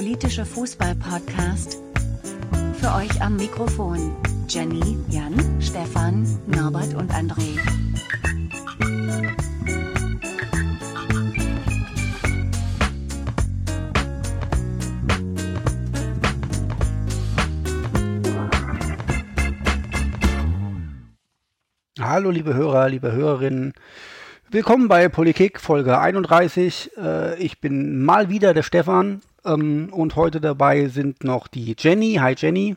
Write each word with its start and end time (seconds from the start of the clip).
politische 0.00 0.46
Fußball-Podcast. 0.46 1.76
Für 2.80 2.94
euch 2.94 3.20
am 3.20 3.36
Mikrofon 3.36 4.16
Jenny, 4.48 4.96
Jan, 5.10 5.34
Stefan, 5.60 6.26
Norbert 6.46 6.94
und 6.94 7.12
André. 7.12 7.58
Hallo 22.00 22.30
liebe 22.30 22.54
Hörer, 22.54 22.88
liebe 22.88 23.12
Hörerinnen. 23.12 23.74
Willkommen 24.48 24.88
bei 24.88 25.10
Politik 25.10 25.60
Folge 25.60 25.98
31. 25.98 26.90
Äh, 26.96 27.36
ich 27.36 27.60
bin 27.60 28.02
mal 28.02 28.30
wieder 28.30 28.54
der 28.54 28.62
Stefan 28.62 29.20
ähm, 29.44 29.88
und 29.92 30.16
heute 30.16 30.40
dabei 30.40 30.88
sind 30.88 31.24
noch 31.24 31.48
die 31.48 31.74
Jenny. 31.78 32.14
Hi 32.20 32.34
Jenny. 32.36 32.76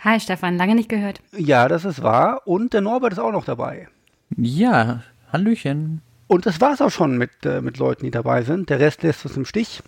Hi 0.00 0.20
Stefan, 0.20 0.56
lange 0.56 0.74
nicht 0.74 0.88
gehört. 0.88 1.20
Ja, 1.36 1.68
das 1.68 1.84
ist 1.84 2.02
wahr. 2.02 2.42
Und 2.46 2.72
der 2.72 2.80
Norbert 2.80 3.12
ist 3.12 3.18
auch 3.18 3.32
noch 3.32 3.44
dabei. 3.44 3.88
Ja, 4.36 5.02
Hallöchen. 5.32 6.02
Und 6.26 6.46
das 6.46 6.60
war's 6.60 6.82
auch 6.82 6.90
schon 6.90 7.18
mit, 7.18 7.30
äh, 7.44 7.60
mit 7.60 7.78
Leuten, 7.78 8.04
die 8.04 8.10
dabei 8.10 8.42
sind. 8.42 8.70
Der 8.70 8.80
Rest 8.80 9.02
lässt 9.02 9.24
uns 9.24 9.36
im 9.36 9.44
Stich. 9.44 9.82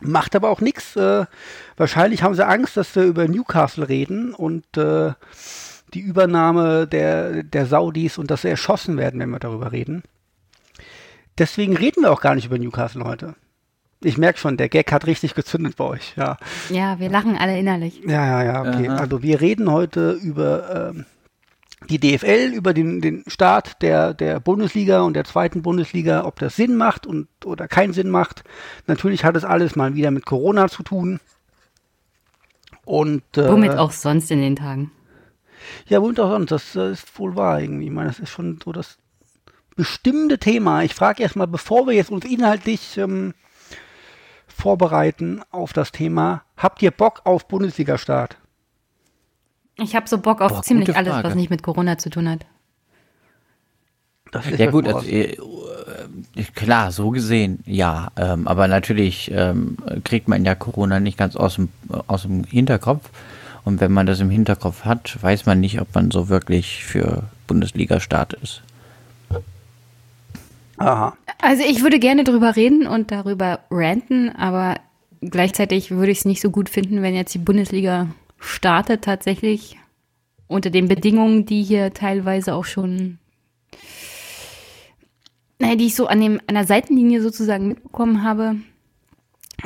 Macht 0.00 0.34
aber 0.36 0.50
auch 0.50 0.60
nichts. 0.60 0.96
Äh, 0.96 1.26
wahrscheinlich 1.76 2.22
haben 2.22 2.34
sie 2.34 2.46
Angst, 2.46 2.76
dass 2.76 2.94
wir 2.96 3.04
über 3.04 3.26
Newcastle 3.28 3.88
reden 3.88 4.34
und 4.34 4.64
äh, 4.76 5.12
die 5.94 6.00
Übernahme 6.00 6.86
der, 6.86 7.44
der 7.44 7.66
Saudis 7.66 8.18
und 8.18 8.30
dass 8.30 8.42
sie 8.42 8.48
erschossen 8.48 8.96
werden, 8.96 9.20
wenn 9.20 9.30
wir 9.30 9.38
darüber 9.38 9.72
reden. 9.72 10.02
Deswegen 11.38 11.76
reden 11.76 12.02
wir 12.02 12.12
auch 12.12 12.20
gar 12.20 12.34
nicht 12.34 12.46
über 12.46 12.58
Newcastle 12.58 13.04
heute. 13.04 13.34
Ich 14.04 14.18
merke 14.18 14.38
schon, 14.38 14.56
der 14.56 14.68
Gag 14.68 14.92
hat 14.92 15.06
richtig 15.06 15.34
gezündet 15.34 15.76
bei 15.76 15.84
euch. 15.84 16.14
Ja, 16.16 16.36
Ja, 16.70 16.98
wir 16.98 17.08
lachen 17.08 17.36
alle 17.36 17.58
innerlich. 17.58 18.00
ja, 18.06 18.42
ja, 18.42 18.44
ja 18.44 18.60
okay. 18.60 18.88
Aha. 18.88 18.96
Also 18.96 19.22
wir 19.22 19.40
reden 19.40 19.70
heute 19.70 20.12
über 20.12 20.90
ähm, 20.90 21.06
die 21.88 21.98
DFL, 21.98 22.52
über 22.54 22.72
den, 22.74 23.00
den 23.00 23.24
Start 23.26 23.82
der, 23.82 24.14
der 24.14 24.40
Bundesliga 24.40 25.02
und 25.02 25.14
der 25.14 25.24
zweiten 25.24 25.62
Bundesliga, 25.62 26.24
ob 26.24 26.38
das 26.38 26.56
Sinn 26.56 26.76
macht 26.76 27.06
und 27.06 27.28
oder 27.44 27.68
keinen 27.68 27.92
Sinn 27.92 28.10
macht. 28.10 28.44
Natürlich 28.86 29.24
hat 29.24 29.36
es 29.36 29.44
alles 29.44 29.76
mal 29.76 29.94
wieder 29.94 30.10
mit 30.10 30.26
Corona 30.26 30.68
zu 30.68 30.82
tun. 30.82 31.20
Und 32.84 33.22
äh, 33.36 33.50
Womit 33.50 33.72
auch 33.72 33.92
sonst 33.92 34.30
in 34.30 34.40
den 34.40 34.56
Tagen. 34.56 34.90
Ja, 35.86 36.02
womit 36.02 36.20
auch 36.20 36.30
sonst, 36.30 36.50
das 36.50 36.76
äh, 36.76 36.92
ist 36.92 37.18
wohl 37.18 37.36
wahr 37.36 37.60
irgendwie. 37.60 37.86
Ich 37.86 37.92
meine, 37.92 38.08
das 38.08 38.18
ist 38.18 38.30
schon 38.30 38.58
so 38.62 38.72
das 38.72 38.98
bestimmte 39.76 40.38
Thema. 40.38 40.82
Ich 40.82 40.94
frage 40.94 41.22
erstmal, 41.22 41.46
bevor 41.46 41.86
wir 41.86 41.94
jetzt 41.94 42.10
uns 42.10 42.24
inhaltlich 42.24 42.96
ähm, 42.98 43.34
vorbereiten 44.54 45.42
auf 45.50 45.72
das 45.72 45.92
Thema, 45.92 46.42
habt 46.56 46.80
ihr 46.82 46.90
Bock 46.90 47.22
auf 47.24 47.48
Bundesliga-Start? 47.48 48.36
Ich 49.76 49.96
habe 49.96 50.08
so 50.08 50.18
Bock 50.18 50.40
auf 50.40 50.52
Boah, 50.52 50.62
ziemlich 50.62 50.96
alles, 50.96 51.22
was 51.22 51.34
nicht 51.34 51.50
mit 51.50 51.62
Corona 51.62 51.98
zu 51.98 52.10
tun 52.10 52.28
hat. 52.28 52.46
Das 54.30 54.46
ist 54.46 54.58
Ja 54.58 54.70
gut, 54.70 54.86
also, 54.86 55.06
äh, 55.06 55.32
äh, 55.32 56.42
klar, 56.54 56.92
so 56.92 57.10
gesehen, 57.10 57.60
ja. 57.66 58.08
Ähm, 58.16 58.46
aber 58.46 58.68
natürlich 58.68 59.30
ähm, 59.34 59.76
kriegt 60.04 60.28
man 60.28 60.44
ja 60.44 60.54
Corona 60.54 61.00
nicht 61.00 61.18
ganz 61.18 61.36
aus 61.36 61.56
dem, 61.56 61.68
aus 62.06 62.22
dem 62.22 62.44
Hinterkopf. 62.44 63.10
Und 63.64 63.80
wenn 63.80 63.92
man 63.92 64.06
das 64.06 64.20
im 64.20 64.30
Hinterkopf 64.30 64.84
hat, 64.84 65.20
weiß 65.22 65.46
man 65.46 65.58
nicht, 65.60 65.80
ob 65.80 65.94
man 65.94 66.10
so 66.10 66.28
wirklich 66.28 66.84
für 66.84 67.24
Bundesliga-Start 67.46 68.34
ist. 68.34 68.62
Aha. 70.76 71.16
Also 71.40 71.62
ich 71.64 71.82
würde 71.82 71.98
gerne 71.98 72.24
drüber 72.24 72.56
reden 72.56 72.86
und 72.86 73.10
darüber 73.10 73.60
ranten, 73.70 74.30
aber 74.30 74.76
gleichzeitig 75.20 75.90
würde 75.90 76.12
ich 76.12 76.18
es 76.18 76.24
nicht 76.24 76.40
so 76.40 76.50
gut 76.50 76.68
finden, 76.68 77.02
wenn 77.02 77.14
jetzt 77.14 77.34
die 77.34 77.38
Bundesliga 77.38 78.08
startet 78.38 79.02
tatsächlich 79.04 79.76
unter 80.46 80.70
den 80.70 80.88
Bedingungen, 80.88 81.46
die 81.46 81.62
hier 81.62 81.94
teilweise 81.94 82.54
auch 82.54 82.64
schon, 82.64 83.18
naja, 85.58 85.76
die 85.76 85.86
ich 85.86 85.94
so 85.94 86.06
an, 86.06 86.20
dem, 86.20 86.40
an 86.46 86.54
der 86.54 86.66
Seitenlinie 86.66 87.22
sozusagen 87.22 87.68
mitbekommen 87.68 88.22
habe, 88.22 88.56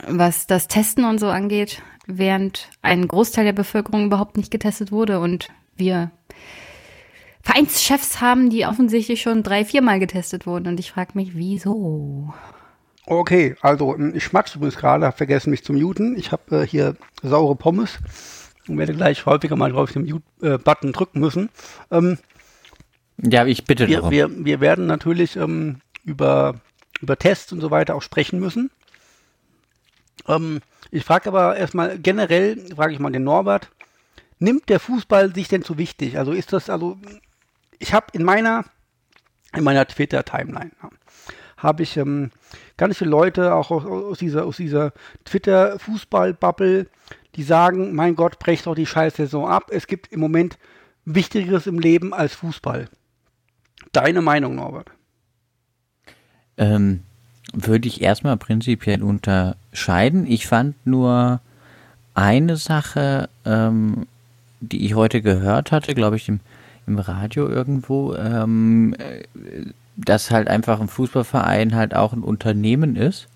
was 0.07 0.47
das 0.47 0.69
Testen 0.69 1.05
und 1.05 1.19
so 1.19 1.29
angeht, 1.29 1.83
während 2.07 2.69
ein 2.83 3.09
Großteil 3.09 3.45
der 3.45 3.53
Bevölkerung 3.53 4.07
überhaupt 4.07 4.37
nicht 4.37 4.51
getestet 4.51 4.93
wurde 4.93 5.21
und 5.21 5.49
wir 5.77 6.11
Vereinschefs 7.49 8.21
haben, 8.21 8.51
die 8.51 8.67
offensichtlich 8.67 9.23
schon 9.23 9.43
drei, 9.43 9.65
viermal 9.65 9.99
getestet 9.99 10.47
wurden. 10.47 10.69
Und 10.69 10.79
ich 10.79 10.93
frage 10.93 11.13
mich, 11.15 11.35
wieso? 11.35 12.35
Okay, 13.07 13.57
also 13.63 13.95
ähm, 13.95 14.13
ich 14.15 14.25
schmatze 14.25 14.59
übrigens 14.59 14.77
gerade, 14.77 15.07
habe 15.07 15.17
vergessen 15.17 15.51
mich 15.51 15.65
zu 15.65 15.73
muten. 15.73 16.15
Ich 16.19 16.31
habe 16.31 16.63
äh, 16.63 16.67
hier 16.67 16.95
saure 17.23 17.57
Pommes 17.57 17.99
und 18.69 18.77
werde 18.77 18.93
gleich 18.93 19.25
häufiger 19.25 19.57
mal 19.57 19.73
drauf 19.73 19.93
den 19.93 20.05
Mute-Button 20.05 20.93
drücken 20.93 21.21
müssen. 21.21 21.49
Ähm, 21.91 22.19
Ja, 23.17 23.47
ich 23.47 23.65
bitte 23.65 23.89
wir, 23.89 23.97
darum. 23.97 24.11
wir, 24.11 24.45
wir 24.45 24.61
werden 24.61 24.87
natürlich 24.87 25.37
ähm, 25.37 25.81
über, 26.05 26.57
über 27.01 27.17
Tests 27.17 27.51
und 27.53 27.63
so 27.63 27.71
weiter 27.71 27.95
auch 27.95 28.03
sprechen 28.03 28.41
müssen. 28.41 28.71
Ähm, 30.27 30.61
ich 30.91 31.03
frage 31.03 31.31
aber 31.31 31.57
erstmal 31.57 31.99
generell, 31.99 32.59
frage 32.77 32.93
ich 32.93 32.99
mal 32.99 33.11
den 33.11 33.25
Norbert, 33.25 33.71
nimmt 34.39 34.69
der 34.69 34.81
Fußball 34.81 35.35
sich 35.35 35.49
denn 35.49 35.63
zu 35.63 35.79
wichtig? 35.79 36.19
Also 36.19 36.33
ist 36.33 36.53
das, 36.53 36.69
also 36.69 36.99
ich 37.79 37.93
habe 37.93 38.07
in 38.13 38.25
meiner, 38.25 38.65
in 39.55 39.65
meiner 39.65 39.87
Twitter-Timeline 39.87 40.73
habe 41.57 41.83
ich 41.83 41.97
ähm, 41.97 42.31
ganz 42.77 42.99
viele 42.99 43.11
Leute 43.11 43.55
auch 43.55 43.71
aus, 43.71 43.85
aus 43.85 44.19
dieser, 44.19 44.47
aus 44.47 44.57
dieser 44.57 44.93
Twitter-Fußball-Bubble, 45.25 46.87
die 47.35 47.43
sagen, 47.43 47.95
mein 47.95 48.17
Gott, 48.17 48.39
brecht 48.39 48.67
doch 48.67 48.75
die 48.75 48.87
Scheißsaison 48.87 49.49
ab. 49.49 49.71
Es 49.71 49.87
gibt 49.87 50.13
im 50.13 50.21
Moment 50.21 50.59
Wichtigeres 51.05 51.67
im 51.67 51.79
Leben 51.79 52.15
als 52.15 52.35
Fußball. 52.35 52.89
Deine 53.93 54.23
Meinung, 54.23 54.55
Norbert? 54.57 54.91
Ähm, 56.57 57.03
würde 57.53 57.89
ich 57.89 58.03
erstmal 58.03 58.37
prinzipiell 58.37 59.03
unterscheiden. 59.03 60.27
Ich 60.27 60.47
fand 60.47 60.75
nur 60.87 61.41
eine 62.15 62.57
Sache, 62.57 63.29
ähm, 63.45 64.07
die 64.61 64.85
ich 64.85 64.95
heute 64.95 65.23
gehört 65.23 65.73
hatte, 65.73 65.95
glaube 65.95 66.17
ich, 66.17 66.29
im, 66.29 66.41
im 66.89 66.99
Radio 66.99 67.49
irgendwo, 67.49 68.15
ähm, 68.15 68.95
äh, 68.99 69.25
dass 69.97 70.31
halt 70.31 70.49
einfach 70.49 70.81
ein 70.81 70.89
Fußballverein 70.89 71.75
halt 71.75 71.95
auch 71.95 72.13
ein 72.13 72.23
Unternehmen 72.23 72.97
ist. 72.97 73.29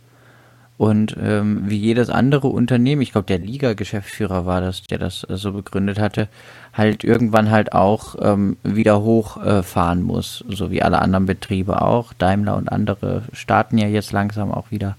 Und 0.79 1.17
ähm, 1.23 1.63
wie 1.67 1.77
jedes 1.77 2.11
andere 2.11 2.49
Unternehmen, 2.49 3.03
ich 3.03 3.13
glaube 3.13 3.29
der 3.29 3.39
Liga-Geschäftsführer 3.39 4.47
war 4.47 4.61
das, 4.61 4.83
der 4.83 4.99
das 4.99 5.25
äh, 5.25 5.37
so 5.37 5.53
begründet 5.53 6.01
hatte, 6.01 6.29
halt 6.73 7.05
irgendwann 7.05 7.51
halt 7.51 7.73
auch 7.73 8.17
ähm, 8.21 8.57
wieder 8.65 9.01
hochfahren 9.03 10.01
äh, 10.01 10.03
muss, 10.03 10.45
so 10.49 10.73
wie 10.73 10.83
alle 10.83 11.01
anderen 11.01 11.27
Betriebe 11.27 11.83
auch. 11.83 12.13
Daimler 12.15 12.57
und 12.57 12.73
andere 12.73 13.23
starten 13.33 13.79
ja 13.79 13.87
jetzt 13.87 14.11
langsam 14.11 14.51
auch 14.51 14.73
wieder. 14.73 14.97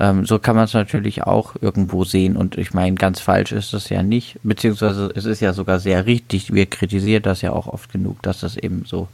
Ähm, 0.00 0.26
so 0.26 0.38
kann 0.38 0.56
man 0.56 0.64
es 0.64 0.74
natürlich 0.74 1.22
auch 1.22 1.54
irgendwo 1.60 2.04
sehen 2.04 2.36
und 2.36 2.58
ich 2.58 2.74
meine, 2.74 2.96
ganz 2.96 3.20
falsch 3.20 3.52
ist 3.52 3.72
das 3.72 3.88
ja 3.90 4.02
nicht, 4.02 4.38
beziehungsweise 4.42 5.12
es 5.14 5.24
ist 5.24 5.40
ja 5.40 5.52
sogar 5.52 5.78
sehr 5.78 6.06
richtig, 6.06 6.52
wir 6.52 6.66
kritisieren 6.66 7.22
das 7.22 7.42
ja 7.42 7.52
auch 7.52 7.68
oft 7.68 7.92
genug, 7.92 8.20
dass 8.22 8.40
das 8.40 8.56
eben 8.56 8.84
so 8.86 9.08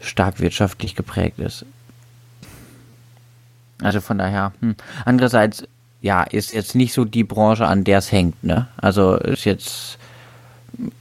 stark 0.00 0.40
wirtschaftlich 0.40 0.94
geprägt 0.94 1.38
ist. 1.38 1.64
Also 3.82 4.00
von 4.00 4.18
daher, 4.18 4.52
hm. 4.60 4.74
andererseits, 5.04 5.64
ja, 6.02 6.22
ist 6.22 6.52
jetzt 6.52 6.74
nicht 6.74 6.92
so 6.92 7.04
die 7.04 7.24
Branche, 7.24 7.66
an 7.66 7.84
der 7.84 7.98
es 7.98 8.12
hängt, 8.12 8.42
ne? 8.44 8.68
Also 8.76 9.14
ist 9.16 9.44
jetzt, 9.44 9.98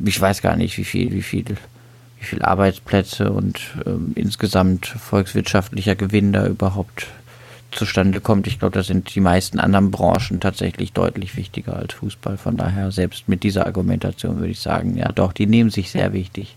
ich 0.04 0.20
weiß 0.20 0.42
gar 0.42 0.56
nicht, 0.56 0.78
wie 0.78 0.84
viel, 0.84 1.12
wie 1.12 1.22
viel, 1.22 1.46
wie 2.20 2.26
viel 2.26 2.42
Arbeitsplätze 2.42 3.32
und 3.32 3.60
ähm, 3.86 4.14
insgesamt 4.16 4.88
volkswirtschaftlicher 4.88 5.96
Gewinn 5.96 6.34
da 6.34 6.48
überhaupt 6.48 7.08
zustande 7.72 8.22
kommt. 8.22 8.48
Ich 8.48 8.60
glaube, 8.60 8.74
da 8.74 8.84
sind 8.84 9.14
die 9.14 9.20
meisten 9.20 9.60
anderen 9.60 9.92
Branchen 9.92 10.40
tatsächlich 10.40 10.94
deutlich 10.94 11.36
wichtiger 11.36 11.76
als 11.76 11.94
Fußball. 11.96 12.38
Von 12.38 12.58
daher, 12.58 12.92
selbst 12.92 13.28
mit 13.28 13.44
dieser 13.44 13.66
Argumentation 13.66 14.38
würde 14.38 14.52
ich 14.52 14.60
sagen, 14.60 14.98
ja 14.98 15.12
doch, 15.12 15.34
die 15.34 15.48
nehmen 15.48 15.70
sich 15.70 15.92
sehr 15.92 16.14
wichtig. 16.14 16.56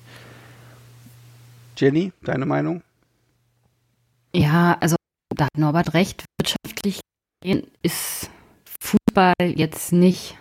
Jenny, 1.76 2.12
deine 2.22 2.46
Meinung? 2.46 2.82
Ja, 4.34 4.76
also 4.80 4.96
da 5.34 5.46
hat 5.46 5.58
Norbert 5.58 5.94
recht. 5.94 6.24
Wirtschaftlich 6.38 7.00
ist 7.82 8.30
Fußball 8.80 9.34
jetzt 9.40 9.92
nicht 9.92 10.36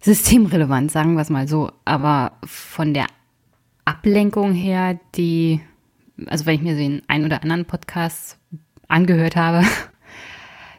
systemrelevant, 0.00 0.90
sagen 0.90 1.14
wir 1.14 1.22
es 1.22 1.30
mal 1.30 1.48
so. 1.48 1.70
Aber 1.84 2.32
von 2.44 2.94
der 2.94 3.06
Ablenkung 3.84 4.52
her, 4.52 4.98
die, 5.14 5.60
also 6.26 6.46
wenn 6.46 6.56
ich 6.56 6.62
mir 6.62 6.76
den 6.76 7.02
ein 7.08 7.24
oder 7.24 7.42
anderen 7.42 7.64
Podcast 7.64 8.35
angehört 8.88 9.36
habe, 9.36 9.64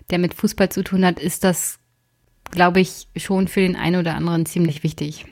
der 0.10 0.20
mit 0.20 0.34
Fußball 0.34 0.70
zu 0.70 0.84
tun 0.84 1.06
hat, 1.06 1.20
ist 1.20 1.44
das, 1.44 1.80
glaube 2.52 2.80
ich, 2.80 3.08
schon 3.16 3.48
für 3.48 3.62
den 3.62 3.76
einen 3.76 4.00
oder 4.00 4.16
anderen 4.16 4.46
ziemlich 4.46 4.84
wichtig. 4.84 5.26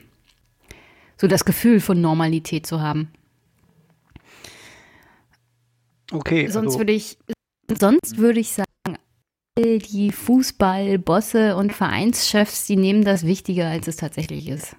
So 1.18 1.26
das 1.26 1.44
Gefühl 1.44 1.80
von 1.80 2.00
Normalität 2.00 2.66
zu 2.66 2.80
haben. 2.80 3.10
Okay, 6.12 6.46
Sonst 6.48 6.66
also, 6.66 6.78
würde 6.80 6.92
ich, 6.92 7.18
sonst 7.68 8.18
würde 8.18 8.40
ich 8.40 8.52
sagen, 8.52 8.66
die 9.58 10.12
Fußballbosse 10.12 11.56
und 11.56 11.72
Vereinschefs, 11.72 12.66
die 12.66 12.76
nehmen 12.76 13.04
das 13.04 13.24
wichtiger, 13.24 13.68
als 13.68 13.88
es 13.88 13.96
tatsächlich 13.96 14.48
ist. 14.48 14.76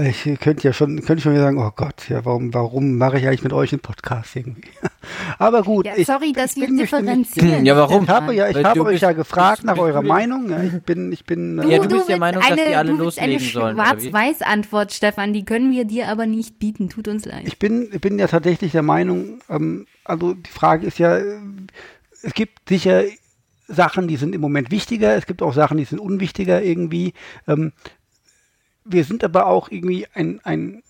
Ich 0.00 0.24
könnte 0.40 0.66
ja 0.66 0.72
schon, 0.72 1.02
könnte 1.02 1.22
schon 1.22 1.32
wieder 1.32 1.42
sagen, 1.42 1.58
oh 1.58 1.70
Gott, 1.76 2.08
ja, 2.08 2.24
warum, 2.24 2.54
warum 2.54 2.96
mache 2.96 3.18
ich 3.18 3.26
eigentlich 3.26 3.42
mit 3.42 3.52
euch 3.52 3.72
einen 3.72 3.80
Podcast 3.80 4.34
irgendwie? 4.36 4.70
Aber 5.38 5.62
gut. 5.62 5.84
Ja, 5.84 5.92
ich- 5.96 6.06
sorry, 6.06 6.32
dass 6.32 6.56
wir 6.56 6.66
bin 6.66 6.76
mich 6.76 6.82
nicht- 6.90 6.92
differenzieren. 6.92 7.66
Ja, 7.66 7.76
warum? 7.76 8.04
Ich 8.04 8.08
habe, 8.08 8.34
ja, 8.34 8.48
ich 8.48 8.54
Weil 8.56 8.64
habe 8.64 8.78
du 8.78 8.84
euch 8.86 8.90
bist- 8.92 9.02
ja 9.02 9.12
gefragt 9.12 9.58
bist- 9.58 9.66
nach 9.66 9.74
bist 9.74 9.82
eurer 9.84 10.00
du- 10.02 10.08
Meinung. 10.08 10.48
Ja, 10.50 10.62
ich 10.62 10.82
bin, 10.82 11.12
ich 11.12 11.24
bin. 11.26 11.56
Ja, 11.58 11.62
du 11.76 11.82
bist 11.82 11.90
willst 11.90 12.08
der 12.08 12.18
Meinung, 12.18 12.42
dass 12.42 12.54
die 12.56 12.74
alle 12.74 12.90
du 12.92 12.96
loslegen 12.96 13.30
eine 13.36 13.38
sollen, 13.40 13.74
oder 13.78 13.84
wie? 13.98 14.08
Schwarz-Weiß-Antwort, 14.10 14.92
Stefan, 14.92 15.32
die 15.34 15.44
können 15.44 15.70
wir 15.72 15.84
dir 15.84 16.08
aber 16.08 16.26
nicht 16.26 16.58
bieten. 16.58 16.88
Tut 16.88 17.08
uns 17.08 17.26
leid. 17.26 17.42
Ich 17.44 17.58
bin, 17.58 17.88
ich 17.92 18.00
bin 18.00 18.18
ja 18.18 18.26
tatsächlich 18.28 18.72
der 18.72 18.82
Meinung, 18.82 19.40
ähm, 19.50 19.86
also 20.04 20.32
die 20.34 20.50
Frage 20.50 20.86
ist 20.86 20.98
ja, 20.98 21.18
äh, 21.18 21.36
es 22.22 22.32
gibt 22.34 22.68
sicher 22.68 23.02
Sachen, 23.68 24.08
die 24.08 24.16
sind 24.16 24.34
im 24.34 24.40
Moment 24.40 24.70
wichtiger, 24.70 25.16
es 25.16 25.26
gibt 25.26 25.42
auch 25.42 25.52
Sachen, 25.52 25.76
die 25.76 25.84
sind 25.84 25.98
unwichtiger 25.98 26.62
irgendwie. 26.62 27.12
Ähm, 27.46 27.72
wir 28.84 29.04
sind 29.04 29.24
aber 29.24 29.46
auch 29.46 29.70
irgendwie 29.70 30.06
ein, 30.14 30.40
ein 30.44 30.82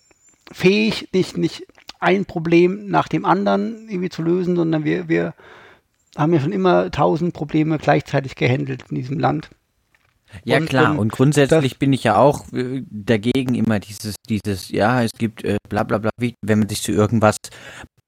fähig, 0.51 1.09
nicht, 1.13 1.37
nicht 1.37 1.67
ein 2.01 2.25
Problem 2.25 2.87
nach 2.89 3.09
dem 3.09 3.25
anderen 3.25 3.89
irgendwie 3.89 4.09
zu 4.09 4.23
lösen, 4.23 4.57
sondern 4.57 4.85
wir, 4.85 5.09
wir 5.09 5.35
haben 6.17 6.35
ja 6.35 6.41
schon 6.41 6.53
immer 6.53 6.91
tausend 6.91 7.33
Probleme 7.33 7.79
gleichzeitig 7.79 8.35
gehandelt 8.35 8.85
in 8.91 8.97
diesem 8.97 9.19
Land. 9.19 9.51
Ja 10.45 10.57
Und, 10.59 10.69
klar, 10.69 10.93
ähm, 10.93 10.99
und 10.99 11.13
grundsätzlich 11.13 11.79
bin 11.79 11.93
ich 11.93 12.05
ja 12.05 12.17
auch 12.17 12.51
äh, 12.53 12.83
dagegen 12.91 13.55
immer 13.55 13.81
dieses, 13.81 14.17
dieses, 14.29 14.71
ja, 14.71 15.03
es 15.03 15.13
gibt 15.13 15.45
äh, 15.45 15.59
bla 15.69 15.83
bla 15.83 15.99
bla, 15.99 16.11
wie, 16.19 16.35
wenn 16.43 16.61
man 16.61 16.69
sich 16.69 16.83
zu 16.83 16.93
irgendwas 16.93 17.37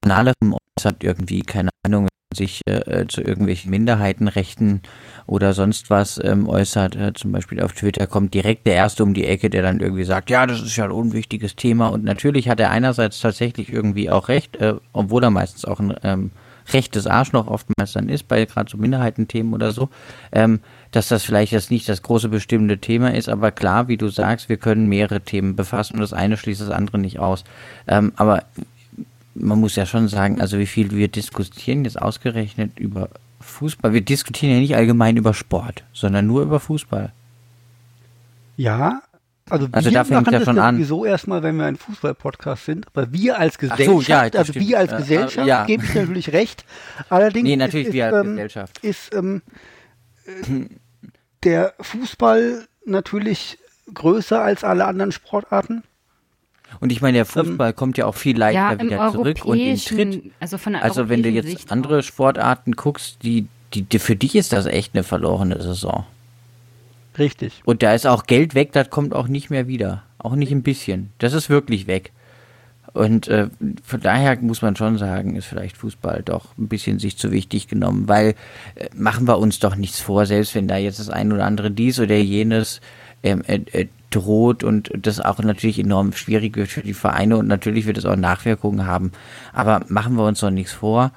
Banalerem 0.01 0.55
äußert, 0.77 1.03
irgendwie, 1.03 1.41
keine 1.41 1.69
Ahnung, 1.85 2.07
sich 2.35 2.61
äh, 2.67 3.01
äh, 3.01 3.07
zu 3.07 3.21
irgendwelchen 3.21 3.71
Minderheitenrechten 3.71 4.81
oder 5.27 5.53
sonst 5.53 5.89
was 5.89 6.19
ähm, 6.23 6.47
äußert, 6.47 6.95
äh, 6.95 7.13
zum 7.13 7.31
Beispiel 7.31 7.61
auf 7.61 7.73
Twitter, 7.73 8.05
kommt 8.07 8.33
direkt 8.33 8.67
der 8.67 8.75
Erste 8.75 9.03
um 9.03 9.13
die 9.13 9.25
Ecke, 9.25 9.49
der 9.49 9.63
dann 9.63 9.79
irgendwie 9.79 10.03
sagt, 10.03 10.29
ja, 10.29 10.45
das 10.45 10.61
ist 10.61 10.75
ja 10.75 10.85
ein 10.85 10.91
unwichtiges 10.91 11.55
Thema. 11.55 11.87
Und 11.87 12.03
natürlich 12.03 12.47
hat 12.49 12.59
er 12.59 12.69
einerseits 12.69 13.19
tatsächlich 13.19 13.71
irgendwie 13.71 14.09
auch 14.09 14.27
recht, 14.27 14.57
äh, 14.57 14.75
obwohl 14.93 15.23
er 15.23 15.31
meistens 15.31 15.65
auch 15.65 15.79
ein 15.79 15.95
ähm, 16.03 16.31
rechtes 16.73 17.07
Arschloch 17.07 17.47
oftmals 17.47 17.93
dann 17.93 18.09
ist, 18.09 18.27
bei 18.27 18.45
gerade 18.45 18.69
so 18.69 18.77
Minderheitenthemen 18.77 19.53
oder 19.53 19.71
so, 19.71 19.89
ähm, 20.31 20.59
dass 20.91 21.07
das 21.07 21.23
vielleicht 21.23 21.51
jetzt 21.51 21.71
nicht 21.71 21.87
das 21.87 22.01
große 22.01 22.29
bestimmte 22.29 22.77
Thema 22.79 23.13
ist, 23.13 23.29
aber 23.29 23.51
klar, 23.51 23.87
wie 23.87 23.97
du 23.97 24.07
sagst, 24.09 24.49
wir 24.49 24.57
können 24.57 24.87
mehrere 24.87 25.21
Themen 25.21 25.55
befassen 25.55 25.95
und 25.95 26.01
das 26.01 26.13
eine 26.13 26.37
schließt 26.37 26.61
das 26.61 26.69
andere 26.69 26.97
nicht 26.97 27.19
aus. 27.19 27.43
Ähm, 27.87 28.13
aber 28.15 28.43
man 29.45 29.59
muss 29.59 29.75
ja 29.75 29.85
schon 29.85 30.07
sagen, 30.07 30.41
also 30.41 30.57
wie 30.59 30.65
viel 30.65 30.91
wir 30.91 31.07
diskutieren 31.07 31.85
jetzt 31.85 32.01
ausgerechnet 32.01 32.79
über 32.79 33.09
Fußball. 33.41 33.93
Wir 33.93 34.01
diskutieren 34.01 34.53
ja 34.53 34.59
nicht 34.59 34.75
allgemein 34.75 35.17
über 35.17 35.33
Sport, 35.33 35.83
sondern 35.93 36.27
nur 36.27 36.41
über 36.43 36.59
Fußball. 36.59 37.11
Ja, 38.57 39.01
also, 39.49 39.67
Also 39.71 39.89
wir 39.91 39.93
da 39.99 40.03
fängt 40.03 40.31
ja 40.31 40.41
schon 40.43 40.57
an. 40.57 40.75
sowieso 40.75 41.05
erstmal, 41.05 41.43
wenn 41.43 41.55
wir 41.57 41.65
ein 41.65 41.75
Fußball-Podcast 41.75 42.65
sind, 42.65 42.87
aber 42.87 43.11
wir 43.13 43.37
als 43.37 43.57
Gesellschaft, 43.59 43.87
so, 43.87 44.01
ja, 44.01 44.21
also 44.21 44.43
stimmt. 44.51 44.67
wir 44.67 44.79
als 44.79 44.91
Äh, 44.91 44.95
äh, 44.95 44.97
Gesellschaft, 44.99 45.47
ja. 45.47 45.65
gebe 45.65 45.83
ich 45.85 45.93
natürlich 45.93 46.33
recht. 46.33 46.65
Allerdings 47.09 47.43
Nee, 47.47 47.55
natürlich 47.55 47.87
ist, 47.87 47.93
wir 47.93 48.07
als 48.07 48.15
ähm, 48.25 48.31
Gesellschaft. 48.31 48.77
ist 48.79 49.13
ähm, 49.13 49.41
äh, 50.25 50.65
der 51.43 51.73
Fußball 51.79 52.65
natürlich 52.85 53.59
größer 53.93 54.41
als 54.41 54.63
alle 54.63 54.85
anderen 54.85 55.11
Sportarten. 55.11 55.83
Und 56.79 56.91
ich 56.91 57.01
meine, 57.01 57.17
der 57.17 57.25
Fußball 57.25 57.73
kommt 57.73 57.97
ja 57.97 58.05
auch 58.05 58.15
viel 58.15 58.37
leichter 58.37 58.73
ja, 58.73 58.81
wieder 58.81 59.11
zurück 59.11 59.45
und 59.45 59.59
in 59.59 59.77
Tritt. 59.77 60.31
also 60.39 60.57
Also 60.81 61.09
wenn 61.09 61.23
du 61.23 61.29
jetzt 61.29 61.47
Sicht 61.47 61.71
andere. 61.71 62.03
Sportarten 62.03 62.73
guckst, 62.73 63.17
die, 63.23 63.47
die, 63.73 63.83
die, 63.83 63.99
für 63.99 64.15
dich 64.15 64.35
ist 64.35 64.53
das 64.53 64.65
echt 64.65 64.93
eine 64.93 65.03
verlorene 65.03 65.61
Saison. 65.61 66.05
Richtig. 67.17 67.61
Und 67.65 67.83
da 67.83 67.93
ist 67.93 68.07
auch 68.07 68.25
Geld 68.25 68.55
weg, 68.55 68.71
das 68.73 68.89
kommt 68.89 69.13
auch 69.13 69.27
nicht 69.27 69.49
mehr 69.49 69.67
wieder. 69.67 70.03
Auch 70.17 70.35
nicht 70.35 70.51
ein 70.51 70.63
bisschen. 70.63 71.11
Das 71.19 71.33
ist 71.33 71.49
wirklich 71.49 71.87
weg. 71.87 72.11
Und 72.95 73.27
äh, 73.27 73.49
von 73.83 73.99
daher 73.99 74.39
muss 74.39 74.61
man 74.61 74.77
schon 74.77 74.97
sagen, 74.97 75.35
ist 75.35 75.47
vielleicht 75.47 75.75
Fußball 75.75 76.23
doch 76.23 76.57
ein 76.57 76.69
bisschen 76.69 76.97
sich 76.97 77.17
zu 77.17 77.31
wichtig 77.31 77.67
genommen, 77.67 78.07
weil 78.07 78.35
äh, 78.75 78.87
machen 78.95 79.27
wir 79.27 79.37
uns 79.37 79.59
doch 79.59 79.75
nichts 79.75 79.99
vor, 79.99 80.25
selbst 80.25 80.55
wenn 80.55 80.69
da 80.69 80.77
jetzt 80.77 80.99
das 80.99 81.09
ein 81.09 81.33
oder 81.33 81.45
andere 81.45 81.71
dies 81.71 81.99
oder 81.99 82.15
jenes 82.15 82.79
ähm, 83.21 83.43
äh, 83.47 83.59
äh, 83.73 83.87
droht 84.15 84.63
und 84.63 84.91
das 84.95 85.19
auch 85.19 85.39
natürlich 85.39 85.79
enorm 85.79 86.13
schwierig 86.13 86.55
wird 86.55 86.69
für 86.69 86.81
die 86.81 86.93
Vereine 86.93 87.37
und 87.37 87.47
natürlich 87.47 87.85
wird 87.85 87.97
es 87.97 88.05
auch 88.05 88.15
Nachwirkungen 88.15 88.87
haben. 88.87 89.11
Aber 89.53 89.81
machen 89.87 90.15
wir 90.15 90.25
uns 90.25 90.39
doch 90.39 90.51
nichts 90.51 90.73
vor 90.73 91.11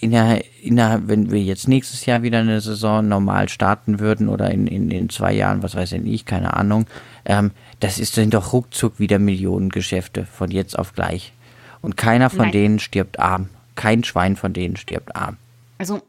innerhalb, 0.00 0.44
innerhalb, 0.62 1.08
wenn 1.08 1.30
wir 1.30 1.42
jetzt 1.42 1.68
nächstes 1.68 2.06
Jahr 2.06 2.22
wieder 2.22 2.38
eine 2.38 2.60
Saison 2.60 3.06
normal 3.06 3.48
starten 3.48 3.98
würden 3.98 4.28
oder 4.28 4.50
in, 4.50 4.66
in, 4.66 4.90
in 4.90 5.10
zwei 5.10 5.32
Jahren, 5.32 5.62
was 5.62 5.74
weiß 5.74 5.90
denn 5.90 6.06
ich, 6.06 6.24
keine 6.24 6.54
Ahnung, 6.54 6.86
ähm, 7.24 7.50
das 7.80 7.98
ist, 7.98 8.14
sind 8.14 8.34
doch 8.34 8.52
ruckzuck 8.52 8.98
wieder 8.98 9.18
Millionengeschäfte 9.18 10.24
von 10.24 10.50
jetzt 10.50 10.78
auf 10.78 10.94
gleich. 10.94 11.32
Und 11.80 11.96
keiner 11.96 12.30
von 12.30 12.46
Nein. 12.46 12.52
denen 12.52 12.78
stirbt 12.78 13.18
arm. 13.18 13.48
Kein 13.74 14.02
Schwein 14.02 14.36
von 14.36 14.52
denen 14.52 14.76
stirbt 14.76 15.14
arm. 15.14 15.36
Also, 15.78 16.00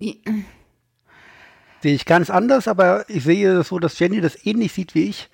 äh, 0.00 0.14
Sehe 1.82 1.94
ich 1.94 2.04
ganz 2.04 2.30
anders, 2.30 2.68
aber 2.68 3.04
ich 3.08 3.24
sehe 3.24 3.54
das 3.54 3.68
so, 3.68 3.80
dass 3.80 3.98
Jenny 3.98 4.20
das 4.20 4.46
ähnlich 4.46 4.72
sieht 4.72 4.94
wie 4.94 5.08
ich. 5.08 5.28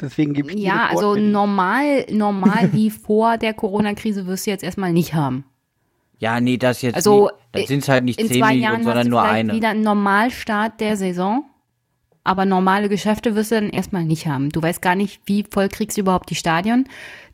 Deswegen 0.00 0.34
gebe 0.34 0.52
ich 0.52 0.60
ja, 0.60 0.88
das 0.90 1.02
also 1.02 1.16
normal, 1.16 2.06
normal 2.10 2.70
wie 2.72 2.90
vor 2.90 3.38
der 3.38 3.54
Corona-Krise 3.54 4.26
wirst 4.26 4.46
du 4.46 4.50
jetzt 4.50 4.64
erstmal 4.64 4.92
nicht 4.92 5.14
haben. 5.14 5.44
Ja, 6.18 6.40
nee, 6.40 6.56
das 6.56 6.82
jetzt 6.82 6.94
Also 6.96 7.24
nicht. 7.24 7.34
Dann 7.52 7.66
sind 7.66 7.82
es 7.82 7.88
halt 7.88 8.04
nicht 8.04 8.20
in 8.20 8.28
10 8.28 8.38
zwei 8.38 8.46
Millionen, 8.48 8.62
Jahren 8.62 8.76
hast 8.78 8.84
sondern 8.84 9.04
du 9.06 9.10
nur 9.10 9.22
eine. 9.22 9.52
wieder 9.52 9.68
einen 9.70 9.82
Normalstart 9.82 10.80
der 10.80 10.96
Saison. 10.96 11.44
Aber 12.24 12.44
normale 12.44 12.88
Geschäfte 12.88 13.36
wirst 13.36 13.52
du 13.52 13.54
dann 13.54 13.70
erstmal 13.70 14.04
nicht 14.04 14.26
haben. 14.26 14.48
Du 14.48 14.60
weißt 14.60 14.82
gar 14.82 14.96
nicht, 14.96 15.20
wie 15.26 15.44
voll 15.48 15.68
kriegst 15.68 15.96
du 15.96 16.00
überhaupt 16.00 16.28
die 16.28 16.34
Stadion. 16.34 16.86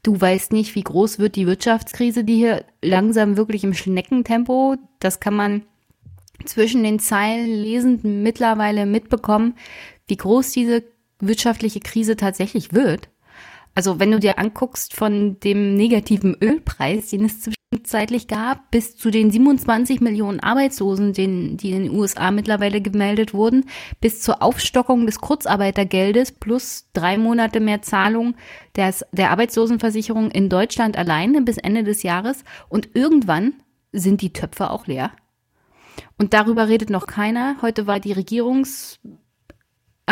Du 0.02 0.20
weißt 0.20 0.52
nicht, 0.52 0.74
wie 0.74 0.82
groß 0.82 1.18
wird 1.18 1.36
die 1.36 1.46
Wirtschaftskrise, 1.46 2.24
die 2.24 2.36
hier 2.36 2.64
langsam 2.82 3.38
wirklich 3.38 3.64
im 3.64 3.72
Schneckentempo, 3.72 4.76
das 5.00 5.18
kann 5.18 5.34
man 5.34 5.62
zwischen 6.44 6.82
den 6.82 6.98
Zeilen 6.98 7.46
lesend 7.46 8.04
mittlerweile 8.04 8.84
mitbekommen, 8.84 9.54
wie 10.08 10.16
groß 10.16 10.50
diese 10.50 10.82
wirtschaftliche 11.22 11.80
Krise 11.80 12.16
tatsächlich 12.16 12.72
wird. 12.72 13.08
Also 13.74 13.98
wenn 13.98 14.10
du 14.10 14.20
dir 14.20 14.38
anguckst 14.38 14.94
von 14.94 15.40
dem 15.40 15.74
negativen 15.74 16.36
Ölpreis, 16.38 17.08
den 17.08 17.24
es 17.24 17.40
zwischenzeitlich 17.40 18.28
gab, 18.28 18.70
bis 18.70 18.96
zu 18.96 19.10
den 19.10 19.30
27 19.30 20.02
Millionen 20.02 20.40
Arbeitslosen, 20.40 21.14
den, 21.14 21.56
die 21.56 21.70
in 21.70 21.84
den 21.84 21.92
USA 21.92 22.30
mittlerweile 22.30 22.82
gemeldet 22.82 23.32
wurden, 23.32 23.64
bis 24.00 24.20
zur 24.20 24.42
Aufstockung 24.42 25.06
des 25.06 25.20
Kurzarbeitergeldes 25.20 26.32
plus 26.32 26.90
drei 26.92 27.16
Monate 27.16 27.60
mehr 27.60 27.80
Zahlung 27.80 28.34
des, 28.76 29.06
der 29.12 29.30
Arbeitslosenversicherung 29.30 30.30
in 30.30 30.50
Deutschland 30.50 30.98
alleine 30.98 31.40
bis 31.40 31.56
Ende 31.56 31.82
des 31.82 32.02
Jahres. 32.02 32.44
Und 32.68 32.90
irgendwann 32.94 33.54
sind 33.90 34.20
die 34.20 34.34
Töpfe 34.34 34.70
auch 34.70 34.86
leer. 34.86 35.12
Und 36.18 36.34
darüber 36.34 36.68
redet 36.68 36.90
noch 36.90 37.06
keiner. 37.06 37.56
Heute 37.62 37.86
war 37.86 38.00
die 38.00 38.12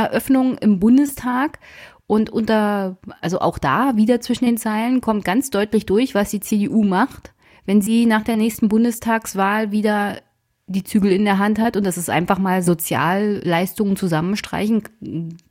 Regierungseröffnung 0.00 0.59
im 0.59 0.80
Bundestag 0.80 1.59
und 2.07 2.30
unter, 2.30 2.99
also 3.21 3.40
auch 3.40 3.59
da 3.59 3.97
wieder 3.97 4.21
zwischen 4.21 4.45
den 4.45 4.57
Zeilen 4.57 5.00
kommt 5.00 5.25
ganz 5.25 5.50
deutlich 5.50 5.87
durch, 5.87 6.14
was 6.14 6.30
die 6.30 6.40
CDU 6.40 6.83
macht, 6.83 7.33
wenn 7.66 7.83
sie 7.83 8.07
nach 8.07 8.23
der 8.23 8.37
nächsten 8.37 8.69
Bundestagswahl 8.69 9.71
wieder 9.71 10.21
die 10.66 10.85
Zügel 10.85 11.12
in 11.12 11.25
der 11.25 11.38
Hand 11.38 11.59
hat 11.59 11.76
und 11.76 11.85
das 11.85 11.99
ist 11.99 12.11
einfach 12.11 12.38
mal 12.38 12.62
Sozialleistungen 12.62 13.97
zusammenstreichen, 13.97 14.83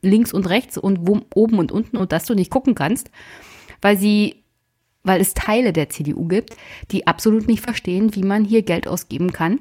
links 0.02 0.34
und 0.34 0.50
rechts 0.50 0.78
und 0.78 1.08
wo, 1.08 1.22
oben 1.34 1.60
und 1.60 1.72
unten 1.72 1.98
und 1.98 2.12
dass 2.12 2.26
du 2.26 2.36
nicht 2.36 2.52
gucken 2.52 2.76
kannst, 2.76 3.12
weil 3.82 3.98
sie, 3.98 4.44
weil 5.04 5.20
es 5.20 5.34
Teile 5.34 5.74
der 5.74 5.90
CDU 5.90 6.26
gibt, 6.26 6.56
die 6.92 7.06
absolut 7.06 7.48
nicht 7.48 7.62
verstehen, 7.62 8.16
wie 8.16 8.24
man 8.24 8.46
hier 8.46 8.62
Geld 8.62 8.88
ausgeben 8.88 9.34
kann. 9.34 9.60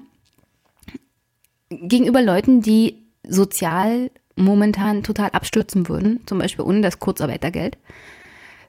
Gegenüber 1.71 2.23
Leuten, 2.23 2.63
die 2.63 3.09
sozial 3.27 4.11
momentan 4.39 5.03
total 5.03 5.31
abstürzen 5.31 5.89
würden, 5.89 6.21
zum 6.27 6.39
Beispiel 6.39 6.65
ohne 6.65 6.81
das 6.81 6.99
Kurzarbeitergeld, 6.99 7.77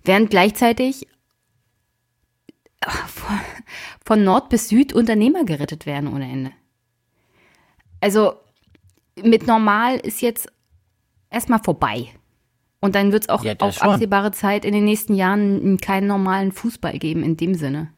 während 0.04 0.30
gleichzeitig 0.30 1.08
von 4.06 4.24
Nord 4.24 4.50
bis 4.50 4.70
Süd 4.70 4.94
Unternehmer 4.94 5.44
gerettet 5.44 5.86
werden 5.86 6.12
ohne 6.14 6.32
Ende. 6.32 6.52
Also 8.02 8.34
mit 9.22 9.48
normal 9.48 9.98
ist 9.98 10.22
jetzt 10.22 10.52
erstmal 11.30 11.60
vorbei. 11.62 12.08
Und 12.82 12.96
dann 12.96 13.12
wird 13.12 13.24
es 13.24 13.30
auch 13.30 13.44
Ja, 13.44 13.56
auf 13.60 13.76
schon. 13.76 13.90
absehbare 13.90 14.32
Zeit 14.32 14.64
in 14.64 14.74
den 14.74 14.86
nächsten 14.86 15.14
Jahren 15.14 15.78
keinen 15.78 16.08
normalen 16.08 16.54
Fußball 16.54 16.98
geben 16.98 17.24
in 17.24 17.36
dem 17.36 17.54
Sinne. 17.56 17.92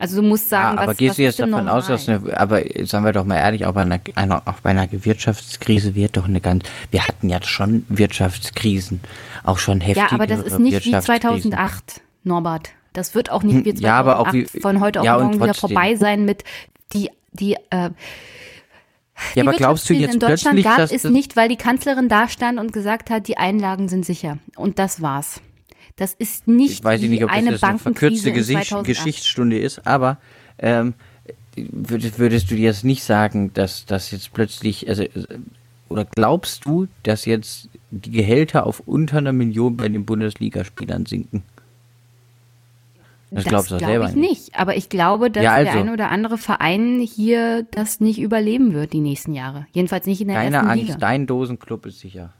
Also 0.00 0.22
du 0.22 0.26
musst 0.26 0.48
sagen, 0.48 0.76
ja, 0.76 0.82
aber 0.82 0.90
was, 0.92 0.96
gehst 0.96 1.10
was 1.10 1.16
du 1.16 1.22
jetzt 1.22 1.38
davon 1.40 1.68
aus, 1.68 1.86
dass 1.86 2.08
normal? 2.08 2.30
eine, 2.30 2.40
aber 2.40 2.62
sagen 2.86 3.04
wir 3.04 3.12
doch 3.12 3.24
mal 3.26 3.36
ehrlich, 3.36 3.66
auch 3.66 3.74
bei 3.74 3.82
einer, 3.82 4.00
einer, 4.14 4.42
auch 4.46 4.60
bei 4.62 4.70
einer 4.70 4.88
Wirtschaftskrise 4.90 5.94
wird 5.94 6.16
doch 6.16 6.24
eine 6.24 6.40
ganz, 6.40 6.64
wir 6.90 7.06
hatten 7.06 7.28
ja 7.28 7.42
schon 7.42 7.84
Wirtschaftskrisen, 7.88 9.00
auch 9.44 9.58
schon 9.58 9.80
heftige 9.82 10.06
Ja, 10.06 10.12
aber 10.12 10.26
das 10.26 10.40
ist 10.40 10.58
nicht 10.58 10.70
wie 10.86 10.92
Wirtschaftskrisen. 10.92 11.52
2008, 11.52 12.00
Norbert. 12.24 12.70
Das 12.94 13.14
wird 13.14 13.30
auch 13.30 13.42
nicht 13.42 13.64
wie 13.66 13.72
Hm, 13.72 13.78
ja, 13.80 13.98
aber 13.98 14.18
auch 14.20 14.30
2008 14.30 14.54
wie- 14.54 14.60
von 14.60 14.80
heute 14.80 15.00
auf 15.00 15.06
ja, 15.06 15.18
morgen 15.18 15.40
wieder 15.40 15.54
vorbei 15.54 15.94
sein 15.96 16.24
mit 16.24 16.44
die, 16.94 17.10
die, 17.32 17.54
äh, 17.68 17.90
Ja, 19.34 19.42
aber 19.42 19.52
die 19.52 19.58
glaubst 19.58 19.88
du 19.90 19.94
jetzt 19.94 20.14
in 20.14 20.20
Deutschland 20.20 20.60
plötzlich, 20.60 20.64
gab 20.64 20.90
es 20.90 21.04
nicht, 21.04 21.36
weil 21.36 21.48
die 21.50 21.56
Kanzlerin 21.56 22.08
da 22.08 22.26
stand 22.26 22.58
und 22.58 22.72
gesagt 22.72 23.10
hat, 23.10 23.28
die 23.28 23.36
Einlagen 23.36 23.88
sind 23.90 24.06
sicher. 24.06 24.38
Und 24.56 24.78
das 24.78 25.02
war's. 25.02 25.40
Das 25.96 26.14
ist 26.14 26.48
nicht 26.48 26.72
ich 26.72 26.84
weiß 26.84 27.00
nicht, 27.02 27.22
ob 27.22 27.28
das 27.30 27.38
eine 27.38 27.50
jetzt 27.50 27.64
eine 27.64 27.78
verkürzte 27.78 28.32
Gesicht, 28.32 28.68
2008. 28.68 28.86
Geschichtsstunde 28.86 29.58
ist, 29.58 29.86
aber 29.86 30.18
ähm, 30.58 30.94
würdest, 31.56 32.18
würdest 32.18 32.50
du 32.50 32.54
dir 32.54 32.64
jetzt 32.64 32.84
nicht 32.84 33.02
sagen, 33.04 33.52
dass 33.54 33.86
das 33.86 34.10
jetzt 34.10 34.32
plötzlich, 34.32 34.88
also 34.88 35.04
oder 35.88 36.04
glaubst 36.04 36.64
du, 36.64 36.86
dass 37.02 37.24
jetzt 37.24 37.68
die 37.90 38.12
Gehälter 38.12 38.66
auf 38.66 38.80
unter 38.86 39.18
einer 39.18 39.32
Million 39.32 39.76
bei 39.76 39.88
den 39.88 40.04
Bundesligaspielern 40.04 41.04
sinken? 41.06 41.42
Das, 43.32 43.44
glaubst 43.44 43.70
du 43.70 43.74
doch 43.74 43.78
glaube 43.78 43.92
selber 43.92 44.08
ich 44.10 44.16
nicht. 44.16 44.54
Aber 44.58 44.76
ich 44.76 44.88
glaube, 44.88 45.30
dass 45.30 45.42
Ja, 45.44 45.52
also. 45.52 45.70
der 45.70 45.80
eine 45.80 45.92
oder 45.92 46.10
andere 46.10 46.36
Verein 46.36 47.00
hier 47.00 47.64
das 47.70 48.00
nicht 48.00 48.20
überleben 48.20 48.72
wird 48.72 48.92
die 48.92 49.00
nächsten 49.00 49.34
Jahre. 49.34 49.66
Jedenfalls 49.72 50.06
nicht 50.06 50.20
in 50.20 50.28
der 50.28 50.36
Keine 50.36 50.56
ersten 50.56 50.70
Angst, 50.70 50.86
Liga. 50.86 50.98
dein 50.98 51.26
Dosenclub 51.26 51.86
ist 51.86 52.00
sicher. 52.00 52.32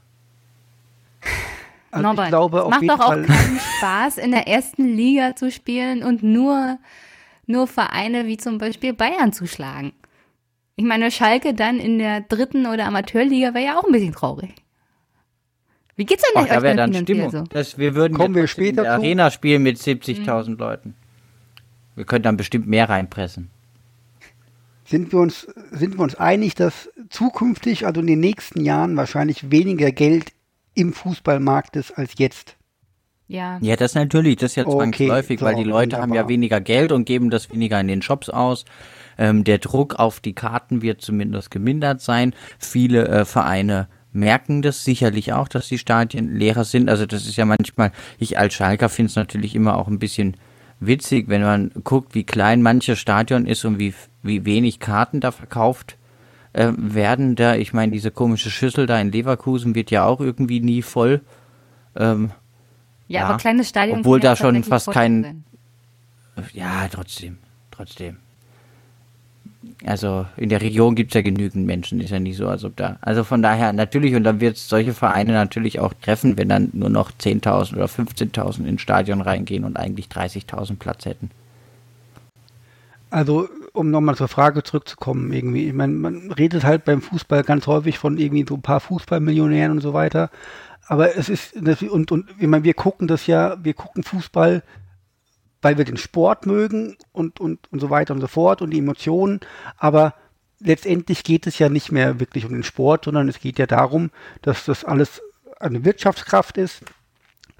Also 1.91 2.07
Norbert, 2.07 2.25
ich 2.25 2.29
glaube 2.29 2.67
macht 2.69 2.89
doch 2.89 2.99
auch 2.99 3.09
keinen 3.09 3.59
Spaß, 3.77 4.17
in 4.17 4.31
der 4.31 4.47
ersten 4.47 4.85
Liga 4.85 5.35
zu 5.35 5.51
spielen 5.51 6.03
und 6.03 6.23
nur, 6.23 6.79
nur 7.45 7.67
Vereine 7.67 8.27
wie 8.27 8.37
zum 8.37 8.57
Beispiel 8.57 8.93
Bayern 8.93 9.33
zu 9.33 9.45
schlagen. 9.45 9.93
Ich 10.77 10.85
meine, 10.85 11.11
Schalke 11.11 11.53
dann 11.53 11.79
in 11.79 11.99
der 11.99 12.21
dritten 12.21 12.65
oder 12.65 12.85
Amateurliga 12.85 13.53
wäre 13.53 13.65
ja 13.65 13.79
auch 13.79 13.83
ein 13.83 13.91
bisschen 13.91 14.13
traurig. 14.13 14.53
Wie 15.95 16.05
geht's 16.05 16.23
denn 16.23 16.31
Ach, 16.35 16.43
euch 16.43 16.49
da 16.49 16.63
wäre 16.63 16.75
dann 16.75 16.93
Stimmung. 16.93 17.29
so? 17.29 17.43
Das, 17.43 17.77
wir 17.77 17.93
würden 17.93 18.17
Kommen 18.17 18.33
wir 18.33 18.43
in 18.43 18.47
später 18.47 18.83
der 18.83 18.95
zu. 18.95 18.97
Arena 18.97 19.29
spielen 19.29 19.61
mit 19.61 19.77
70.000 19.77 20.57
Leuten. 20.57 20.95
Wir 21.95 22.05
könnten 22.05 22.23
dann 22.23 22.37
bestimmt 22.37 22.67
mehr 22.67 22.89
reinpressen. 22.89 23.49
Sind 24.85 25.11
wir 25.11 25.19
uns, 25.19 25.47
sind 25.71 25.97
wir 25.97 26.03
uns 26.03 26.15
einig, 26.15 26.55
dass 26.55 26.89
zukünftig, 27.09 27.85
also 27.85 28.01
in 28.01 28.07
den 28.07 28.19
nächsten 28.19 28.61
Jahren, 28.61 28.97
wahrscheinlich 28.97 29.51
weniger 29.51 29.91
Geld 29.91 30.31
im 30.73 30.93
Fußballmarkt 30.93 31.75
ist 31.75 31.91
als 31.91 32.13
jetzt? 32.17 32.57
Ja. 33.27 33.59
Ja, 33.61 33.77
das 33.77 33.95
natürlich, 33.95 34.35
das 34.37 34.51
ist 34.51 34.55
ja 34.57 34.65
Okay, 34.65 34.77
zwangsläufig, 34.77 35.39
so, 35.39 35.45
weil 35.45 35.55
die 35.55 35.63
Leute 35.63 35.97
haben 35.97 36.09
ja 36.09 36.21
wunderbar. 36.21 36.29
weniger 36.29 36.61
Geld 36.61 36.91
und 36.91 37.05
geben 37.05 37.29
das 37.29 37.49
weniger 37.49 37.79
in 37.79 37.87
den 37.87 38.01
Shops 38.01 38.29
aus. 38.29 38.65
Ähm, 39.17 39.43
der 39.45 39.59
Druck 39.59 39.95
auf 39.95 40.19
die 40.19 40.33
Karten 40.33 40.81
wird 40.81 41.01
zumindest 41.01 41.49
gemindert 41.49 42.01
sein. 42.01 42.33
Viele 42.59 43.07
äh, 43.07 43.25
Vereine 43.25 43.87
merken 44.11 44.61
das 44.61 44.83
sicherlich 44.83 45.31
auch, 45.31 45.47
dass 45.47 45.69
die 45.69 45.77
Stadien 45.77 46.35
leerer 46.35 46.65
sind. 46.65 46.89
Also 46.89 47.05
das 47.05 47.25
ist 47.25 47.37
ja 47.37 47.45
manchmal, 47.45 47.93
ich 48.19 48.37
als 48.37 48.53
Schalker 48.53 48.89
finde 48.89 49.11
es 49.11 49.15
natürlich 49.15 49.55
immer 49.55 49.77
auch 49.77 49.87
ein 49.87 49.99
bisschen 49.99 50.35
witzig, 50.81 51.29
wenn 51.29 51.41
man 51.41 51.71
guckt, 51.85 52.13
wie 52.15 52.25
klein 52.25 52.61
manches 52.61 52.99
Stadion 52.99 53.45
ist 53.45 53.63
und 53.63 53.79
wie, 53.79 53.93
wie 54.23 54.43
wenig 54.43 54.79
Karten 54.79 55.21
da 55.21 55.31
verkauft 55.31 55.97
äh, 56.53 56.71
werden. 56.77 57.35
Da, 57.35 57.55
ich 57.55 57.73
meine, 57.73 57.91
diese 57.91 58.11
komische 58.11 58.49
Schüssel 58.51 58.85
da 58.85 58.99
in 58.99 59.11
Leverkusen 59.11 59.75
wird 59.75 59.91
ja 59.91 60.05
auch 60.05 60.19
irgendwie 60.19 60.59
nie 60.59 60.81
voll. 60.81 61.21
Ähm, 61.95 62.31
ja, 63.07 63.21
Ja, 63.21 63.27
aber 63.27 63.37
kleines 63.37 63.69
Stadion. 63.69 63.99
obwohl 63.99 64.19
da 64.19 64.35
schon 64.35 64.63
fast 64.63 64.91
kein- 64.91 65.23
sein. 65.23 65.43
Ja, 66.53 66.87
trotzdem, 66.89 67.37
trotzdem. 67.71 68.17
Also 69.85 70.25
in 70.37 70.49
der 70.49 70.61
Region 70.61 70.95
gibt's 70.95 71.13
ja 71.15 71.21
genügend 71.21 71.65
Menschen, 71.65 71.99
ist 72.01 72.11
ja 72.11 72.19
nicht 72.19 72.37
so, 72.37 72.47
als 72.47 72.63
ob 72.63 72.75
da. 72.77 72.97
Also 73.01 73.23
von 73.23 73.41
daher 73.41 73.73
natürlich, 73.73 74.15
und 74.15 74.23
dann 74.23 74.39
wird's 74.39 74.69
solche 74.69 74.93
Vereine 74.93 75.33
natürlich 75.33 75.79
auch 75.79 75.93
treffen, 76.01 76.37
wenn 76.37 76.49
dann 76.49 76.69
nur 76.73 76.89
noch 76.89 77.11
10.000 77.11 77.73
oder 77.75 77.85
15.000 77.87 78.65
ins 78.65 78.81
Stadion 78.81 79.21
reingehen 79.21 79.63
und 79.63 79.77
eigentlich 79.77 80.07
30.000 80.07 80.77
Platz 80.79 81.05
hätten. 81.05 81.31
Also, 83.09 83.49
um 83.73 83.89
nochmal 83.89 84.15
zur 84.15 84.27
Frage 84.27 84.63
zurückzukommen, 84.63 85.31
irgendwie, 85.31 85.67
ich 85.67 85.73
meine, 85.73 85.93
man 85.93 86.31
redet 86.31 86.63
halt 86.63 86.85
beim 86.85 87.01
Fußball 87.01 87.43
ganz 87.43 87.67
häufig 87.67 87.97
von 87.97 88.17
irgendwie 88.17 88.45
so 88.47 88.55
ein 88.55 88.61
paar 88.61 88.79
Fußballmillionären 88.79 89.71
und 89.71 89.81
so 89.81 89.93
weiter. 89.93 90.29
Aber 90.87 91.15
es 91.15 91.29
ist, 91.29 91.55
und, 91.55 92.11
und 92.11 92.29
ich 92.39 92.47
meine, 92.47 92.63
wir 92.63 92.73
gucken 92.73 93.07
das 93.07 93.27
ja, 93.27 93.57
wir 93.63 93.73
gucken 93.73 94.03
Fußball, 94.03 94.63
weil 95.61 95.77
wir 95.77 95.85
den 95.85 95.97
Sport 95.97 96.45
mögen 96.45 96.97
und, 97.11 97.39
und, 97.39 97.71
und 97.71 97.79
so 97.79 97.89
weiter 97.89 98.13
und 98.13 98.21
so 98.21 98.27
fort 98.27 98.61
und 98.61 98.71
die 98.71 98.79
Emotionen. 98.79 99.39
Aber 99.77 100.15
letztendlich 100.59 101.23
geht 101.23 101.47
es 101.47 101.59
ja 101.59 101.69
nicht 101.69 101.91
mehr 101.91 102.19
wirklich 102.19 102.45
um 102.45 102.53
den 102.53 102.63
Sport, 102.63 103.05
sondern 103.05 103.29
es 103.29 103.39
geht 103.39 103.59
ja 103.59 103.67
darum, 103.67 104.11
dass 104.41 104.65
das 104.65 104.83
alles 104.83 105.21
eine 105.59 105.85
Wirtschaftskraft 105.85 106.57
ist, 106.57 106.83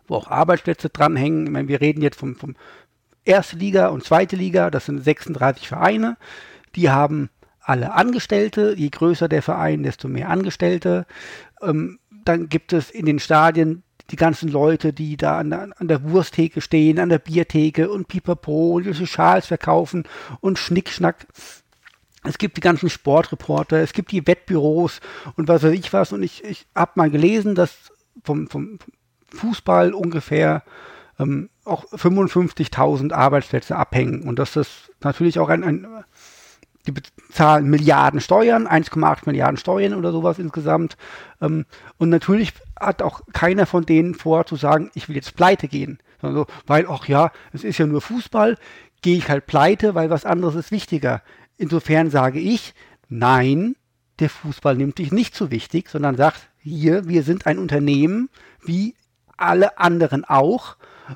wo 0.08 0.16
auch 0.16 0.28
Arbeitsplätze 0.28 0.90
dranhängen. 0.90 1.46
Ich 1.46 1.52
meine, 1.52 1.68
wir 1.68 1.80
reden 1.80 2.02
jetzt 2.02 2.20
vom, 2.20 2.36
vom 2.36 2.56
erste 3.26 3.56
Liga 3.56 3.88
und 3.88 4.04
zweite 4.04 4.36
Liga, 4.36 4.70
das 4.70 4.86
sind 4.86 5.04
36 5.04 5.68
Vereine. 5.68 6.18
Die 6.76 6.90
haben 6.90 7.30
alle 7.60 7.94
Angestellte. 7.94 8.74
Je 8.76 8.90
größer 8.90 9.28
der 9.28 9.42
Verein, 9.42 9.84
desto 9.84 10.08
mehr 10.08 10.30
Angestellte. 10.30 11.06
Ähm, 11.62 12.00
dann 12.26 12.50
gibt 12.50 12.74
es 12.74 12.90
in 12.90 13.06
den 13.06 13.20
Stadien 13.20 13.84
die 14.10 14.16
ganzen 14.16 14.50
Leute, 14.50 14.94
die 14.94 15.16
da 15.16 15.40
an 15.40 15.50
der, 15.50 15.70
an 15.78 15.88
der 15.88 16.04
Wursttheke 16.04 16.62
stehen, 16.62 17.00
an 17.00 17.10
der 17.10 17.20
Biertheke 17.20 17.90
und 17.90 18.08
Pipapo 18.08 18.72
und 18.72 18.86
diese 18.86 19.08
Schals 19.08 19.48
verkaufen 19.48 20.04
und 20.42 20.60
Schnickschnack. 20.60 21.28
Es 22.24 22.38
gibt 22.38 22.58
die 22.58 22.62
ganzen 22.62 22.90
Sportreporter, 22.90 23.78
es 23.78 23.94
gibt 23.94 24.12
die 24.12 24.28
Wettbüros 24.28 25.00
und 25.38 25.48
was 25.48 25.64
weiß 25.64 25.74
ich 25.74 25.92
was. 25.94 26.12
Und 26.12 26.24
ich, 26.24 26.44
ich 26.44 26.68
habe 26.76 26.92
mal 26.96 27.10
gelesen, 27.10 27.56
dass 27.56 27.92
vom, 28.24 28.48
vom 28.48 28.80
Fußball 29.30 29.94
ungefähr 29.94 30.64
ähm, 31.18 31.50
auch 31.64 31.86
55.000 31.86 33.14
Arbeitsplätze 33.14 33.76
abhängen 33.76 34.24
und 34.24 34.40
das 34.40 34.60
natürlich 35.02 35.40
auch 35.40 35.50
ein, 35.50 35.64
ein 35.64 35.88
die 36.88 36.92
bezahlen 36.92 37.70
Milliarden 37.70 38.20
Steuern, 38.22 38.68
1,8 38.68 39.20
Milliarden 39.26 39.58
Steuern 39.58 39.94
oder 39.94 40.12
sowas 40.12 40.40
insgesamt. 40.40 40.98
Ähm, 41.42 41.66
und 41.98 42.10
natürlich 42.10 42.54
hat 42.80 43.02
auch 43.02 43.22
keiner 43.34 43.66
von 43.66 43.86
denen 43.86 44.16
vor 44.16 44.46
zu 44.46 44.56
sagen, 44.56 44.90
ich 44.94 45.08
will 45.08 45.16
jetzt 45.16 45.36
pleite 45.36 45.68
gehen. 45.68 46.00
Sondern 46.22 46.46
so, 46.46 46.54
weil, 46.68 46.88
ach 46.90 47.08
ja, 47.08 47.32
es 47.54 47.64
ist 47.64 47.78
ja 47.78 47.86
nur 47.86 48.02
Fußball, 48.02 48.58
gehe 49.02 49.18
ich 49.18 49.30
halt 49.30 49.48
pleite, 49.48 49.96
weil 49.96 50.10
was 50.10 50.26
anderes 50.26 50.56
ist 50.56 50.72
wichtiger. 50.72 51.22
Insofern 51.58 52.10
sage 52.10 52.40
ich, 52.40 52.74
nein, 53.10 53.76
der 54.20 54.30
Fußball 54.30 54.76
nimmt 54.76 54.98
dich 54.98 55.12
nicht 55.12 55.36
so 55.36 55.52
wichtig, 55.52 55.90
sondern 55.90 56.16
sagt, 56.16 56.50
hier, 56.60 57.08
wir 57.08 57.24
sind 57.24 57.48
ein 57.48 57.58
Unternehmen, 57.58 58.30
wie 58.64 58.96
alle 59.38 59.80
anderen 59.80 60.26
auch 60.26 60.76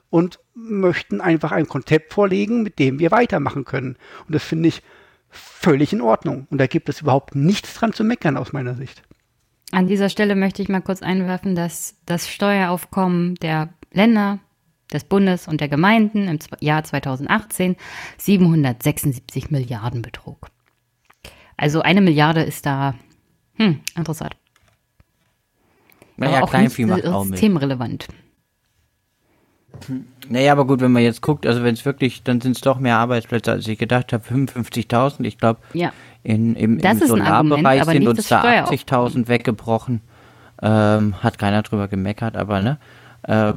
und 0.09 0.39
möchten 0.53 1.21
einfach 1.21 1.51
ein 1.51 1.67
Konzept 1.67 2.13
vorlegen, 2.13 2.63
mit 2.63 2.79
dem 2.79 2.99
wir 2.99 3.11
weitermachen 3.11 3.65
können. 3.65 3.97
Und 4.27 4.35
das 4.35 4.43
finde 4.43 4.69
ich 4.69 4.81
völlig 5.29 5.93
in 5.93 6.01
Ordnung. 6.01 6.47
Und 6.49 6.59
da 6.59 6.67
gibt 6.67 6.89
es 6.89 7.01
überhaupt 7.01 7.35
nichts 7.35 7.73
dran 7.75 7.93
zu 7.93 8.03
meckern 8.03 8.37
aus 8.37 8.53
meiner 8.53 8.75
Sicht. 8.75 9.03
An 9.71 9.87
dieser 9.87 10.09
Stelle 10.09 10.35
möchte 10.35 10.61
ich 10.61 10.69
mal 10.69 10.81
kurz 10.81 11.01
einwerfen, 11.01 11.55
dass 11.55 11.95
das 12.05 12.29
Steueraufkommen 12.29 13.35
der 13.35 13.69
Länder, 13.91 14.39
des 14.93 15.03
Bundes 15.03 15.47
und 15.47 15.61
der 15.61 15.67
Gemeinden 15.67 16.27
im 16.27 16.39
Jahr 16.59 16.83
2018 16.83 17.75
776 18.17 19.49
Milliarden 19.49 20.01
betrug. 20.01 20.47
Also 21.57 21.81
eine 21.81 22.01
Milliarde 22.01 22.43
ist 22.43 22.65
da 22.65 22.95
hm, 23.55 23.79
interessant. 23.95 24.35
Naja, 26.17 26.37
Aber 26.37 26.45
auch 26.45 26.49
Kleinvieh 26.49 26.85
macht 26.85 27.05
auch 27.05 27.23
mit. 27.25 27.33
systemrelevant. 27.33 28.07
Naja, 30.29 30.51
aber 30.51 30.65
gut, 30.65 30.81
wenn 30.81 30.91
man 30.91 31.03
jetzt 31.03 31.21
guckt, 31.21 31.45
also 31.45 31.63
wenn 31.63 31.73
es 31.75 31.85
wirklich, 31.85 32.23
dann 32.23 32.41
sind 32.41 32.55
es 32.55 32.61
doch 32.61 32.79
mehr 32.79 32.97
Arbeitsplätze, 32.97 33.51
als 33.51 33.67
ich 33.67 33.77
gedacht 33.77 34.11
habe, 34.13 34.23
55.000. 34.27 35.23
Ich 35.25 35.37
glaube, 35.37 35.59
Ja. 35.73 35.91
in, 36.23 36.55
im, 36.55 36.79
Das 36.79 37.01
im 37.01 37.07
Solarbereich 37.07 37.83
sind 37.85 38.07
uns 38.07 38.27
da 38.27 38.39
Steueraufkommen. 38.39 39.11
80.000 39.23 39.27
weggebrochen. 39.27 40.01
Ähm, 40.61 41.21
hat 41.21 41.37
keiner 41.37 41.61
drüber 41.63 41.87
gemeckert, 41.87 42.35
aber 42.37 42.61
ne, 42.61 42.77
äh, 43.23 43.53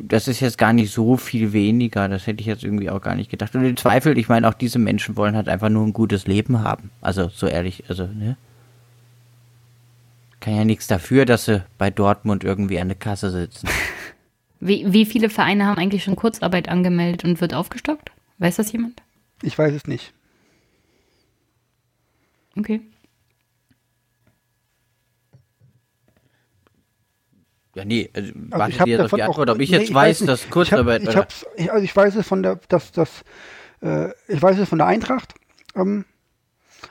das 0.00 0.28
ist 0.28 0.40
jetzt 0.40 0.56
gar 0.56 0.72
nicht 0.72 0.92
so 0.92 1.16
viel 1.16 1.52
weniger. 1.52 2.08
Das 2.08 2.26
hätte 2.26 2.40
ich 2.40 2.46
jetzt 2.46 2.62
irgendwie 2.62 2.88
auch 2.90 3.00
gar 3.02 3.16
nicht 3.16 3.30
gedacht. 3.30 3.54
Und 3.56 3.64
im 3.64 3.76
Zweifel, 3.76 4.16
ich 4.16 4.28
meine, 4.28 4.48
auch 4.48 4.54
diese 4.54 4.78
Menschen 4.78 5.16
wollen 5.16 5.34
halt 5.34 5.48
einfach 5.48 5.68
nur 5.68 5.84
ein 5.84 5.92
gutes 5.92 6.26
Leben 6.26 6.62
haben. 6.62 6.90
Also 7.00 7.28
so 7.28 7.46
ehrlich, 7.48 7.84
also 7.88 8.04
ne. 8.06 8.36
Kann 10.40 10.54
ja 10.54 10.64
nichts 10.64 10.86
dafür, 10.86 11.24
dass 11.26 11.46
sie 11.46 11.64
bei 11.78 11.90
Dortmund 11.90 12.44
irgendwie 12.44 12.78
an 12.78 12.88
der 12.88 12.96
Kasse 12.96 13.30
sitzen. 13.30 13.68
Wie, 14.60 14.92
wie 14.92 15.06
viele 15.06 15.30
Vereine 15.30 15.66
haben 15.66 15.78
eigentlich 15.78 16.04
schon 16.04 16.16
Kurzarbeit 16.16 16.68
angemeldet 16.68 17.24
und 17.24 17.40
wird 17.40 17.54
aufgestockt? 17.54 18.10
Weiß 18.38 18.56
das 18.56 18.72
jemand? 18.72 19.02
Ich 19.42 19.56
weiß 19.56 19.72
es 19.72 19.86
nicht. 19.86 20.12
Okay. 22.56 22.80
Ja, 27.74 27.84
nee, 27.84 28.10
also, 28.12 28.32
Also 28.50 28.68
ich 28.70 28.80
habe 28.80 28.96
davon 28.96 29.20
auch, 29.20 29.28
Antwort, 29.28 29.50
ob 29.50 29.60
ich 29.60 29.70
nee, 29.70 29.78
jetzt 29.78 29.94
weiß, 29.94 30.20
nicht. 30.22 30.28
dass 30.28 30.50
Kurzarbeit 30.50 31.02
Ich, 31.02 31.16
hab, 31.16 31.28
ich, 31.30 31.64
ich, 31.64 31.72
also 31.72 31.84
ich 31.84 31.94
weiß 31.94 32.16
es 32.16 32.26
von 32.26 32.42
der, 32.42 32.58
dass 32.68 32.90
das, 32.90 33.22
äh, 33.82 34.08
ich 34.26 34.42
weiß 34.42 34.58
es 34.58 34.68
von 34.68 34.78
der 34.78 34.88
Eintracht. 34.88 35.34
Ähm, 35.76 36.04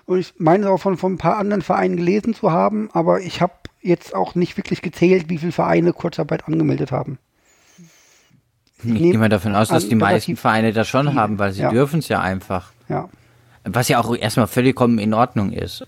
und 0.05 0.19
ich 0.19 0.33
meine 0.37 0.63
es 0.65 0.69
auch 0.69 0.77
von, 0.77 0.95
von 0.95 1.13
ein 1.13 1.17
paar 1.17 1.37
anderen 1.37 1.61
Vereinen 1.61 1.97
gelesen 1.97 2.33
zu 2.33 2.51
haben, 2.51 2.89
aber 2.93 3.19
ich 3.19 3.41
habe 3.41 3.53
jetzt 3.81 4.15
auch 4.15 4.35
nicht 4.35 4.55
wirklich 4.55 4.81
gezählt, 4.81 5.29
wie 5.29 5.37
viele 5.37 5.51
Vereine 5.51 5.91
Kurzarbeit 5.91 6.47
angemeldet 6.47 6.93
haben. 6.93 7.19
Ich 8.83 8.93
gehe 8.93 9.17
mal 9.17 9.29
davon 9.29 9.55
aus, 9.55 9.69
dass 9.69 9.89
die 9.89 9.95
meisten 9.95 10.35
Vereine 10.35 10.71
das 10.71 10.87
schon 10.87 11.07
viele, 11.07 11.19
haben, 11.19 11.39
weil 11.39 11.51
sie 11.51 11.63
ja. 11.63 11.71
dürfen 11.71 11.99
es 11.99 12.09
ja 12.09 12.21
einfach. 12.21 12.71
Ja. 12.89 13.09
Was 13.63 13.87
ja 13.87 13.99
auch 13.99 14.15
erstmal 14.15 14.47
völlig 14.47 14.79
in 14.79 15.13
Ordnung 15.13 15.51
ist. 15.51 15.85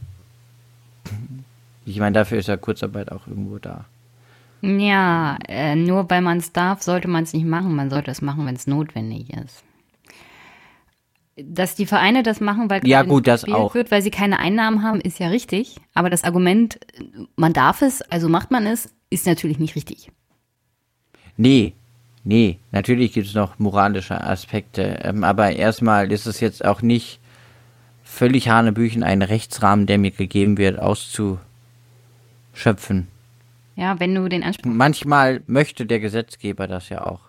Ich 1.85 1.99
meine, 1.99 2.13
dafür 2.13 2.39
ist 2.39 2.47
ja 2.47 2.57
Kurzarbeit 2.57 3.11
auch 3.11 3.27
irgendwo 3.27 3.57
da. 3.59 3.85
Ja, 4.61 5.37
äh, 5.47 5.75
nur 5.75 6.09
weil 6.09 6.21
man 6.21 6.37
es 6.37 6.51
darf, 6.51 6.81
sollte 6.81 7.07
man 7.07 7.23
es 7.23 7.33
nicht 7.33 7.45
machen. 7.45 7.75
Man 7.75 7.89
sollte 7.89 8.11
es 8.11 8.21
machen, 8.21 8.45
wenn 8.45 8.55
es 8.55 8.67
notwendig 8.67 9.29
ist. 9.33 9.63
Dass 11.37 11.75
die 11.75 11.85
Vereine 11.85 12.23
das 12.23 12.41
machen, 12.41 12.69
weil 12.69 12.85
Ja, 12.85 13.03
gut, 13.03 13.25
das 13.27 13.45
auch. 13.45 13.73
wird, 13.73 13.91
weil 13.91 14.01
sie 14.01 14.11
keine 14.11 14.39
Einnahmen 14.39 14.83
haben, 14.83 14.99
ist 14.99 15.19
ja 15.19 15.29
richtig. 15.29 15.77
Aber 15.93 16.09
das 16.09 16.25
Argument, 16.25 16.79
man 17.37 17.53
darf 17.53 17.81
es, 17.81 18.01
also 18.01 18.27
macht 18.27 18.51
man 18.51 18.65
es, 18.65 18.93
ist 19.09 19.25
natürlich 19.25 19.57
nicht 19.57 19.75
richtig. 19.75 20.11
Nee, 21.37 21.73
nee, 22.29 22.59
natürlich 22.71 23.13
gibt 23.13 23.27
es 23.27 23.33
noch 23.33 23.57
moralische 23.57 24.23
Aspekte, 24.23 24.99
ähm, 25.01 25.23
aber 25.23 25.51
erstmal 25.51 26.11
ist 26.11 26.27
es 26.27 26.39
jetzt 26.39 26.63
auch 26.63 26.83
nicht 26.83 27.19
völlig 28.03 28.49
Hanebüchen 28.49 29.01
ein 29.03 29.23
Rechtsrahmen, 29.23 29.87
der 29.87 29.97
mir 29.97 30.11
gegeben 30.11 30.59
wird, 30.59 30.79
auszuschöpfen. 30.79 33.07
Ja, 33.75 33.99
wenn 33.99 34.13
du 34.13 34.29
den 34.29 34.43
Anspruch 34.43 34.71
Manchmal 34.71 35.41
möchte 35.47 35.87
der 35.87 35.99
Gesetzgeber 35.99 36.67
das 36.67 36.89
ja 36.89 37.05
auch. 37.05 37.21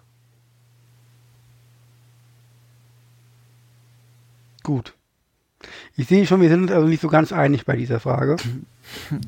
Gut. 4.62 4.92
Ich 5.96 6.08
sehe 6.08 6.26
schon, 6.26 6.42
wir 6.42 6.50
sind 6.50 6.62
uns 6.62 6.72
also 6.72 6.86
nicht 6.86 7.00
so 7.00 7.08
ganz 7.08 7.32
einig 7.32 7.64
bei 7.64 7.76
dieser 7.76 8.00
Frage. 8.00 8.36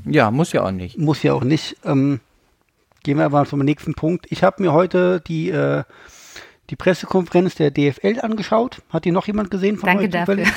Ja, 0.05 0.31
muss 0.31 0.52
ja 0.52 0.64
auch 0.64 0.71
nicht. 0.71 0.99
Muss 0.99 1.23
ja 1.23 1.33
auch 1.33 1.45
nicht. 1.45 1.79
Ähm, 1.85 2.21
gehen 3.02 3.18
wir 3.18 3.25
aber 3.25 3.44
zum 3.47 3.61
nächsten 3.61 3.94
Punkt. 3.94 4.26
Ich 4.30 4.42
habe 4.42 4.62
mir 4.62 4.73
heute 4.73 5.21
die, 5.26 5.50
äh, 5.50 5.85
die 6.71 6.76
Pressekonferenz 6.76 7.54
der 7.54 7.71
DFL 7.71 8.21
angeschaut. 8.21 8.82
Hat 8.90 9.04
die 9.04 9.12
noch 9.12 9.26
jemand 9.26 9.50
gesehen 9.50 9.76
von 9.76 9.88
Danke 9.88 10.04
euch 10.04 10.11
dafür. 10.11 10.37
zufällig? 10.37 10.52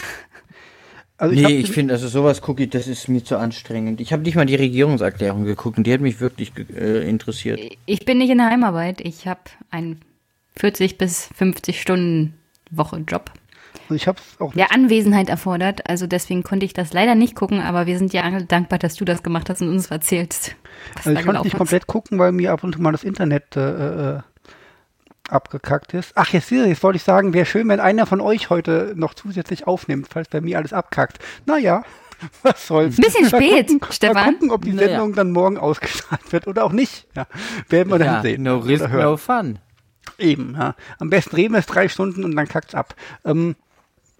Also 1.18 1.34
ich 1.34 1.42
nee, 1.42 1.58
ich 1.60 1.72
finde, 1.72 1.94
also 1.94 2.10
sowas 2.10 2.42
Cookie, 2.46 2.68
das 2.68 2.88
ist 2.88 3.08
mir 3.08 3.24
zu 3.24 3.38
anstrengend. 3.38 4.02
Ich 4.02 4.12
habe 4.12 4.24
nicht 4.24 4.36
mal 4.36 4.46
die 4.46 4.56
Regierungserklärung 4.56 5.46
geguckt 5.46 5.78
und 5.78 5.88
die 5.88 5.94
hat 5.94 6.02
mich 6.02 6.20
wirklich 6.20 6.52
äh, 6.76 7.08
interessiert. 7.08 7.60
Ich 7.86 8.04
bin 8.04 8.18
nicht 8.18 8.32
in 8.32 8.38
der 8.40 8.48
Heimarbeit. 8.48 9.00
Ich 9.00 9.26
habe 9.26 9.40
einen 9.72 10.02
40 10.58 10.98
bis 10.98 11.30
50 11.36 11.82
Stunden 11.82 12.34
Woche 12.70 12.98
Job, 13.08 13.32
also 13.86 13.96
ich 13.96 14.08
habe 14.08 14.20
es 14.20 14.40
auch 14.42 14.54
der 14.54 14.72
Anwesenheit 14.74 15.30
erfordert. 15.30 15.90
Also 15.90 16.08
deswegen 16.08 16.44
konnte 16.44 16.66
ich 16.66 16.74
das 16.74 16.94
leider 16.94 17.16
nicht 17.16 17.36
gucken, 17.36 17.62
aber 17.62 17.86
wir 17.86 17.98
sind 17.98 18.14
ja 18.14 18.30
dankbar, 18.42 18.80
dass 18.80 18.96
du 18.96 19.06
das 19.06 19.24
gemacht 19.24 19.50
hast 19.50 19.62
und 19.62 19.70
uns 19.70 19.88
erzählst. 19.92 20.56
Was 20.96 21.08
Also 21.08 21.20
ich 21.20 21.26
konnte 21.26 21.42
nicht 21.44 21.54
ist. 21.54 21.58
komplett 21.58 21.88
gucken, 21.88 22.20
weil 22.20 22.32
mir 22.32 22.52
ab 22.52 22.64
und 22.64 22.74
zu 22.76 22.82
mal 22.82 22.92
das 22.92 23.04
Internet 23.04 23.56
äh, 23.56 24.16
äh, 24.18 24.20
abgekackt 25.30 25.94
ist. 25.94 26.12
Ach, 26.16 26.30
jetzt, 26.34 26.52
jetzt 26.52 26.84
wollte 26.84 26.98
ich 26.98 27.04
sagen, 27.04 27.34
wäre 27.34 27.46
schön, 27.46 27.68
wenn 27.70 27.80
einer 27.80 28.06
von 28.06 28.22
euch 28.22 28.50
heute 28.50 28.94
noch 28.96 29.14
zusätzlich 29.14 29.66
aufnimmt, 29.68 30.08
falls 30.10 30.30
bei 30.30 30.42
mir 30.42 30.58
alles 30.58 30.74
abkackt. 30.74 31.20
Naja, 31.46 31.84
was 32.44 32.68
soll's. 32.68 32.98
Ein 32.98 33.02
bisschen 33.04 33.26
spät, 33.28 33.68
gucken, 33.68 33.80
Mal 33.82 33.92
Stefan. 33.94 34.34
gucken, 34.34 34.52
ob 34.52 34.64
die 34.64 34.74
Naja. 34.74 34.88
Sendung 34.90 35.14
dann 35.14 35.32
morgen 35.32 35.58
ausgestrahlt 35.58 36.32
wird 36.32 36.48
oder 36.48 36.64
auch 36.64 36.72
nicht. 36.72 37.08
Ja, 37.16 37.26
werden 37.70 37.90
wir 37.92 37.98
dann 38.00 38.08
Ja, 38.16 38.22
sehen. 38.22 38.44
no 38.44 38.58
risk, 38.58 38.88
no 38.92 39.18
fun. 39.18 39.60
Eben, 40.18 40.56
ja. 40.58 40.76
Am 41.00 41.10
besten 41.10 41.36
reden 41.36 41.54
wir 41.54 41.60
es 41.60 41.66
drei 41.66 41.90
Stunden 41.90 42.24
und 42.24 42.36
dann 42.36 42.48
kackt's 42.48 42.76
ab. 42.76 42.96
Ähm, 43.26 43.56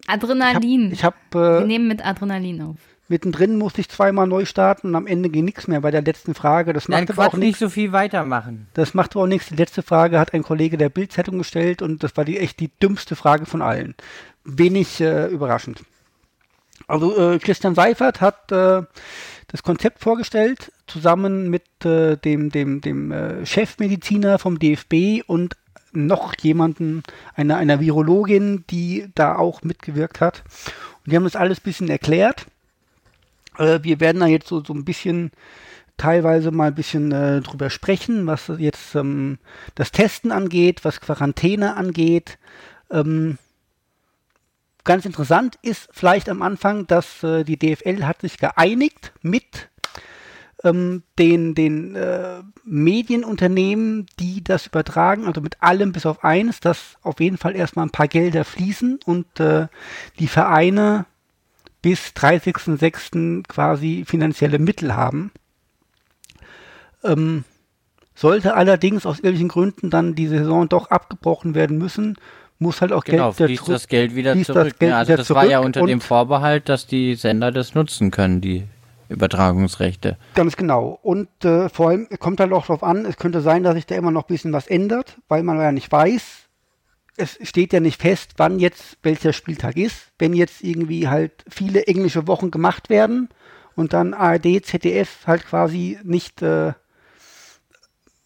Adrenalin. 0.06 0.92
ich 0.92 1.04
habe 1.04 1.16
wir 1.32 1.60
äh, 1.60 1.64
nehmen 1.66 1.88
mit 1.88 2.04
Adrenalin 2.04 2.62
auf. 2.62 2.76
mittendrin 3.08 3.56
musste 3.56 3.80
ich 3.80 3.88
zweimal 3.88 4.26
neu 4.26 4.44
starten 4.44 4.88
und 4.88 4.94
am 4.94 5.06
Ende 5.06 5.28
ging 5.28 5.44
nichts 5.44 5.68
mehr 5.68 5.80
bei 5.80 5.90
der 5.90 6.02
letzten 6.02 6.34
Frage. 6.34 6.72
Das 6.72 6.84
Dann 6.84 7.00
macht 7.04 7.10
aber 7.10 7.26
auch 7.28 7.32
nichts. 7.34 7.46
nicht 7.46 7.58
so 7.58 7.68
viel 7.68 7.92
weitermachen. 7.92 8.68
Das 8.74 8.94
macht 8.94 9.12
aber 9.14 9.24
auch 9.24 9.28
nichts. 9.28 9.48
Die 9.48 9.56
letzte 9.56 9.82
Frage 9.82 10.18
hat 10.18 10.34
ein 10.34 10.42
Kollege 10.42 10.76
der 10.76 10.88
Bildzeitung 10.88 11.38
gestellt 11.38 11.82
und 11.82 12.02
das 12.02 12.16
war 12.16 12.24
die 12.24 12.38
echt 12.38 12.60
die 12.60 12.70
dümmste 12.82 13.16
Frage 13.16 13.46
von 13.46 13.62
allen. 13.62 13.94
Wenig 14.44 15.00
äh, 15.00 15.26
überraschend. 15.26 15.82
Also 16.88 17.16
äh, 17.32 17.38
Christian 17.38 17.74
Seifert 17.74 18.20
hat 18.20 18.52
äh, 18.52 18.82
das 19.48 19.62
Konzept 19.62 20.00
vorgestellt, 20.00 20.72
zusammen 20.86 21.50
mit 21.50 21.64
äh, 21.84 22.16
dem, 22.16 22.50
dem, 22.50 22.80
dem 22.80 23.10
äh, 23.12 23.46
Chefmediziner 23.46 24.38
vom 24.38 24.58
DFB 24.58 25.22
und 25.26 25.56
noch 25.96 26.34
jemanden, 26.40 27.02
einer, 27.34 27.56
einer 27.56 27.80
Virologin, 27.80 28.64
die 28.68 29.08
da 29.14 29.36
auch 29.36 29.62
mitgewirkt 29.62 30.20
hat. 30.20 30.44
Und 31.04 31.12
die 31.12 31.16
haben 31.16 31.24
das 31.24 31.36
alles 31.36 31.58
ein 31.58 31.64
bisschen 31.64 31.88
erklärt. 31.88 32.46
Äh, 33.58 33.80
wir 33.82 34.00
werden 34.00 34.20
da 34.20 34.26
jetzt 34.26 34.48
so, 34.48 34.62
so 34.62 34.74
ein 34.74 34.84
bisschen 34.84 35.30
teilweise 35.96 36.50
mal 36.50 36.68
ein 36.68 36.74
bisschen 36.74 37.10
äh, 37.12 37.40
drüber 37.40 37.70
sprechen, 37.70 38.26
was 38.26 38.52
jetzt 38.58 38.94
ähm, 38.94 39.38
das 39.74 39.92
Testen 39.92 40.30
angeht, 40.30 40.84
was 40.84 41.00
Quarantäne 41.00 41.76
angeht. 41.76 42.38
Ähm, 42.90 43.38
ganz 44.84 45.06
interessant 45.06 45.58
ist 45.62 45.88
vielleicht 45.92 46.28
am 46.28 46.42
Anfang, 46.42 46.86
dass 46.86 47.22
äh, 47.22 47.44
die 47.44 47.58
DFL 47.58 48.04
hat 48.04 48.20
sich 48.20 48.38
geeinigt 48.38 49.12
mit 49.22 49.70
ähm, 50.64 51.02
den, 51.18 51.54
den 51.54 51.94
äh, 51.94 52.42
Medienunternehmen, 52.64 54.06
die 54.18 54.42
das 54.42 54.66
übertragen, 54.66 55.26
also 55.26 55.40
mit 55.40 55.62
allem 55.62 55.92
bis 55.92 56.06
auf 56.06 56.24
eins, 56.24 56.60
dass 56.60 56.96
auf 57.02 57.20
jeden 57.20 57.36
Fall 57.36 57.54
erstmal 57.54 57.86
ein 57.86 57.90
paar 57.90 58.08
Gelder 58.08 58.44
fließen 58.44 59.00
und 59.04 59.40
äh, 59.40 59.68
die 60.18 60.28
Vereine 60.28 61.06
bis 61.82 62.08
30.06. 62.16 63.46
quasi 63.46 64.04
finanzielle 64.06 64.58
Mittel 64.58 64.96
haben. 64.96 65.30
Ähm, 67.04 67.44
sollte 68.14 68.54
allerdings 68.54 69.04
aus 69.04 69.18
irgendwelchen 69.18 69.48
Gründen 69.48 69.90
dann 69.90 70.14
die 70.14 70.26
Saison 70.26 70.68
doch 70.68 70.90
abgebrochen 70.90 71.54
werden 71.54 71.78
müssen, 71.78 72.16
muss 72.58 72.80
halt 72.80 72.92
auch 72.92 73.04
Genau, 73.04 73.32
Geld 73.32 73.38
wieder 73.38 73.46
fließt 73.46 73.68
das 73.68 73.88
Geld 73.88 74.14
wieder 74.14 74.32
fließt 74.32 74.46
zurück. 74.46 74.64
das 74.64 74.78
Geld 74.78 74.90
ja, 74.90 74.98
also 74.98 75.08
wieder 75.08 75.18
das 75.18 75.30
war 75.30 75.46
ja 75.46 75.60
unter 75.60 75.84
dem 75.84 76.00
Vorbehalt, 76.00 76.68
dass 76.70 76.86
die 76.86 77.14
Sender 77.14 77.52
das 77.52 77.74
nutzen 77.74 78.10
können, 78.10 78.40
die 78.40 78.64
Übertragungsrechte. 79.08 80.18
Ganz 80.34 80.56
genau. 80.56 80.98
Und 81.02 81.28
äh, 81.44 81.68
vor 81.68 81.90
allem 81.90 82.08
kommt 82.18 82.40
halt 82.40 82.52
auch 82.52 82.66
darauf 82.66 82.82
an, 82.82 83.04
es 83.04 83.16
könnte 83.16 83.40
sein, 83.40 83.62
dass 83.62 83.74
sich 83.74 83.86
da 83.86 83.94
immer 83.94 84.10
noch 84.10 84.24
ein 84.24 84.32
bisschen 84.32 84.52
was 84.52 84.66
ändert, 84.66 85.18
weil 85.28 85.42
man 85.42 85.58
ja 85.58 85.72
nicht 85.72 85.90
weiß. 85.90 86.22
Es 87.16 87.38
steht 87.42 87.72
ja 87.72 87.80
nicht 87.80 88.00
fest, 88.00 88.32
wann 88.36 88.58
jetzt 88.58 88.98
welcher 89.02 89.32
Spieltag 89.32 89.76
ist. 89.76 90.12
Wenn 90.18 90.34
jetzt 90.34 90.62
irgendwie 90.62 91.08
halt 91.08 91.44
viele 91.48 91.86
englische 91.86 92.26
Wochen 92.26 92.50
gemacht 92.50 92.90
werden 92.90 93.28
und 93.74 93.92
dann 93.92 94.12
ARD, 94.12 94.64
ZDF 94.64 95.26
halt 95.26 95.46
quasi 95.46 95.98
nicht 96.02 96.42
äh, 96.42 96.72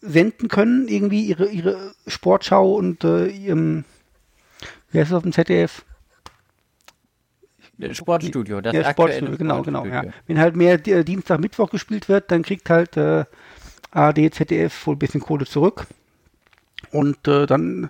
senden 0.01 0.49
können, 0.49 0.87
irgendwie 0.87 1.25
ihre, 1.25 1.47
ihre 1.47 1.93
Sportschau 2.07 2.73
und 2.73 3.03
äh, 3.03 3.27
ihrem, 3.27 3.85
heißt 4.93 5.11
es 5.11 5.13
auf 5.13 5.23
dem 5.23 5.31
ZDF? 5.31 5.85
Sportstudio, 7.93 8.61
das 8.61 8.73
ja, 8.73 8.85
aktuelle 8.85 9.13
Sportstudio, 9.13 9.37
genau, 9.37 9.61
genau. 9.61 9.85
Ja. 9.85 10.03
Wenn 10.27 10.39
halt 10.39 10.55
mehr 10.55 10.85
äh, 10.87 11.03
Dienstag, 11.03 11.39
Mittwoch 11.39 11.69
gespielt 11.69 12.09
wird, 12.09 12.31
dann 12.31 12.43
kriegt 12.43 12.69
halt 12.69 12.97
äh, 12.97 13.25
ARD, 13.91 14.33
ZDF 14.33 14.87
wohl 14.87 14.95
ein 14.95 14.99
bisschen 14.99 15.21
Kohle 15.21 15.45
zurück. 15.45 15.87
Und 16.91 17.27
äh, 17.27 17.45
dann 17.45 17.89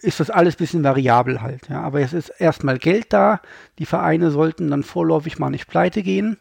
ist 0.00 0.20
das 0.20 0.30
alles 0.30 0.54
ein 0.54 0.58
bisschen 0.58 0.84
variabel 0.84 1.42
halt. 1.42 1.68
Ja. 1.68 1.82
Aber 1.82 2.00
es 2.00 2.12
ist 2.12 2.28
erstmal 2.38 2.78
Geld 2.78 3.12
da. 3.12 3.40
Die 3.78 3.86
Vereine 3.86 4.30
sollten 4.30 4.70
dann 4.70 4.82
vorläufig 4.82 5.38
mal 5.38 5.50
nicht 5.50 5.68
pleite 5.68 6.02
gehen. 6.02 6.38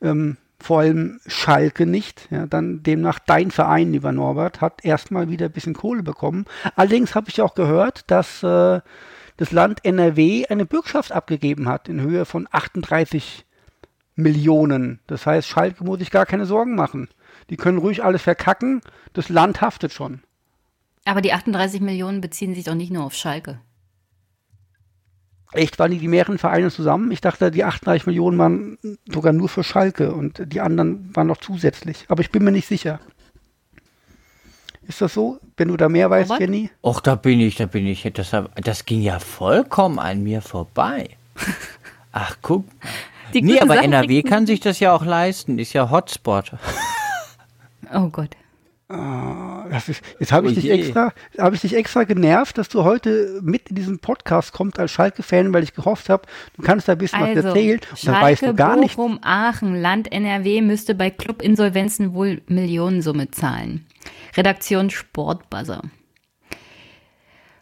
Ähm, 0.00 0.36
vor 0.58 0.80
allem 0.80 1.20
Schalke 1.26 1.86
nicht. 1.86 2.28
Ja, 2.30 2.46
dann 2.46 2.82
demnach 2.82 3.18
dein 3.18 3.50
Verein, 3.50 3.92
lieber 3.92 4.12
Norbert, 4.12 4.60
hat 4.60 4.84
erstmal 4.84 5.28
wieder 5.28 5.46
ein 5.46 5.52
bisschen 5.52 5.74
Kohle 5.74 6.02
bekommen. 6.02 6.46
Allerdings 6.76 7.14
habe 7.14 7.28
ich 7.28 7.42
auch 7.42 7.54
gehört, 7.54 8.10
dass 8.10 8.42
äh, 8.42 8.80
das 9.36 9.52
Land 9.52 9.84
NRW 9.84 10.46
eine 10.46 10.66
Bürgschaft 10.66 11.12
abgegeben 11.12 11.68
hat 11.68 11.88
in 11.88 12.00
Höhe 12.00 12.24
von 12.24 12.48
38 12.50 13.44
Millionen. 14.14 15.00
Das 15.06 15.26
heißt, 15.26 15.46
Schalke 15.46 15.84
muss 15.84 15.98
sich 15.98 16.10
gar 16.10 16.26
keine 16.26 16.46
Sorgen 16.46 16.74
machen. 16.74 17.08
Die 17.50 17.56
können 17.56 17.78
ruhig 17.78 18.02
alles 18.02 18.22
verkacken. 18.22 18.80
Das 19.12 19.28
Land 19.28 19.60
haftet 19.60 19.92
schon. 19.92 20.22
Aber 21.04 21.20
die 21.20 21.32
38 21.32 21.80
Millionen 21.80 22.20
beziehen 22.20 22.54
sich 22.54 22.64
doch 22.64 22.74
nicht 22.74 22.90
nur 22.90 23.04
auf 23.04 23.14
Schalke. 23.14 23.60
Echt, 25.52 25.78
waren 25.78 25.92
die, 25.92 25.98
die 25.98 26.08
mehreren 26.08 26.38
Vereine 26.38 26.70
zusammen? 26.70 27.10
Ich 27.12 27.20
dachte, 27.20 27.50
die 27.50 27.62
38 27.62 28.06
Millionen 28.06 28.38
waren 28.38 28.78
sogar 29.06 29.32
nur 29.32 29.48
für 29.48 29.62
Schalke 29.62 30.12
und 30.12 30.52
die 30.52 30.60
anderen 30.60 31.14
waren 31.14 31.28
noch 31.28 31.36
zusätzlich. 31.36 32.06
Aber 32.08 32.20
ich 32.20 32.30
bin 32.30 32.42
mir 32.42 32.50
nicht 32.50 32.66
sicher. 32.66 33.00
Ist 34.88 35.00
das 35.00 35.14
so? 35.14 35.38
Wenn 35.56 35.68
du 35.68 35.76
da 35.76 35.88
mehr 35.88 36.10
weißt, 36.10 36.30
Robert? 36.30 36.40
Jenny? 36.40 36.70
Och, 36.82 37.00
da 37.00 37.16
bin 37.16 37.40
ich, 37.40 37.56
da 37.56 37.66
bin 37.66 37.86
ich. 37.86 38.08
Das, 38.14 38.30
das 38.54 38.84
ging 38.84 39.02
ja 39.02 39.18
vollkommen 39.18 39.98
an 39.98 40.22
mir 40.22 40.42
vorbei. 40.42 41.10
Ach, 42.12 42.36
guck. 42.42 42.64
Die 43.34 43.42
Nee, 43.42 43.60
aber 43.60 43.74
Sachen 43.74 43.92
NRW 43.92 44.22
kann 44.22 44.46
sich 44.46 44.60
das 44.60 44.78
ja 44.80 44.94
auch 44.94 45.04
leisten. 45.04 45.58
Ist 45.58 45.72
ja 45.72 45.90
Hotspot. 45.90 46.52
Oh 47.92 48.08
Gott. 48.08 48.36
Das 48.88 49.88
ist, 49.88 50.00
jetzt 50.20 50.30
habe 50.30 50.46
ich 50.48 50.56
Oh 50.56 50.60
dich 50.60 50.70
extra, 50.70 51.12
habe 51.38 51.56
ich 51.56 51.62
dich 51.62 51.74
extra 51.74 52.04
genervt, 52.04 52.56
dass 52.56 52.68
du 52.68 52.84
heute 52.84 53.40
mit 53.42 53.68
in 53.70 53.74
diesen 53.74 53.98
Podcast 53.98 54.52
kommst 54.52 54.78
als 54.78 54.92
Schalke-Fan, 54.92 55.52
weil 55.52 55.64
ich 55.64 55.74
gehofft 55.74 56.08
habe, 56.08 56.22
du 56.56 56.62
kannst 56.62 56.86
da 56.86 56.92
ein 56.92 56.98
bisschen 56.98 57.20
was 57.20 57.28
Also, 57.30 57.48
erzählen 57.48 57.80
und 57.90 58.06
dann 58.06 58.22
weißt 58.22 58.40
Schalke, 58.40 58.54
du 58.54 58.56
gar 58.56 58.76
nicht. 58.76 58.96
Bochum, 58.96 59.18
Aachen, 59.22 59.80
Land 59.80 60.12
NRW 60.12 60.62
müsste 60.62 60.94
bei 60.94 61.10
Clubinsolvenzen 61.10 62.14
wohl 62.14 62.42
Millionensumme 62.46 63.32
zahlen. 63.32 63.86
Redaktion 64.36 64.90
Sportbuzzer. 64.90 65.82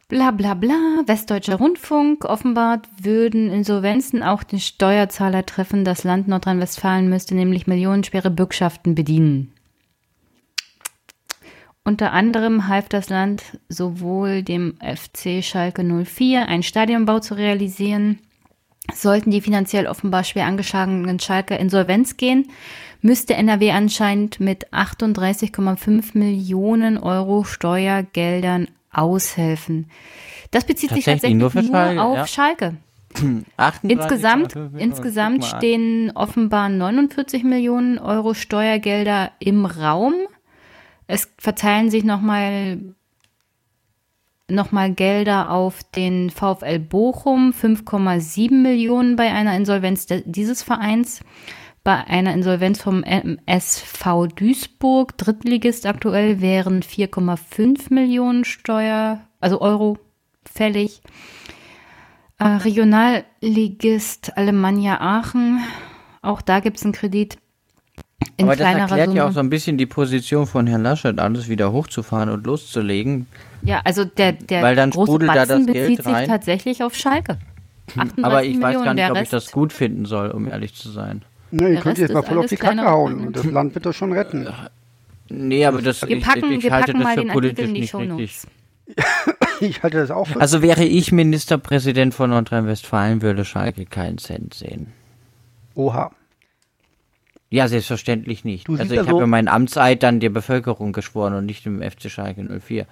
Bla 0.08 0.30
bla 0.30 0.52
bla, 0.52 1.02
Westdeutscher 1.06 1.56
Rundfunk. 1.56 2.26
Offenbar 2.26 2.82
würden 3.00 3.50
Insolvenzen 3.50 4.22
auch 4.22 4.42
den 4.42 4.60
Steuerzahler 4.60 5.46
treffen. 5.46 5.86
Das 5.86 6.04
Land 6.04 6.28
Nordrhein-Westfalen 6.28 7.08
müsste 7.08 7.34
nämlich 7.34 7.66
millionenschwere 7.66 8.30
Bürgschaften 8.30 8.94
bedienen. 8.94 9.53
Unter 11.86 12.12
anderem 12.12 12.66
half 12.66 12.88
das 12.88 13.10
Land 13.10 13.42
sowohl 13.68 14.42
dem 14.42 14.78
FC 14.80 15.44
Schalke 15.44 15.84
04 15.84 16.48
einen 16.48 16.62
Stadionbau 16.62 17.20
zu 17.20 17.34
realisieren. 17.34 18.20
Sollten 18.92 19.30
die 19.30 19.42
finanziell 19.42 19.86
offenbar 19.86 20.24
schwer 20.24 20.46
angeschlagenen 20.46 21.20
Schalke 21.20 21.56
Insolvenz 21.56 22.16
gehen, 22.16 22.50
müsste 23.02 23.34
NRW 23.34 23.70
anscheinend 23.72 24.40
mit 24.40 24.72
38,5 24.72 26.16
Millionen 26.16 26.96
Euro 26.96 27.44
Steuergeldern 27.44 28.68
aushelfen. 28.90 29.90
Das 30.50 30.64
bezieht 30.64 30.90
sich 30.90 31.04
tatsächlich 31.04 31.38
nur, 31.38 31.52
nur 31.52 31.64
Schalke, 31.64 32.02
auf 32.02 32.16
ja. 32.16 32.26
Schalke. 32.26 32.76
Insgesamt, 33.82 34.56
insgesamt 34.76 35.44
stehen 35.44 36.12
offenbar 36.14 36.68
49 36.68 37.44
Millionen 37.44 37.98
Euro 37.98 38.32
Steuergelder 38.32 39.32
im 39.38 39.66
Raum. 39.66 40.14
Es 41.06 41.30
verteilen 41.38 41.90
sich 41.90 42.04
nochmal 42.04 42.80
noch 44.48 44.72
mal 44.72 44.92
Gelder 44.92 45.50
auf 45.50 45.82
den 45.84 46.30
VfL 46.30 46.78
Bochum, 46.78 47.52
5,7 47.52 48.52
Millionen 48.52 49.16
bei 49.16 49.32
einer 49.32 49.56
Insolvenz 49.56 50.06
dieses 50.26 50.62
Vereins. 50.62 51.20
Bei 51.82 52.04
einer 52.04 52.32
Insolvenz 52.32 52.80
vom 52.80 53.04
SV 53.04 54.26
Duisburg, 54.28 55.18
Drittligist 55.18 55.86
aktuell, 55.86 56.40
wären 56.40 56.82
4,5 56.82 57.92
Millionen 57.92 58.44
Steuer, 58.44 59.20
also 59.40 59.60
Euro 59.60 59.98
fällig. 60.50 61.02
Äh, 62.38 62.46
Regionalligist 62.46 64.36
Alemannia 64.36 65.00
Aachen, 65.00 65.60
auch 66.22 66.40
da 66.40 66.60
gibt 66.60 66.78
es 66.78 66.84
einen 66.84 66.92
Kredit 66.94 67.36
in 68.36 68.46
Aber 68.46 68.56
das 68.56 68.66
erklärt 68.66 69.06
Summe. 69.06 69.16
ja 69.16 69.28
auch 69.28 69.32
so 69.32 69.40
ein 69.40 69.50
bisschen 69.50 69.78
die 69.78 69.86
Position 69.86 70.46
von 70.46 70.66
Herrn 70.66 70.82
Laschet, 70.82 71.18
alles 71.18 71.48
wieder 71.48 71.72
hochzufahren 71.72 72.28
und 72.28 72.46
loszulegen. 72.46 73.26
Ja, 73.62 73.80
also 73.84 74.04
der, 74.04 74.32
der 74.32 74.62
Weil 74.62 74.76
dann 74.76 74.90
große 74.90 75.18
Batzen 75.18 75.26
da 75.26 75.46
das 75.46 75.66
bezieht 75.66 75.72
Geld 75.74 76.06
rein. 76.06 76.16
sich 76.16 76.28
tatsächlich 76.28 76.82
auf 76.82 76.94
Schalke. 76.94 77.38
Aber 78.22 78.42
ich 78.42 78.54
Millionen, 78.56 78.62
weiß 78.62 78.84
gar 78.84 78.94
nicht, 78.94 79.10
ob 79.10 79.22
ich 79.22 79.28
das 79.28 79.50
gut 79.52 79.72
finden 79.72 80.04
soll, 80.06 80.30
um 80.30 80.48
ehrlich 80.48 80.74
zu 80.74 80.90
sein. 80.90 81.22
Nee, 81.50 81.74
ihr 81.74 81.80
könnt 81.80 81.98
jetzt 81.98 82.12
mal 82.12 82.22
voll 82.22 82.38
auf 82.38 82.46
die 82.46 82.56
Kacke 82.56 82.84
hauen 82.84 83.28
und 83.28 83.36
das 83.36 83.44
Land 83.44 83.74
wird 83.74 83.86
doch 83.86 83.92
schon 83.92 84.12
retten. 84.12 84.48
Nee, 85.28 85.64
aber 85.64 85.80
das, 85.80 86.06
wir 86.06 86.20
packen, 86.20 86.50
ich, 86.50 86.58
ich 86.58 86.64
wir 86.64 86.72
halte 86.72 86.92
packen 86.92 87.04
das 87.04 87.14
für 87.14 87.32
politisch 87.32 87.70
nicht 87.70 87.94
richtig. 87.94 88.40
ich 89.60 89.82
halte 89.82 89.98
das 89.98 90.10
auch 90.10 90.26
für 90.26 90.40
Also 90.40 90.62
wäre 90.62 90.84
ich 90.84 91.12
Ministerpräsident 91.12 92.12
von 92.12 92.30
Nordrhein-Westfalen, 92.30 93.22
würde 93.22 93.44
Schalke 93.44 93.86
keinen 93.86 94.18
Cent 94.18 94.54
sehen. 94.54 94.88
Oha. 95.74 96.10
Ja, 97.54 97.68
selbstverständlich 97.68 98.44
nicht. 98.44 98.66
Du 98.66 98.74
also 98.74 98.94
ich 98.94 99.06
habe 99.06 99.20
ja 99.20 99.26
meinen 99.28 99.46
Amtseid 99.46 100.02
dann 100.02 100.18
der 100.18 100.30
Bevölkerung 100.30 100.92
geschworen 100.92 101.34
und 101.34 101.46
nicht 101.46 101.64
dem 101.64 101.82
FC 101.82 102.10
Schalke 102.10 102.42
04. 102.42 102.84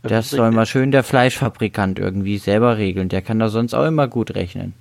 Das, 0.00 0.10
das 0.10 0.30
soll 0.30 0.52
mal 0.52 0.64
schön 0.64 0.90
der 0.90 1.02
Fleischfabrikant 1.02 1.98
irgendwie 1.98 2.38
selber 2.38 2.78
regeln. 2.78 3.10
Der 3.10 3.20
kann 3.20 3.38
da 3.38 3.50
sonst 3.50 3.74
auch 3.74 3.84
immer 3.84 4.08
gut 4.08 4.34
rechnen. 4.34 4.72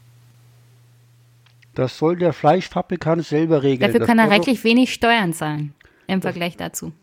Das 1.75 1.97
soll 1.97 2.15
der 2.15 2.31
Fleischfabrikant 2.31 3.25
selber 3.25 3.61
regeln. 3.61 3.91
Dafür 3.91 4.07
kann 4.07 4.19
er 4.19 4.29
reichlich 4.29 4.63
wenig 4.63 4.93
Steuern 4.93 5.33
zahlen 5.33 5.73
im 6.07 6.21
Vergleich 6.21 6.55
dazu. 6.55 6.93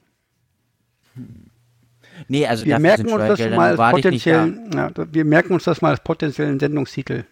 Nee, 2.29 2.47
also 2.47 2.65
wir 2.65 2.79
merken 2.79 3.13
uns 3.13 3.39
das 3.39 3.51
mal 3.51 3.79
als 3.79 3.93
potenziellen, 3.93 4.71
ja, 4.73 4.91
wir 5.13 5.25
merken 5.27 5.53
uns 5.53 5.65
das 5.65 5.83
mal 5.83 5.91
als 5.91 6.01
potenziellen 6.01 6.59
Sendungstitel. 6.59 7.25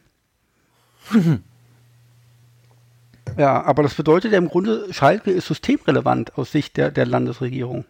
Ja, 3.38 3.62
aber 3.64 3.84
das 3.84 3.94
bedeutet 3.94 4.32
ja 4.32 4.38
im 4.38 4.48
Grunde, 4.48 4.92
Schalke 4.92 5.30
ist 5.30 5.46
systemrelevant 5.46 6.36
aus 6.36 6.50
Sicht 6.50 6.76
der, 6.76 6.90
der 6.90 7.06
Landesregierung. 7.06 7.84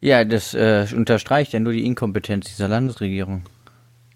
Ja, 0.00 0.24
das 0.24 0.54
äh, 0.54 0.86
unterstreicht 0.94 1.52
ja 1.52 1.60
nur 1.60 1.72
die 1.72 1.86
Inkompetenz 1.86 2.46
dieser 2.46 2.68
Landesregierung. 2.68 3.44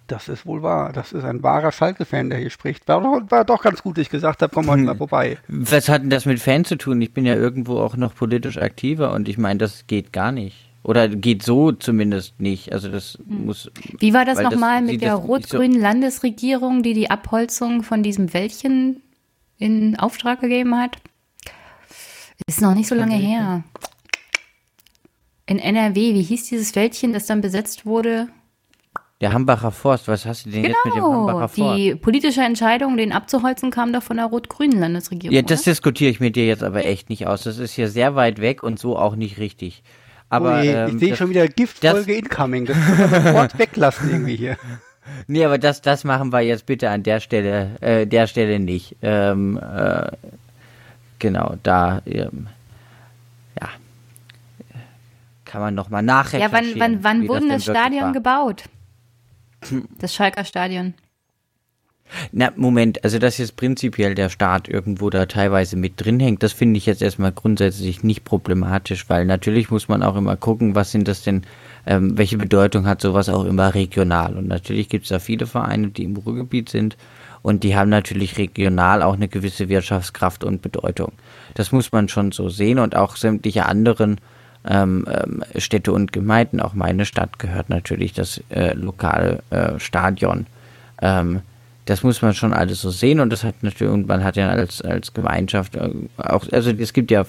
Das 0.09 0.29
ist 0.29 0.45
wohl 0.45 0.63
wahr. 0.63 0.93
Das 0.93 1.13
ist 1.13 1.25
ein 1.25 1.43
wahrer 1.43 1.71
Schalke-Fan, 1.71 2.31
der 2.31 2.41
hier 2.41 2.51
spricht. 2.51 2.89
War 2.89 3.01
doch, 3.01 3.31
war 3.31 3.45
doch 3.45 3.63
ganz 3.63 3.83
gut, 3.83 3.97
dass 3.97 4.03
ich 4.03 4.11
gesagt 4.11 4.43
habe, 4.43 4.53
komm 4.53 4.69
heute 4.69 4.83
mal 4.83 4.97
vorbei. 4.97 5.39
Was 5.49 5.89
hat 5.89 6.03
denn 6.03 6.11
das 6.11 6.27
mit 6.27 6.41
Fan 6.41 6.65
zu 6.65 6.77
tun? 6.77 7.01
Ich 7.01 7.15
bin 7.15 7.25
ja 7.25 7.35
irgendwo 7.35 7.79
auch 7.79 7.97
noch 7.97 8.15
politisch 8.15 8.59
aktiver 8.59 9.13
und 9.13 9.29
ich 9.29 9.39
meine, 9.39 9.59
das 9.59 9.87
geht 9.87 10.13
gar 10.13 10.33
nicht. 10.33 10.57
Oder 10.83 11.09
geht 11.09 11.43
so 11.43 11.73
zumindest 11.73 12.41
nicht. 12.41 12.73
Also 12.73 12.89
das 12.91 13.19
hm. 13.29 13.47
muss. 13.47 13.71
Wie 13.99 14.15
war 14.15 14.25
das 14.25 14.41
nochmal 14.41 14.83
mit 14.83 15.01
der 15.01 15.15
rot-grünen 15.15 15.75
so 15.75 15.81
Landesregierung, 15.81 16.83
die 16.83 16.95
die 16.95 17.11
Abholzung 17.11 17.83
von 17.83 18.03
diesem 18.03 18.33
Wäldchen 18.33 19.03
in 19.59 19.99
Auftrag 19.99 20.41
gegeben 20.41 20.77
hat. 20.77 20.97
Ist 22.47 22.63
noch 22.63 22.75
nicht 22.75 22.89
so 22.89 22.95
lange 22.95 23.17
her. 23.17 23.65
In 25.47 25.59
NRW, 25.59 26.15
wie 26.15 26.23
hieß 26.23 26.49
dieses 26.49 26.75
Wäldchen, 26.77 27.13
das 27.13 27.27
dann 27.27 27.41
besetzt 27.41 27.85
wurde? 27.85 28.29
Der 29.21 29.33
Hambacher 29.33 29.73
Forst, 29.73 30.07
was 30.07 30.27
hast 30.27 30.47
du 30.47 30.51
denn 30.51 30.63
genau, 30.63 30.77
jetzt 30.77 30.85
mit 30.85 30.95
dem 30.95 31.03
genau, 31.03 31.27
Hambacher 31.27 31.49
Forst? 31.49 31.79
Die 31.79 31.95
politische 31.97 32.43
Entscheidung, 32.43 32.97
den 32.97 33.13
abzuholzen, 33.13 33.71
kam 33.73 33.93
doch 33.93 34.03
von 34.03 34.19
der 34.19 34.27
rot-grünen 34.27 34.79
Landesregierung. 34.79 35.35
Ja, 35.35 35.43
das 35.43 35.63
oder? 35.63 35.73
diskutiere 35.73 36.11
ich 36.11 36.21
mit 36.21 36.37
dir 36.37 36.47
jetzt 36.47 36.63
aber 36.63 36.85
echt 36.85 37.11
nicht 37.11 37.27
aus. 37.27 37.43
Das 37.43 37.59
ist 37.59 37.73
hier 37.73 37.89
sehr 37.89 38.15
weit 38.15 38.41
weg 38.41 38.63
und 38.63 38.79
so 38.79 38.97
auch 38.97 39.17
nicht 39.17 39.39
richtig. 39.39 39.83
Aber, 40.29 40.59
Ui, 40.61 40.69
ähm, 40.69 40.95
ich 40.95 41.01
sehe 41.01 41.17
schon 41.17 41.31
wieder 41.31 41.49
Giftfolge 41.49 42.15
incoming. 42.15 42.67
Das 42.67 42.77
können 42.77 43.11
wir 43.11 43.21
sofort 43.23 43.59
weglassen 43.59 44.11
irgendwie 44.11 44.37
hier. 44.37 44.57
Nee, 45.27 45.45
aber 45.45 45.59
das, 45.59 45.83
das 45.83 46.05
machen 46.05 46.33
wir 46.33 46.41
jetzt 46.41 46.67
bitte 46.67 46.91
an 46.91 47.03
der 47.03 47.21
Stelle, 47.21 47.77
äh, 47.81 48.07
der 48.07 48.27
Stelle 48.27 48.59
nicht. 48.59 48.97
Ähm, 49.03 49.59
äh, 49.59 50.11
genau, 51.19 51.57
da, 51.63 52.03
ähm, 52.07 52.49
ja, 53.61 53.69
kann 55.45 55.61
man 55.61 55.75
nochmal 55.75 56.03
nachrecherchieren. 56.03 56.67
Ja, 56.67 56.81
wann, 56.81 57.03
wann, 57.03 57.05
wann 57.05 57.29
wurde 57.29 57.49
das, 57.49 57.65
das 57.65 57.77
Stadion 57.77 58.13
gebaut? 58.13 58.65
Das 59.99 60.15
Schalker 60.15 60.45
Stadion. 60.45 60.95
Na, 62.33 62.53
Moment, 62.57 63.05
also 63.05 63.19
dass 63.19 63.39
jetzt 63.39 63.57
prinzipiell 63.57 64.15
der 64.15 64.29
Staat 64.31 64.69
irgendwo 64.69 65.11
da 65.11 65.27
teilweise 65.27 65.77
mit 65.77 66.03
drin 66.03 66.21
hängt, 66.21 66.43
das 66.43 66.53
finde 66.53 66.79
ich 66.79 66.87
jetzt 66.87 67.03
erstmal 67.03 67.33
grundsätzlich 67.33 68.03
nicht 68.03 68.25
problematisch, 68.25 69.09
weil 69.09 69.27
natürlich 69.27 69.71
muss 69.71 69.89
man 69.89 70.03
auch 70.03 70.17
immer 70.17 70.37
gucken, 70.37 70.75
was 70.75 70.91
sind 70.91 71.07
das 71.07 71.23
denn 71.23 71.43
ähm, 71.87 72.19
welche 72.19 72.39
Bedeutung 72.39 72.87
hat 72.87 73.01
sowas 73.01 73.29
auch 73.29 73.45
immer 73.45 73.75
regional. 73.75 74.37
Und 74.37 74.49
natürlich 74.49 74.89
gibt 74.89 75.05
es 75.05 75.11
da 75.11 75.19
viele 75.19 75.47
Vereine, 75.47 75.89
die 75.89 76.05
im 76.05 76.17
Ruhrgebiet 76.17 76.69
sind 76.69 76.97
und 77.43 77.65
die 77.65 77.77
haben 77.77 77.89
natürlich 77.89 78.39
regional 78.39 79.03
auch 79.03 79.15
eine 79.15 79.29
gewisse 79.29 79.69
Wirtschaftskraft 79.69 80.45
und 80.45 80.63
Bedeutung. 80.63 81.13
Das 81.55 81.73
muss 81.73 81.93
man 81.93 82.09
schon 82.09 82.33
so 82.33 82.49
sehen 82.49 82.79
und 82.79 82.97
auch 82.97 83.17
sämtliche 83.17 83.67
anderen 83.67 84.21
ähm, 84.67 85.07
ähm, 85.09 85.45
Städte 85.57 85.93
und 85.93 86.13
Gemeinden, 86.13 86.61
auch 86.61 86.75
meine 86.75 87.05
Stadt 87.05 87.39
gehört 87.39 87.71
natürlich 87.71 88.13
das 88.13 88.43
äh, 88.51 88.75
lokale 88.75 89.43
äh, 89.51 89.79
Stadion. 89.79 90.47
Ähm, 91.01 91.41
das 91.85 92.03
muss 92.03 92.21
man 92.21 92.35
schon 92.35 92.53
alles 92.53 92.83
so 92.83 92.91
sehen 92.91 93.21
und 93.21 93.31
das 93.31 93.45
hat 93.45 93.63
natürlich, 93.63 93.93
und 93.93 94.09
man 94.09 94.23
hat 94.23 94.37
ja 94.37 94.51
als, 94.51 94.83
als 94.83 95.15
Gemeinschaft 95.15 95.77
äh, 95.77 95.91
auch, 96.19 96.47
also 96.53 96.71
es 96.71 96.93
gibt 96.93 97.11
ja 97.11 97.25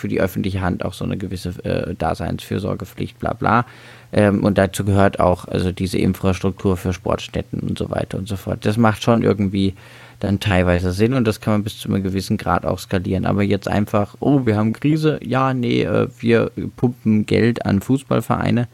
für 0.00 0.08
die 0.08 0.20
öffentliche 0.20 0.60
Hand 0.60 0.84
auch 0.84 0.94
so 0.94 1.04
eine 1.04 1.16
gewisse 1.16 1.50
äh, 1.64 1.94
Daseinsfürsorgepflicht, 1.94 3.18
bla 3.18 3.34
bla. 3.34 3.66
Ähm, 4.12 4.42
und 4.42 4.58
dazu 4.58 4.84
gehört 4.84 5.20
auch 5.20 5.46
also 5.46 5.70
diese 5.70 5.98
Infrastruktur 5.98 6.76
für 6.76 6.92
Sportstätten 6.92 7.60
und 7.60 7.78
so 7.78 7.90
weiter 7.90 8.18
und 8.18 8.26
so 8.26 8.36
fort. 8.36 8.64
Das 8.66 8.76
macht 8.76 9.02
schon 9.02 9.22
irgendwie 9.22 9.74
dann 10.18 10.40
teilweise 10.40 10.92
Sinn 10.92 11.14
und 11.14 11.26
das 11.26 11.40
kann 11.40 11.54
man 11.54 11.64
bis 11.64 11.78
zu 11.78 11.88
einem 11.88 12.02
gewissen 12.02 12.36
Grad 12.36 12.64
auch 12.64 12.78
skalieren. 12.78 13.24
Aber 13.24 13.42
jetzt 13.42 13.68
einfach, 13.68 14.16
oh, 14.20 14.46
wir 14.46 14.56
haben 14.56 14.72
Krise, 14.72 15.20
ja, 15.22 15.54
nee, 15.54 15.82
äh, 15.82 16.08
wir 16.18 16.50
pumpen 16.76 17.26
Geld 17.26 17.64
an 17.64 17.80
Fußballvereine, 17.80 18.68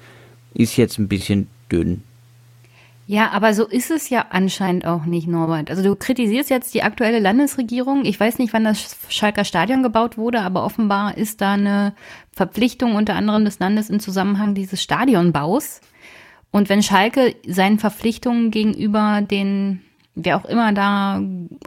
ist 0.55 0.77
jetzt 0.77 0.99
ein 0.99 1.09
bisschen 1.09 1.49
dünn. 1.71 2.03
Ja, 3.09 3.31
aber 3.31 3.55
so 3.55 3.67
ist 3.67 3.93
es 3.93 4.11
ja 4.11 4.27
anscheinend 4.31 4.85
auch 4.85 5.05
nicht, 5.05 5.29
Norbert. 5.29 5.71
Also 5.71 5.83
du 5.85 5.95
kritisierst 5.95 6.51
jetzt 6.51 6.75
die 6.75 6.83
aktuelle 6.83 7.21
Landesregierung. 7.21 8.05
Ich 8.05 8.19
weiß 8.19 8.39
nicht, 8.39 8.53
wann 8.53 8.65
das 8.65 8.97
Schalker 9.09 9.45
Stadion 9.45 9.85
gebaut 9.85 10.19
wurde, 10.19 10.41
aber 10.41 10.65
offenbar 10.65 11.17
ist 11.17 11.41
da 11.41 11.53
eine 11.53 11.95
Verpflichtung 12.33 12.97
unter 12.97 13.15
anderem 13.15 13.45
des 13.45 13.61
Landes 13.61 13.91
im 13.91 14.01
Zusammenhang 14.01 14.55
dieses 14.57 14.83
Stadionbaus. 14.83 15.81
Und 16.51 16.69
wenn 16.69 16.83
Schalke 16.83 17.37
seinen 17.47 17.79
Verpflichtungen 17.79 18.51
gegenüber 18.51 19.21
den, 19.21 19.83
wer 20.17 20.37
auch 20.37 20.45
immer 20.45 20.73
da 20.73 21.23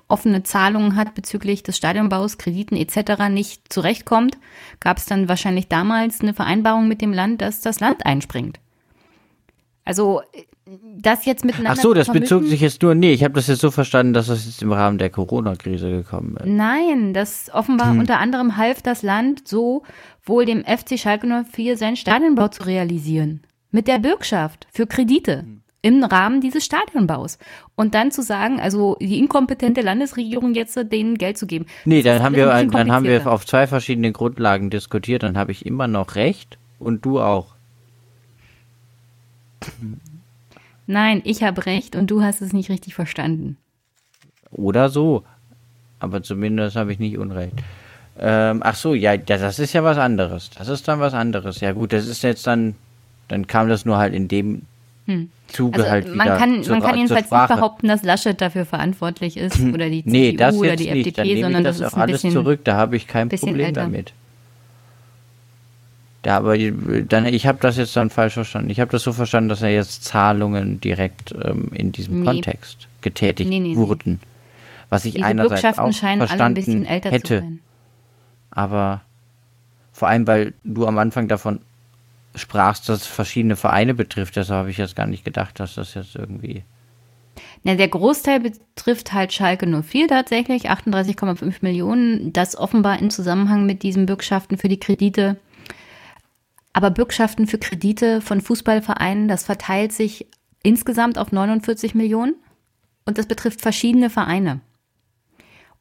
offene 0.10 0.44
Zahlungen 0.44 0.98
hat 0.98 1.16
bezüglich 1.16 1.64
des 1.64 1.78
Stadionbaus, 1.78 2.38
Krediten 2.38 2.76
etc. 2.76 3.30
nicht 3.30 3.72
zurechtkommt, 3.72 4.38
gab 4.82 4.98
es 4.98 5.06
dann 5.06 5.30
wahrscheinlich 5.30 5.70
damals 5.70 6.20
eine 6.20 6.34
Vereinbarung 6.34 6.90
mit 6.90 7.02
dem 7.02 7.14
Land, 7.14 7.42
dass 7.42 7.62
das 7.62 7.80
Land 7.80 8.06
einspringt. 8.06 8.60
Also 9.86 10.22
das 10.98 11.26
jetzt 11.26 11.46
miteinander. 11.46 11.78
Ach 11.78 11.82
so, 11.82 11.94
das 11.94 12.12
bezog 12.12 12.44
sich 12.44 12.62
jetzt 12.62 12.82
nur, 12.82 12.96
nee, 12.96 13.14
ich 13.14 13.24
habe 13.24 13.34
das 13.34 13.48
jetzt 13.48 13.62
so 13.62 13.72
verstanden, 13.72 14.14
dass 14.14 14.28
das 14.28 14.46
jetzt 14.46 14.62
im 14.62 14.72
Rahmen 14.72 14.98
der 14.98 15.10
Corona-Krise 15.10 15.90
gekommen 15.90 16.38
ist. 16.38 16.46
Nein, 16.46 17.14
das 17.14 17.50
offenbar 17.54 17.92
hm. 17.92 18.00
unter 18.00 18.20
anderem 18.20 18.58
half 18.58 18.82
das 18.82 19.04
Land 19.04 19.48
so 19.48 19.84
wohl 20.24 20.46
dem 20.46 20.64
FC 20.64 21.00
Schalke 21.00 21.28
04 21.52 21.78
seinen 21.78 21.96
Stadionbau 21.96 22.50
zu 22.50 22.64
realisieren. 22.64 23.42
mit 23.72 23.88
der 23.88 24.00
Bürgschaft 24.00 24.68
für 24.72 24.88
Kredite 24.88 25.46
im 25.82 26.04
Rahmen 26.04 26.42
dieses 26.42 26.66
Stadionbaus. 26.66 27.38
Und 27.76 27.96
dann 27.96 28.12
zu 28.12 28.22
sagen, 28.22 28.60
also 28.60 28.98
die 29.00 29.20
inkompetente 29.20 29.82
Landesregierung 29.82 30.54
jetzt 30.54 30.78
denen 30.92 31.18
Geld 31.18 31.38
zu 31.38 31.48
geben. 31.48 31.66
Nee, 31.86 32.02
dann 32.02 32.22
haben, 32.22 32.36
wir, 32.36 32.54
ein 32.54 32.70
dann 32.70 32.92
haben 32.92 33.06
wir 33.06 33.26
auf 33.28 33.46
zwei 33.46 33.68
verschiedenen 33.68 34.14
Grundlagen 34.14 34.70
diskutiert. 34.70 35.24
Dann 35.24 35.38
habe 35.38 35.52
ich 35.52 35.66
immer 35.66 35.88
noch 35.88 36.16
recht 36.16 36.58
und 36.80 37.06
du 37.06 37.20
auch. 37.20 37.56
Nein, 40.90 41.22
ich 41.24 41.44
habe 41.44 41.68
recht 41.68 41.96
und 41.96 42.10
du 42.10 42.24
hast 42.24 42.42
es 42.42 42.52
nicht 42.52 42.72
richtig 42.72 42.96
verstanden. 42.96 43.58
Oder 44.50 44.90
so. 44.90 45.24
Aber 46.00 46.24
zumindest 46.24 46.76
habe 46.76 46.92
ich 46.92 46.98
nicht 46.98 47.20
Unrecht. 47.20 47.54
Ähm, 48.18 48.62
ach 48.64 48.74
so, 48.74 48.96
ja, 48.96 49.16
das 49.16 49.60
ist 49.60 49.74
ja 49.74 49.84
was 49.84 50.00
anderes. 50.00 50.50
Das 50.58 50.68
ist 50.68 50.88
dann 50.88 51.00
was 51.00 51.14
anderes. 51.14 51.60
Ja 51.60 51.74
gut, 51.74 51.94
das 51.94 52.08
ist 52.08 52.24
jetzt 52.24 52.48
dann, 52.48 52.74
dann 53.28 53.46
kam 53.46 53.70
das 53.70 53.86
nur 53.86 53.98
halt 54.00 54.16
in 54.16 54.28
dem 54.28 54.64
Zuge 55.48 55.78
Also 55.80 55.92
halt 55.92 56.06
wieder 56.06 56.16
man 56.16 56.28
kann, 56.40 56.64
zur, 56.64 56.78
man 56.78 56.84
kann 56.84 56.98
jedenfalls 56.98 57.28
Sprache. 57.28 57.54
nicht 57.54 57.60
behaupten, 57.60 57.88
dass 57.88 58.02
Laschet 58.02 58.42
dafür 58.42 58.66
verantwortlich 58.66 59.38
ist 59.38 59.60
oder 59.60 59.92
die 59.92 60.04
CDU 60.04 60.12
Nee, 60.12 60.34
das 60.34 60.56
oder 60.56 60.76
die 60.76 60.90
nicht. 60.90 61.08
FDP, 61.08 61.42
sondern 61.42 61.64
das, 61.64 61.78
das 61.78 61.88
ist 61.88 61.94
auch 61.94 61.98
ein 61.98 62.02
alles 62.02 62.22
bisschen 62.24 62.32
zurück. 62.32 62.62
Da 62.64 62.76
habe 62.78 62.96
ich 62.96 63.06
kein 63.06 63.30
Problem 63.30 63.68
älter. 63.68 63.82
damit. 63.82 64.14
Da, 66.22 66.36
aber 66.36 66.58
dann, 66.58 67.26
ich 67.28 67.48
habe 67.48 67.60
das 67.62 67.78
jetzt 67.78 67.96
dann 67.96 68.10
falsch 68.10 68.34
verstanden. 68.34 68.70
Ich 68.70 68.80
habe 68.82 68.92
das 68.92 69.04
so 69.04 69.14
verstanden, 69.14 69.50
dass 69.50 69.62
er 69.62 69.70
jetzt 69.70 70.04
Zahlungen 70.04 70.82
direkt 70.82 71.34
ähm, 71.44 71.70
in 71.74 71.92
diesem 71.94 72.22
Nee. 72.22 72.26
Kontext 72.26 72.88
getätigt 73.02 73.50
Nee, 73.50 73.60
nee, 73.60 73.76
wurden. 73.76 74.20
Was 74.90 75.06
ich 75.06 75.14
Diese 75.14 75.26
einerseits 75.26 75.78
auch 75.78 76.04
ein 76.04 76.18
verstanden 76.18 76.86
älter 76.86 77.12
hätte, 77.12 77.44
aber 78.52 79.02
vor 79.94 80.08
allem, 80.08 80.28
weil 80.28 80.54
du 80.64 80.88
am 80.88 80.98
Anfang 80.98 81.28
davon 81.28 81.60
sprachst, 82.36 82.90
dass 82.90 83.02
es 83.02 83.08
verschiedene 83.08 83.56
Vereine 83.56 83.94
betrifft, 83.94 84.36
deshalb 84.36 84.60
habe 84.60 84.72
ich 84.72 84.78
jetzt 84.78 84.96
gar 84.96 85.08
nicht 85.08 85.26
gedacht, 85.26 85.60
dass 85.60 85.76
das 85.76 85.94
jetzt 85.94 86.16
irgendwie. 86.16 86.64
Na, 87.64 87.76
der 87.76 87.88
Großteil 87.88 88.40
betrifft 88.40 89.14
halt 89.14 89.34
Schalke 89.34 89.68
04 89.68 90.08
tatsächlich, 90.08 90.70
38,5 90.70 91.56
Millionen, 91.62 92.34
das 92.34 92.58
offenbar 92.58 93.00
im 93.00 93.10
Zusammenhang 93.10 93.66
mit 93.66 93.84
diesen 93.84 94.06
Bürgschaften 94.06 94.58
für 94.58 94.70
die 94.70 94.80
Kredite. 94.80 95.38
Aber 96.74 96.92
Bürgschaften 96.92 97.48
für 97.48 97.58
Kredite 97.58 98.22
von 98.22 98.42
Fußballvereinen, 98.42 99.28
das 99.28 99.44
verteilt 99.44 99.92
sich 99.92 100.28
insgesamt 100.64 101.18
auf 101.18 101.32
49 101.32 101.96
Millionen 101.96 102.36
und 103.06 103.18
das 103.18 103.26
betrifft 103.26 103.62
verschiedene 103.62 104.10
Vereine. 104.10 104.62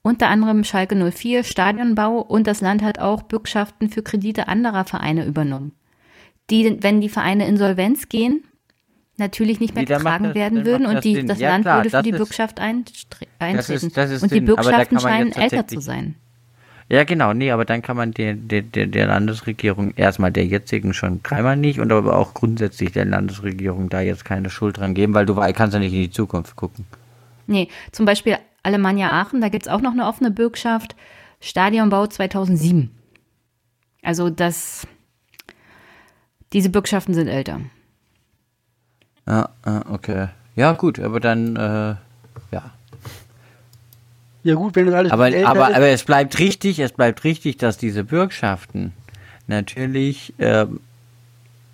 Unter 0.03 0.29
anderem 0.29 0.65
Schalke 0.65 0.95
04, 0.97 1.45
Stadionbau 1.45 2.21
und 2.21 2.47
das 2.47 2.61
Land 2.61 2.83
hat 2.83 2.99
auch 3.01 3.23
Bürgschaften 3.23 3.91
für 3.91 4.03
Kredite 4.03 4.49
anderer 4.49 4.85
Vereine 4.85 5.27
übernommen. 5.27 5.73
Die, 6.51 6.83
wenn 6.83 7.01
die 7.01 7.09
Vereine 7.11 7.47
insolvenz 7.47 8.09
gehen, 8.09 8.45
natürlich 9.19 9.61
nicht 9.61 9.75
mehr 9.75 9.83
Nee, 9.83 9.95
getragen 9.95 10.25
das- 10.27 10.35
werden 10.35 10.65
würden 10.65 10.87
und 10.87 10.95
das 10.95 11.03
die, 11.03 11.27
das 11.27 11.39
Ja, 11.41 11.51
Land 11.51 11.65
klar, 11.65 11.79
würde 11.79 11.91
für 11.91 11.97
das 11.97 12.05
die 12.05 12.11
ist- 12.11 12.17
Bürgschaft 12.17 12.61
eintreten. 12.61 13.31
das 13.39 13.69
ist 13.69 13.83
und 14.23 14.31
die 14.31 14.37
Sinn, 14.37 14.45
Bürgschaften 14.47 15.01
scheinen 15.01 15.33
älter 15.33 15.67
zu 15.67 15.81
sein. 15.81 16.15
Ja, 16.91 17.05
genau, 17.05 17.35
nee, 17.35 17.51
aber 17.51 17.67
dann 17.67 17.83
kann 17.83 17.99
man 17.99 18.13
der, 18.13 18.35
der, 18.35 18.63
der, 18.63 19.07
Landesregierung, 19.07 19.93
erstmal 19.97 20.33
der 20.33 20.47
jetzigen 20.47 20.95
schon 20.95 21.23
dreimal 21.23 21.57
nicht 21.57 21.81
und 21.81 21.93
aber 21.93 22.17
auch 22.17 22.33
grundsätzlich 22.33 22.93
der 22.93 23.05
Landesregierung 23.05 23.91
da 23.91 24.01
jetzt 24.01 24.25
keine 24.25 24.49
Schuld 24.49 24.79
dran 24.79 24.95
geben, 24.95 25.13
weil 25.13 25.27
du 25.27 25.35
kannst 25.53 25.75
ja 25.75 25.81
nicht 25.81 25.93
in 25.93 26.01
die 26.01 26.11
Zukunft 26.11 26.57
gucken. 26.57 26.87
Nee, 27.47 27.69
zum 27.93 28.07
Beispiel 28.07 28.39
Alemannia 28.63 29.11
Aachen, 29.11 29.43
da 29.43 29.51
gibt 29.51 29.67
es 29.67 29.73
auch 29.73 29.83
noch 29.83 29.93
eine 29.93 30.07
offene 30.07 30.31
Bürgschaft. 30.31 30.97
Stadionbau 31.41 32.07
2007. 32.07 32.91
Also 34.03 34.31
das, 34.31 34.87
diese 36.55 36.71
Bürgschaften 36.71 37.13
sind 37.13 37.29
älter. 37.29 37.61
Ja, 39.27 39.51
ah, 39.63 39.83
okay. 39.91 40.29
Ja, 40.57 40.73
gut, 40.73 40.99
aber 40.99 41.21
dann, 41.21 41.57
äh. 41.57 42.08
Ja 44.49 44.55
gut, 44.55 44.77
wenn 44.77 44.87
das 44.87 44.95
alles 44.95 45.13
Aber, 45.13 45.27
älter 45.27 45.47
aber, 45.47 45.69
ist, 45.69 45.77
aber 45.77 45.89
es 45.89 46.05
bleibt 46.05 46.39
richtig, 46.39 46.79
es 46.79 46.93
bleibt 46.93 47.23
richtig, 47.23 47.59
dass 47.59 47.77
diese 47.77 48.03
Bürgschaften 48.03 48.95
natürlich 49.47 50.33
ähm, 50.39 50.81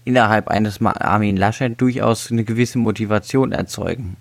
innerhalb 0.05 0.49
eines 0.49 0.83
Armin 0.83 1.37
Laschet 1.37 1.81
durchaus 1.81 2.33
eine 2.33 2.43
gewisse 2.43 2.79
Motivation 2.79 3.53
erzeugen. 3.53 4.17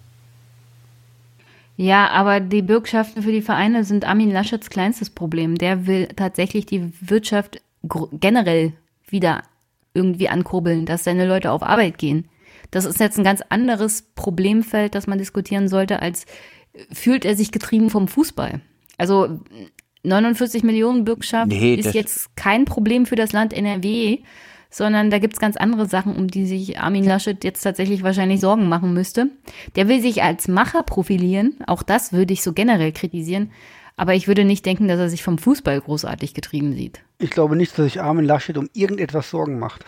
Ja, 1.78 2.10
aber 2.12 2.42
die 2.42 2.62
Bürgschaften 2.62 3.24
für 3.24 3.32
die 3.32 3.42
Vereine 3.42 3.86
sind 3.86 4.06
Armin 4.06 4.30
Laschets 4.30 4.70
kleinstes 4.70 5.10
Problem. 5.10 5.58
Der 5.58 5.88
will 5.88 6.10
tatsächlich 6.16 6.68
die 6.68 6.94
Wirtschaft 7.02 7.60
generell 7.82 8.74
wieder 9.08 9.42
irgendwie 9.96 10.30
ankurbeln, 10.30 10.86
dass 10.86 11.06
seine 11.06 11.26
Leute 11.26 11.50
auf 11.50 11.64
Arbeit 11.64 11.98
gehen. 11.98 12.30
Das 12.70 12.86
ist 12.86 13.00
jetzt 13.00 13.18
ein 13.18 13.24
ganz 13.24 13.42
anderes 13.50 14.04
Problemfeld, 14.14 14.94
das 14.94 15.08
man 15.08 15.18
diskutieren 15.18 15.68
sollte, 15.68 16.04
als 16.04 16.26
äh, 16.26 16.28
fühlt 16.92 17.26
er 17.26 17.36
sich 17.36 17.52
getrieben 17.52 17.90
vom 17.90 18.08
Fußball. 18.08 18.62
Also 18.98 19.40
49 20.04 20.64
Millionen 20.64 21.06
Bürgschaft 21.06 21.48
Nee, 21.48 21.76
ist 21.76 21.94
jetzt 21.94 22.36
kein 22.36 22.66
Problem 22.66 23.06
für 23.06 23.16
das 23.16 23.32
Land 23.32 23.54
NRW, 23.54 24.20
sondern 24.70 25.10
da 25.10 25.20
gibt's 25.20 25.40
ganz 25.40 25.56
andere 25.56 25.88
Sachen, 25.88 26.16
um 26.16 26.28
die 26.28 26.46
sich 26.46 26.80
Armin 26.80 27.06
Laschet 27.06 27.44
jetzt 27.44 27.62
tatsächlich 27.62 28.04
wahrscheinlich 28.04 28.42
Sorgen 28.42 28.68
machen 28.68 28.94
müsste. 28.94 29.30
Der 29.76 29.88
will 29.88 30.02
sich 30.02 30.24
als 30.24 30.48
Macher 30.48 30.84
profilieren, 30.84 31.56
auch 31.68 31.84
das 31.84 32.12
würde 32.12 32.34
ich 32.34 32.42
so 32.44 32.54
generell 32.54 32.92
kritisieren, 32.92 33.52
aber 33.96 34.16
ich 34.16 34.28
würde 34.28 34.44
nicht 34.44 34.66
denken, 34.66 34.88
dass 34.88 35.00
er 35.00 35.10
sich 35.10 35.24
vom 35.24 35.38
Fußball 35.38 35.80
großartig 35.80 36.34
getrieben 36.34 36.74
sieht. 36.74 37.04
ich 37.20 37.30
glaube 37.30 37.56
nicht, 37.56 37.78
dass 37.78 37.86
sich 37.86 38.02
Armin 38.02 38.26
Laschet 38.26 38.58
um 38.58 38.70
irgendetwas 38.74 39.30
Sorgen 39.30 39.60
macht. 39.60 39.86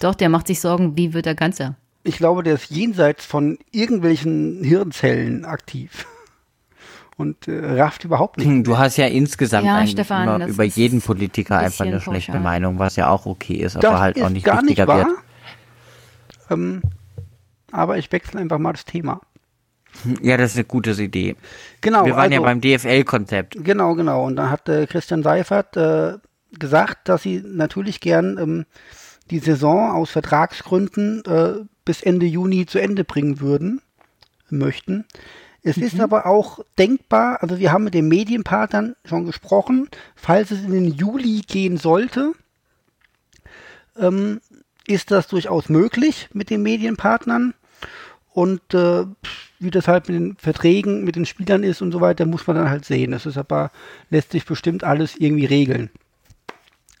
Doch, 0.00 0.14
der 0.14 0.30
macht 0.30 0.46
sich 0.46 0.60
Sorgen, 0.60 0.96
wie 0.96 1.12
wird 1.12 1.26
er 1.26 1.34
Ganzer? 1.34 1.76
Ich 2.02 2.16
glaube, 2.16 2.42
der 2.42 2.54
ist 2.54 2.70
jenseits 2.70 3.24
von 3.26 3.58
irgendwelchen 3.72 4.64
Hirnzellen 4.64 5.44
aktiv. 5.44 6.06
Und 7.16 7.48
äh, 7.48 7.78
rafft 7.78 8.04
überhaupt 8.04 8.38
nicht. 8.38 8.66
Du 8.66 8.78
hast 8.78 8.96
ja 8.96 9.06
insgesamt 9.06 9.66
Ja, 9.66 9.76
eigentlich 9.76 9.90
Stefan, 9.90 10.48
über 10.48 10.64
jeden 10.64 11.02
Politiker 11.02 11.58
ein 11.58 11.66
einfach 11.66 11.84
eine 11.84 12.00
schlechte 12.00 12.32
pauschal. 12.32 12.42
Meinung, 12.42 12.78
was 12.78 12.96
ja 12.96 13.10
auch 13.10 13.26
okay 13.26 13.56
ist, 13.56 13.76
aber 13.76 13.88
Das 13.90 14.00
halt 14.00 14.16
ist 14.16 14.22
auch 14.22 14.30
nicht 14.30 14.46
gar 14.46 14.54
nicht 14.62 14.70
wichtiger 14.78 14.86
wahr. 14.88 15.06
wird. 15.06 15.18
Ähm, 16.50 16.80
aber 17.70 17.98
ich 17.98 18.10
wechsle 18.10 18.40
einfach 18.40 18.58
mal 18.58 18.72
das 18.72 18.86
Thema. 18.86 19.20
Ja, 20.22 20.38
das 20.38 20.52
ist 20.52 20.56
eine 20.56 20.64
gute 20.64 20.92
Idee. 20.92 21.36
Genau, 21.82 22.06
Wir 22.06 22.16
waren 22.16 22.32
ja 22.32 22.38
also- 22.38 22.44
beim 22.46 22.60
DFL-Konzept. 22.62 23.56
Genau, 23.64 23.94
genau. 23.94 24.24
Und 24.24 24.36
dann 24.36 24.48
hat 24.50 24.68
äh, 24.70 24.86
Christian 24.86 25.22
Seifert 25.22 25.76
äh, 25.76 26.14
gesagt, 26.58 27.08
dass 27.10 27.22
sie 27.22 27.42
natürlich 27.44 28.00
gern 28.00 28.38
ähm, 28.38 28.66
die 29.30 29.38
Saison 29.38 29.92
aus 29.92 30.10
Vertragsgründen 30.10 31.24
äh, 31.24 31.64
bis 31.84 32.02
Ende 32.02 32.26
Juni 32.26 32.66
zu 32.66 32.78
Ende 32.78 33.04
bringen 33.04 33.40
würden, 33.40 33.80
möchten. 34.48 35.04
Es 35.62 35.76
ist 35.76 36.00
aber 36.00 36.26
auch 36.26 36.60
denkbar, 36.78 37.42
also 37.42 37.58
wir 37.58 37.70
haben 37.70 37.84
mit 37.84 37.94
den 37.94 38.08
Medienpartnern 38.08 38.96
schon 39.04 39.26
gesprochen, 39.26 39.88
falls 40.16 40.50
es 40.50 40.62
in 40.62 40.72
den 40.72 40.86
Juli 40.86 41.42
gehen 41.46 41.76
sollte, 41.76 42.32
ähm, 43.98 44.40
ist 44.86 45.10
das 45.10 45.28
durchaus 45.28 45.68
möglich 45.68 46.28
mit 46.32 46.50
den 46.50 46.62
Medienpartnern. 46.62 47.54
Und 48.32 48.74
äh, 48.74 49.04
wie 49.58 49.70
das 49.70 49.88
halt 49.88 50.08
mit 50.08 50.16
den 50.16 50.36
Verträgen, 50.36 51.04
mit 51.04 51.16
den 51.16 51.26
Spielern 51.26 51.62
ist 51.62 51.82
und 51.82 51.92
so 51.92 52.00
weiter, 52.00 52.24
muss 52.26 52.46
man 52.46 52.56
dann 52.56 52.70
halt 52.70 52.84
sehen. 52.84 53.10
Das 53.10 53.26
ist 53.26 53.36
aber, 53.36 53.70
lässt 54.08 54.32
sich 54.32 54.46
bestimmt 54.46 54.84
alles 54.84 55.16
irgendwie 55.16 55.44
regeln. 55.46 55.90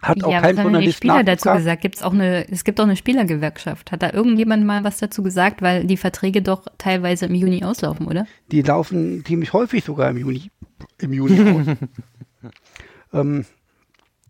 Hat 0.02 0.24
auch 0.24 0.32
ja, 0.32 0.40
kein 0.40 0.56
was 0.56 0.64
haben 0.64 0.80
die 0.80 0.92
Spieler 0.92 1.24
dazu 1.24 1.50
gesagt? 1.50 1.82
Gibt's 1.82 2.02
auch 2.02 2.14
eine, 2.14 2.48
es 2.50 2.64
gibt 2.64 2.80
auch 2.80 2.84
eine 2.84 2.96
Spielergewerkschaft. 2.96 3.92
Hat 3.92 4.02
da 4.02 4.12
irgendjemand 4.12 4.64
mal 4.64 4.82
was 4.82 4.96
dazu 4.96 5.22
gesagt, 5.22 5.60
weil 5.60 5.84
die 5.84 5.98
Verträge 5.98 6.40
doch 6.40 6.66
teilweise 6.78 7.26
im 7.26 7.34
Juni 7.34 7.64
auslaufen, 7.64 8.06
oder? 8.06 8.26
Die 8.50 8.62
laufen 8.62 9.22
ziemlich 9.26 9.52
häufig 9.52 9.84
sogar 9.84 10.10
im 10.10 10.16
Juni, 10.16 10.50
im 10.98 11.12
Juni 11.12 11.50
aus. 11.50 11.76
ähm, 13.12 13.44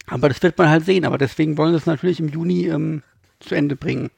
aber 0.07 0.29
das 0.29 0.43
wird 0.43 0.59
man 0.59 0.69
halt 0.69 0.85
sehen. 0.85 1.05
Aber 1.05 1.19
deswegen 1.19 1.57
wollen 1.57 1.73
sie 1.73 1.79
es 1.79 1.87
natürlich 1.87 2.19
im 2.19 2.29
Juni 2.29 2.67
ähm, 2.67 3.03
zu 3.39 3.55
Ende 3.55 3.77
bringen. 3.77 4.11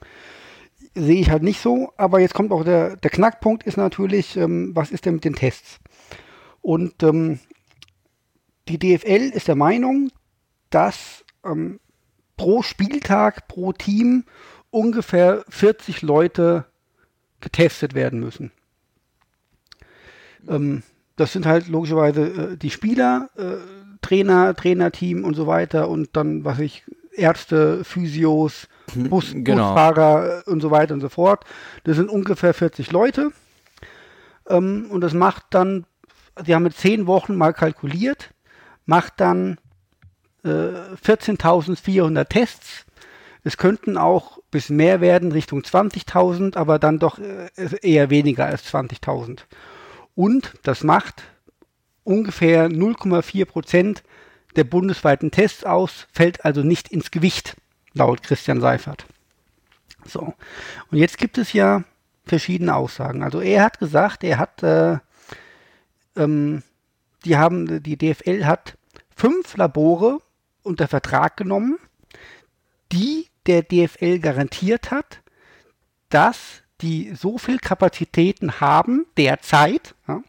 Sehe 0.94 1.20
ich 1.20 1.30
halt 1.30 1.42
nicht 1.42 1.60
so. 1.60 1.92
Aber 1.98 2.18
jetzt 2.20 2.34
kommt 2.34 2.50
auch 2.50 2.64
der, 2.64 2.96
der 2.96 3.10
Knackpunkt 3.10 3.64
ist 3.64 3.76
natürlich, 3.76 4.38
ähm, 4.38 4.70
was 4.74 4.90
ist 4.90 5.04
denn 5.04 5.14
mit 5.14 5.24
den 5.24 5.34
Tests? 5.34 5.80
Und 6.62 7.02
ähm, 7.02 7.40
die 8.68 8.78
DFL 8.78 9.30
ist 9.34 9.48
der 9.48 9.56
Meinung, 9.56 10.10
dass 10.70 11.24
ähm, 11.44 11.80
pro 12.36 12.62
Spieltag, 12.62 13.48
pro 13.48 13.72
Team 13.72 14.24
ungefähr 14.70 15.44
40 15.48 16.02
Leute 16.02 16.64
getestet 17.40 17.94
werden 17.94 18.20
müssen. 18.20 18.52
Ähm, 20.48 20.82
das 21.16 21.32
sind 21.32 21.46
halt 21.46 21.68
logischerweise 21.68 22.52
äh, 22.52 22.56
die 22.56 22.70
Spieler, 22.70 23.30
äh, 23.36 23.56
Trainer, 24.00 24.54
Trainerteam 24.54 25.24
und 25.24 25.34
so 25.34 25.46
weiter 25.46 25.88
und 25.88 26.10
dann, 26.14 26.44
was 26.44 26.58
ich, 26.58 26.84
Ärzte, 27.14 27.84
Physios, 27.84 28.68
Bus, 28.94 29.32
genau. 29.34 29.68
Busfahrer 29.68 30.42
äh, 30.46 30.50
und 30.50 30.60
so 30.60 30.70
weiter 30.70 30.94
und 30.94 31.00
so 31.00 31.08
fort. 31.08 31.44
Das 31.84 31.96
sind 31.96 32.08
ungefähr 32.08 32.54
40 32.54 32.90
Leute. 32.90 33.32
Ähm, 34.48 34.86
und 34.90 35.02
das 35.02 35.12
macht 35.12 35.44
dann, 35.50 35.84
sie 36.44 36.54
haben 36.54 36.62
mit 36.62 36.74
10 36.74 37.06
Wochen 37.06 37.36
mal 37.36 37.52
kalkuliert, 37.52 38.30
macht 38.86 39.20
dann 39.20 39.58
äh, 40.44 40.48
14.400 40.48 42.24
Tests. 42.24 42.84
Es 43.44 43.56
könnten 43.56 43.96
auch 43.96 44.38
bis 44.50 44.68
mehr 44.68 45.00
werden, 45.00 45.32
Richtung 45.32 45.60
20.000, 45.60 46.56
aber 46.56 46.78
dann 46.78 46.98
doch 46.98 47.18
äh, 47.18 47.48
eher 47.82 48.10
weniger 48.10 48.46
als 48.46 48.72
20.000. 48.72 49.40
Und 50.14 50.54
das 50.62 50.84
macht 50.84 51.24
ungefähr 52.04 52.68
0,4 52.68 53.44
Prozent 53.44 54.02
der 54.56 54.64
bundesweiten 54.64 55.30
Tests 55.30 55.64
aus, 55.64 56.06
fällt 56.12 56.44
also 56.44 56.62
nicht 56.62 56.88
ins 56.88 57.10
Gewicht, 57.10 57.56
laut 57.94 58.22
Christian 58.22 58.60
Seifert. 58.60 59.06
So. 60.04 60.34
Und 60.90 60.98
jetzt 60.98 61.18
gibt 61.18 61.38
es 61.38 61.52
ja 61.52 61.84
verschiedene 62.24 62.74
Aussagen. 62.74 63.22
Also 63.22 63.40
er 63.40 63.64
hat 63.64 63.78
gesagt, 63.78 64.24
er 64.24 64.38
hat, 64.38 64.62
äh, 64.62 64.98
ähm, 66.16 66.62
die 67.24 67.36
haben, 67.36 67.82
die 67.82 67.96
DFL 67.96 68.44
hat 68.44 68.76
fünf 69.14 69.56
Labore 69.56 70.20
unter 70.62 70.88
Vertrag 70.88 71.36
genommen, 71.36 71.78
die 72.92 73.26
der 73.46 73.62
DFL 73.62 74.18
garantiert 74.18 74.90
hat, 74.90 75.20
dass 76.08 76.62
die 76.80 77.14
so 77.14 77.38
viel 77.38 77.58
Kapazitäten 77.58 78.60
haben 78.60 79.06
derzeit, 79.16 79.94
ja, 80.06 80.22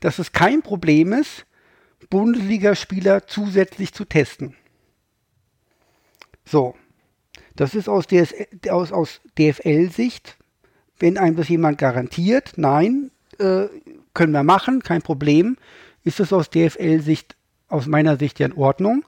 dass 0.00 0.18
es 0.18 0.32
kein 0.32 0.62
Problem 0.62 1.12
ist, 1.12 1.46
Bundesligaspieler 2.08 3.26
zusätzlich 3.26 3.92
zu 3.92 4.04
testen. 4.04 4.56
So, 6.44 6.74
das 7.54 7.74
ist 7.74 7.88
aus, 7.88 8.06
DS, 8.06 8.34
aus, 8.70 8.92
aus 8.92 9.20
DFL-Sicht, 9.38 10.36
wenn 10.98 11.18
einem 11.18 11.36
das 11.36 11.48
jemand 11.48 11.78
garantiert, 11.78 12.54
nein, 12.56 13.10
äh, 13.38 13.66
können 14.14 14.32
wir 14.32 14.42
machen, 14.42 14.82
kein 14.82 15.02
Problem, 15.02 15.56
ist 16.02 16.20
es 16.20 16.32
aus 16.32 16.50
DFL-Sicht, 16.50 17.36
aus 17.70 17.86
meiner 17.86 18.16
Sicht 18.16 18.38
ja 18.38 18.46
in 18.46 18.52
Ordnung. 18.52 19.04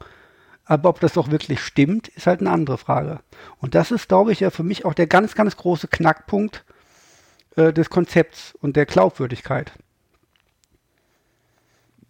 Aber 0.65 0.89
ob 0.89 1.01
das 1.01 1.15
doch 1.15 1.31
wirklich 1.31 1.61
stimmt, 1.61 2.09
ist 2.09 2.27
halt 2.27 2.41
eine 2.41 2.51
andere 2.51 2.79
Frage. 2.79 3.21
Und 3.59 3.75
das 3.75 3.91
ist, 3.91 4.09
glaube 4.09 4.33
ich, 4.33 4.41
ja 4.41 4.51
für 4.51 4.63
mich 4.63 4.85
auch 4.85 4.95
der 4.95 5.07
ganz, 5.07 5.35
ganz 5.35 5.57
große 5.57 5.89
Knackpunkt 5.89 6.65
äh, 7.57 7.73
des 7.73 7.91
Konzepts 7.91 8.55
und 8.61 8.77
der 8.77 8.87
Glaubwürdigkeit. 8.87 9.73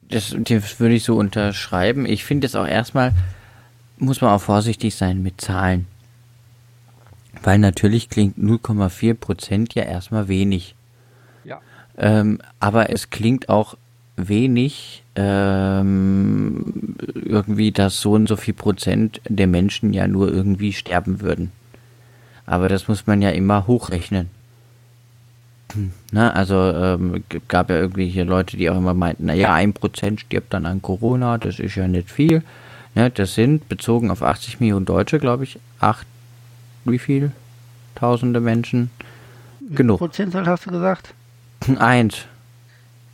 Das, 0.02 0.36
das 0.38 0.78
würde 0.78 0.94
ich 0.94 1.04
so 1.04 1.16
unterschreiben. 1.16 2.04
Ich 2.04 2.24
finde 2.24 2.46
es 2.46 2.54
auch 2.54 2.66
erstmal, 2.66 3.12
muss 3.96 4.20
man 4.20 4.30
auch 4.30 4.42
vorsichtig 4.42 4.94
sein 4.94 5.22
mit 5.22 5.40
Zahlen. 5.40 5.86
Weil 7.42 7.58
natürlich 7.58 8.10
klingt 8.10 8.38
0,4 8.38 9.14
Prozent 9.14 9.74
ja 9.74 9.84
erstmal 9.84 10.28
wenig. 10.28 10.74
Ja. 11.44 11.60
Ähm, 11.96 12.38
aber 12.60 12.90
es 12.90 13.08
klingt 13.08 13.48
auch 13.48 13.76
wenig, 14.16 15.01
ähm, 15.14 16.96
irgendwie, 17.14 17.72
dass 17.72 18.01
so 18.01 18.12
und 18.12 18.29
so 18.29 18.37
viel 18.37 18.55
Prozent 18.55 19.20
der 19.29 19.46
Menschen 19.46 19.92
ja 19.92 20.07
nur 20.07 20.33
irgendwie 20.33 20.72
sterben 20.72 21.20
würden. 21.20 21.53
Aber 22.46 22.68
das 22.68 22.88
muss 22.88 23.07
man 23.07 23.22
ja 23.22 23.31
immer 23.31 23.66
hochrechnen. 23.66 24.31
Na, 26.11 26.33
also 26.33 26.55
ähm, 26.55 27.25
gab 27.48 27.70
ja 27.70 27.77
irgendwie 27.77 28.09
hier 28.09 28.25
Leute, 28.25 28.57
die 28.57 28.68
auch 28.68 28.77
immer 28.77 28.94
meinten, 28.94 29.27
naja, 29.27 29.55
ein 29.55 29.72
Prozent 29.72 30.20
stirbt 30.20 30.53
dann 30.53 30.66
an 30.66 30.83
Corona, 30.83 31.38
das 31.38 31.59
ist 31.59 31.77
ja 31.77 31.88
nicht 31.88 32.11
viel. 32.11 32.42
Ne, 32.94 33.11
das 33.11 33.35
sind 33.35 33.68
bezogen 33.68 34.11
auf 34.11 34.22
80 34.22 34.61
Millionen 34.61 34.85
Deutsche, 34.85 35.18
glaube 35.18 35.44
ich, 35.44 35.59
acht, 35.81 36.07
wie 36.85 36.98
viel? 36.98 37.33
Tausende 37.94 38.40
Menschen. 38.40 38.90
Genug. 39.70 39.98
Prozentzahl 39.98 40.46
hast 40.46 40.66
du 40.66 40.70
gesagt? 40.70 41.14
Eins. 41.79 42.27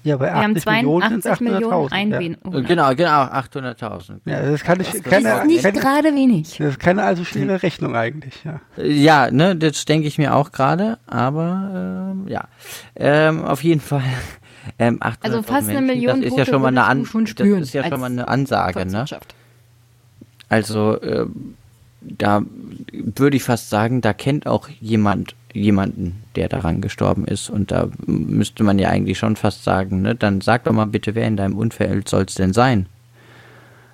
Ja, 0.08 0.16
bei 0.16 0.26
Wir 0.26 0.34
haben 0.34 0.56
80 0.56 0.66
Millionen 0.66 1.22
82 1.22 1.40
Millionen 1.40 1.74
800.000. 1.74 1.92
Einwohner. 1.92 2.62
Genau, 2.62 2.94
genau, 2.94 3.22
800.000. 3.24 4.20
Ja. 4.24 4.32
ja, 4.32 4.50
das 4.50 4.64
kann 4.64 4.80
ich, 4.80 4.90
Das 4.90 5.02
keine, 5.02 5.28
Das 5.28 5.40
ist 5.40 5.46
nicht 5.46 5.62
keine, 5.62 5.78
gerade 5.78 6.14
wenig. 6.14 6.56
das 6.56 6.68
ist 6.68 6.80
keine 6.80 7.02
allzu 7.02 7.24
schwere 7.26 7.62
Rechnung 7.62 7.94
eigentlich, 7.94 8.42
ja. 8.42 8.60
Ja, 8.82 9.30
ne, 9.30 9.54
das 9.54 9.84
denke 9.84 10.08
ich 10.08 10.16
mir 10.16 10.34
auch 10.34 10.50
gerade, 10.50 10.98
aber 11.06 12.14
ähm, 12.14 12.28
ja. 12.28 12.48
Ähm, 12.96 13.44
auf 13.44 13.62
jeden 13.62 13.80
Fall. 13.80 14.02
Ähm, 14.78 14.98
800.000 14.98 15.16
Also 15.22 15.42
fast 15.42 15.70
eine 15.70 15.80
Menschen, 15.80 15.86
Million 15.86 16.20
Das 16.20 16.30
ist 16.30 16.36
ja 16.36 16.44
schon 16.44 16.60
mal 16.60 16.68
eine, 16.68 16.84
An 16.84 16.98
du 16.98 17.04
schon 17.06 17.26
spüren 17.26 17.60
das 17.60 17.68
ist 17.68 17.74
ja 17.74 17.88
schon 17.88 18.00
mal 18.00 18.10
eine 18.10 18.28
Ansage, 18.28 18.84
ne? 18.84 19.06
Also 20.50 21.02
ähm, 21.02 21.54
da 22.02 22.42
würde 22.92 23.38
ich 23.38 23.44
fast 23.44 23.70
sagen, 23.70 24.02
da 24.02 24.12
kennt 24.12 24.46
auch 24.46 24.68
jemand 24.68 25.34
jemanden, 25.52 26.22
der 26.36 26.48
daran 26.48 26.80
gestorben 26.80 27.24
ist. 27.24 27.50
Und 27.50 27.70
da 27.70 27.88
müsste 28.06 28.64
man 28.64 28.78
ja 28.78 28.88
eigentlich 28.90 29.18
schon 29.18 29.36
fast 29.36 29.64
sagen, 29.64 30.02
ne, 30.02 30.14
dann 30.14 30.40
sag 30.40 30.64
doch 30.64 30.72
mal 30.72 30.86
bitte, 30.86 31.14
wer 31.14 31.26
in 31.26 31.36
deinem 31.36 31.56
Umfeld 31.56 32.08
soll 32.08 32.24
es 32.24 32.34
denn 32.34 32.52
sein? 32.52 32.86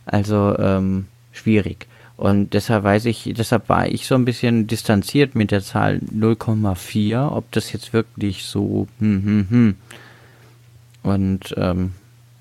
Also 0.07 0.57
ähm, 0.59 1.07
schwierig. 1.33 1.87
Und 2.17 2.55
deshalb 2.55 2.85
weiß 2.85 3.07
ich, 3.07 3.33
deshalb 3.37 3.69
war 3.69 3.89
ich 3.89 4.07
so 4.07 4.15
ein 4.15 4.25
bisschen 4.25 4.67
distanziert 4.67 5.35
mit 5.35 5.51
der 5.51 5.63
Zahl 5.63 6.01
0,4, 6.15 7.29
ob 7.29 7.51
das 7.51 7.73
jetzt 7.73 7.93
wirklich 7.93 8.45
so, 8.45 8.87
hm, 9.01 9.25
hm, 9.25 9.47
hm. 9.51 9.75
Und 11.03 11.55
ähm, 11.57 11.93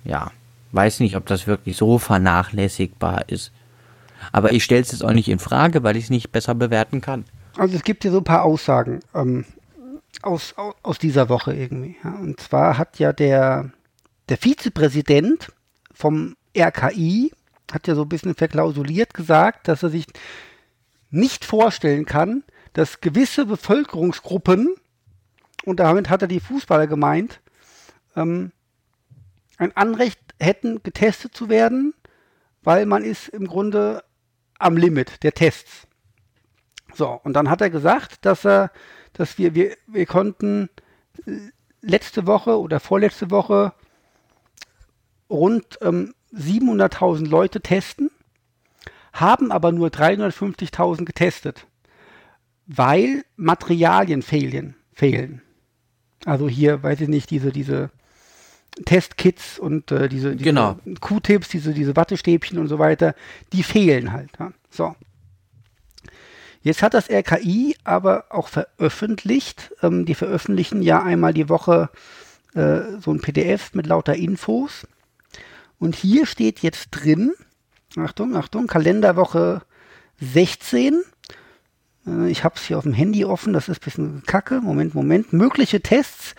ja, 0.06 0.32
weiß 0.74 1.00
nicht, 1.00 1.16
ob 1.16 1.26
das 1.26 1.48
wirklich 1.48 1.76
so 1.76 1.98
vernachlässigbar 1.98 3.30
ist. 3.30 3.52
Aber 4.32 4.54
ich 4.54 4.64
stelle 4.64 4.82
es 4.82 4.92
jetzt 4.92 5.04
auch 5.04 5.12
nicht 5.12 5.28
in 5.28 5.40
Frage, 5.40 5.84
weil 5.84 5.98
ich 5.98 6.06
es 6.06 6.10
nicht 6.10 6.32
besser 6.32 6.56
bewerten 6.56 7.02
kann. 7.02 7.26
Also 7.58 7.76
es 7.76 7.84
gibt 7.84 8.04
hier 8.04 8.12
so 8.12 8.20
ein 8.20 8.24
paar 8.24 8.44
Aussagen 8.44 9.02
ähm, 9.14 9.46
aus, 10.22 10.54
aus, 10.58 10.76
aus 10.82 11.00
dieser 11.00 11.30
Woche 11.30 11.54
irgendwie. 11.54 11.98
Ja. 12.04 12.12
Und 12.12 12.40
zwar 12.40 12.78
hat 12.78 13.00
ja 13.00 13.14
der, 13.14 13.72
der 14.30 14.38
Vizepräsident 14.38 15.52
vom 15.94 16.36
RKI, 16.58 17.32
hat 17.72 17.88
ja 17.88 17.96
so 17.96 18.04
ein 18.04 18.10
bisschen 18.10 18.36
verklausuliert 18.36 19.14
gesagt, 19.14 19.68
dass 19.68 19.84
er 19.84 19.90
sich 19.90 20.06
nicht 21.10 21.46
vorstellen 21.46 22.06
kann, 22.06 22.44
dass 22.74 23.02
gewisse 23.02 23.46
Bevölkerungsgruppen, 23.46 24.76
und 25.66 25.80
damit 25.80 26.10
hat 26.10 26.24
er 26.24 26.28
die 26.28 26.40
Fußballer 26.40 26.88
gemeint, 26.88 27.40
ähm, 28.16 28.52
ein 29.58 29.76
Anrecht 29.78 30.20
hätten, 30.40 30.82
getestet 30.84 31.36
zu 31.36 31.50
werden, 31.50 31.94
weil 32.64 32.86
man 32.86 33.04
ist 33.04 33.30
im 33.30 33.48
Grunde 33.48 34.04
am 34.58 34.78
Limit 34.78 35.24
der 35.24 35.34
Tests. 35.34 35.88
So, 36.94 37.20
und 37.24 37.34
dann 37.34 37.50
hat 37.50 37.62
er 37.62 37.70
gesagt, 37.70 38.26
dass 38.26 38.46
er, 38.46 38.72
dass 39.14 39.38
wir, 39.38 39.56
wir, 39.56 39.76
wir 39.88 40.06
konnten 40.06 40.70
letzte 41.82 42.26
Woche 42.28 42.60
oder 42.60 42.80
vorletzte 42.80 43.32
Woche 43.32 43.74
rund 45.30 45.80
ähm, 45.82 46.14
700.000 46.34 47.28
Leute 47.28 47.62
testen, 47.62 48.10
haben 49.12 49.52
aber 49.52 49.72
nur 49.72 49.90
350.000 49.90 51.06
getestet, 51.06 51.68
weil 52.66 53.24
Materialien 53.36 54.22
fehlen. 54.22 54.76
fehlen. 54.94 55.42
Also 56.26 56.48
hier, 56.48 56.82
weiß 56.82 57.02
ich 57.02 57.10
nicht, 57.10 57.30
diese, 57.30 57.52
diese 57.52 57.92
Testkits 58.86 59.60
und 59.60 59.92
äh, 59.92 60.10
diese, 60.10 60.32
diese 60.36 60.44
Genau. 60.50 60.80
Q-Tips, 61.00 61.50
diese, 61.50 61.74
diese 61.74 61.96
Wattestäbchen 61.96 62.58
und 62.58 62.68
so 62.68 62.80
weiter, 62.80 63.14
die 63.52 63.64
fehlen 63.64 64.12
halt. 64.12 64.32
Ja? 64.40 64.52
So. 64.70 64.96
Jetzt 66.64 66.82
hat 66.82 66.94
das 66.94 67.10
RKI 67.10 67.76
aber 67.84 68.28
auch 68.30 68.48
veröffentlicht, 68.48 69.74
ähm, 69.82 70.06
die 70.06 70.16
veröffentlichen 70.16 70.82
ja 70.82 71.04
einmal 71.04 71.34
die 71.34 71.50
Woche 71.50 71.90
äh, 72.56 72.84
so 73.02 73.12
ein 73.12 73.20
PDF 73.20 73.74
mit 73.74 73.86
lauter 73.86 74.16
Infos. 74.16 74.88
Und 75.78 75.94
hier 75.94 76.26
steht 76.26 76.62
jetzt 76.62 76.92
drin, 76.92 77.34
Achtung, 77.98 78.38
Achtung, 78.38 78.68
Kalenderwoche 78.68 79.64
16. 80.22 81.04
Äh, 82.08 82.30
ich 82.30 82.46
habe 82.46 82.56
es 82.56 82.64
hier 82.64 82.78
auf 82.78 82.84
dem 82.84 82.94
Handy 82.94 83.26
offen, 83.26 83.52
das 83.52 83.68
ist 83.68 83.82
ein 83.82 83.86
bisschen 83.86 84.24
kacke. 84.26 84.62
Moment, 84.62 84.96
Moment. 84.96 85.34
Mögliche 85.34 85.82
Tests 85.82 86.34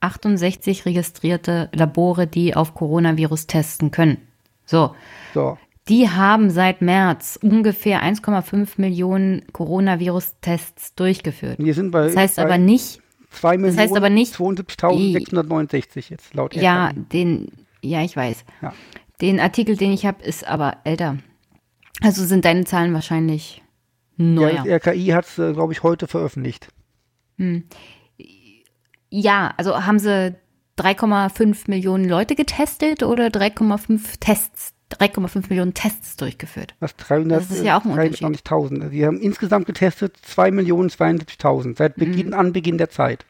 168 0.00 0.86
registrierte 0.86 1.68
Labore, 1.74 2.26
die 2.26 2.54
auf 2.54 2.74
Coronavirus 2.74 3.46
testen 3.46 3.90
können. 3.90 4.18
So, 4.64 4.94
So. 5.34 5.58
die 5.88 6.08
haben 6.08 6.50
seit 6.50 6.82
März 6.82 7.38
ungefähr 7.42 8.02
1,5 8.02 8.74
Millionen 8.80 9.42
Coronavirus-Tests 9.52 10.94
durchgeführt. 10.94 11.58
Wir 11.58 11.74
sind 11.74 11.90
bei, 11.90 12.04
Das 12.06 12.16
heißt 12.16 12.36
bei 12.36 12.42
aber 12.44 12.58
nicht, 12.58 13.00
2 13.30 13.56
Millionen 13.58 13.78
heißt 13.78 13.96
aber 13.96 14.10
nicht- 14.10 14.34
72.669 14.34 16.10
jetzt 16.10 16.34
laut 16.34 16.54
ja, 16.54 16.92
den, 16.94 17.48
Ja, 17.82 18.02
ich 18.02 18.16
weiß. 18.16 18.44
Ja. 18.62 18.72
Den 19.20 19.40
Artikel, 19.40 19.76
den 19.76 19.92
ich 19.92 20.06
habe, 20.06 20.22
ist 20.22 20.46
aber 20.46 20.76
älter. 20.84 21.18
Also 22.02 22.24
sind 22.24 22.44
deine 22.44 22.64
Zahlen 22.64 22.92
wahrscheinlich 22.94 23.62
neuer. 24.16 24.64
Ja, 24.64 24.78
das 24.78 24.86
RKI 24.86 25.06
hat 25.08 25.24
es, 25.26 25.38
äh, 25.38 25.52
glaube 25.52 25.72
ich, 25.72 25.82
heute 25.82 26.06
veröffentlicht. 26.06 26.68
Ja, 29.10 29.54
also 29.56 29.84
haben 29.86 29.98
sie 29.98 30.34
3,5 30.78 31.64
Millionen 31.68 32.08
Leute 32.08 32.34
getestet 32.34 33.02
oder 33.02 33.26
3,5 33.28 34.20
Tests, 34.20 34.74
3,5 34.92 35.48
Millionen 35.48 35.74
Tests 35.74 36.16
durchgeführt? 36.16 36.74
Was 36.80 36.94
300, 36.96 37.40
Das 37.40 37.50
ist 37.50 37.64
ja 37.64 37.78
auch 37.78 37.84
ein 37.84 37.92
Unterschied. 37.92 38.26
23.000. 38.26 38.90
Wir 38.90 39.06
haben 39.06 39.20
insgesamt 39.20 39.66
getestet 39.66 40.16
2.072.000 40.26 41.76
seit 41.76 41.96
Mhm. 41.98 42.04
Beginn, 42.04 42.34
Anbeginn 42.34 42.78
der 42.78 42.90
Zeit. 42.90 43.26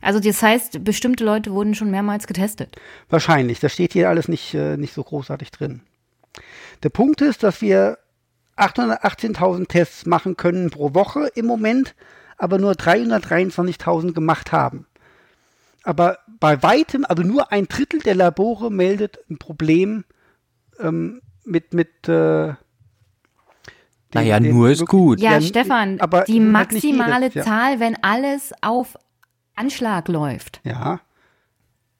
Also 0.00 0.20
das 0.20 0.42
heißt, 0.42 0.84
bestimmte 0.84 1.24
Leute 1.24 1.52
wurden 1.52 1.74
schon 1.74 1.90
mehrmals 1.90 2.26
getestet. 2.26 2.76
Wahrscheinlich. 3.08 3.58
Das 3.60 3.72
steht 3.72 3.92
hier 3.92 4.08
alles 4.08 4.28
nicht, 4.28 4.54
äh, 4.54 4.76
nicht 4.76 4.94
so 4.94 5.02
großartig 5.02 5.50
drin. 5.50 5.80
Der 6.84 6.90
Punkt 6.90 7.20
ist, 7.20 7.42
dass 7.42 7.60
wir 7.60 7.98
818.000 8.56 9.68
Tests 9.68 10.06
machen 10.06 10.36
können 10.36 10.70
pro 10.70 10.94
Woche 10.94 11.28
im 11.34 11.46
Moment, 11.46 11.94
aber 12.36 12.58
nur 12.58 12.72
323.000 12.72 14.14
gemacht 14.14 14.52
haben. 14.52 14.86
Aber 15.84 16.18
bei 16.40 16.62
weitem, 16.62 17.04
also 17.08 17.22
nur 17.22 17.52
ein 17.52 17.66
Drittel 17.66 18.00
der 18.00 18.14
Labore 18.14 18.70
meldet 18.70 19.18
ein 19.30 19.38
Problem 19.38 20.04
ähm, 20.80 21.20
mit, 21.44 21.72
mit 21.72 21.88
äh, 22.08 22.48
den- 22.48 22.56
Naja, 24.14 24.40
den 24.40 24.54
nur 24.54 24.70
ist 24.70 24.86
gut. 24.86 25.20
Ja, 25.20 25.32
Ja, 25.34 25.40
Stefan, 25.40 26.00
aber 26.00 26.22
die 26.22 26.40
halt 26.40 26.50
maximale 26.50 27.22
jedes, 27.26 27.34
ja. 27.34 27.42
Zahl, 27.44 27.80
wenn 27.80 27.96
alles 28.02 28.52
auf 28.62 28.96
Anschlag 29.54 30.08
läuft. 30.08 30.60
Ja, 30.64 31.00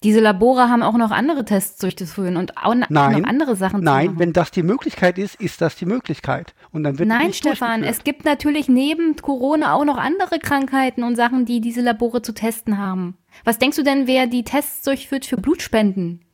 Diese 0.05 0.21
Labore 0.21 0.69
haben 0.69 0.85
auch 0.85 0.97
noch 0.97 1.11
andere 1.11 1.45
Tests 1.45 1.81
durchzuführen 1.81 2.37
und 2.37 2.57
auch 2.57 2.75
Nein. 2.89 3.21
noch 3.21 3.29
andere 3.29 3.57
Sachen 3.57 3.81
zu 3.81 3.85
nein, 3.85 4.07
machen. 4.07 4.19
wenn 4.21 4.33
das 4.33 4.53
die 4.53 4.63
Möglichkeit 4.63 5.19
ist, 5.19 5.35
ist 5.41 5.61
das 5.61 5.75
die 5.75 5.87
Möglichkeit. 5.87 6.55
Und 6.71 6.85
dann 6.85 7.01
wird 7.01 7.09
Nein, 7.09 7.33
Stefan, 7.33 7.83
es 7.83 8.05
gibt 8.05 8.25
natürlich 8.25 8.69
neben 8.69 9.17
Corona 9.17 9.75
auch 9.75 9.85
noch 9.85 9.97
andere 9.97 10.39
Krankheiten 10.39 11.03
und 11.03 11.17
Sachen, 11.17 11.47
die 11.47 11.61
diese 11.61 11.81
Labore 11.81 12.23
zu 12.23 12.33
testen 12.33 12.79
haben. 12.79 13.19
Was 13.45 13.59
denkst 13.59 13.77
du 13.77 13.83
denn, 13.83 14.07
wer 14.07 14.29
die 14.29 14.45
Tests 14.45 14.83
durchführt 14.83 15.27
für 15.27 15.37
Blutspenden? 15.37 16.25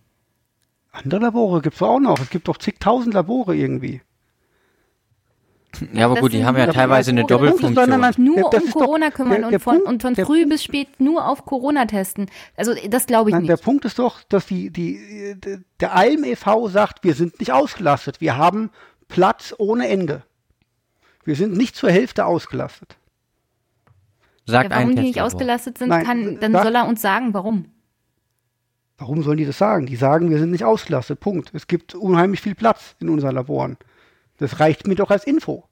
Andere 0.92 1.20
Labore 1.20 1.62
gibt 1.62 1.76
es 1.76 1.82
auch 1.82 2.00
noch. 2.00 2.20
Es 2.20 2.28
gibt 2.28 2.48
doch 2.48 2.58
zigtausend 2.58 3.14
Labore 3.14 3.56
irgendwie. 3.56 4.02
Ja, 5.92 6.06
aber 6.06 6.14
Das 6.14 6.22
gut, 6.22 6.32
die 6.32 6.44
haben 6.44 6.56
ja 6.56 6.66
teilweise 6.72 7.10
eine. 7.10 7.24
Doppelfunktion. 7.24 7.74
Nein, 7.74 7.88
nein, 7.88 8.00
nein. 8.00 8.14
Nur 8.24 8.50
Der- 8.50 8.60
um 8.60 8.66
ist 8.66 8.74
doch- 8.74 8.80
Corona 8.80 9.10
kümmern 9.10 9.36
der- 9.38 9.44
und 9.46 9.50
der 9.52 9.60
von, 9.60 9.74
Punkt- 9.76 9.88
und 9.88 10.02
von 10.02 10.14
der- 10.14 10.26
früh 10.26 10.46
bis 10.46 10.62
spät 10.64 10.88
nur 11.00 11.26
auf 11.26 11.44
Corona 11.44 11.86
testen. 11.86 12.26
Also 12.56 12.72
das 12.88 13.06
glaube 13.06 13.30
ich 13.30 13.34
Nein, 13.34 13.46
der 13.46 13.56
nicht. 13.56 13.64
Punkt 13.64 13.84
ist 13.84 13.98
doch, 13.98 14.22
dass 14.24 14.46
die, 14.46 14.70
die, 14.70 15.34
der 15.80 15.94
Alm 15.94 16.24
e.V. 16.24 16.68
sagt, 16.68 17.04
wir 17.04 17.14
sind 17.14 17.38
nicht 17.40 17.52
ausgelastet. 17.52 18.20
Wir 18.20 18.36
haben 18.36 18.70
Platz 19.08 19.54
ohne 19.58 19.88
Ende. 19.88 20.22
Wir 21.24 21.36
sind 21.36 21.56
nicht 21.56 21.74
zur 21.76 21.90
Hälfte 21.90 22.26
ausgelastet. 22.26 22.96
Sagt 24.46 24.70
Ja, 24.70 24.76
warum 24.76 24.90
ein 24.90 24.96
die 24.96 25.02
nicht 25.02 25.20
ausgelastet 25.22 25.78
sind, 25.78 25.88
Nein, 25.88 26.04
kann, 26.04 26.38
dann 26.40 26.52
sag- 26.52 26.64
soll 26.64 26.74
er 26.74 26.86
uns 26.86 27.00
sagen, 27.00 27.32
warum. 27.32 27.66
Warum 28.98 29.22
sollen 29.22 29.38
die 29.38 29.46
das 29.46 29.58
sagen? 29.58 29.86
Die 29.86 29.96
sagen, 29.96 30.30
wir 30.30 30.38
sind 30.38 30.50
nicht 30.50 30.64
ausgelastet. 30.64 31.18
Punkt. 31.18 31.50
Es 31.52 31.66
gibt 31.66 31.94
unheimlich 31.94 32.40
viel 32.40 32.54
Platz 32.54 32.94
in 33.00 33.08
unseren 33.08 33.34
Laboren. 33.34 33.76
Das 34.38 34.60
reicht 34.60 34.86
mir 34.86 34.94
doch 34.96 35.10
als 35.10 35.24
Info. 35.24 35.64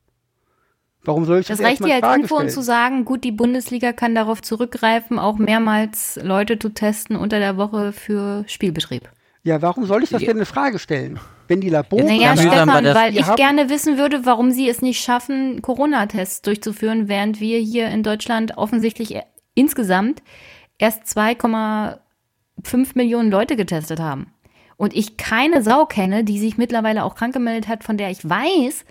Warum 1.05 1.25
soll 1.25 1.41
ich 1.41 1.49
das, 1.49 1.59
Das 1.59 1.67
reicht 1.67 1.85
dir 1.85 1.95
als 1.95 2.01
Frage 2.05 2.23
Info 2.23 2.35
und 2.37 2.41
stellen? 2.43 2.55
zu 2.55 2.63
sagen, 2.63 3.05
gut, 3.05 3.25
die 3.25 3.33
Bundesliga 3.33 3.93
kann 3.93 4.15
darauf 4.15 4.41
zurückgreifen, 4.41 5.19
auch 5.19 5.37
mehrmals 5.37 6.19
Leute 6.23 6.59
zu 6.61 6.69
testen 6.69 7.17
unter 7.17 7.41
der 7.41 7.57
Woche 7.57 7.93
für 7.93 8.45
Spielbetrieb. 8.47 9.11
Ja, 9.43 9.61
warum 9.61 9.85
soll 9.87 10.05
ich 10.05 10.11
das 10.11 10.23
denn 10.23 10.39
in 10.39 10.47
Frage 10.47 10.79
stellen? 10.79 11.19
Wenn 11.49 11.61
die 11.61 11.71
Labore. 11.71 12.05
Naja, 12.05 12.37
Stefan, 12.37 12.85
weil 12.95 13.17
ich 13.17 13.25
haben- 13.27 13.35
gerne 13.35 13.69
wissen 13.69 13.99
würde, 13.99 14.25
warum 14.25 14.53
sie 14.53 14.69
es 14.69 14.81
nicht 14.81 15.03
schaffen, 15.03 15.61
Corona-Tests 15.61 16.43
durchzuführen, 16.43 17.09
während 17.09 17.41
wir 17.41 17.59
hier 17.59 17.89
in 17.89 18.05
Deutschland 18.05 18.57
offensichtlich 18.57 19.17
e- 19.17 19.23
insgesamt 19.55 20.23
erst 20.79 21.07
2,5 21.09 21.99
Millionen 22.95 23.33
Leute 23.33 23.57
getestet 23.57 23.99
haben. 23.99 24.33
Und 24.83 24.95
ich 24.97 25.17
keine 25.17 25.63
Sau 25.63 25.87
kenne, 25.87 26.25
die 26.25 26.41
sich 26.41 26.59
mittlerweile 26.59 27.05
auch 27.05 27.15
krank 27.15 27.33
gemeldet 27.33 27.69
hat, 27.69 27.85
von 27.85 27.97
der 27.97 28.11
ich 28.11 28.29
weiß, 28.29 28.85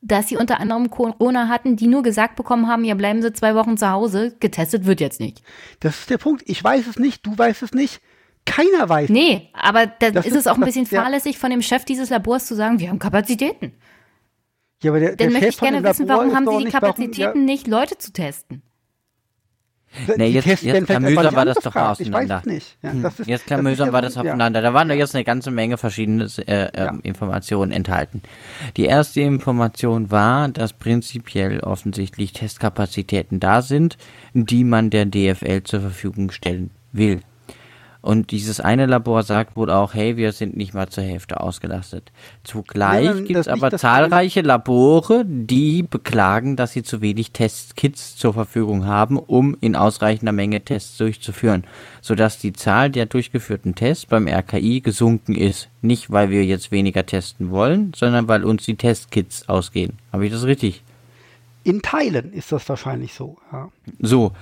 dass 0.00 0.26
sie 0.28 0.36
unter 0.36 0.58
anderem 0.58 0.90
Corona 0.90 1.46
hatten, 1.46 1.76
die 1.76 1.86
nur 1.86 2.02
gesagt 2.02 2.34
bekommen 2.34 2.66
haben, 2.66 2.82
ja, 2.82 2.96
bleiben 2.96 3.22
Sie 3.22 3.32
zwei 3.32 3.54
Wochen 3.54 3.76
zu 3.76 3.88
Hause, 3.88 4.34
getestet 4.40 4.86
wird 4.86 5.00
jetzt 5.00 5.20
nicht. 5.20 5.42
Das 5.78 6.00
ist 6.00 6.10
der 6.10 6.18
Punkt. 6.18 6.42
Ich 6.46 6.64
weiß 6.64 6.84
es 6.88 6.98
nicht, 6.98 7.24
du 7.24 7.38
weißt 7.38 7.62
es 7.62 7.72
nicht. 7.74 8.00
Keiner 8.44 8.88
weiß. 8.88 9.08
Nee, 9.10 9.50
aber 9.52 9.86
da 9.86 10.10
Das 10.10 10.26
ist 10.26 10.34
es 10.34 10.48
auch 10.48 10.54
ein 10.54 10.62
das- 10.62 10.70
bisschen 10.74 10.88
ja. 10.90 11.00
fahrlässig 11.02 11.38
von 11.38 11.50
dem 11.52 11.62
Chef 11.62 11.84
dieses 11.84 12.10
Labors 12.10 12.46
zu 12.46 12.56
sagen, 12.56 12.80
wir 12.80 12.88
haben 12.88 12.98
Kapazitäten. 12.98 13.74
Ja, 14.82 14.90
aber 14.90 14.98
der, 14.98 15.14
der 15.14 15.26
Dann 15.28 15.32
möchte 15.34 15.46
Chef 15.52 15.54
ich 15.56 15.60
gerne 15.60 15.84
wissen, 15.88 16.08
warum 16.08 16.34
haben 16.34 16.46
Sie 16.48 16.58
die 16.58 16.64
nicht, 16.64 16.72
warum- 16.74 16.86
Kapazitäten 16.88 17.44
nicht, 17.44 17.68
Leute 17.68 17.98
zu 17.98 18.12
testen? 18.12 18.62
Nee, 20.16 20.28
jetzt- 20.28 20.62
jetzt 20.62 20.86
Klamüsern 20.86 21.34
war 21.34 21.44
das 21.44 21.56
doch 21.56 21.64
gefragt. 21.64 22.00
Ich 22.00 22.12
weiß 22.12 22.24
auseinander. 22.30 22.42
nicht. 22.52 22.76
Ja, 22.82 22.92
das 23.02 23.20
ist, 23.20 23.26
Jetzt 23.28 23.46
klamüsern 23.46 23.92
war 23.92 24.02
das 24.02 24.14
Punkt, 24.14 24.26
ja. 24.26 24.32
aufeinander. 24.32 24.62
Da 24.62 24.72
waren 24.72 24.88
da 24.88 24.94
jetzt 24.94 25.14
eine 25.14 25.24
ganze 25.24 25.50
Menge 25.50 25.76
verschiedene 25.78 26.28
äh, 26.46 26.52
äh, 26.52 26.70
Ja. 26.76 26.98
Informationen 27.02 27.72
enthalten. 27.72 28.22
Die 28.76 28.84
erste 28.84 29.20
Information 29.20 30.10
war, 30.10 30.48
dass 30.48 30.72
prinzipiell 30.72 31.60
offensichtlich 31.60 32.32
Testkapazitäten 32.32 33.40
da 33.40 33.62
sind, 33.62 33.96
die 34.32 34.64
man 34.64 34.90
der 34.90 35.06
DFL 35.06 35.62
zur 35.64 35.80
Verfügung 35.80 36.30
stellen 36.30 36.70
will. 36.92 37.20
Und 38.02 38.30
dieses 38.30 38.60
eine 38.60 38.86
Labor 38.86 39.22
sagt 39.22 39.56
wohl 39.56 39.70
auch, 39.70 39.92
hey, 39.92 40.16
wir 40.16 40.32
sind 40.32 40.56
nicht 40.56 40.72
mal 40.72 40.88
zur 40.88 41.04
Hälfte 41.04 41.40
ausgelastet. 41.40 42.12
Zugleich 42.44 43.04
Ja, 43.04 43.12
gibt 43.12 43.36
es 43.36 43.46
aber 43.46 43.76
zahlreiche 43.76 44.40
Labore, 44.40 45.24
die 45.26 45.82
beklagen, 45.82 46.56
dass 46.56 46.72
sie 46.72 46.82
zu 46.82 47.02
wenig 47.02 47.32
Testkits 47.32 48.16
zur 48.16 48.32
Verfügung 48.32 48.86
haben, 48.86 49.18
um 49.18 49.56
in 49.60 49.76
ausreichender 49.76 50.32
Menge 50.32 50.62
Tests 50.62 50.96
durchzuführen, 50.96 51.64
sodass 52.00 52.38
die 52.38 52.54
Zahl 52.54 52.90
der 52.90 53.04
durchgeführten 53.04 53.74
Tests 53.74 54.06
beim 54.06 54.26
RKI 54.26 54.80
gesunken 54.80 55.34
ist. 55.34 55.68
Nicht, 55.82 56.10
weil 56.10 56.30
wir 56.30 56.44
jetzt 56.44 56.70
weniger 56.70 57.04
testen 57.04 57.50
wollen, 57.50 57.92
sondern 57.94 58.28
weil 58.28 58.44
uns 58.44 58.64
die 58.64 58.76
Testkits 58.76 59.48
ausgehen. 59.48 59.98
Habe 60.12 60.24
ich 60.24 60.32
das 60.32 60.44
richtig? 60.44 60.82
In 61.64 61.82
Teilen 61.82 62.32
ist 62.32 62.52
das 62.52 62.66
wahrscheinlich 62.68 63.12
so. 63.12 63.36
Ja. 63.52 63.68
So. 63.98 64.32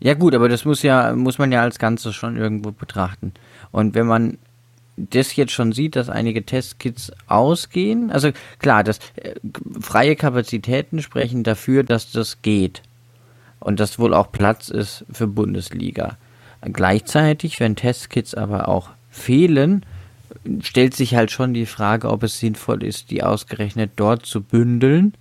Ja 0.00 0.14
gut, 0.14 0.34
aber 0.34 0.48
das 0.48 0.64
muss 0.64 0.82
ja, 0.82 1.14
muss 1.14 1.38
man 1.38 1.52
ja 1.52 1.62
als 1.62 1.78
Ganzes 1.78 2.14
schon 2.14 2.36
irgendwo 2.36 2.70
betrachten. 2.70 3.32
Und 3.72 3.94
wenn 3.94 4.06
man 4.06 4.38
das 4.96 5.36
jetzt 5.36 5.52
schon 5.52 5.72
sieht, 5.72 5.96
dass 5.96 6.08
einige 6.08 6.44
Testkits 6.44 7.12
ausgehen, 7.26 8.10
also 8.10 8.30
klar, 8.58 8.82
das 8.82 8.98
äh, 9.16 9.34
freie 9.80 10.16
Kapazitäten 10.16 11.02
sprechen 11.02 11.44
dafür, 11.44 11.82
dass 11.82 12.10
das 12.12 12.42
geht. 12.42 12.82
Und 13.60 13.80
dass 13.80 13.98
wohl 13.98 14.14
auch 14.14 14.32
Platz 14.32 14.68
ist 14.68 15.04
für 15.10 15.26
Bundesliga. 15.26 16.18
Gleichzeitig, 16.60 17.58
wenn 17.60 17.76
Testkits 17.76 18.34
aber 18.34 18.68
auch 18.68 18.90
fehlen, 19.10 19.84
stellt 20.60 20.94
sich 20.94 21.14
halt 21.14 21.30
schon 21.30 21.54
die 21.54 21.66
Frage, 21.66 22.10
ob 22.10 22.22
es 22.22 22.38
sinnvoll 22.38 22.82
ist, 22.82 23.10
die 23.10 23.22
ausgerechnet 23.22 23.92
dort 23.96 24.26
zu 24.26 24.42
bündeln 24.42 25.14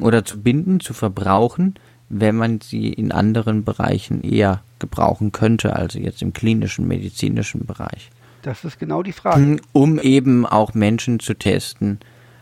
oder 0.00 0.24
zu 0.24 0.40
binden, 0.40 0.80
zu 0.80 0.94
verbrauchen, 0.94 1.74
wenn 2.12 2.36
man 2.36 2.60
sie 2.60 2.92
in 2.92 3.10
anderen 3.10 3.64
Bereichen 3.64 4.22
eher 4.22 4.60
gebrauchen 4.78 5.32
könnte, 5.32 5.74
also 5.74 5.98
jetzt 5.98 6.20
im 6.20 6.34
klinischen, 6.34 6.86
medizinischen 6.86 7.64
Bereich. 7.64 8.10
Das 8.42 8.64
ist 8.64 8.78
genau 8.78 9.02
die 9.02 9.12
Frage. 9.12 9.56
Um 9.72 9.98
eben 9.98 10.44
auch 10.44 10.74
Menschen 10.74 11.20
zu 11.20 11.32
testen, 11.32 12.00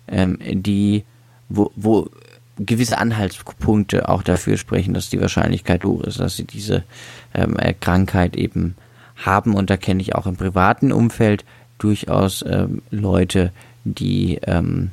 ähm, 0.08 0.38
die, 0.40 1.04
wo, 1.48 1.70
wo 1.76 2.08
gewisse 2.58 2.98
Anhaltspunkte 2.98 4.08
auch 4.08 4.24
dafür 4.24 4.56
sprechen, 4.56 4.92
dass 4.92 5.08
die 5.08 5.20
Wahrscheinlichkeit 5.20 5.84
hoch 5.84 6.02
ist, 6.02 6.18
dass 6.18 6.36
sie 6.36 6.44
diese 6.44 6.82
ähm, 7.32 7.56
äh, 7.56 7.72
Krankheit 7.72 8.34
eben 8.34 8.74
haben. 9.16 9.54
Und 9.54 9.70
da 9.70 9.76
kenne 9.76 10.02
ich 10.02 10.16
auch 10.16 10.26
im 10.26 10.36
privaten 10.36 10.90
Umfeld 10.90 11.44
durchaus 11.78 12.44
ähm, 12.46 12.82
Leute, 12.90 13.52
die 13.84 14.40
ähm, 14.42 14.90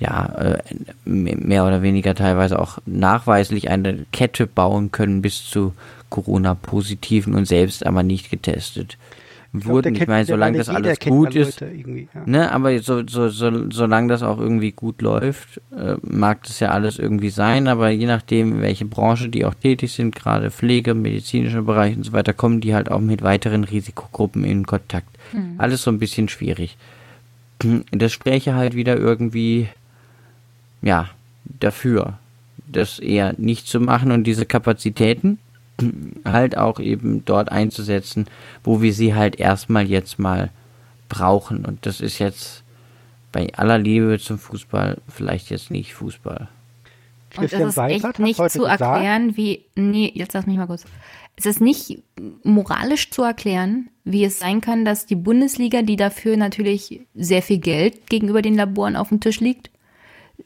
ja, 0.00 0.26
äh, 0.26 0.58
mehr 1.04 1.66
oder 1.66 1.82
weniger 1.82 2.14
teilweise 2.14 2.58
auch 2.58 2.78
nachweislich 2.86 3.70
eine 3.70 4.06
Kette 4.12 4.46
bauen 4.46 4.92
können 4.92 5.22
bis 5.22 5.44
zu 5.44 5.74
Corona-Positiven 6.10 7.34
und 7.34 7.46
selbst 7.46 7.84
aber 7.84 8.02
nicht 8.02 8.30
getestet 8.30 8.96
Ich 9.52 9.60
glaub, 9.60 9.74
wurden. 9.74 9.94
der 9.94 10.02
Ich 10.02 10.08
meine, 10.08 10.24
solange 10.24 10.58
das 10.58 10.68
alles 10.68 11.00
gut 11.00 11.34
ist, 11.34 11.60
ja. 11.60 11.66
ne, 12.26 12.52
aber 12.52 12.78
so, 12.78 13.06
so, 13.06 13.28
so, 13.28 13.70
solange 13.70 14.08
das 14.08 14.22
auch 14.22 14.38
irgendwie 14.38 14.70
gut 14.70 15.02
läuft, 15.02 15.60
äh, 15.76 15.96
mag 16.02 16.44
das 16.44 16.60
ja 16.60 16.70
alles 16.70 16.98
irgendwie 16.98 17.30
sein, 17.30 17.66
aber 17.66 17.90
je 17.90 18.06
nachdem, 18.06 18.60
welche 18.60 18.84
Branche 18.84 19.28
die 19.28 19.44
auch 19.44 19.54
tätig 19.54 19.92
sind, 19.92 20.14
gerade 20.14 20.50
Pflege, 20.52 20.94
medizinischer 20.94 21.62
Bereich 21.62 21.96
und 21.96 22.04
so 22.04 22.12
weiter, 22.12 22.32
kommen 22.32 22.60
die 22.60 22.74
halt 22.74 22.90
auch 22.90 23.00
mit 23.00 23.22
weiteren 23.22 23.64
Risikogruppen 23.64 24.44
in 24.44 24.64
Kontakt. 24.64 25.08
Alles 25.58 25.82
so 25.82 25.90
ein 25.90 25.98
bisschen 25.98 26.28
schwierig. 26.28 26.76
Das 27.90 28.12
spräche 28.12 28.54
halt 28.54 28.74
wieder 28.74 28.96
irgendwie 28.96 29.68
ja, 30.82 31.08
dafür, 31.44 32.18
das 32.66 32.98
eher 32.98 33.34
nicht 33.38 33.66
zu 33.66 33.80
machen 33.80 34.12
und 34.12 34.24
diese 34.24 34.46
Kapazitäten 34.46 35.38
halt 36.24 36.56
auch 36.56 36.80
eben 36.80 37.24
dort 37.24 37.50
einzusetzen, 37.50 38.26
wo 38.64 38.82
wir 38.82 38.92
sie 38.92 39.14
halt 39.14 39.36
erstmal 39.36 39.86
jetzt 39.86 40.18
mal 40.18 40.50
brauchen. 41.08 41.64
Und 41.64 41.86
das 41.86 42.00
ist 42.00 42.18
jetzt 42.18 42.62
bei 43.32 43.52
aller 43.54 43.78
Liebe 43.78 44.18
zum 44.18 44.38
Fußball 44.38 44.98
vielleicht 45.08 45.50
jetzt 45.50 45.70
nicht 45.70 45.94
Fußball. 45.94 46.48
Und 47.36 47.44
es 47.44 47.52
ist 47.52 47.74
Seifert 47.74 48.18
echt 48.18 48.18
nicht 48.20 48.36
zu 48.36 48.60
gesagt, 48.60 48.80
erklären, 48.80 49.36
wie. 49.36 49.64
Nee, 49.74 50.10
jetzt 50.14 50.32
lass 50.32 50.46
mich 50.46 50.56
mal 50.56 50.66
kurz. 50.66 50.84
Es 51.36 51.46
ist 51.46 51.60
nicht 51.60 52.02
moralisch 52.42 53.10
zu 53.10 53.22
erklären, 53.22 53.90
wie 54.04 54.24
es 54.24 54.40
sein 54.40 54.60
kann, 54.60 54.84
dass 54.84 55.06
die 55.06 55.14
Bundesliga, 55.14 55.82
die 55.82 55.94
dafür 55.94 56.36
natürlich 56.36 57.02
sehr 57.14 57.42
viel 57.42 57.58
Geld 57.58 58.08
gegenüber 58.10 58.42
den 58.42 58.56
Laboren 58.56 58.96
auf 58.96 59.10
dem 59.10 59.20
Tisch 59.20 59.38
liegt, 59.38 59.70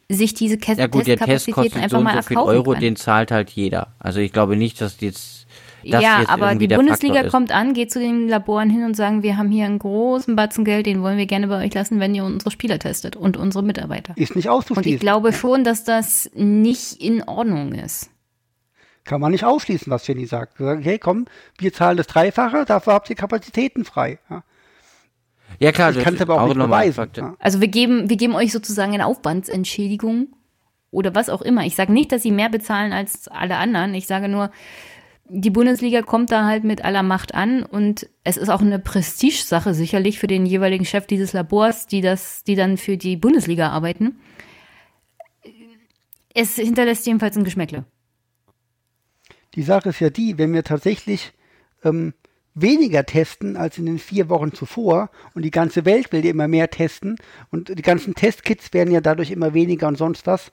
sich 0.09 0.35
diese 0.35 0.59
Ke 0.59 0.75
Ja 0.75 0.87
gut, 0.87 1.07
der 1.07 1.17
Test 1.17 1.47
Testkapazitäten 1.47 1.79
so 1.79 1.85
einfach 1.85 1.99
und 1.99 2.05
mal 2.05 2.23
so 2.23 2.29
viel 2.29 2.39
Euro, 2.39 2.73
kann. 2.73 2.81
den 2.81 2.97
zahlt 2.97 3.31
halt 3.31 3.51
jeder. 3.51 3.95
Also 3.99 4.21
ich 4.21 4.33
glaube 4.33 4.57
nicht, 4.57 4.81
dass 4.81 5.01
jetzt 5.01 5.47
das 5.85 6.03
ja, 6.03 6.21
jetzt 6.21 6.31
aber 6.31 6.55
die 6.55 6.69
Bundesliga 6.69 7.29
kommt 7.29 7.51
an, 7.51 7.75
geht 7.75 7.91
zu 7.91 7.99
den 7.99 8.29
Laboren 8.29 8.71
hin 8.71 8.85
und 8.85 8.95
sagen, 8.95 9.23
wir 9.23 9.37
haben 9.37 9.51
hier 9.51 9.67
einen 9.67 9.79
großen 9.79 10.37
Batzen 10.37 10.65
Geld, 10.65 10.87
den 10.87 11.03
wollen 11.03 11.19
wir 11.19 11.27
gerne 11.27 11.49
bei 11.49 11.65
euch 11.65 11.75
lassen, 11.75 11.99
wenn 11.99 12.15
ihr 12.15 12.25
unsere 12.25 12.51
Spieler 12.51 12.79
testet 12.79 13.17
und 13.17 13.37
unsere 13.37 13.65
Mitarbeiter. 13.65 14.15
ist 14.17 14.37
nicht 14.37 14.49
Und 14.49 14.55
auszuschließen. 14.55 14.95
ich 14.95 15.01
glaube 15.01 15.33
schon, 15.33 15.65
dass 15.65 15.85
das 15.85 16.31
nicht 16.35 17.03
in 17.03 17.23
Ordnung 17.25 17.73
ist. 17.73 18.11
Kann 19.05 19.21
man 19.21 19.33
nicht 19.33 19.45
ausschließen, 19.45 19.91
was 19.91 20.07
Jenny 20.07 20.27
sagt. 20.27 20.61
Wir 20.61 20.67
sagen, 20.67 20.83
hey, 20.83 20.99
komm, 20.99 21.27
wir 21.59 21.73
zahlen 21.73 21.97
das 21.97 22.07
Dreifache, 22.07 22.65
dafür 22.65 22.93
habt 22.93 23.11
ihr 23.11 23.17
Kapazitäten 23.17 23.85
frei. 23.85 24.21
Ja. 24.31 24.45
Ja 25.59 25.73
klar, 25.73 25.91
Ich 25.91 25.97
das 25.97 26.05
kann 26.05 26.15
es 26.15 26.21
aber 26.21 26.41
auch 26.41 26.49
nicht 26.49 26.57
nochmal 26.57 26.83
ein 26.85 26.91
beweisen. 26.91 27.11
Ja. 27.17 27.37
Also 27.39 27.61
wir 27.61 27.69
geben, 27.69 28.09
wir 28.09 28.17
geben 28.17 28.35
euch 28.35 28.53
sozusagen 28.53 28.95
eine 28.95 29.07
Aufwandsentschädigung 29.07 30.29
oder 30.91 31.15
was 31.15 31.29
auch 31.29 31.43
immer. 31.43 31.65
Ich 31.65 31.75
sage 31.75 31.93
nicht, 31.93 32.13
dass 32.13 32.23
sie 32.23 32.31
mehr 32.31 32.49
bezahlen 32.49 32.93
als 32.93 33.29
alle 33.29 33.57
anderen. 33.57 33.95
Ich 33.95 34.07
sage 34.07 34.29
nur, 34.29 34.51
die 35.29 35.51
Bundesliga 35.51 36.03
kommt 36.03 36.31
da 36.31 36.45
halt 36.45 36.65
mit 36.65 36.85
aller 36.85 37.03
Macht 37.03 37.35
an 37.35 37.63
und 37.63 38.09
es 38.23 38.37
ist 38.37 38.51
auch 38.51 38.61
eine 38.61 38.79
Prestigesache 38.79 39.73
sicherlich 39.73 40.19
für 40.19 40.27
den 40.27 40.45
jeweiligen 40.45 40.85
Chef 40.85 41.07
dieses 41.07 41.33
Labors, 41.33 41.87
die 41.87 42.03
das, 42.03 42.45
die 42.45 42.55
dann 42.55 42.77
für 42.77 42.97
die 42.97 43.17
Bundesliga 43.17 43.71
arbeiten. 43.71 44.19
Es 46.35 46.57
hinterlässt 46.57 47.07
jedenfalls 47.07 47.37
ein 47.37 47.45
Geschmäckle. 47.45 47.85
Die 49.55 49.63
Sache 49.63 49.91
ist 49.91 50.01
ja 50.01 50.11
die, 50.11 50.39
wenn 50.39 50.53
wir 50.53 50.65
tatsächlich 50.65 51.33
ähm, 51.85 52.15
weniger 52.55 53.07
testen 53.07 53.57
als 53.57 53.79
in 53.79 53.87
den 53.87 53.99
vier 53.99 54.29
Wochen 54.29 54.53
zuvor 54.53 55.11
und 55.35 55.43
die 55.43 55.51
ganze 55.51 55.85
Welt 55.85 56.13
will 56.13 56.25
ja 56.25 56.31
immer 56.31 56.49
mehr 56.49 56.71
testen 56.71 57.17
und 57.51 57.77
die 57.77 57.83
ganzen 57.83 58.15
Testkits 58.15 58.73
werden 58.73 58.93
ja 58.93 59.01
dadurch 59.01 59.31
immer 59.31 59.55
weniger 59.55 59.89
und 59.89 59.97
sonst 59.97 60.27
was, 60.27 60.53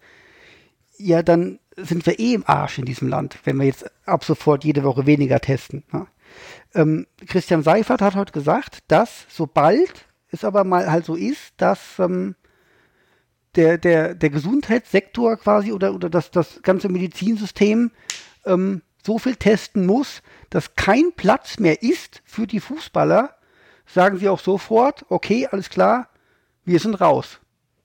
ja, 0.98 1.24
dann 1.24 1.60
sind 1.76 2.06
wir 2.06 2.20
eh 2.20 2.34
im 2.34 2.44
Arsch 2.46 2.78
in 2.78 2.86
diesem 2.86 3.08
Land, 3.08 3.40
wenn 3.44 3.58
wir 3.58 3.66
jetzt 3.66 3.90
ab 4.06 4.24
sofort 4.24 4.64
jede 4.64 4.84
Woche 4.84 5.06
weniger 5.06 5.40
testen. 5.40 5.84
Ja. 5.94 6.08
Ähm, 6.74 7.08
Christian 7.26 7.64
Seifert 7.64 8.02
hat 8.02 8.16
heute 8.16 8.34
gesagt, 8.34 8.84
dass 8.88 9.26
sobald 9.30 10.06
es 10.32 10.44
aber 10.44 10.64
mal 10.64 10.92
halt 10.92 11.06
so 11.06 11.16
ist, 11.16 11.54
dass 11.58 12.00
ähm, 12.00 12.36
der, 13.56 13.78
der, 13.78 14.14
der 14.16 14.30
Gesundheitssektor 14.30 15.38
quasi 15.38 15.72
oder, 15.72 15.94
oder 15.94 16.10
das, 16.10 16.32
das 16.32 16.62
ganze 16.62 16.90
Medizinsystem 16.90 17.92
ähm, 18.46 18.82
so 19.04 19.18
viel 19.18 19.36
testen 19.36 19.86
muss, 19.86 20.22
dass 20.50 20.76
kein 20.76 21.12
Platz 21.16 21.60
mehr 21.60 21.82
ist 21.82 22.22
für 22.26 22.48
die 22.48 22.60
Fußballer, 22.60 23.36
sagen 23.86 24.18
sie 24.18 24.30
auch 24.30 24.40
sofort, 24.40 25.06
okay, 25.10 25.48
alles 25.52 25.70
klar, 25.70 26.10
wir 26.66 26.80
sind 26.80 26.96
raus. 27.02 27.40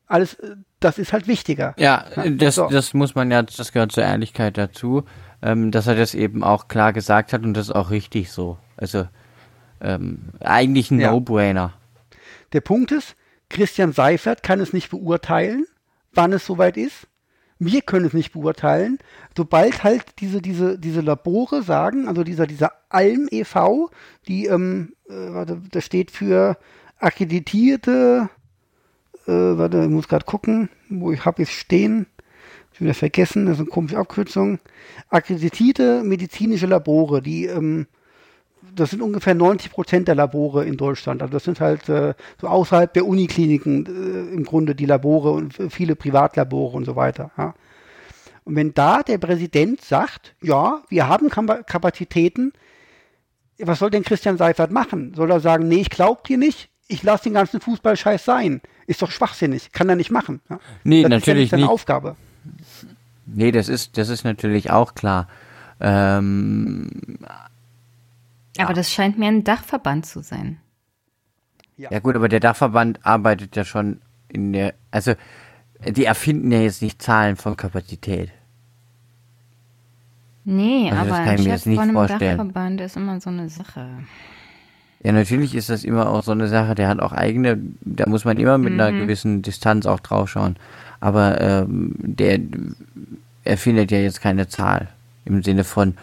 Alles, 0.06 0.34
äh, 0.34 0.56
das 0.80 0.98
ist 0.98 1.12
halt 1.12 1.26
wichtiger. 1.26 1.74
Ja, 1.78 2.04
das, 2.30 2.56
so. 2.56 2.68
das 2.68 2.92
muss 2.94 3.14
man 3.14 3.30
ja, 3.30 3.42
das 3.42 3.72
gehört 3.72 3.92
zur 3.92 4.04
Ehrlichkeit 4.04 4.58
dazu, 4.58 5.04
ähm, 5.42 5.70
dass 5.70 5.86
er 5.86 5.94
das 5.94 6.14
eben 6.14 6.44
auch 6.44 6.68
klar 6.68 6.92
gesagt 6.92 7.32
hat 7.32 7.42
und 7.42 7.54
das 7.54 7.68
ist 7.68 7.74
auch 7.74 7.90
richtig 7.90 8.30
so. 8.30 8.58
Also 8.76 9.08
ähm, 9.80 10.30
eigentlich 10.40 10.90
ein 10.90 11.00
Ja. 11.00 11.10
No-Brainer. 11.10 11.72
Der 12.52 12.60
Punkt 12.60 12.92
ist, 12.92 13.16
Christian 13.48 13.92
Seifert 13.92 14.42
kann 14.42 14.60
es 14.60 14.72
nicht 14.72 14.90
beurteilen, 14.90 15.66
wann 16.12 16.32
es 16.32 16.46
soweit 16.46 16.76
ist. 16.76 17.06
Wir 17.58 17.82
können 17.82 18.06
es 18.06 18.12
nicht 18.12 18.32
beurteilen. 18.32 18.98
Sobald 19.36 19.84
halt 19.84 20.04
diese, 20.18 20.42
diese, 20.42 20.78
diese 20.78 21.00
Labore 21.00 21.62
sagen, 21.62 22.08
also 22.08 22.24
dieser, 22.24 22.46
dieser 22.46 22.72
Alm 22.88 23.28
e.V., 23.30 23.90
die, 24.26 24.46
ähm, 24.46 24.94
äh, 25.08 25.12
warte, 25.12 25.62
das 25.70 25.84
steht 25.84 26.10
für 26.10 26.56
akkreditierte, 26.98 28.28
äh, 29.26 29.32
warte, 29.32 29.82
ich 29.82 29.90
muss 29.90 30.08
gerade 30.08 30.24
gucken, 30.24 30.68
wo 30.88 31.12
ich 31.12 31.24
habe 31.24 31.42
es 31.42 31.50
stehen. 31.50 32.06
Ich 32.72 32.80
wieder 32.80 32.94
vergessen, 32.94 33.46
das 33.46 33.54
ist 33.54 33.60
eine 33.60 33.70
komische 33.70 33.98
Abkürzung. 33.98 34.58
Akkreditierte 35.08 36.02
medizinische 36.02 36.66
Labore, 36.66 37.22
die 37.22 37.46
ähm, 37.46 37.86
das 38.74 38.90
sind 38.90 39.02
ungefähr 39.02 39.34
90 39.34 39.70
Prozent 39.70 40.08
der 40.08 40.14
Labore 40.14 40.64
in 40.64 40.76
Deutschland. 40.76 41.22
Also 41.22 41.32
das 41.32 41.44
sind 41.44 41.60
halt 41.60 41.88
äh, 41.88 42.14
so 42.40 42.48
außerhalb 42.48 42.92
der 42.92 43.06
Unikliniken 43.06 43.86
äh, 43.86 44.34
im 44.34 44.44
Grunde 44.44 44.74
die 44.74 44.86
Labore 44.86 45.30
und 45.30 45.54
viele 45.70 45.96
Privatlabore 45.96 46.76
und 46.76 46.84
so 46.84 46.96
weiter. 46.96 47.30
Ja. 47.36 47.54
Und 48.44 48.56
wenn 48.56 48.74
da 48.74 49.02
der 49.02 49.18
Präsident 49.18 49.80
sagt, 49.80 50.34
ja, 50.42 50.82
wir 50.88 51.08
haben 51.08 51.30
Kapazitäten, 51.30 52.52
was 53.58 53.78
soll 53.78 53.90
denn 53.90 54.04
Christian 54.04 54.36
Seifert 54.36 54.70
machen? 54.70 55.14
Soll 55.14 55.30
er 55.30 55.40
sagen, 55.40 55.68
nee, 55.68 55.80
ich 55.80 55.90
glaub 55.90 56.24
dir 56.24 56.36
nicht, 56.36 56.68
ich 56.88 57.02
lasse 57.02 57.24
den 57.24 57.34
ganzen 57.34 57.60
Fußballscheiß 57.60 58.24
sein? 58.24 58.60
Ist 58.86 59.00
doch 59.00 59.10
schwachsinnig, 59.10 59.72
kann 59.72 59.88
er 59.88 59.96
nicht 59.96 60.10
machen. 60.10 60.40
Ja. 60.50 60.60
Nee, 60.82 61.02
das 61.02 61.10
natürlich 61.10 61.44
ist 61.44 61.52
ja 61.52 61.56
nicht 61.56 61.64
seine. 61.64 61.70
Aufgabe. 61.70 62.16
Nee, 63.26 63.52
das 63.52 63.70
ist, 63.70 63.96
das 63.96 64.10
ist 64.10 64.24
natürlich 64.24 64.70
auch 64.70 64.94
klar. 64.94 65.28
Ähm, 65.80 66.90
Aber 68.58 68.72
das 68.74 68.90
scheint 68.92 69.18
mir 69.18 69.28
ein 69.28 69.44
Dachverband 69.44 70.06
zu 70.06 70.22
sein. 70.22 70.58
ja 71.76 71.98
gut, 71.98 72.14
aber 72.16 72.28
der 72.28 72.40
Dachverband 72.40 73.00
arbeitet 73.04 73.56
ja 73.56 73.64
schon 73.64 74.00
in 74.28 74.52
der, 74.52 74.74
also 74.90 75.14
die 75.88 76.04
erfinden 76.04 76.50
ja 76.52 76.60
jetzt 76.60 76.82
nicht 76.82 77.02
Zahlen 77.02 77.36
von 77.36 77.56
Kapazität. 77.56 78.30
Nee, 80.44 80.90
Also 80.90 81.04
das 81.04 81.12
aber 81.12 81.24
kann 81.24 81.28
ein 81.34 81.38
ich 81.38 81.44
mir 81.44 81.50
Chef 81.50 81.52
jetzt 81.56 81.66
nicht 81.66 81.78
von 81.78 81.88
einem 81.88 81.94
vorstellen. 81.96 82.38
Dachverband 82.38 82.80
ist 82.80 82.96
immer 82.96 83.20
so 83.20 83.30
eine 83.30 83.48
Sache. 83.48 83.86
Ja, 85.02 85.12
natürlich 85.12 85.54
ist 85.54 85.68
das 85.70 85.84
immer 85.84 86.08
auch 86.10 86.22
so 86.22 86.32
eine 86.32 86.48
Sache, 86.48 86.74
der 86.74 86.88
hat 86.88 87.00
auch 87.00 87.12
eigene, 87.12 87.58
da 87.82 88.08
muss 88.08 88.24
man 88.24 88.38
immer 88.38 88.56
mit 88.58 88.72
einer 88.72 88.90
Mhm. 88.90 89.00
gewissen 89.00 89.42
Distanz 89.42 89.86
auch 89.86 90.00
drauf 90.00 90.28
schauen. 90.30 90.56
Aber 91.00 91.40
ähm, 91.40 91.94
der 91.98 92.40
erfindet 93.44 93.90
ja 93.90 93.98
jetzt 93.98 94.20
keine 94.22 94.48
Zahl 94.48 94.88
im 95.26 95.42
Sinne 95.42 95.64
von, 95.64 95.96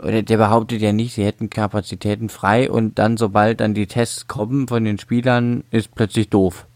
oder 0.00 0.22
der 0.22 0.36
behauptet 0.36 0.80
ja 0.80 0.92
nicht, 0.92 1.14
sie 1.14 1.24
hätten 1.24 1.50
Kapazitäten 1.50 2.28
frei 2.28 2.70
und 2.70 2.98
dann, 2.98 3.16
sobald 3.16 3.60
dann 3.60 3.74
die 3.74 3.86
Tests 3.86 4.26
kommen 4.26 4.68
von 4.68 4.84
den 4.84 4.98
Spielern, 4.98 5.64
ist 5.70 5.94
plötzlich 5.94 6.28
doof. 6.28 6.66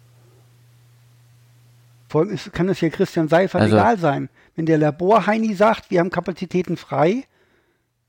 Vor 2.08 2.22
allem 2.22 2.30
ist, 2.30 2.52
kann 2.52 2.68
es 2.68 2.80
ja 2.80 2.88
Christian 2.88 3.28
Seifert 3.28 3.62
Also- 3.62 3.76
egal 3.76 3.98
sein. 3.98 4.28
Wenn 4.56 4.66
der 4.66 4.78
Laborheini 4.78 5.54
sagt, 5.54 5.90
wir 5.90 6.00
haben 6.00 6.10
Kapazitäten 6.10 6.76
frei, 6.76 7.24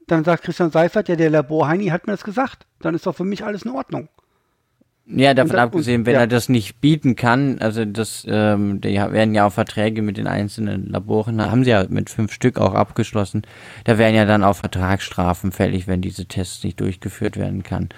dann 0.08 0.24
sagt 0.24 0.44
Christian 0.44 0.72
Seifert, 0.72 1.08
ja, 1.08 1.16
der 1.16 1.30
Laborheini 1.30 1.88
hat 1.88 2.08
mir 2.08 2.14
das 2.14 2.24
gesagt. 2.24 2.66
Dann 2.80 2.96
ist 2.96 3.06
doch 3.06 3.16
für 3.16 3.24
mich 3.24 3.46
alles 3.46 3.62
in 3.64 3.72
Ordnung. 3.72 4.10
Ja, 5.14 5.34
davon 5.34 5.58
dann- 5.58 5.60
abgesehen, 5.60 6.06
wenn 6.06 6.14
ja. 6.14 6.22
er 6.22 6.28
das 6.28 6.48
nicht 6.48 6.80
bieten 6.80 7.16
kann, 7.16 7.60
also 7.60 7.84
das, 7.84 8.26
ähm, 8.30 8.80
die 8.80 8.96
werden 8.96 9.36
ja 9.36 9.46
auch 9.46 9.52
Verträge 9.52 10.02
mit 10.02 10.18
den 10.18 10.28
einzelnen 10.28 10.90
Laboren, 10.90 11.42
haben 11.42 11.64
sie 11.66 11.72
ja 11.72 11.86
mit 11.90 12.10
fünf 12.10 12.32
Stück 12.32 12.58
auch 12.60 12.74
abgeschlossen. 12.74 13.42
Da 13.84 13.98
wären 13.98 14.16
ja 14.16 14.26
dann 14.26 14.44
auch 14.44 14.56
Vertragsstrafen 14.56 15.52
fällig, 15.52 15.88
wenn 15.88 16.02
diese 16.02 16.26
Tests 16.26 16.64
nicht 16.64 16.80
durchgeführt 16.80 17.36
werden 17.36 17.64
kann. 17.64 17.90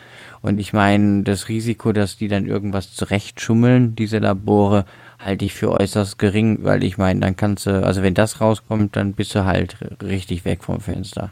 Und 0.41 0.59
ich 0.59 0.74
meine, 0.74 1.24
das 1.24 1.49
Risiko, 1.49 1.91
dass 1.93 2.18
die 2.18 2.28
dann 2.28 2.47
irgendwas 2.47 2.93
zurechtschummeln, 2.93 3.95
diese 3.95 4.18
Labore, 4.18 4.86
halte 5.20 5.45
ich 5.45 5.53
für 5.53 5.72
äußerst 5.80 6.18
gering, 6.18 6.59
weil 6.64 6.84
ich 6.84 6.97
meine, 6.97 7.20
dann 7.20 7.36
kannst 7.36 7.66
du, 7.68 7.86
also 7.86 8.01
wenn 8.01 8.14
das 8.14 8.41
rauskommt, 8.41 8.95
dann 8.95 9.14
bist 9.14 9.36
du 9.36 9.45
halt 9.45 9.78
richtig 10.01 10.45
weg 10.45 10.64
vom 10.64 10.82
Fenster. 10.82 11.32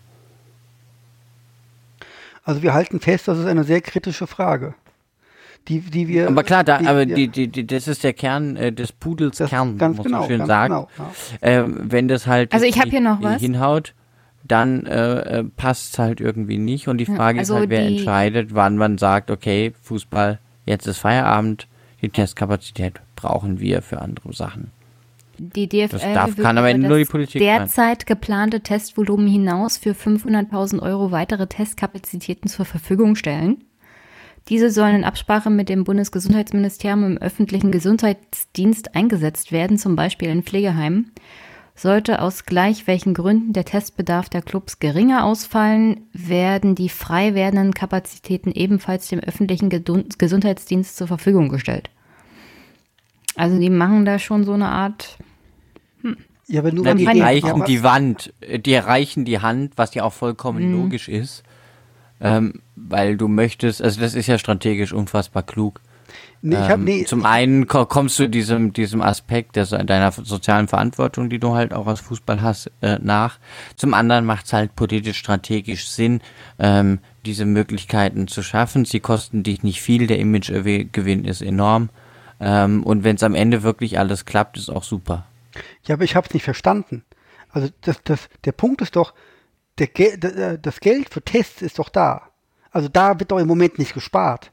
Also 2.43 2.61
wir 2.61 2.73
halten 2.73 2.99
fest, 2.99 3.27
das 3.27 3.37
ist 3.39 3.45
eine 3.45 3.63
sehr 3.63 3.81
kritische 3.81 4.27
Frage. 4.27 4.73
Die, 5.67 5.79
die 5.79 6.07
wir. 6.07 6.27
Aber 6.27 6.43
klar, 6.43 6.63
da, 6.63 6.79
die, 6.79 6.87
aber 6.87 7.05
die, 7.05 7.27
die, 7.27 7.47
die, 7.47 7.67
das 7.67 7.87
ist 7.87 8.03
der 8.03 8.13
Kern 8.13 8.55
äh, 8.55 8.71
des 8.73 8.91
Pudels 8.91 9.37
das 9.37 9.49
Kern, 9.51 9.77
ganz 9.77 9.97
muss 9.97 10.05
genau, 10.05 10.19
man 10.19 10.27
schön 10.27 10.37
ganz 10.39 10.47
sagen. 10.47 10.73
genau. 10.73 10.89
Ja. 11.41 11.47
Äh, 11.47 11.63
wenn 11.67 12.07
das 12.07 12.25
halt 12.27 12.51
Also 12.53 12.65
ich 12.65 12.79
hab 12.79 12.89
hier 12.89 13.01
noch 13.01 13.21
was. 13.21 13.39
hinhaut, 13.41 13.93
dann 14.43 14.85
äh, 14.87 15.43
passt 15.55 15.93
es 15.93 15.99
halt 15.99 16.19
irgendwie 16.19 16.57
nicht. 16.57 16.87
Und 16.87 16.97
die 16.97 17.05
Frage 17.05 17.39
also 17.39 17.53
ist 17.53 17.59
halt, 17.61 17.69
wer 17.69 17.85
entscheidet, 17.85 18.55
wann 18.55 18.75
man 18.77 18.97
sagt, 18.97 19.29
okay, 19.29 19.73
Fußball, 19.83 20.39
jetzt 20.65 20.87
ist 20.87 20.97
Feierabend, 20.97 21.67
die 22.01 22.09
Testkapazität 22.09 22.95
brauchen 23.15 23.59
wir 23.59 23.83
für 23.83 24.01
andere 24.01 24.33
Sachen. 24.33 24.71
Die 25.37 25.67
DFL 25.69 25.87
Das 25.89 26.01
darf- 26.01 26.35
kann 26.37 26.57
aber 26.57 26.71
über 26.71 26.87
nur 26.87 26.97
die 26.97 27.03
das 27.03 27.11
Politik 27.11 27.41
sein. 27.41 27.59
derzeit 27.59 28.05
geplante 28.07 28.61
Testvolumen 28.61 29.27
hinaus 29.27 29.77
für 29.77 29.91
500.000 29.91 30.81
Euro 30.81 31.11
weitere 31.11 31.45
Testkapazitäten 31.47 32.47
zur 32.49 32.65
Verfügung 32.65 33.15
stellen. 33.15 33.63
Diese 34.49 34.69
sollen 34.71 34.95
in 34.95 35.03
Absprache 35.03 35.49
mit 35.49 35.69
dem 35.69 35.83
Bundesgesundheitsministerium 35.83 37.03
im 37.05 37.17
öffentlichen 37.17 37.71
Gesundheitsdienst 37.71 38.95
eingesetzt 38.95 39.51
werden, 39.51 39.77
zum 39.77 39.95
Beispiel 39.95 40.29
in 40.29 40.43
Pflegeheimen. 40.43 41.11
Sollte 41.75 42.21
aus 42.21 42.45
gleich 42.45 42.85
welchen 42.85 43.13
Gründen 43.13 43.53
der 43.53 43.65
Testbedarf 43.65 44.29
der 44.29 44.41
Clubs 44.41 44.79
geringer 44.79 45.23
ausfallen, 45.25 46.01
werden 46.11 46.75
die 46.75 46.89
frei 46.89 47.33
werdenden 47.33 47.73
Kapazitäten 47.73 48.51
ebenfalls 48.51 49.07
dem 49.07 49.19
öffentlichen 49.19 49.69
Gesundheitsdienst 49.69 50.97
zur 50.97 51.07
Verfügung 51.07 51.49
gestellt. 51.49 51.89
Also 53.35 53.57
die 53.57 53.69
machen 53.69 54.03
da 54.05 54.19
schon 54.19 54.43
so 54.43 54.53
eine 54.53 54.67
Art. 54.67 55.17
Ja, 56.47 56.59
aber 56.59 56.73
nur 56.73 56.83
Na, 56.83 56.93
die 56.93 57.07
aber- 57.07 57.65
die 57.65 57.81
Wand, 57.83 58.33
äh, 58.41 58.59
die 58.59 58.73
erreichen 58.73 59.23
die 59.23 59.39
Hand, 59.39 59.73
was 59.77 59.93
ja 59.93 60.03
auch 60.03 60.11
vollkommen 60.11 60.67
Mhm. 60.67 60.81
logisch 60.83 61.07
ist. 61.07 61.43
Ähm, 62.21 62.61
weil 62.75 63.17
du 63.17 63.27
möchtest, 63.27 63.81
also 63.81 63.99
das 63.99 64.13
ist 64.13 64.27
ja 64.27 64.37
strategisch 64.37 64.93
unfassbar 64.93 65.43
klug. 65.43 65.81
Nee, 66.43 66.55
ich 66.55 66.61
hab, 66.61 66.79
Ähm, 66.79 66.83
nee, 66.83 67.05
Zum 67.05 67.25
einen 67.25 67.67
ko- 67.67 67.85
kommst 67.85 68.19
du 68.19 68.27
diesem, 68.27 68.73
diesem 68.73 69.01
Aspekt 69.01 69.55
der, 69.55 69.65
deiner 69.65 70.11
sozialen 70.11 70.67
Verantwortung, 70.67 71.29
die 71.29 71.39
du 71.39 71.53
halt 71.53 71.73
auch 71.73 71.87
als 71.87 71.99
Fußball 72.01 72.41
hast, 72.41 72.69
äh, 72.81 72.97
nach. 73.01 73.39
Zum 73.75 73.93
anderen 73.93 74.25
macht 74.25 74.45
es 74.45 74.53
halt 74.53 74.75
politisch 74.75 75.17
strategisch 75.17 75.87
Sinn, 75.87 76.21
ähm, 76.59 76.99
diese 77.25 77.45
Möglichkeiten 77.45 78.27
zu 78.27 78.43
schaffen. 78.43 78.85
Sie 78.85 78.99
kosten 78.99 79.43
dich 79.43 79.63
nicht 79.63 79.81
viel, 79.81 80.07
der 80.07 80.19
Imagegewinn 80.19 81.25
ist 81.25 81.41
enorm. 81.41 81.89
Ähm, 82.39 82.83
und 82.83 83.03
wenn 83.03 83.15
es 83.15 83.23
am 83.23 83.35
Ende 83.35 83.61
wirklich 83.63 83.99
alles 83.99 84.25
klappt, 84.25 84.57
ist 84.57 84.69
auch 84.69 84.83
super. 84.83 85.25
Ja, 85.85 85.95
aber 85.95 86.03
ich 86.03 86.15
habe 86.15 86.27
es 86.27 86.33
nicht 86.33 86.43
verstanden. 86.43 87.03
Also 87.51 87.69
das, 87.81 88.01
das, 88.03 88.29
der 88.45 88.51
Punkt 88.53 88.81
ist 88.81 88.95
doch, 88.95 89.13
der 89.79 90.57
das 90.57 90.79
Geld 90.79 91.09
für 91.09 91.21
Tests 91.21 91.61
ist 91.61 91.79
doch 91.79 91.89
da. 91.89 92.23
Also 92.71 92.87
da 92.87 93.19
wird 93.19 93.31
doch 93.31 93.39
im 93.39 93.47
Moment 93.47 93.79
nicht 93.79 93.93
gespart. 93.93 94.51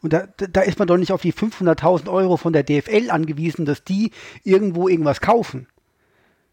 Und 0.00 0.12
da, 0.12 0.28
da- 0.36 0.60
ist 0.60 0.78
man 0.78 0.86
doch 0.86 0.96
nicht 0.96 1.10
auf 1.12 1.22
die 1.22 1.32
500.000 1.32 2.08
Euro 2.08 2.36
von 2.36 2.52
der 2.52 2.62
DFL 2.62 3.10
angewiesen, 3.10 3.64
dass 3.66 3.82
die 3.82 4.12
irgendwo 4.44 4.88
irgendwas 4.88 5.20
kaufen. 5.20 5.66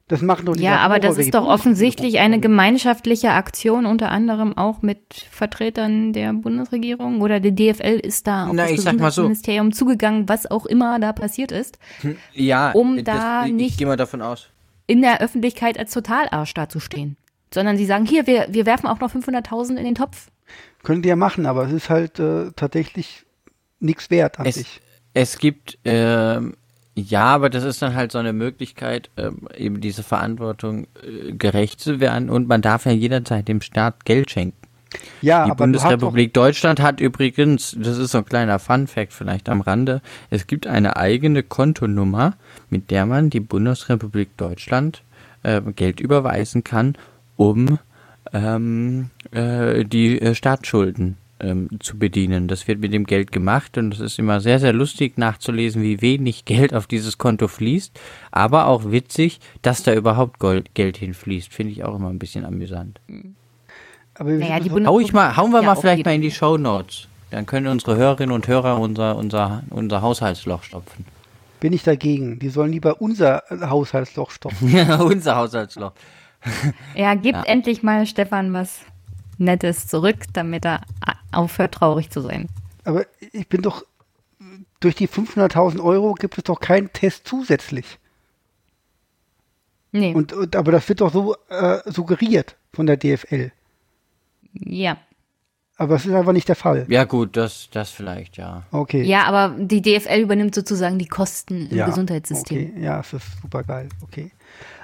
Das 0.08 0.22
machen 0.22 0.46
doch 0.46 0.56
die 0.56 0.62
Ja, 0.64 0.78
aber 0.78 1.00
das 1.00 1.18
ist 1.18 1.34
doch 1.34 1.48
offensichtlich 1.48 2.20
eine 2.20 2.40
gemeinschaftliche 2.40 3.32
Aktion, 3.32 3.86
unter 3.88 4.12
anderem 4.12 4.56
auch 4.56 4.82
mit 4.84 5.00
Vertretern 5.32 6.14
der 6.14 6.32
Bundesregierung 6.34 7.22
oder 7.22 7.40
der 7.40 7.52
DFL 7.52 8.00
ist 8.04 8.28
da 8.28 8.46
auf 8.48 8.54
Na, 8.54 8.64
das 8.64 8.72
ich 8.72 8.82
sag 8.82 8.94
mal 9.00 9.10
so. 9.12 9.22
Gesundheitsministerium 9.24 9.72
zugegangen, 9.74 10.30
was 10.30 10.50
auch 10.50 10.66
immer 10.68 11.00
da 11.00 11.12
passiert 11.14 11.52
ist, 11.52 11.80
Ja, 12.34 12.72
Um 12.72 13.04
da 13.04 13.46
ich, 13.46 13.54
nicht- 13.54 13.72
Ich 13.72 13.78
gehe 13.78 13.88
mal 13.88 13.98
davon 13.98 14.22
aus. 14.22 14.50
in 14.86 15.02
der 15.02 15.22
Öffentlichkeit 15.22 15.80
als 15.80 15.92
Totalarsch 15.92 16.54
dazustehen. 16.54 17.18
Sondern 17.56 17.78
sie 17.78 17.86
sagen, 17.86 18.06
hier, 18.06 18.28
wir, 18.28 18.48
wir 18.50 18.66
werfen 18.66 18.86
auch 18.86 19.00
noch 19.00 19.12
500.000 19.14 19.78
in 19.78 19.86
den 19.86 19.96
Topf. 19.96 20.28
Können 20.84 21.02
die 21.02 21.08
ja 21.10 21.16
machen, 21.16 21.46
aber 21.46 21.66
es 21.66 21.72
ist 21.72 21.90
halt 21.90 22.20
äh, 22.20 22.52
tatsächlich 22.54 23.26
nichts 23.80 24.10
wert 24.10 24.40
an 24.40 24.46
Es, 24.46 24.56
sich. 24.56 24.82
es 25.14 25.38
gibt, 25.38 25.78
ähm, 25.86 26.56
ja, 26.96 27.24
aber 27.24 27.50
das 27.50 27.64
ist 27.64 27.82
dann 27.82 27.96
halt 27.96 28.12
so 28.12 28.18
eine 28.18 28.34
Möglichkeit, 28.34 29.10
ähm, 29.16 29.48
eben 29.56 29.80
diese 29.80 30.04
Verantwortung 30.04 30.88
äh, 31.02 31.32
gerecht 31.32 31.80
zu 31.80 32.02
werden 32.02 32.30
und 32.30 32.50
man 32.50 32.62
darf 32.62 32.86
ja 32.86 32.92
jederzeit 32.92 33.48
dem 33.48 33.62
Staat 33.62 34.04
Geld 34.04 34.30
schenken. 34.32 34.58
Ja, 35.22 35.46
Die 35.46 35.52
aber 35.52 35.64
Bundesrepublik 35.64 36.34
Deutschland 36.34 36.82
hat 36.82 37.00
übrigens, 37.00 37.76
das 37.80 37.98
ist 37.98 38.12
so 38.12 38.18
ein 38.18 38.26
kleiner 38.26 38.60
Fun-Fact 38.60 39.14
vielleicht 39.14 39.48
am 39.48 39.62
Rande, 39.62 40.02
es 40.30 40.46
gibt 40.46 40.68
eine 40.68 40.98
eigene 40.98 41.42
Kontonummer, 41.42 42.34
mit 42.70 42.92
der 42.92 43.06
man 43.06 43.30
die 43.30 43.40
Bundesrepublik 43.40 44.36
Deutschland 44.36 45.04
äh, 45.44 45.62
Geld 45.76 46.00
überweisen 46.02 46.64
kann, 46.64 46.98
um 47.36 47.80
ähm, 48.34 49.10
äh, 49.32 49.84
die 49.84 50.22
äh, 50.22 50.36
Staatsschulden 50.36 51.18
ähm, 51.40 51.70
zu 51.80 51.98
bedienen. 51.98 52.48
Das 52.48 52.68
wird 52.68 52.80
mit 52.80 52.94
dem 52.94 53.06
Geld 53.06 53.32
gemacht 53.32 53.78
und 53.78 53.94
es 53.94 54.00
ist 54.00 54.20
immer 54.20 54.40
sehr, 54.40 54.60
sehr 54.60 54.74
lustig 54.74 55.18
nachzulesen, 55.18 55.82
wie 55.82 56.02
wenig 56.02 56.46
Geld 56.46 56.74
auf 56.74 56.88
dieses 56.88 57.18
Konto 57.18 57.48
fließt, 57.48 58.00
aber 58.32 58.68
auch 58.68 58.92
witzig, 58.92 59.40
dass 59.62 59.84
da 59.84 59.94
überhaupt 59.94 60.40
Gold, 60.40 60.74
Geld 60.74 60.98
hinfließt. 60.98 61.54
Finde 61.54 61.74
ich 61.74 61.84
auch 61.84 61.96
immer 61.96 62.10
ein 62.10 62.20
bisschen 62.20 62.46
amüsant. 62.46 63.00
aber 64.16 64.32
Naja, 64.32 64.60
die 64.60 64.72
Hau 64.72 65.00
ich 65.00 65.14
mal, 65.14 65.36
hauen 65.36 65.52
wir 65.52 65.62
Ja, 65.62 65.68
mal 65.68 65.76
vielleicht 65.76 66.06
mal 66.06 66.16
in 66.16 66.22
die 66.22 66.32
Show 66.32 66.58
Notes. 66.58 67.08
Dann 67.32 67.46
können 67.46 67.68
unsere 67.68 67.98
Hörerinnen 67.98 68.34
und 68.34 68.48
Hörer 68.48 68.80
unser, 68.80 69.18
unser, 69.18 69.64
unser 69.70 70.02
Haushaltsloch 70.02 70.64
stopfen. 70.64 71.06
bin 71.60 71.74
ich 71.74 71.84
dagegen. 71.84 72.40
Die 72.40 72.50
sollen 72.50 72.72
lieber 72.72 73.02
unser 73.02 73.44
Haushaltsloch 73.50 74.32
stopfen. 74.32 74.70
Ja, 74.70 74.96
unser 75.02 75.36
Haushaltsloch. 75.36 75.92
Ja, 76.96 77.16
gibt 77.16 77.46
endlich 77.46 77.84
mal 77.84 78.06
Stefan 78.06 78.54
was 78.54 78.80
Nettes 79.38 79.88
zurück, 79.88 80.18
damit 80.34 80.66
er 80.66 80.82
aufhört, 81.32 81.74
traurig 81.76 82.10
zu 82.10 82.22
sein. 82.22 82.48
Aber 82.84 83.06
ich 83.34 83.48
bin 83.50 83.62
doch, 83.62 83.84
durch 84.80 84.96
die 84.96 85.08
500.000 85.10 85.82
Euro 85.84 86.14
gibt 86.14 86.38
es 86.38 86.44
doch 86.46 86.60
keinen 86.60 86.94
Test 86.94 87.28
zusätzlich. 87.28 88.00
Nee, 89.92 90.14
Und, 90.14 90.34
und 90.34 90.56
aber 90.56 90.72
das 90.72 90.88
wird 90.90 91.02
doch 91.02 91.12
so 91.12 91.36
äh, 91.50 91.80
suggeriert 91.86 92.56
von 92.74 92.86
der 92.86 92.98
DFL. 92.98 93.52
ja. 94.54 94.98
Aber 95.78 95.96
es 95.96 96.06
ist 96.06 96.14
einfach 96.14 96.32
nicht 96.32 96.48
der 96.48 96.56
Fall. 96.56 96.86
Ja 96.88 97.04
gut, 97.04 97.36
das, 97.36 97.68
das 97.70 97.90
vielleicht, 97.90 98.38
ja. 98.38 98.64
Okay. 98.72 99.04
Ja, 99.04 99.26
aber 99.26 99.54
die 99.60 99.82
DFL 99.82 100.22
übernimmt 100.22 100.56
sozusagen 100.56 100.98
die 100.98 101.08
Kosten 101.08 101.68
im 101.70 101.76
Ja, 101.78 101.86
Gesundheitssystem. 101.86 102.70
Okay. 102.72 102.82
Ja, 102.82 103.02
es 103.02 103.12
ist 103.12 103.26
super 103.42 103.62
geil. 103.64 103.90
Okay. 104.02 104.32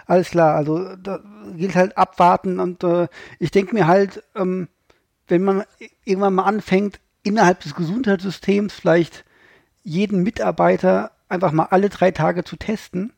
Alles 0.05 0.29
klar, 0.29 0.55
also 0.55 0.95
da 0.95 1.19
gilt 1.55 1.75
halt 1.75 1.97
abwarten 1.97 2.59
und 2.59 2.83
äh, 2.83 3.07
ich 3.39 3.51
denke 3.51 3.73
mir 3.73 3.87
halt, 3.87 4.23
ähm, 4.35 4.67
wenn 5.27 5.43
man 5.43 5.63
irgendwann 6.03 6.35
mal 6.35 6.43
anfängt, 6.43 6.99
innerhalb 7.23 7.61
des 7.61 7.75
Gesundheitssystems 7.75 8.73
vielleicht 8.73 9.23
jeden 9.83 10.23
Mitarbeiter 10.23 11.11
einfach 11.29 11.51
mal 11.51 11.67
alle 11.69 11.89
drei 11.89 12.11
Tage 12.11 12.43
zu 12.43 12.57
testen, 12.57 13.13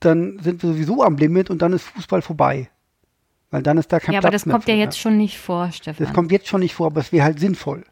dann 0.00 0.38
sind 0.40 0.62
wir 0.62 0.70
sowieso 0.70 1.02
am 1.02 1.16
Limit 1.16 1.50
und 1.50 1.62
dann 1.62 1.72
ist 1.72 1.84
Fußball 1.84 2.22
vorbei. 2.22 2.68
Weil 3.50 3.62
dann 3.62 3.78
ist 3.78 3.92
da 3.92 4.00
kein 4.00 4.12
Ja, 4.14 4.18
aber 4.18 4.30
Platz 4.30 4.42
das 4.42 4.46
mehr 4.46 4.54
kommt 4.54 4.68
ja 4.68 4.74
für, 4.74 4.80
jetzt 4.80 4.98
schon 4.98 5.16
nicht 5.16 5.38
vor, 5.38 5.70
Stefan. 5.72 6.04
Das 6.04 6.14
kommt 6.14 6.32
jetzt 6.32 6.48
schon 6.48 6.60
nicht 6.60 6.74
vor, 6.74 6.86
aber 6.86 7.00
es 7.00 7.12
wäre 7.12 7.24
halt 7.24 7.38
sinnvoll. 7.38 7.84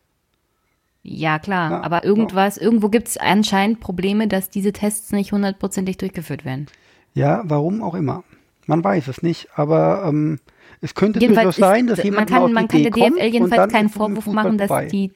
ja, 1.03 1.39
klar. 1.39 1.71
Ja, 1.71 1.81
aber 1.83 2.05
irgendwas, 2.05 2.57
irgendwo 2.57 2.89
gibt 2.89 3.09
es 3.09 3.17
anscheinend 3.17 3.81
Probleme, 3.81 4.27
dass 4.29 4.51
diese 4.51 4.73
Tests 4.73 5.13
nicht 5.13 5.33
hundertprozentig 5.33 5.99
durchgeführt 5.99 6.45
werden. 6.45 6.67
Ja, 7.15 7.43
warum 7.45 7.83
auch 7.83 7.95
immer. 7.95 8.25
Man 8.67 8.85
weiß 8.85 9.09
es 9.09 9.23
nicht, 9.23 9.49
aber 9.57 10.05
ähm, 10.07 10.39
es 10.81 10.95
könnte 10.95 11.19
Jedenfalls 11.21 11.57
durchaus 11.57 11.71
sein, 11.71 11.87
dass 11.87 11.99
man 11.99 12.05
jemand 12.05 12.33
auf 12.33 12.39
kann, 12.39 12.47
die 12.47 12.55
man 12.55 12.69
kann 12.69 12.83
der 12.83 12.91
DFL 12.93 13.33
jedenfalls 13.33 13.73
keinen 13.73 13.89
Vorwurf 13.89 14.27
machen, 14.27 14.59
dass 14.59 14.69
vorbei. 14.69 14.87
die 14.87 15.13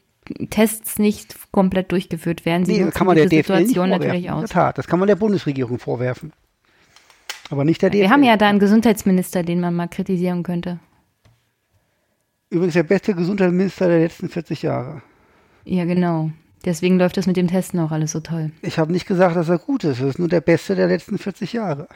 Tests 0.51 0.99
nicht 0.99 1.37
komplett 1.53 1.93
durchgeführt 1.93 2.45
werden. 2.47 2.65
Sie 2.65 2.73
Nee, 2.73 2.85
das 2.85 2.95
kann 2.95 3.07
man 3.07 3.17
der 3.17 3.27
DFL 3.27 3.37
nicht 3.37 3.47
Situation 3.47 3.91
vorwerfen. 3.91 4.07
natürlich 4.09 4.27
In 4.27 4.39
der 4.41 4.49
Tat, 4.49 4.79
das 4.79 4.87
kann 4.87 4.99
man 4.99 5.07
der 5.07 5.17
Bundesregierung 5.17 5.79
vorwerfen. 5.79 6.33
Aber 7.51 7.65
nicht 7.65 7.83
der 7.83 7.91
DFL. 7.91 7.99
Wir 8.01 8.11
haben 8.11 8.23
ja 8.23 8.37
da 8.37 8.49
einen 8.49 8.59
Gesundheitsminister, 8.59 9.43
den 9.43 9.61
man 9.61 9.75
mal 9.75 9.89
kritisieren 9.89 10.43
könnte. 10.43 10.79
Übrigens 12.51 12.75
der 12.75 12.85
beste 12.85 13.15
Gesundheitsminister 13.15 13.89
der 13.89 14.01
letzten 14.01 14.29
40 14.29 14.63
Jahre. 14.63 15.03
Ja, 15.65 15.85
genau. 15.85 16.31
Deswegen 16.65 16.99
läuft 16.99 17.17
das 17.17 17.27
mit 17.27 17.37
dem 17.37 17.49
Testen 17.49 17.79
auch 17.81 17.91
alles 17.91 18.12
so 18.12 18.21
toll. 18.21 18.51
Ich 18.62 18.79
habe 18.79 18.91
nicht 18.93 19.07
gesagt, 19.07 19.37
dass 19.37 19.49
er 19.49 19.59
gut 19.59 19.85
ist. 19.85 20.01
Er 20.01 20.09
ist 20.09 20.19
nur 20.19 20.29
der 20.29 20.41
beste 20.41 20.75
der 20.75 20.87
letzten 20.87 21.19
40 21.19 21.53
Jahre. 21.53 21.89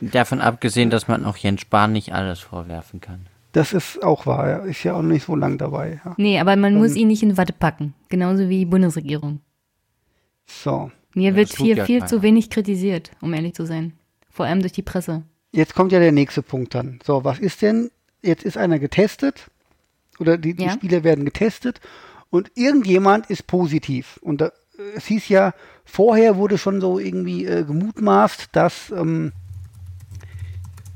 Davon 0.00 0.40
abgesehen, 0.40 0.90
dass 0.90 1.08
man 1.08 1.24
auch 1.24 1.36
Jens 1.36 1.60
Spahn 1.62 1.92
nicht 1.92 2.14
alles 2.14 2.40
vorwerfen 2.40 3.00
kann. 3.00 3.26
Das 3.52 3.72
ist 3.74 4.02
auch 4.02 4.24
wahr. 4.24 4.48
Er 4.48 4.62
ist 4.64 4.82
ja 4.82 4.94
auch 4.94 5.02
nicht 5.02 5.26
so 5.26 5.36
lang 5.36 5.58
dabei. 5.58 6.00
Ja. 6.04 6.14
Nee, 6.16 6.38
aber 6.40 6.56
man 6.56 6.74
muss 6.76 6.94
ihn 6.96 7.08
nicht 7.08 7.22
in 7.22 7.36
Watte 7.36 7.52
packen. 7.52 7.92
Genauso 8.08 8.48
wie 8.48 8.60
die 8.60 8.64
Bundesregierung. 8.66 9.40
So, 10.46 10.90
Mir 11.14 11.30
Ja, 11.30 11.36
wird 11.36 11.50
viel, 11.50 11.76
ja 11.76 11.84
viel 11.84 11.98
keiner. 11.98 12.08
zu 12.08 12.22
wenig 12.22 12.48
kritisiert, 12.50 13.10
um 13.20 13.34
ehrlich 13.34 13.54
zu 13.54 13.66
sein. 13.66 13.92
Vor 14.30 14.46
allem 14.46 14.60
durch 14.60 14.72
die 14.72 14.82
Presse. 14.82 15.22
jetzt 15.52 15.74
kommt 15.74 15.92
ja 15.92 15.98
der 15.98 16.12
nächste 16.12 16.42
Punkt 16.42 16.74
dann. 16.74 16.98
So, 17.04 17.24
was 17.24 17.38
ist 17.38 17.60
denn? 17.60 17.90
Jetzt 18.22 18.44
ist 18.44 18.56
einer 18.56 18.78
getestet 18.78 19.50
oder 20.18 20.38
die, 20.38 20.54
die 20.54 20.64
Ja. 20.64 20.72
Spieler 20.72 21.04
werden 21.04 21.24
getestet 21.26 21.80
und 22.32 22.50
irgendjemand 22.54 23.28
ist 23.28 23.46
positiv. 23.46 24.18
Und 24.22 24.40
da, 24.40 24.52
es 24.96 25.04
hieß 25.04 25.28
ja, 25.28 25.52
vorher 25.84 26.36
wurde 26.36 26.56
schon 26.56 26.80
so 26.80 26.98
irgendwie 26.98 27.44
äh, 27.44 27.62
gemutmaßt, 27.62 28.48
dass 28.52 28.90
ähm, 28.90 29.32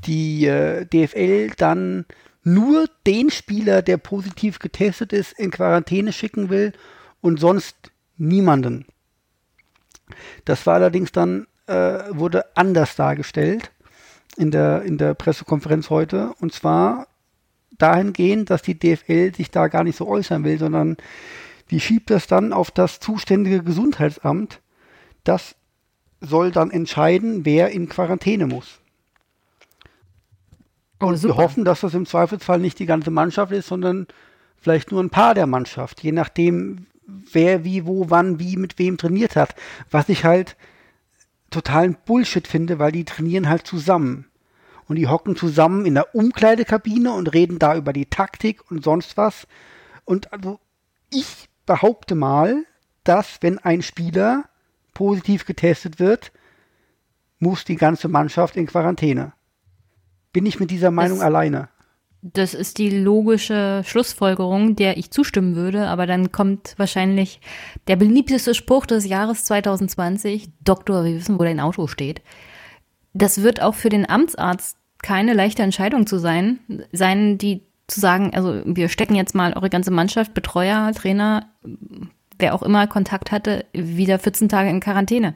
die 0.05 0.47
äh, 0.47 0.85
DFL 0.85 1.51
dann 1.55 2.05
nur 2.43 2.87
den 3.05 3.29
Spieler, 3.29 3.83
der 3.83 3.97
positiv 3.97 4.57
getestet 4.57 5.13
ist, 5.13 5.37
in 5.37 5.51
Quarantäne 5.51 6.11
schicken 6.11 6.49
will 6.49 6.73
und 7.21 7.39
sonst 7.39 7.75
niemanden. 8.17 8.87
Das 10.43 10.65
war 10.65 10.73
allerdings 10.73 11.11
dann, 11.11 11.45
äh, 11.67 11.99
wurde 12.09 12.57
anders 12.57 12.95
dargestellt 12.95 13.69
in 14.37 14.49
der, 14.49 14.81
in 14.81 14.97
der 14.97 15.13
Pressekonferenz 15.13 15.91
heute. 15.91 16.33
Und 16.39 16.51
zwar 16.51 17.05
dahingehend, 17.77 18.49
dass 18.49 18.61
die 18.61 18.77
DFL 18.77 19.33
sich 19.35 19.51
da 19.51 19.67
gar 19.67 19.83
nicht 19.83 19.97
so 19.97 20.07
äußern 20.07 20.43
will, 20.43 20.57
sondern 20.57 20.97
die 21.69 21.79
schiebt 21.79 22.09
das 22.09 22.27
dann 22.27 22.53
auf 22.53 22.71
das 22.71 22.99
zuständige 22.99 23.63
Gesundheitsamt. 23.63 24.61
Das 25.23 25.55
soll 26.21 26.51
dann 26.51 26.71
entscheiden, 26.71 27.45
wer 27.45 27.71
in 27.71 27.89
Quarantäne 27.89 28.47
muss. 28.47 28.79
Oh, 30.99 31.11
Wir 31.11 31.37
hoffen, 31.37 31.63
dass 31.63 31.81
das 31.81 31.93
im 31.93 32.07
Zweifelsfall 32.07 32.59
nicht 32.59 32.79
die 32.79 32.87
ganze 32.87 33.11
Mannschaft 33.11 33.51
ist, 33.51 33.67
sondern 33.67 34.07
vielleicht 34.57 34.91
nur 34.91 35.03
ein 35.03 35.11
paar 35.11 35.35
der 35.35 35.45
Mannschaft, 35.45 36.01
je 36.01 36.11
nachdem, 36.11 36.87
wer 37.05 37.63
wie, 37.63 37.85
wo, 37.85 38.09
wann, 38.09 38.39
wie, 38.39 38.57
mit 38.57 38.79
wem 38.79 38.97
trainiert 38.97 39.35
hat. 39.35 39.55
Was 39.91 40.09
ich 40.09 40.25
halt 40.25 40.55
totalen 41.51 41.95
Bullshit 42.05 42.47
finde, 42.47 42.79
weil 42.79 42.91
die 42.91 43.05
trainieren 43.05 43.47
halt 43.47 43.67
zusammen. 43.67 44.25
Und 44.87 44.95
die 44.95 45.07
hocken 45.07 45.35
zusammen 45.35 45.85
in 45.85 45.95
der 45.95 46.15
Umkleidekabine 46.15 47.13
und 47.13 47.33
reden 47.33 47.59
da 47.59 47.75
über 47.75 47.91
die 47.93 48.05
Taktik 48.05 48.69
und 48.71 48.83
sonst 48.83 49.17
was. 49.17 49.47
Und 50.05 50.31
also 50.31 50.59
ich 51.09 51.49
behaupte 51.65 52.15
mal, 52.15 52.63
dass 53.03 53.37
wenn 53.41 53.59
ein 53.59 53.81
Spieler 53.81 54.45
positiv 54.93 55.45
getestet 55.45 55.99
wird, 55.99 56.31
muss 57.39 57.65
die 57.65 57.75
ganze 57.75 58.07
Mannschaft 58.07 58.55
in 58.55 58.65
Quarantäne. 58.65 59.33
Bin 60.33 60.45
ich 60.45 60.59
mit 60.59 60.71
dieser 60.71 60.91
Meinung 60.91 61.17
Das- 61.17 61.25
alleine? 61.25 61.69
Das 62.23 62.55
ist 62.55 62.79
die 62.79 62.89
logische 62.89 63.83
Schlussfolgerung, 63.85 64.75
der 64.75 64.97
ich 64.97 65.11
zustimmen 65.11 65.55
würde, 65.55 65.87
aber 65.87 66.07
dann 66.07 66.31
kommt 66.31 66.73
wahrscheinlich 66.77 67.39
der 67.87 67.95
beliebteste 67.95 68.55
Spruch 68.55 68.87
des 68.87 69.05
Jahres 69.05 69.45
2020, 69.45 70.49
Doktor, 70.61 71.05
wir 71.05 71.15
wissen, 71.15 71.37
wo 71.39 71.43
dein 71.43 71.59
Auto 71.59 71.85
steht. 71.85 72.21
Das 73.17 73.41
wird 73.41 73.61
auch 73.61 73.73
für 73.73 73.89
den 73.89 74.07
Amtsarzt 74.07 74.77
keine 75.01 75.33
leichte 75.33 75.63
Entscheidung 75.63 76.05
zu 76.05 76.19
sein, 76.19 76.59
sein, 76.91 77.37
die 77.37 77.61
zu 77.87 77.99
sagen, 77.99 78.31
also 78.33 78.61
wir 78.65 78.89
stecken 78.89 79.15
jetzt 79.15 79.33
mal 79.33 79.53
eure 79.53 79.69
ganze 79.69 79.91
Mannschaft, 79.91 80.33
Betreuer, 80.33 80.91
Trainer, 80.93 81.47
wer 82.37 82.53
auch 82.53 82.61
immer 82.61 82.85
Kontakt 82.85 83.31
hatte, 83.31 83.65
wieder 83.73 84.19
14 84.19 84.49
Tage 84.49 84.69
in 84.69 84.79
Quarantäne. 84.79 85.33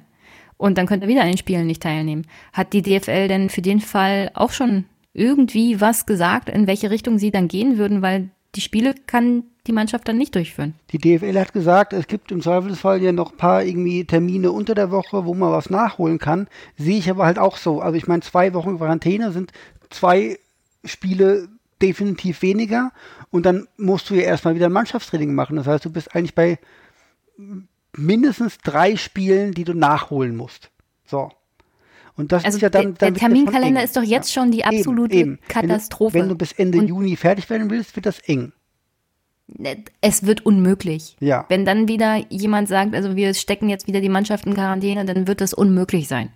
Und 0.58 0.78
dann 0.78 0.86
könnt 0.86 1.04
ihr 1.04 1.10
wieder 1.10 1.22
an 1.22 1.28
den 1.28 1.38
Spielen 1.38 1.66
nicht 1.66 1.82
teilnehmen. 1.82 2.28
Hat 2.54 2.74
die 2.74 2.84
DFL 2.84 3.28
denn 3.28 3.50
für 3.50 3.64
den 3.64 3.80
Fall 3.80 4.30
auch 4.36 4.52
schon 4.52 4.86
irgendwie 5.14 5.82
was 5.82 6.06
gesagt, 6.06 6.50
in 6.50 6.68
welche 6.68 6.92
Richtung 6.92 7.18
sie 7.18 7.32
dann 7.32 7.48
gehen 7.48 7.78
würden, 7.78 8.02
weil 8.02 8.30
die 8.56 8.62
Spiele 8.62 8.96
kann 9.08 9.44
die 9.68 9.72
Mannschaft 9.72 10.08
dann 10.08 10.18
nicht 10.18 10.36
durchführen. 10.36 10.74
Die 10.92 10.98
DFL 10.98 11.40
hat 11.40 11.54
gesagt, 11.54 11.94
es 11.94 12.08
gibt 12.08 12.32
im 12.32 12.42
Zweifelsfall 12.42 13.02
ja 13.02 13.12
noch 13.12 13.32
ein 13.32 13.38
paar 13.38 13.64
irgendwie 13.64 14.06
Termine 14.06 14.52
unter 14.52 14.74
der 14.74 14.92
Woche, 14.92 15.26
wo 15.26 15.34
man 15.34 15.52
was 15.52 15.70
nachholen 15.70 16.18
kann. 16.18 16.48
Sehe 16.78 16.98
ich 16.98 17.10
aber 17.10 17.26
halt 17.26 17.38
auch 17.38 17.58
so. 17.58 17.80
Also 17.80 17.98
ich 17.98 18.08
meine, 18.08 18.22
zwei 18.22 18.54
Wochen 18.54 18.78
Quarantäne 18.78 19.32
sind 19.32 19.52
zwei 19.90 20.40
Spiele 20.84 21.48
definitiv 21.82 22.42
weniger 22.42 22.92
und 23.30 23.46
dann 23.46 23.68
musst 23.78 24.10
du 24.10 24.16
ja 24.16 24.24
erstmal 24.24 24.56
wieder 24.56 24.68
ein 24.68 24.74
Mannschaftstraining 24.74 25.34
machen. 25.34 25.56
Das 25.56 25.68
heißt, 25.68 25.86
du 25.86 25.92
bist 25.92 26.16
eigentlich 26.16 26.36
bei 26.36 26.60
mindestens 27.96 28.58
drei 28.60 28.96
Spielen, 28.96 29.54
die 29.54 29.64
du 29.64 29.74
nachholen 29.74 30.36
musst. 30.36 30.72
So. 31.06 31.32
Und 32.22 32.32
das 32.32 32.46
Also 32.46 32.58
ist 32.58 32.62
ja 32.62 32.70
dann, 32.70 32.96
der, 32.96 33.12
der 33.12 33.14
Terminkalender 33.20 33.84
ist 33.84 33.96
doch 33.98 34.04
jetzt 34.04 34.32
schon 34.32 34.52
die 34.52 34.64
absolute 34.66 35.16
Eben, 35.16 35.34
eben. 35.34 35.40
Katastrophe. 35.48 36.14
Wenn 36.14 36.22
du, 36.22 36.24
wenn 36.26 36.30
du 36.30 36.36
bis 36.38 36.52
Ende 36.54 36.80
Und- 36.80 36.88
Juni 36.88 37.16
fertig 37.16 37.50
werden 37.50 37.70
willst, 37.70 37.96
wird 37.96 38.06
das 38.06 38.20
eng. 38.20 38.54
Es 40.00 40.26
wird 40.26 40.46
unmöglich. 40.46 41.18
Ja. 41.20 41.46
Wenn 41.50 41.66
dann 41.66 41.88
wieder 41.90 42.16
jemand 42.30 42.70
sagt, 42.70 42.96
also 42.96 43.16
wir 43.18 43.34
stecken 43.34 43.68
jetzt 43.68 43.86
wieder 43.86 44.00
die 44.00 44.08
Mannschaft 44.10 44.46
in 44.46 44.54
Quarantäne, 44.54 45.04
dann 45.04 45.28
wird 45.28 45.42
das 45.42 45.54
unmöglich 45.54 46.08
sein. 46.08 46.30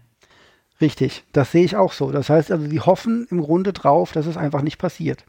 Richtig, 0.81 1.23
das 1.31 1.53
sehe 1.53 1.63
ich 1.63 1.77
auch 1.77 1.93
so. 1.93 2.11
Das 2.11 2.29
heißt 2.29 2.51
also, 2.51 2.67
die 2.67 2.81
hoffen 2.81 3.25
im 3.31 3.39
Grunde 3.41 3.71
drauf, 3.71 4.11
dass 4.11 4.25
es 4.25 4.35
einfach 4.35 4.61
nicht 4.61 4.77
passiert. 4.77 5.23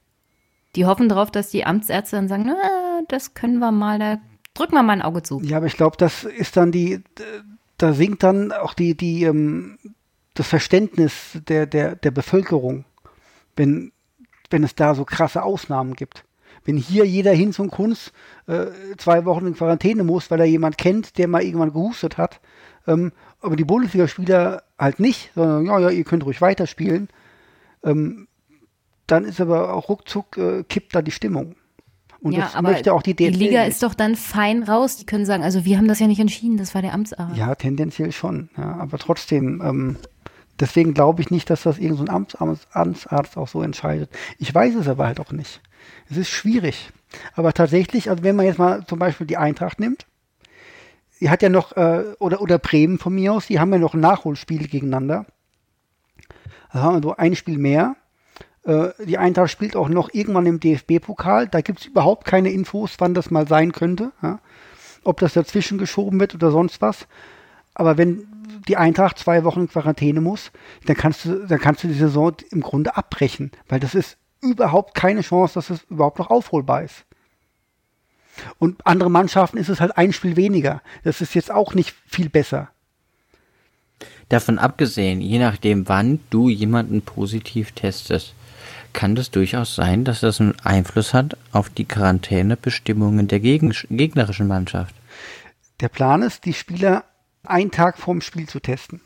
Die 0.75 0.85
hoffen 0.85 1.09
darauf, 1.09 1.31
dass 1.31 1.51
die 1.51 1.65
Amtsärzte 1.65 2.17
dann 2.17 2.27
sagen, 2.27 2.45
na, 2.49 3.03
das 3.07 3.35
können 3.35 3.59
wir 3.61 3.71
mal, 3.71 4.01
da 4.01 4.19
drücken 4.55 4.75
wir 4.75 4.83
mal 4.83 4.95
ein 4.95 5.03
Auge 5.03 5.23
zu. 5.23 5.41
Ja, 5.43 5.59
aber 5.59 5.67
ich 5.67 5.77
glaube, 5.77 5.97
das 5.97 6.25
ist 6.25 6.57
dann 6.57 6.73
die, 6.73 7.01
da 7.79 7.93
sinkt 7.93 8.25
dann 8.25 8.51
auch 8.51 8.75
die, 8.75 8.97
die, 8.97 9.23
ähm, 9.23 9.79
das 10.39 10.49
Verständnis 10.49 11.39
der, 11.49 11.67
der, 11.67 11.97
der 11.97 12.11
Bevölkerung, 12.11 12.85
wenn, 13.57 13.93
wenn 14.51 14.65
es 14.65 14.75
da 14.75 14.95
so 14.95 15.05
krasse 15.05 15.43
Ausnahmen 15.43 15.95
gibt. 15.95 16.25
Wenn 16.65 16.77
hier 16.77 17.05
jeder 17.05 17.33
hin 17.33 17.53
zum 17.53 17.71
Kunst 17.71 18.13
äh, 18.47 18.67
zwei 18.99 19.25
Wochen 19.25 19.47
in 19.47 19.55
Quarantäne 19.55 20.03
muss, 20.03 20.31
weil 20.31 20.41
er 20.41 20.47
jemand 20.47 20.79
kennt, 20.79 21.17
der 21.17 21.29
mal 21.29 21.43
irgendwann 21.43 21.73
gehustet 21.73 22.19
hat, 22.19 22.41
ähm, 22.87 23.13
aber 23.41 23.57
die 23.57 23.65
Bundesligaspieler 23.65 24.63
halt 24.79 25.01
nicht, 25.01 25.31
sondern 25.35 25.67
ja, 25.67 25.79
ja, 25.79 25.91
ihr 25.91 26.05
könnt 26.05 26.25
ruhig 26.25 26.41
weiterspielen, 26.41 27.09
ähm, 27.85 28.29
dann 29.07 29.25
ist 29.25 29.41
aber 29.41 29.75
auch 29.75 29.89
ruckzuck, 29.89 30.37
äh, 30.37 30.65
kippt 30.65 30.95
da 30.95 31.03
die 31.03 31.13
Stimmung. 31.13 31.55
Und 32.21 32.33
ja, 32.33 32.51
das 32.53 32.61
möchte 32.61 32.93
auch 32.93 33.03
die 33.03 33.15
die 33.15 33.31
DFL 33.31 33.39
Liga 33.39 33.61
nicht. 33.61 33.69
ist 33.69 33.83
doch 33.83 33.95
dann 33.95 34.17
fein 34.17 34.63
raus. 34.65 34.97
Die 34.97 35.07
können 35.07 35.27
sagen, 35.27 35.45
also 35.45 35.65
wir 35.65 35.77
haben 35.77 35.87
das 35.87 36.01
ja 36.01 36.09
nicht 36.09 36.19
entschieden, 36.19 36.57
das 36.57 36.75
war 36.75 36.83
der 36.83 36.93
Amtsarzt. 36.93 37.37
Ja, 37.37 37.55
tendenziell 37.55 38.11
schon. 38.11 38.51
Ja, 38.57 38.77
aber 38.77 38.99
trotzdem, 38.99 39.63
ähm, 39.65 39.97
deswegen 40.61 40.95
glaube 40.95 41.23
ich 41.23 41.31
nicht, 41.31 41.51
dass 41.51 41.63
das 41.63 41.79
irgendein 41.79 42.07
so 42.07 42.13
Amts, 42.13 42.35
Amts, 42.37 42.67
Amtsarzt 42.73 43.37
auch 43.37 43.49
so 43.49 43.63
entscheidet. 43.63 44.11
Ich 44.39 44.55
weiß 44.55 44.75
es 44.75 44.89
aber 44.89 45.07
halt 45.07 45.21
auch 45.21 45.33
nicht. 45.33 45.61
Es 46.11 46.17
ist 46.17 46.29
schwierig. 46.29 46.91
Aber 47.35 47.53
tatsächlich, 47.53 48.11
also 48.11 48.23
wenn 48.23 48.37
man 48.37 48.47
jetzt 48.47 48.59
mal 48.59 48.85
zum 48.87 48.99
Beispiel 48.99 49.27
die 49.27 49.37
Eintracht 49.37 49.81
nimmt, 49.81 50.07
die 51.21 51.31
hat 51.31 51.43
ja 51.43 51.49
noch, 51.49 51.77
äh, 51.77 52.05
oder, 52.19 52.41
oder 52.41 52.59
Bremen 52.59 52.99
von 52.99 53.15
mir 53.15 53.33
aus, 53.33 53.47
die 53.47 53.59
haben 53.59 53.73
ja 53.73 53.79
noch 53.79 53.95
ein 53.95 54.01
Nachholspiel 54.01 54.69
gegeneinander. 54.69 55.27
Da 56.73 56.83
haben 56.83 56.97
wir 56.97 57.03
so 57.03 57.17
ein 57.17 57.37
Spiel 57.37 57.59
mehr. 57.59 57.97
Äh, 58.65 58.89
die 59.05 59.17
Eintracht 59.17 59.51
spielt 59.51 59.77
auch 59.77 59.89
noch 59.89 60.11
irgendwann 60.13 60.47
im 60.47 60.61
DFB-Pokal. 60.61 61.49
Da 61.49 61.61
gibt 61.63 61.81
es 61.81 61.87
überhaupt 61.87 62.27
keine 62.27 62.51
Infos, 62.51 62.97
wann 62.99 63.15
das 63.15 63.31
mal 63.31 63.49
sein 63.49 63.73
könnte. 63.73 64.13
Ja? 64.23 64.41
Ob 65.05 65.21
das 65.21 65.33
dazwischen 65.33 65.79
geschoben 65.79 66.21
wird 66.21 66.35
oder 66.35 66.51
sonst 66.51 66.83
was. 66.83 67.07
Aber 67.73 67.97
wenn 67.97 68.27
die 68.69 68.77
Eintracht 68.77 69.19
zwei 69.19 69.45
Wochen 69.45 69.61
in 69.61 69.69
Quarantäne 69.69 70.21
muss, 70.21 70.51
dann 70.87 70.97
kannst 70.97 71.25
du, 71.25 71.47
dann 71.47 71.59
kannst 71.59 71.85
du 71.85 71.89
die 71.89 71.95
Saison 71.95 72.35
im 72.51 72.61
Grunde 72.61 72.97
abbrechen, 72.97 73.51
weil 73.69 73.81
das 73.81 73.95
ist 73.95 74.17
überhaupt 74.41 74.95
keine 74.95 75.23
Chance, 75.23 75.55
dass 75.55 75.71
es 75.71 75.83
überhaupt 75.85 76.19
noch 76.19 76.31
aufholbar 76.31 76.83
ist. 76.83 77.05
Und 78.59 78.87
andere 78.87 79.11
Mannschaften 79.11 79.57
ist 79.57 79.69
es 79.69 79.81
halt 79.81 79.97
ein 79.97 80.13
Spiel 80.13 80.37
weniger. 80.37 80.83
Das 81.05 81.21
ist 81.21 81.35
jetzt 81.35 81.51
auch 81.51 81.75
nicht 81.75 81.95
viel 82.07 82.29
besser. 82.29 82.69
Davon 84.29 84.59
abgesehen, 84.59 85.21
je 85.21 85.39
nachdem, 85.39 85.89
wann 85.89 86.21
du 86.31 86.49
jemanden 86.49 87.01
positiv 87.01 87.73
testest, 87.73 88.35
kann 88.93 89.15
das 89.15 89.31
durchaus 89.31 89.75
sein, 89.75 90.05
dass 90.05 90.21
das 90.21 90.41
einen 90.41 90.59
Einfluss 90.61 91.15
hat 91.15 91.37
auf 91.53 91.69
die 91.71 91.85
Quarantänebestimmungen 91.85 93.29
der 93.29 93.41
gegnerischen 93.41 94.49
Mannschaft. 94.49 94.95
Der 95.81 95.89
Plan 95.89 96.23
ist, 96.23 96.45
die 96.45 96.55
Spieler 96.55 97.05
einen 97.47 97.71
Tag 97.71 97.99
vorm 97.99 98.21
Spiel 98.21 98.49
zu 98.49 98.61
testen. 98.61 99.01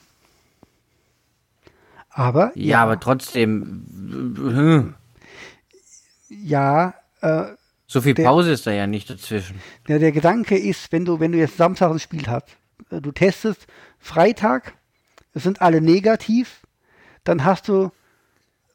Aber 2.11 2.53
Ja, 2.55 2.83
aber 2.83 2.99
trotzdem, 2.99 3.85
hm, 4.37 4.95
ja, 6.29 6.95
äh, 7.21 7.45
so 7.87 8.01
viel 8.01 8.15
Der- 8.15 8.25
Pause 8.25 8.53
ist 8.53 8.67
da 8.67 8.71
ja 8.73 8.87
nicht 8.87 9.11
dazwischen. 9.11 9.61
Ja, 9.89 9.99
der 9.99 10.13
Gedanke 10.13 10.57
ist, 10.57 10.93
wenn 10.93 11.05
du, 11.05 11.19
wenn 11.21 11.33
du 11.33 11.39
jetzt 11.39 11.57
Samstag 11.57 11.91
ein 11.91 11.99
Spiel 11.99 12.27
hast, 12.27 12.57
äh, 12.91 13.01
du 13.01 13.13
testest 13.13 13.67
Freitag, 13.99 14.75
es 15.35 15.43
sind 15.45 15.61
alle 15.61 15.81
negativ, 15.81 16.63
dann 17.25 17.45
hast 17.45 17.69
du 17.69 17.91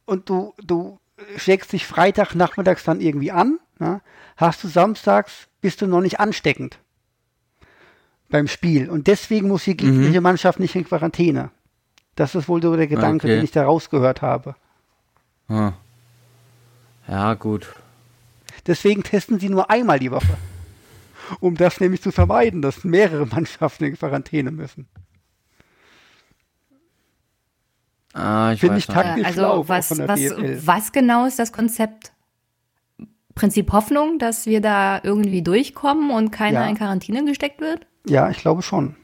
und 0.05 0.29
du, 0.29 0.53
du 0.63 0.99
steckst 1.37 1.71
dich 1.73 1.85
Freitag 1.85 2.35
nachmittags 2.35 2.83
dann 2.83 3.01
irgendwie 3.01 3.31
an, 3.31 3.59
na, 3.79 4.01
hast 4.37 4.63
du 4.63 4.67
samstags, 4.67 5.47
bist 5.61 5.81
du 5.81 5.87
noch 5.87 6.01
nicht 6.01 6.19
ansteckend 6.19 6.79
beim 8.35 8.47
Spiel. 8.49 8.89
Und 8.89 9.07
deswegen 9.07 9.47
muss 9.47 9.63
die 9.63 9.77
gegnerische 9.77 10.19
Mannschaft 10.19 10.59
nicht 10.59 10.75
in 10.75 10.83
Quarantäne. 10.83 11.51
Das 12.15 12.35
ist 12.35 12.49
wohl 12.49 12.61
so 12.61 12.75
der 12.75 12.87
Gedanke, 12.87 13.27
Okay. 13.27 13.35
den 13.37 13.45
ich 13.45 13.51
da 13.51 13.63
rausgehört 13.63 14.21
habe. 14.21 14.55
Hm. 15.47 15.71
Ja, 17.07 17.33
gut. 17.35 17.67
Deswegen 18.67 19.03
testen 19.03 19.39
sie 19.39 19.47
nur 19.49 19.69
einmal 19.69 19.99
die 19.99 20.11
Woche. 20.11 20.37
Um 21.39 21.55
das 21.55 21.79
nämlich 21.79 22.01
zu 22.01 22.11
vermeiden, 22.11 22.61
dass 22.61 22.83
mehrere 22.83 23.25
Mannschaften 23.25 23.85
in 23.85 23.95
Quarantäne 23.97 24.51
müssen. 24.51 24.87
Ah, 28.13 28.51
ich 28.53 28.59
Finde 28.59 28.75
weiß 28.75 28.79
ich 28.83 28.87
taktisch. 28.87 29.15
nicht. 29.25 29.33
Schlau 29.33 29.43
also 29.51 29.61
auch 29.61 29.69
was, 29.69 29.87
von 29.89 29.97
der 29.97 30.07
was, 30.07 30.19
DFL. 30.19 30.61
was 30.65 30.91
genau 30.91 31.25
ist 31.25 31.39
das 31.39 31.51
Konzept? 31.51 32.11
Prinzip 33.33 33.71
Hoffnung, 33.73 34.19
dass 34.19 34.45
wir 34.45 34.61
da 34.61 35.01
irgendwie 35.03 35.41
durchkommen 35.41 36.11
und 36.11 36.31
keiner 36.31 36.61
Ja. 36.61 36.67
in 36.67 36.75
Quarantäne 36.77 37.25
gesteckt 37.25 37.59
wird? 37.59 37.85
Ja, 38.07 38.29
ich 38.29 38.37
glaube 38.37 38.61
schon. 38.61 38.95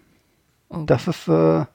Oh. 0.70 0.84
Das 0.86 1.08
ist 1.08 1.28
äh, 1.28 1.66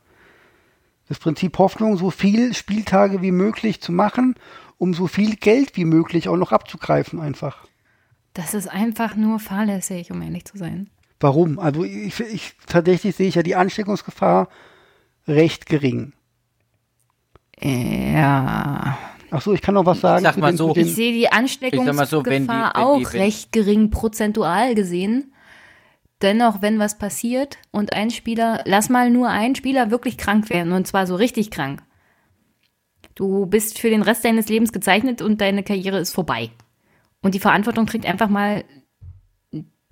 das 1.08 1.18
Prinzip 1.18 1.58
Hoffnung, 1.58 1.96
so 1.96 2.10
viel 2.10 2.54
Spieltage 2.54 3.22
wie 3.22 3.30
möglich 3.32 3.80
zu 3.80 3.92
machen, 3.92 4.34
um 4.78 4.94
so 4.94 5.06
viel 5.06 5.36
Geld 5.36 5.76
wie 5.76 5.84
möglich 5.84 6.28
auch 6.28 6.36
noch 6.36 6.52
abzugreifen 6.52 7.20
einfach. 7.20 7.66
Das 8.34 8.54
ist 8.54 8.68
einfach 8.68 9.16
nur 9.16 9.38
fahrlässig, 9.40 10.10
um 10.10 10.20
ehrlich 10.22 10.44
zu 10.44 10.58
sein. 10.58 10.90
Warum? 11.20 11.58
Also 11.58 11.84
ich, 11.84 12.20
ich 12.20 12.54
tatsächlich 12.66 13.16
sehe 13.16 13.28
ich 13.28 13.34
ja 13.36 13.42
die 13.42 13.56
Ansteckungsgefahr 13.56 14.48
recht 15.26 15.66
gering. 15.66 16.12
Ja. 17.62 18.98
Ach 19.30 19.40
so, 19.42 19.52
ich 19.52 19.62
kann 19.62 19.74
noch 19.74 19.86
was 19.86 20.00
sagen. 20.00 20.22
sag 20.22 20.34
zu 20.34 20.40
mal 20.40 20.52
den- 20.52 20.56
so, 20.56 20.76
Ich 20.76 20.94
sehe 20.94 21.12
die 21.12 21.28
Ansteckungsgefahr 21.30 21.94
mal 21.94 22.06
so, 22.06 22.24
wenn 22.24 22.42
die- 22.44 22.48
wenn 22.48 22.56
die- 22.58 22.74
auch 22.76 22.98
wenn- 23.12 23.20
recht 23.20 23.52
gering 23.52 23.90
prozentual 23.90 24.74
gesehen. 24.74 25.32
Dennoch, 26.22 26.62
wenn 26.62 26.78
was 26.78 26.96
passiert 26.96 27.58
und 27.72 27.92
ein 27.92 28.10
Spieler, 28.10 28.62
lass 28.64 28.88
mal 28.88 29.10
nur 29.10 29.28
ein 29.28 29.54
Spieler 29.54 29.90
wirklich 29.90 30.16
krank 30.16 30.48
werden 30.48 30.72
und 30.72 30.86
zwar 30.86 31.06
so 31.06 31.14
richtig 31.14 31.50
krank. 31.50 31.82
Du 33.14 33.46
bist 33.46 33.78
für 33.78 33.90
den 33.90 34.02
Rest 34.02 34.24
deines 34.24 34.48
Lebens 34.48 34.72
gezeichnet 34.72 35.20
und 35.22 35.40
deine 35.40 35.62
Karriere 35.62 35.98
ist 35.98 36.14
vorbei. 36.14 36.50
Und 37.22 37.34
die 37.34 37.40
Verantwortung 37.40 37.86
trägt 37.86 38.06
einfach 38.06 38.28
mal 38.28 38.64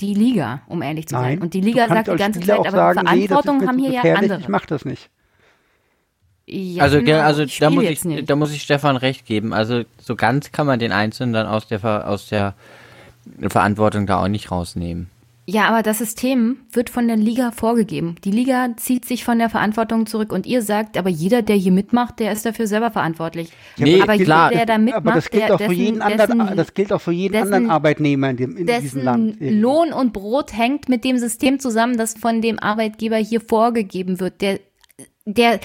die 0.01 0.15
Liga, 0.15 0.63
um 0.67 0.83
ehrlich 0.83 1.09
zu 1.09 1.15
sein. 1.15 1.23
Nein. 1.23 1.39
Und 1.39 1.55
die 1.55 1.61
Liga 1.61 1.89
sagt 1.89 2.09
die 2.09 2.17
ganze 2.17 2.41
Spieler 2.41 2.63
Zeit, 2.63 2.75
aber 2.75 2.95
sagen, 2.95 3.09
nee, 3.13 3.27
Verantwortung 3.27 3.59
mir 3.59 3.69
haben 3.69 3.79
hier 3.79 3.93
ja 3.93 4.15
andere. 4.15 4.41
Ich 4.41 4.49
mach 4.49 4.67
das 4.67 4.85
nicht. 4.85 5.11
Ja, 6.47 6.83
also, 6.83 7.01
genau, 7.01 7.21
also 7.21 7.43
ich 7.43 7.59
da 7.59 7.71
muss 7.71 7.85
ich, 7.85 8.05
nicht. 8.05 8.29
da 8.29 8.37
muss 8.37 8.53
ich 8.53 8.63
Stefan 8.63 8.97
recht 8.97 9.25
geben. 9.25 9.55
Also 9.55 9.85
so 9.99 10.15
ganz 10.15 10.53
kann 10.53 10.67
man 10.67 10.79
den 10.79 10.93
Einzelnen 10.93 11.33
dann 11.33 11.47
aus 11.47 11.67
der 11.69 12.07
aus 12.07 12.29
der 12.29 12.55
Verantwortung 13.41 14.07
da 14.07 14.23
auch 14.23 14.29
nicht 14.29 14.51
rausnehmen. 14.51 15.09
Ja, 15.47 15.69
aber 15.69 15.83
das 15.83 15.99
System 15.99 16.59
wird 16.73 16.89
von 16.89 17.07
der 17.07 17.19
Liga 17.19 17.51
vorgegeben. 17.51 18.17
Die 18.25 18.31
Liga 18.31 18.71
zieht 18.79 19.05
sich 19.05 19.25
von 19.25 19.39
der 19.39 19.51
Verantwortung 19.51 20.07
zurück 20.07 20.33
und 20.33 20.47
ihr 20.47 20.63
sagt, 20.63 20.97
aber 20.97 21.11
jeder, 21.11 21.43
der 21.43 21.57
hier 21.57 21.73
mitmacht, 21.73 22.19
der 22.19 22.33
ist 22.33 22.47
dafür 22.47 22.67
selber 22.67 22.91
verantwortlich. 22.91 23.51
Nee, 23.77 24.01
aber 24.01 24.17
klar. 24.17 24.51
jeder, 24.51 24.65
der 24.65 24.75
da 24.75 24.79
mitmacht, 24.79 25.07
aber 25.07 25.13
das 25.13 25.31
gilt 25.31 25.43
der, 25.43 25.55
auch 25.55 25.59
für 25.61 25.69
dessen, 25.69 25.83
jeden 25.85 26.03
anderen, 26.03 26.39
dessen, 26.39 26.57
das 26.57 26.73
gilt 26.73 26.93
auch 26.95 27.01
für 27.01 27.13
jeden 27.13 27.33
dessen- 27.35 27.53
anderen 27.53 27.71
Arbeitnehmer 27.71 28.31
in, 28.31 28.37
dem, 28.39 28.57
in 28.57 28.67
diesem 28.67 29.03
Land. 29.03 29.41
dessen 29.41 29.61
Lohn 29.61 29.93
und 29.93 30.15
Brot 30.15 30.57
hängt 30.57 30.89
mit 30.89 31.05
dem 31.05 31.19
System 31.19 31.61
zusammen, 31.61 31.99
das 31.99 32.15
von 32.15 32.41
dem 32.41 32.59
Arbeitgeber 32.59 33.17
hier 33.17 33.43
vorgegeben 33.43 34.21
wird, 34.21 34.41
der, 34.41 34.61
der 35.27 35.61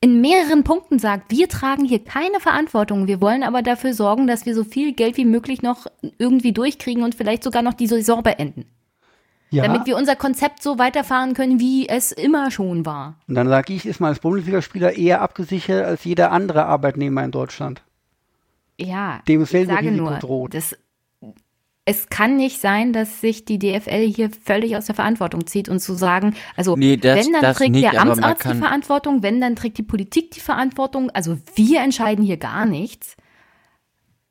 in 0.00 0.20
mehreren 0.20 0.62
Punkten 0.62 1.00
sagt, 1.00 1.32
wir 1.32 1.48
tragen 1.48 1.84
hier 1.84 1.98
keine 2.04 2.38
Verantwortung, 2.38 3.08
wir 3.08 3.20
wollen 3.20 3.42
aber 3.42 3.62
dafür 3.62 3.92
sorgen, 3.92 4.28
dass 4.28 4.46
wir 4.46 4.54
so 4.54 4.62
viel 4.62 4.92
Geld 4.92 5.16
wie 5.16 5.24
möglich 5.24 5.62
noch 5.62 5.86
irgendwie 6.18 6.52
durchkriegen 6.52 7.02
und 7.02 7.16
vielleicht 7.16 7.42
sogar 7.42 7.62
noch 7.62 7.74
die 7.74 7.88
Saison 7.88 8.22
beenden, 8.22 8.66
ja, 9.50 9.62
damit 9.64 9.86
wir 9.86 9.96
unser 9.96 10.16
Konzept 10.16 10.62
so 10.62 10.78
weiterfahren 10.78 11.34
können, 11.34 11.60
wie 11.60 11.88
es 11.88 12.12
immer 12.12 12.50
schon 12.50 12.84
war. 12.86 13.14
und 13.28 13.34
dann 13.34 13.48
sage 13.48 13.72
ich, 13.72 13.86
ist 13.86 14.00
man 14.00 14.08
als 14.10 14.18
Bundesligaspieler 14.20 14.92
eher 14.96 15.22
abgesichert 15.22 15.84
als 15.84 16.04
jeder 16.04 16.32
andere 16.32 16.66
Arbeitnehmer 16.66 17.24
in 17.24 17.30
Deutschland. 17.30 17.82
Ja, 18.78 19.20
Dem 19.28 19.42
ich 19.42 19.48
dasselbe 19.48 19.72
sage 19.72 19.88
Risiko 19.90 20.04
nur, 20.10 20.18
droht. 20.18 20.54
das, 20.54 20.76
es 21.88 22.08
kann 22.08 22.36
nicht 22.36 22.60
sein, 22.60 22.92
dass 22.92 23.20
sich 23.20 23.44
die 23.44 23.58
DFL 23.60 24.06
hier 24.12 24.28
völlig 24.44 24.76
aus 24.76 24.86
der 24.86 24.96
Verantwortung 24.96 25.46
zieht 25.46 25.68
und 25.68 25.78
zu 25.78 25.94
sagen, 25.94 26.34
also 26.56 26.74
Nee, 26.76 26.96
das- 26.96 27.24
wenn 27.24 27.32
dann 27.32 27.54
trägt 27.54 27.70
nicht, 27.70 27.84
der 27.92 28.00
Amtsarzt 28.02 28.44
die 28.44 28.54
Verantwortung, 28.54 29.22
wenn 29.22 29.40
dann 29.40 29.54
trägt 29.56 29.78
die 29.78 29.82
Politik 29.84 30.32
die 30.32 30.40
Verantwortung, 30.40 31.10
also 31.10 31.38
wir 31.54 31.80
entscheiden 31.80 32.24
hier 32.24 32.36
gar 32.38 32.66
nichts. 32.66 33.16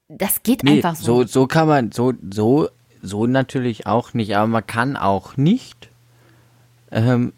Das 0.10 0.44
geht 0.44 0.64
Nee, 0.64 0.74
einfach 0.74 0.96
so. 0.96 1.22
so, 1.24 1.28
so 1.28 1.48
kann 1.48 1.68
man, 1.68 1.92
so, 1.92 2.14
so, 2.30 2.68
so 3.06 3.28
natürlich 3.28 3.88
auch 3.88 4.14
nicht, 4.14 4.36
aber 4.36 4.48
man 4.48 4.66
kann 4.66 4.98
auch 4.98 5.38
nicht 5.38 5.90
ähm, 6.92 7.34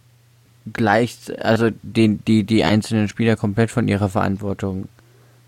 gleich, 0.74 1.18
also 1.42 1.70
den, 1.82 2.24
die, 2.26 2.44
die 2.44 2.64
einzelnen 2.64 3.08
Spieler 3.08 3.36
komplett 3.36 3.72
von 3.72 3.88
ihrer 3.88 4.10
Verantwortung 4.10 4.88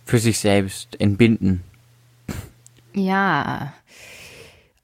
für 0.05 0.19
sich 0.19 0.39
selbst 0.39 0.99
entbinden. 0.99 1.61
Ja. 2.93 3.73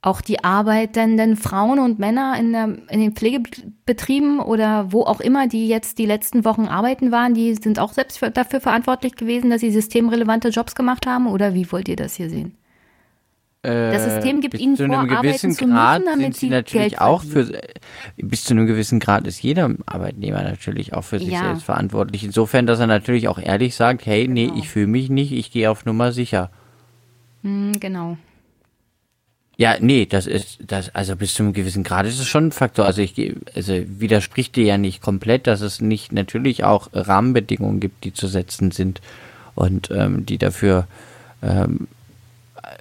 Auch 0.01 0.21
die 0.21 0.43
arbeitenden 0.43 1.35
Frauen 1.35 1.79
und 1.79 1.97
Männer 1.97 2.35
in, 2.39 2.51
der, 2.51 2.65
in 2.89 2.99
den 2.99 3.13
Pflegebetrieben 3.13 4.39
oder 4.39 4.91
wo 4.91 5.01
auch 5.01 5.19
immer, 5.19 5.47
die 5.47 5.67
jetzt 5.67 5.97
die 5.97 6.05
letzten 6.05 6.45
Wochen 6.45 6.67
arbeiten 6.67 7.11
waren, 7.11 7.33
die 7.33 7.55
sind 7.55 7.79
auch 7.79 7.91
selbst 7.91 8.19
für, 8.19 8.29
dafür 8.29 8.61
verantwortlich 8.61 9.15
gewesen, 9.15 9.49
dass 9.49 9.61
sie 9.61 9.71
systemrelevante 9.71 10.49
Jobs 10.49 10.75
gemacht 10.75 11.07
haben? 11.07 11.25
Oder 11.25 11.55
wie 11.55 11.71
wollt 11.71 11.89
ihr 11.89 11.95
das 11.95 12.13
hier 12.13 12.29
sehen? 12.29 12.55
Das 13.65 14.03
System 14.03 14.41
gibt 14.41 14.51
bis 14.53 14.61
ihnen 14.61 14.75
zu 14.75 14.85
vor, 14.85 14.99
einem 14.99 15.07
gewissen 15.09 15.71
arbeiten 15.71 16.03
zu 16.03 16.07
müssen, 16.07 16.19
damit 16.21 16.35
sie 16.37 16.49
natürlich 16.49 16.89
Geld 16.91 17.01
auch 17.01 17.23
für 17.23 17.51
bis 18.17 18.43
zu 18.43 18.53
einem 18.53 18.67
gewissen 18.67 18.99
Grad 18.99 19.25
ist 19.27 19.41
jeder 19.41 19.71
Arbeitnehmer 19.85 20.43
natürlich 20.43 20.93
auch 20.93 21.03
für 21.03 21.19
sich 21.19 21.29
Ja. 21.29 21.41
selbst 21.41 21.63
verantwortlich. 21.63 22.23
Insofern, 22.23 22.65
dass 22.67 22.79
er 22.79 22.87
natürlich 22.87 23.27
auch 23.27 23.39
ehrlich 23.39 23.75
sagt, 23.75 24.05
hey, 24.05 24.27
nee, 24.27 24.45
Genau. 24.47 24.57
ich 24.57 24.69
fühle 24.69 24.87
mich 24.87 25.09
nicht, 25.09 25.31
ich 25.31 25.51
gehe 25.51 25.69
auf 25.71 25.85
Nummer 25.85 26.11
sicher. 26.11 26.49
Hm, 27.43 27.79
genau. 27.79 28.17
Ja, 29.57 29.75
nee, 29.79 30.05
das 30.05 30.27
ist 30.27 30.59
das 30.67 30.93
also 30.93 31.15
bis 31.15 31.33
zu 31.33 31.43
einem 31.43 31.53
gewissen 31.53 31.83
Grad 31.83 32.05
ist 32.05 32.19
es 32.19 32.27
schon 32.27 32.47
ein 32.47 32.51
Faktor. 32.51 32.85
Also 32.85 33.01
ich 33.01 33.33
also 33.55 33.73
widerspricht 33.87 34.55
dir 34.57 34.65
ja 34.65 34.77
nicht 34.77 35.01
komplett, 35.01 35.47
dass 35.47 35.61
es 35.61 35.79
nicht 35.79 36.11
natürlich 36.11 36.65
auch 36.65 36.89
Rahmenbedingungen 36.91 37.79
gibt, 37.79 38.03
die 38.03 38.13
zu 38.13 38.27
setzen 38.27 38.71
sind 38.71 38.99
und 39.55 39.89
ähm, 39.91 40.25
die 40.25 40.37
dafür 40.37 40.87
ähm, 41.41 41.87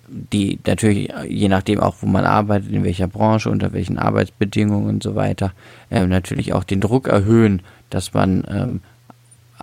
die 0.09 0.59
natürlich 0.67 1.13
je 1.29 1.49
nachdem 1.49 1.81
auch 1.81 1.97
wo 2.01 2.07
man 2.07 2.25
arbeitet, 2.25 2.71
in 2.73 2.85
welcher 2.85 3.09
Branche, 3.09 3.51
unter 3.51 3.73
welchen 3.73 3.99
Arbeitsbedingungen 3.99 4.89
und 4.89 5.03
so 5.03 5.15
weiter, 5.15 5.53
ähm, 5.91 6.09
natürlich 6.09 6.53
auch 6.53 6.65
den 6.65 6.81
Druck 6.81 7.09
erhöhen, 7.09 7.63
dass 7.91 8.15
man 8.15 8.45
ähm, 8.49 8.81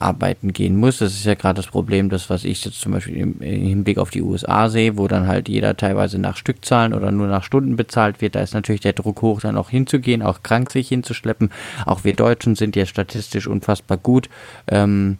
arbeiten 0.01 0.53
gehen 0.53 0.75
muss. 0.75 0.97
Das 0.97 1.13
ist 1.13 1.25
ja 1.25 1.35
gerade 1.35 1.57
das 1.57 1.67
Problem, 1.67 2.09
das 2.09 2.29
was 2.29 2.43
ich 2.43 2.65
jetzt 2.65 2.79
zum 2.79 2.93
Beispiel 2.93 3.17
im, 3.17 3.39
im 3.39 3.67
Hinblick 3.67 3.97
auf 3.97 4.09
die 4.09 4.21
USA 4.21 4.69
sehe, 4.69 4.97
wo 4.97 5.07
dann 5.07 5.27
halt 5.27 5.47
jeder 5.47 5.77
teilweise 5.77 6.17
nach 6.17 6.37
Stückzahlen 6.37 6.93
oder 6.93 7.11
nur 7.11 7.27
nach 7.27 7.43
Stunden 7.43 7.75
bezahlt 7.75 8.21
wird. 8.21 8.35
Da 8.35 8.41
ist 8.41 8.53
natürlich 8.53 8.81
der 8.81 8.93
Druck 8.93 9.21
hoch, 9.21 9.41
dann 9.41 9.57
auch 9.57 9.69
hinzugehen, 9.69 10.21
auch 10.21 10.43
krank 10.43 10.71
sich 10.71 10.89
hinzuschleppen. 10.89 11.51
Auch 11.85 12.03
wir 12.03 12.13
Deutschen 12.13 12.55
sind 12.55 12.75
ja 12.75 12.85
statistisch 12.85 13.47
unfassbar 13.47 13.97
gut. 13.97 14.29
Ähm, 14.67 15.17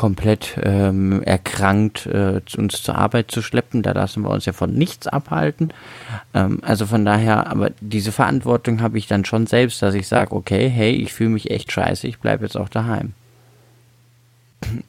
komplett 0.00 0.58
ähm, 0.62 1.22
erkrankt 1.24 2.06
äh, 2.06 2.40
uns 2.56 2.82
zur 2.82 2.94
Arbeit 2.94 3.30
zu 3.30 3.42
schleppen. 3.42 3.82
Da 3.82 3.92
lassen 3.92 4.22
wir 4.22 4.30
uns 4.30 4.46
ja 4.46 4.54
von 4.54 4.72
nichts 4.72 5.06
abhalten. 5.06 5.74
Ähm, 6.32 6.60
also 6.62 6.86
von 6.86 7.04
daher, 7.04 7.50
aber 7.50 7.72
diese 7.82 8.10
Verantwortung 8.10 8.80
habe 8.80 8.96
ich 8.96 9.08
dann 9.08 9.26
schon 9.26 9.46
selbst, 9.46 9.82
dass 9.82 9.94
ich 9.94 10.08
sage, 10.08 10.34
okay, 10.34 10.70
hey, 10.70 10.92
ich 10.92 11.12
fühle 11.12 11.28
mich 11.28 11.50
echt 11.50 11.70
scheiße, 11.70 12.08
ich 12.08 12.18
bleibe 12.18 12.44
jetzt 12.44 12.56
auch 12.56 12.70
daheim. 12.70 13.12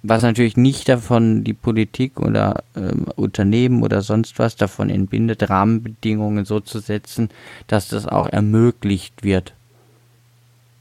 Was 0.02 0.24
natürlich 0.24 0.56
nicht 0.56 0.88
davon 0.88 1.44
die 1.44 1.56
Politik 1.56 2.22
oder 2.22 2.64
ähm, 2.78 3.08
Unternehmen 3.18 3.84
oder 3.84 4.02
sonst 4.02 4.40
was 4.40 4.56
davon 4.56 4.90
entbindet, 4.90 5.50
Rahmenbedingungen 5.50 6.46
so 6.46 6.62
zu 6.62 6.80
setzen, 6.80 7.28
dass 7.68 7.90
das 7.90 8.08
auch 8.08 8.30
ermöglicht 8.30 9.26
wird. 9.26 9.52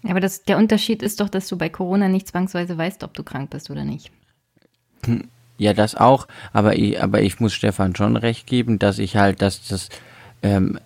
Aber 0.09 0.21
das, 0.21 0.45
der 0.45 0.57
Unterschied 0.57 1.03
ist 1.03 1.19
doch, 1.19 1.29
dass 1.29 1.49
du 1.49 1.59
bei 1.59 1.69
Corona 1.69 2.07
nicht 2.07 2.29
zwangsweise 2.29 2.79
weißt, 2.79 3.03
ob 3.03 3.13
du 3.15 3.25
krank 3.25 3.51
bist 3.51 3.71
oder 3.71 3.85
nicht. 3.85 4.13
Ja, 5.59 5.75
das 5.75 5.95
auch, 5.95 6.27
aber 6.55 6.79
ich, 6.79 7.03
aber 7.03 7.21
ich 7.21 7.39
muss 7.39 7.53
Stefan 7.53 7.95
schon 7.95 8.17
recht 8.17 8.47
geben, 8.47 8.79
dass 8.79 8.99
ich 8.99 9.17
halt, 9.17 9.43
dass 9.43 9.69
das 9.69 9.91
ähm, 10.43 10.79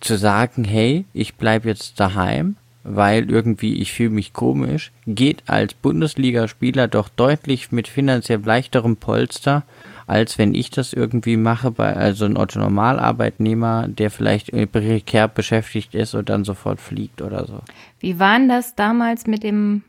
zu 0.00 0.16
sagen, 0.16 0.64
hey, 0.64 1.04
ich 1.12 1.34
bleib 1.34 1.66
jetzt 1.66 2.00
daheim, 2.00 2.56
weil 2.84 3.30
irgendwie 3.30 3.74
ich 3.74 3.92
fühle 3.92 4.10
mich 4.10 4.32
komisch, 4.32 4.92
geht 5.06 5.42
als 5.46 5.74
Bundesligaspieler 5.74 6.88
doch 6.88 7.10
deutlich 7.10 7.70
mit 7.70 7.86
finanziell 7.86 8.40
leichterem 8.42 8.96
Polster, 8.96 9.64
als 10.06 10.38
wenn 10.38 10.54
ich 10.54 10.70
das 10.70 10.92
irgendwie 10.92 11.36
mache 11.36 11.70
bei 11.70 11.94
also 11.94 12.24
ein 12.24 12.36
Otto 12.36 12.58
Normalarbeitnehmer, 12.58 13.86
der 13.88 14.10
vielleicht 14.10 14.52
äh, 14.54 14.66
prekär 14.66 15.28
beschäftigt 15.28 15.94
ist 15.94 16.14
und 16.14 16.30
dann 16.30 16.44
sofort 16.44 16.80
fliegt 16.80 17.20
oder 17.22 17.46
so. 17.46 17.60
Wie 18.00 18.18
war 18.18 18.38
denn 18.38 18.48
das 18.48 18.74
damals 18.74 19.26
mit 19.26 19.42
dem 19.42 19.82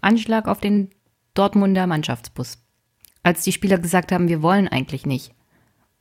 Anschlag 0.00 0.46
auf 0.46 0.60
den 0.60 0.90
Dortmunder 1.38 1.86
Mannschaftsbus? 1.86 2.58
Als 3.22 3.42
die 3.42 3.52
Spieler 3.52 3.78
gesagt 3.78 4.12
haben, 4.12 4.28
wir 4.28 4.42
wollen 4.42 4.68
eigentlich 4.68 5.06
nicht. 5.06 5.32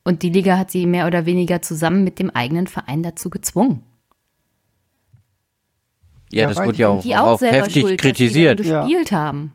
Und 0.04 0.22
die 0.22 0.30
Liga 0.30 0.58
hat 0.58 0.70
sie 0.72 0.86
mehr 0.86 1.08
oder 1.08 1.26
weniger 1.26 1.62
zusammen 1.62 2.04
mit 2.04 2.20
dem 2.20 2.30
eigenen 2.30 2.68
Verein 2.68 3.02
dazu 3.04 3.30
gezwungen. 3.30 3.82
Ja, 6.32 6.44
Ja, 6.44 6.50
das 6.50 6.58
wurde 6.66 6.78
ja 6.78 6.88
auch, 6.90 7.02
Die 7.02 7.16
auch 7.16 7.28
auch 7.28 7.42
heftig 7.42 7.82
schuld, 7.82 8.00
kritisiert. 8.02 8.60
dass 8.60 8.66
die 8.68 8.72
gespielt 8.74 9.12
haben. 9.12 9.54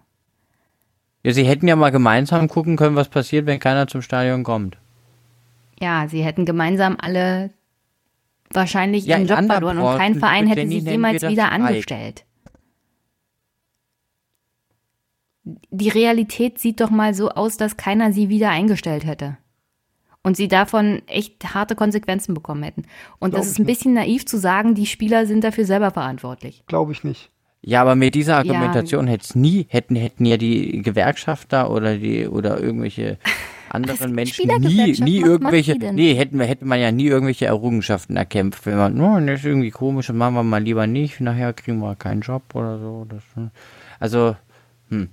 Ja, 1.22 1.32
sie 1.32 1.44
hätten 1.44 1.68
ja 1.68 1.76
mal 1.76 1.90
gemeinsam 1.90 2.48
gucken 2.48 2.76
können, 2.76 2.96
was 2.96 3.08
passiert, 3.08 3.46
wenn 3.46 3.60
keiner 3.60 3.86
zum 3.86 4.02
Stadion 4.02 4.42
kommt. 4.42 4.78
Ja, 5.78 6.08
sie 6.08 6.22
hätten 6.24 6.44
gemeinsam 6.46 6.96
alle 7.00 7.50
wahrscheinlich 8.52 9.04
Ja, 9.06 9.18
ihren 9.18 9.28
Job 9.28 9.44
verloren 9.46 9.78
und 9.78 9.96
kein 9.98 10.14
Verein 10.16 10.46
hätte 10.46 10.66
sich 10.66 10.82
jemals 10.82 11.22
wieder 11.22 11.46
Streik. 11.46 11.52
angestellt. 11.52 12.24
Die 15.42 15.88
Realität 15.88 16.58
sieht 16.58 16.80
doch 16.80 16.90
mal 16.90 17.14
so 17.14 17.30
aus, 17.30 17.56
dass 17.56 17.76
keiner 17.76 18.12
sie 18.12 18.28
wieder 18.28 18.50
eingestellt 18.50 19.06
hätte. 19.06 19.38
Und 20.22 20.36
sie 20.36 20.48
davon 20.48 21.00
echt 21.06 21.54
harte 21.54 21.74
Konsequenzen 21.74 22.34
bekommen 22.34 22.62
hätten. 22.62 22.82
Und 23.18 23.30
Glaub 23.30 23.40
das 23.40 23.50
ist 23.50 23.58
ein 23.58 23.64
nicht. 23.64 23.78
bisschen 23.78 23.94
naiv 23.94 24.26
zu 24.26 24.38
sagen, 24.38 24.74
die 24.74 24.86
Spieler 24.86 25.26
sind 25.26 25.44
dafür 25.44 25.64
selber 25.64 25.90
verantwortlich. 25.92 26.62
Glaube 26.66 26.92
ich 26.92 27.04
nicht. 27.04 27.30
Ja, 27.62 27.82
aber 27.82 27.94
mit 27.94 28.14
dieser 28.14 28.36
Argumentation 28.36 29.06
hätte 29.06 29.38
nie, 29.38 29.66
hätten, 29.68 29.94
hätten 29.96 30.24
ja 30.24 30.36
die 30.36 30.82
Gewerkschafter 30.82 31.70
oder 31.70 31.96
die 31.96 32.26
oder 32.26 32.58
irgendwelche 32.58 33.18
anderen 33.70 34.12
Menschen 34.12 34.46
nie, 34.60 34.98
nie 34.98 35.20
irgendwelche, 35.20 35.74
nee, 35.74 36.14
hätten 36.14 36.38
wir, 36.38 36.46
hätte 36.46 36.64
man 36.64 36.80
ja 36.80 36.90
nie 36.90 37.06
irgendwelche 37.06 37.46
Errungenschaften 37.46 38.16
erkämpft, 38.16 38.64
wenn 38.64 38.78
man, 38.78 39.00
oh, 39.00 39.20
das 39.26 39.40
ist 39.40 39.46
irgendwie 39.46 39.70
komisch, 39.70 40.10
machen 40.10 40.34
wir 40.34 40.42
mal 40.42 40.62
lieber 40.62 40.86
nicht, 40.86 41.20
nachher 41.20 41.52
kriegen 41.52 41.80
wir 41.80 41.96
keinen 41.96 42.22
Job 42.22 42.54
oder 42.54 42.78
so. 42.78 43.06
Das, 43.08 43.22
hm. 43.34 43.50
also, 43.98 44.36
Das, 44.90 45.10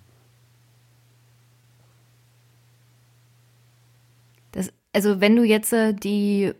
also 4.97 5.21
wenn 5.21 5.35
du 5.35 5.43
jetzt 5.43 5.73
äh, 5.73 5.93
die 5.93 6.53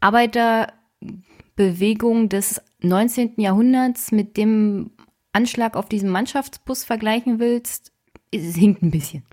Arbeiterbewegung 0.00 2.30
des 2.30 2.62
19. 2.80 3.34
Jahrhunderts 3.36 4.10
mit 4.10 4.38
dem 4.38 4.92
Anschlag 5.34 5.76
auf 5.76 5.90
diesen 5.90 6.08
Mannschaftsbus 6.08 6.84
vergleichen 6.84 7.38
willst, 7.38 7.92
es 8.32 8.56
hinkt 8.56 8.82
ein 8.82 8.90
bisschen. 8.90 9.24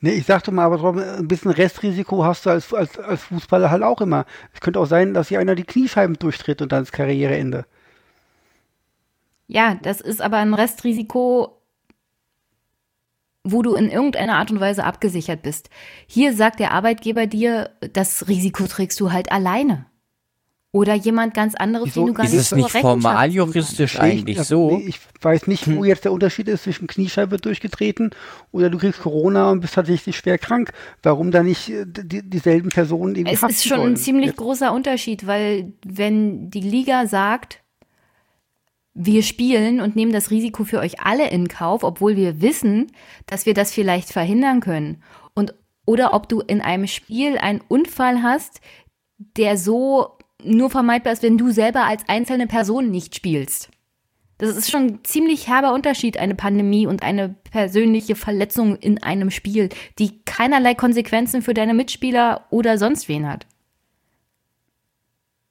Nee, 0.00 0.12
ich 0.12 0.26
sagte 0.26 0.52
mal, 0.52 0.66
aber 0.66 0.78
trotzdem, 0.78 1.02
ein 1.02 1.26
bisschen 1.26 1.50
Restrisiko 1.50 2.24
hast 2.24 2.46
du 2.46 2.50
als, 2.50 2.72
als, 2.72 3.00
als 3.00 3.24
Fußballer 3.24 3.68
halt 3.68 3.82
auch 3.82 4.00
immer. 4.00 4.26
Es 4.52 4.60
könnte 4.60 4.78
auch 4.78 4.86
sein, 4.86 5.12
dass 5.12 5.26
hier 5.26 5.40
einer 5.40 5.56
die 5.56 5.64
Kniescheiben 5.64 6.16
durchtritt 6.16 6.62
und 6.62 6.70
dann 6.70 6.84
ist 6.84 6.92
Karriereende. 6.92 7.66
Ja, 9.48 9.74
das 9.82 10.00
ist 10.00 10.22
aber 10.22 10.36
ein 10.36 10.54
Restrisiko, 10.54 11.53
wo 13.44 13.62
du 13.62 13.74
in 13.74 13.90
irgendeiner 13.90 14.36
Art 14.36 14.50
und 14.50 14.58
Weise 14.60 14.84
abgesichert 14.84 15.42
bist. 15.42 15.68
Hier 16.06 16.32
sagt 16.34 16.60
der 16.60 16.72
Arbeitgeber 16.72 17.26
dir, 17.26 17.70
das 17.92 18.26
Risiko 18.26 18.66
trägst 18.66 18.98
du 19.00 19.12
halt 19.12 19.30
alleine. 19.30 19.86
Oder 20.72 20.94
jemand 20.94 21.34
ganz 21.34 21.54
anderes, 21.54 21.86
Wieso 21.86 22.00
den 22.00 22.06
du 22.08 22.14
gar 22.14 22.24
Ist 22.26 22.32
nicht 22.32 22.40
es 22.40 22.48
zur 22.48 22.58
nicht 22.58 22.70
formal 22.70 23.30
juristisch 23.30 23.94
ich- 23.94 24.00
eigentlich 24.00 24.38
also, 24.40 24.70
so? 24.70 24.76
nee, 24.76 24.86
Ich 24.88 24.98
weiß 25.20 25.46
nicht, 25.46 25.72
wo 25.72 25.84
jetzt 25.84 26.04
der 26.04 26.10
Unterschied 26.10 26.48
ist 26.48 26.64
zwischen 26.64 26.88
Kniescheibe 26.88 27.30
wird 27.30 27.44
durchgetreten 27.44 28.10
oder 28.50 28.70
du 28.70 28.78
kriegst 28.78 29.00
Corona 29.00 29.52
und 29.52 29.60
bist 29.60 29.74
tatsächlich 29.74 30.16
schwer 30.16 30.36
krank. 30.36 30.72
Warum 31.04 31.30
da 31.30 31.44
nicht 31.44 31.68
äh, 31.70 31.84
die, 31.86 32.28
dieselben 32.28 32.70
Personen 32.70 33.14
irgendwie 33.14 33.34
Es 33.34 33.42
ist 33.44 33.64
schon 33.68 33.76
sollen? 33.78 33.92
ein 33.92 33.96
ziemlich 33.96 34.26
Jetzt- 34.28 34.36
großer 34.38 34.72
Unterschied, 34.72 35.28
weil 35.28 35.74
wenn 35.86 36.50
die 36.50 36.60
Liga 36.62 37.06
sagt, 37.06 37.60
wir 38.94 39.22
spielen 39.22 39.80
und 39.80 39.96
nehmen 39.96 40.12
das 40.12 40.30
Risiko 40.30 40.64
für 40.64 40.78
euch 40.78 41.00
alle 41.00 41.28
in 41.28 41.48
Kauf, 41.48 41.82
obwohl 41.82 42.16
wir 42.16 42.40
wissen, 42.40 42.92
dass 43.26 43.44
wir 43.44 43.54
das 43.54 43.72
vielleicht 43.72 44.10
verhindern 44.10 44.60
können. 44.60 45.02
Und 45.34 45.54
oder 45.86 46.14
ob 46.14 46.28
du 46.28 46.40
in 46.40 46.60
einem 46.60 46.86
Spiel 46.86 47.36
einen 47.36 47.60
Unfall 47.68 48.22
hast, 48.22 48.60
der 49.18 49.58
so 49.58 50.16
nur 50.42 50.70
vermeidbar 50.70 51.12
ist, 51.12 51.22
wenn 51.22 51.38
du 51.38 51.50
selber 51.50 51.84
als 51.84 52.08
einzelne 52.08 52.46
Person 52.46 52.90
nicht 52.90 53.14
spielst. 53.14 53.70
Das 54.38 54.56
ist 54.56 54.70
schon 54.70 54.86
ein 54.86 54.98
ziemlich 55.04 55.48
herber 55.48 55.72
Unterschied, 55.72 56.16
eine 56.16 56.34
Pandemie 56.34 56.86
und 56.86 57.02
eine 57.02 57.28
persönliche 57.28 58.16
Verletzung 58.16 58.76
in 58.76 59.02
einem 59.02 59.30
Spiel, 59.30 59.68
die 59.98 60.24
keinerlei 60.24 60.74
Konsequenzen 60.74 61.42
für 61.42 61.54
deine 61.54 61.74
Mitspieler 61.74 62.46
oder 62.50 62.76
sonst 62.78 63.08
wen 63.08 63.28
hat. 63.28 63.46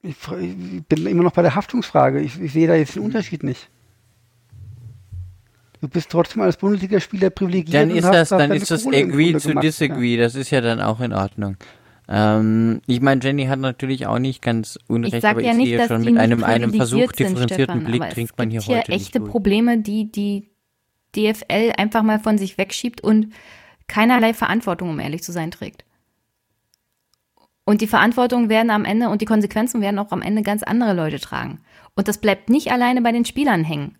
Ich, 0.03 0.17
bin 0.89 1.07
immer 1.07 1.23
noch 1.23 1.31
bei 1.31 1.41
der 1.41 1.55
Haftungsfrage. 1.55 2.19
Ich, 2.19 2.39
ich 2.39 2.51
sehe 2.51 2.67
da 2.67 2.75
jetzt 2.75 2.95
den 2.95 3.03
Unterschied 3.03 3.41
nicht. 3.41 3.69
Du 5.79 5.87
bist 5.87 6.09
trotzdem 6.09 6.41
als 6.41 6.57
Bundesligaspieler 6.57 7.29
privilegiert. 7.29 7.83
Dann 7.83 7.89
ist 7.89 8.03
das, 8.03 8.31
hast 8.31 8.31
dann 8.31 8.51
ist 8.51 8.69
das 8.69 8.83
Kohle 8.83 8.97
agree 8.97 9.33
to 9.33 9.39
gemacht, 9.49 9.63
disagree. 9.63 10.17
Das 10.17 10.35
ist 10.35 10.51
ja 10.51 10.59
dann 10.61 10.81
auch 10.81 10.99
in 10.99 11.13
Ordnung. 11.13 11.57
Ähm, 12.09 12.81
ich 12.85 12.99
meine, 12.99 13.21
Jenny 13.23 13.45
hat 13.45 13.59
natürlich 13.59 14.07
auch 14.07 14.19
nicht 14.19 14.41
ganz 14.41 14.77
unrecht, 14.87 15.15
Ich 15.15 15.21
sage 15.21 15.37
aber 15.37 15.45
ja 15.45 15.51
ich 15.51 15.57
nicht, 15.57 15.67
sehe 15.69 15.77
dass 15.77 15.87
schon 15.87 16.01
die 16.01 16.11
mit 16.11 16.13
nicht 16.15 16.21
einem, 16.21 16.43
einem 16.43 16.73
Versuch 16.73 16.99
privilegiert 16.99 17.17
sind, 17.17 17.29
differenzierten 17.29 17.75
Stefan, 17.75 17.83
Blick 17.85 18.01
aber 18.01 18.11
trinkt 18.11 18.31
es 18.31 18.37
man 18.37 18.49
hier 18.49 18.59
gibt 18.59 18.71
heute 18.71 18.91
echte 18.91 18.95
nicht 18.95 19.15
durch. 19.15 19.31
Probleme, 19.31 19.77
die 19.79 20.11
die 20.11 20.49
DFL 21.15 21.71
einfach 21.77 22.03
mal 22.03 22.19
von 22.19 22.37
sich 22.37 22.57
wegschiebt 22.57 23.01
und 23.01 23.33
keinerlei 23.87 24.33
Verantwortung, 24.33 24.89
um 24.89 24.99
ehrlich 24.99 25.23
zu 25.23 25.31
sein, 25.31 25.51
trägt. 25.51 25.85
Und 27.65 27.81
die 27.81 27.87
Verantwortung 27.87 28.49
werden 28.49 28.69
am 28.69 28.85
Ende 28.85 29.09
und 29.09 29.21
die 29.21 29.25
Konsequenzen 29.25 29.81
werden 29.81 29.99
auch 29.99 30.11
am 30.11 30.21
Ende 30.21 30.41
ganz 30.41 30.63
andere 30.63 30.93
Leute 30.93 31.19
tragen. 31.19 31.61
Und 31.95 32.07
das 32.07 32.17
bleibt 32.17 32.49
nicht 32.49 32.71
alleine 32.71 33.01
bei 33.01 33.11
den 33.11 33.25
Spielern 33.25 33.63
hängen. 33.63 33.97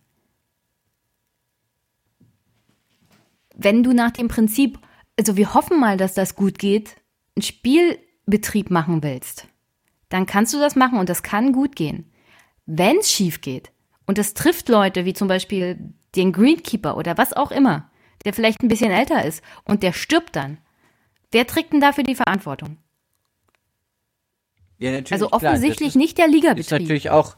Wenn 3.55 3.83
du 3.83 3.93
nach 3.93 4.11
dem 4.11 4.27
Prinzip, 4.27 4.79
also 5.17 5.37
wir 5.37 5.53
hoffen 5.53 5.79
mal, 5.79 5.95
dass 5.95 6.13
das 6.13 6.35
gut 6.35 6.57
geht, 6.59 6.97
einen 7.35 7.43
Spielbetrieb 7.43 8.69
machen 8.69 9.03
willst, 9.03 9.47
dann 10.09 10.25
kannst 10.25 10.53
du 10.53 10.59
das 10.59 10.75
machen 10.75 10.99
und 10.99 11.09
das 11.09 11.23
kann 11.23 11.53
gut 11.53 11.75
gehen. 11.75 12.11
Wenn 12.65 12.97
es 12.97 13.11
schief 13.11 13.41
geht 13.41 13.71
und 14.05 14.17
es 14.17 14.33
trifft 14.33 14.69
Leute 14.69 15.05
wie 15.05 15.13
zum 15.13 15.27
Beispiel 15.27 15.93
den 16.15 16.31
Greenkeeper 16.31 16.97
oder 16.97 17.17
was 17.17 17.33
auch 17.33 17.51
immer, 17.51 17.89
der 18.25 18.33
vielleicht 18.33 18.61
ein 18.61 18.67
bisschen 18.67 18.91
älter 18.91 19.23
ist 19.23 19.43
und 19.65 19.83
der 19.83 19.93
stirbt 19.93 20.35
dann, 20.35 20.57
wer 21.31 21.47
trägt 21.47 21.73
denn 21.73 21.81
dafür 21.81 22.03
die 22.03 22.15
Verantwortung? 22.15 22.77
Ja, 24.83 24.91
natürlich, 24.91 25.11
Also 25.13 25.27
klar, 25.27 25.41
offensichtlich 25.53 25.89
ist- 25.89 25.95
nicht 25.95 26.17
der 26.17 26.25
ist 26.27 26.33
Ligabetrieb. 26.33 26.71
natürlich 26.71 27.09
auch, 27.09 27.35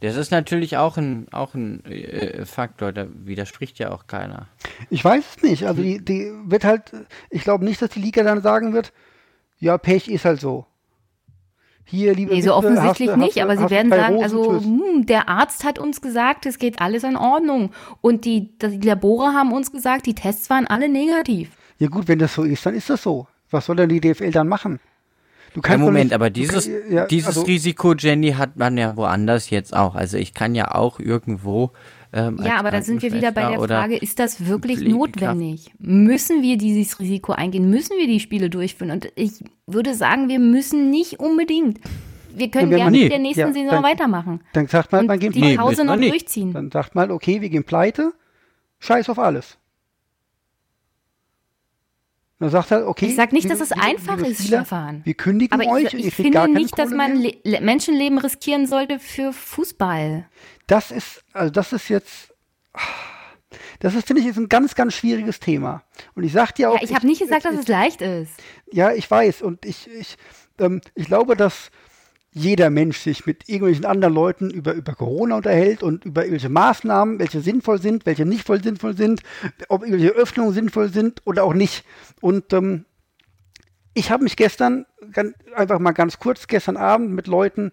das 0.00 0.16
ist 0.16 0.30
natürlich 0.30 0.76
auch 0.76 0.98
ein, 0.98 1.26
auch 1.32 1.54
ein 1.54 1.82
äh, 1.86 2.44
Faktor, 2.44 2.92
da 2.92 3.06
widerspricht 3.10 3.78
ja 3.78 3.92
auch 3.92 4.06
keiner. 4.06 4.46
Ich 4.90 5.02
weiß 5.02 5.24
es 5.36 5.42
nicht. 5.42 5.66
Also 5.66 5.80
die, 5.82 6.04
die 6.04 6.30
wird 6.44 6.64
halt, 6.64 6.92
ich 7.30 7.42
glaube 7.42 7.64
nicht, 7.64 7.80
dass 7.80 7.90
die 7.90 8.00
Liga 8.00 8.22
dann 8.22 8.42
sagen 8.42 8.74
wird, 8.74 8.92
ja, 9.58 9.78
Pech 9.78 10.08
ist 10.08 10.26
halt 10.26 10.38
so. 10.40 10.66
Hier, 11.88 12.14
liebe 12.14 12.34
Nee, 12.34 12.40
so 12.40 12.48
Witwe, 12.50 12.54
offensichtlich 12.56 13.08
hast 13.10 13.16
nicht, 13.16 13.36
hast 13.36 13.42
aber 13.44 13.56
sie 13.56 13.62
hast 13.62 13.70
werden 13.70 13.90
sagen, 13.92 14.22
also 14.22 14.52
tschüss. 14.58 14.64
hm, 14.64 15.06
der 15.06 15.28
Arzt 15.28 15.64
hat 15.64 15.78
uns 15.78 16.00
gesagt, 16.00 16.44
es 16.44 16.58
geht 16.58 16.80
alles 16.80 17.04
in 17.04 17.16
Ordnung. 17.16 17.70
Und 18.00 18.24
die, 18.24 18.58
die 18.58 18.86
Labore 18.86 19.32
haben 19.32 19.52
uns 19.52 19.70
gesagt, 19.70 20.04
die 20.06 20.14
Tests 20.14 20.50
waren 20.50 20.66
alle 20.66 20.88
negativ. 20.88 21.50
Ja 21.78 21.86
gut, 21.88 22.08
wenn 22.08 22.18
das 22.18 22.34
so 22.34 22.42
ist, 22.42 22.66
dann 22.66 22.74
ist 22.74 22.90
das 22.90 23.02
so. 23.02 23.28
Was 23.50 23.66
soll 23.66 23.76
denn 23.76 23.88
die 23.88 24.00
DFL 24.00 24.32
dann 24.32 24.48
machen? 24.48 24.80
Du 25.56 25.60
Ja, 25.60 25.68
kannst 25.68 25.80
doch 25.80 25.86
Moment, 25.86 26.04
nicht- 26.06 26.14
aber 26.14 26.28
dieses, 26.28 26.66
kann- 26.66 26.92
ja, 26.92 27.06
dieses 27.06 27.28
also, 27.28 27.42
Risiko, 27.42 27.94
Jenny, 27.94 28.32
hat 28.32 28.56
man 28.58 28.76
ja 28.76 28.94
woanders 28.94 29.48
jetzt 29.48 29.74
auch. 29.74 29.94
Also 29.94 30.18
ich 30.18 30.34
kann 30.34 30.54
ja 30.54 30.74
auch 30.74 31.00
irgendwo. 31.00 31.70
Ähm, 32.12 32.38
Ja, 32.44 32.58
aber 32.58 32.70
da 32.70 32.82
sind 32.82 33.00
wir 33.00 33.10
wieder 33.12 33.32
bei 33.32 33.48
der 33.48 33.58
Frage, 33.60 33.96
ist 33.96 34.18
das 34.18 34.46
wirklich 34.46 34.80
notwendig? 34.82 35.72
Müssen 35.78 36.42
wir 36.42 36.58
dieses 36.58 37.00
Risiko 37.00 37.32
eingehen? 37.32 37.70
Müssen 37.70 37.96
wir 37.98 38.06
die 38.06 38.20
Spiele 38.20 38.50
durchführen? 38.50 38.90
Und 38.90 39.08
ich 39.16 39.32
würde 39.66 39.94
sagen, 39.94 40.28
wir 40.28 40.38
müssen 40.38 40.90
nicht 40.90 41.20
unbedingt. 41.20 41.80
Wir 42.34 42.50
können 42.50 42.70
Ja, 42.70 42.76
gerne 42.76 42.98
mit 42.98 43.10
der 43.10 43.18
nächsten 43.18 43.40
Ja, 43.40 43.46
Saison 43.52 43.68
dann- 43.70 43.82
weitermachen. 43.82 44.40
Dann 44.52 44.66
sagt 44.66 44.92
man, 44.92 45.00
Und 45.02 45.06
man 45.06 45.18
geht 45.18 45.34
die 45.34 45.56
Pause 45.56 45.86
noch 45.86 45.96
nicht. 45.96 46.12
durchziehen. 46.12 46.52
Dann 46.52 46.70
sagt 46.70 46.94
man, 46.94 47.10
okay, 47.10 47.40
wir 47.40 47.48
gehen 47.48 47.64
pleite, 47.64 48.12
scheiß 48.78 49.08
auf 49.08 49.18
alles. 49.18 49.56
Dann 52.38 52.50
sagt 52.50 52.70
er, 52.70 52.86
okay. 52.86 53.06
Ich 53.06 53.16
sag 53.16 53.32
nicht, 53.32 53.48
dass 53.48 53.60
es 53.60 53.70
liebe- 53.70 53.82
einfach 53.82 54.18
ist, 54.18 54.42
Spieler, 54.42 54.58
Stefan. 54.60 55.00
Wir 55.04 55.14
kündigen 55.14 55.58
Aber 55.58 55.70
euch 55.72 55.84
ich, 55.84 55.94
und 55.94 56.00
ihr 56.00 56.06
ich 56.08 56.14
finde 56.14 56.48
nicht, 56.48 56.78
dass 56.78 56.90
man. 56.90 57.16
Le 57.16 57.34
Le- 57.44 57.60
Menschenleben 57.62 58.18
riskieren 58.18 58.66
sollte 58.66 58.98
für 58.98 59.32
Fußball. 59.32 60.28
Das 60.66 60.90
ist, 60.90 61.24
also 61.32 61.50
das 61.50 61.72
ist 61.72 61.88
jetzt, 61.88 62.34
das 63.80 63.94
ist, 63.94 64.06
finde 64.06 64.20
ich, 64.20 64.28
ist 64.28 64.36
ein 64.36 64.48
ganz, 64.50 64.74
ganz 64.74 64.94
schwieriges 64.94 65.40
Thema. 65.40 65.82
Und 66.14 66.24
ich 66.24 66.32
sag 66.32 66.52
dir 66.54 66.70
auch. 66.70 66.76
Ja, 66.76 66.82
ich 66.82 66.94
habe 66.94 67.06
nicht 67.06 67.20
gesagt, 67.22 67.44
dass 67.46 67.54
es 67.54 67.68
leicht 67.68 68.02
ist. 68.02 68.32
Ja, 68.70 68.92
ich 68.92 69.10
weiß. 69.10 69.40
Und 69.42 69.64
ich, 69.64 69.88
ich, 69.90 70.16
ähm, 70.58 70.82
ich 70.94 71.06
glaube, 71.06 71.36
dass 71.36 71.70
jeder 72.38 72.68
Mensch 72.68 72.98
sich 72.98 73.24
mit 73.24 73.48
irgendwelchen 73.48 73.86
anderen 73.86 74.12
Leuten 74.12 74.50
über, 74.50 74.74
über 74.74 74.94
Corona 74.94 75.36
unterhält 75.36 75.82
und 75.82 76.04
über 76.04 76.22
irgendwelche 76.22 76.50
Maßnahmen, 76.50 77.18
welche 77.18 77.40
sinnvoll 77.40 77.80
sind, 77.80 78.04
welche 78.04 78.26
nicht 78.26 78.46
voll 78.46 78.62
sinnvoll 78.62 78.94
sind, 78.94 79.22
ob 79.70 79.82
irgendwelche 79.82 80.14
Öffnungen 80.14 80.52
sinnvoll 80.52 80.92
sind 80.92 81.22
oder 81.24 81.44
auch 81.44 81.54
nicht. 81.54 81.82
Und 82.20 82.52
ähm, 82.52 82.84
ich 83.94 84.10
habe 84.10 84.22
mich 84.22 84.36
gestern 84.36 84.84
ganz, 85.12 85.34
einfach 85.54 85.78
mal 85.78 85.92
ganz 85.92 86.18
kurz 86.18 86.46
gestern 86.46 86.76
Abend 86.76 87.12
mit 87.12 87.26
Leuten 87.26 87.72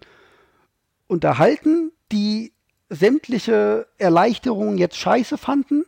unterhalten, 1.08 1.92
die 2.10 2.54
sämtliche 2.88 3.86
Erleichterungen 3.98 4.78
jetzt 4.78 4.96
scheiße 4.96 5.36
fanden. 5.36 5.84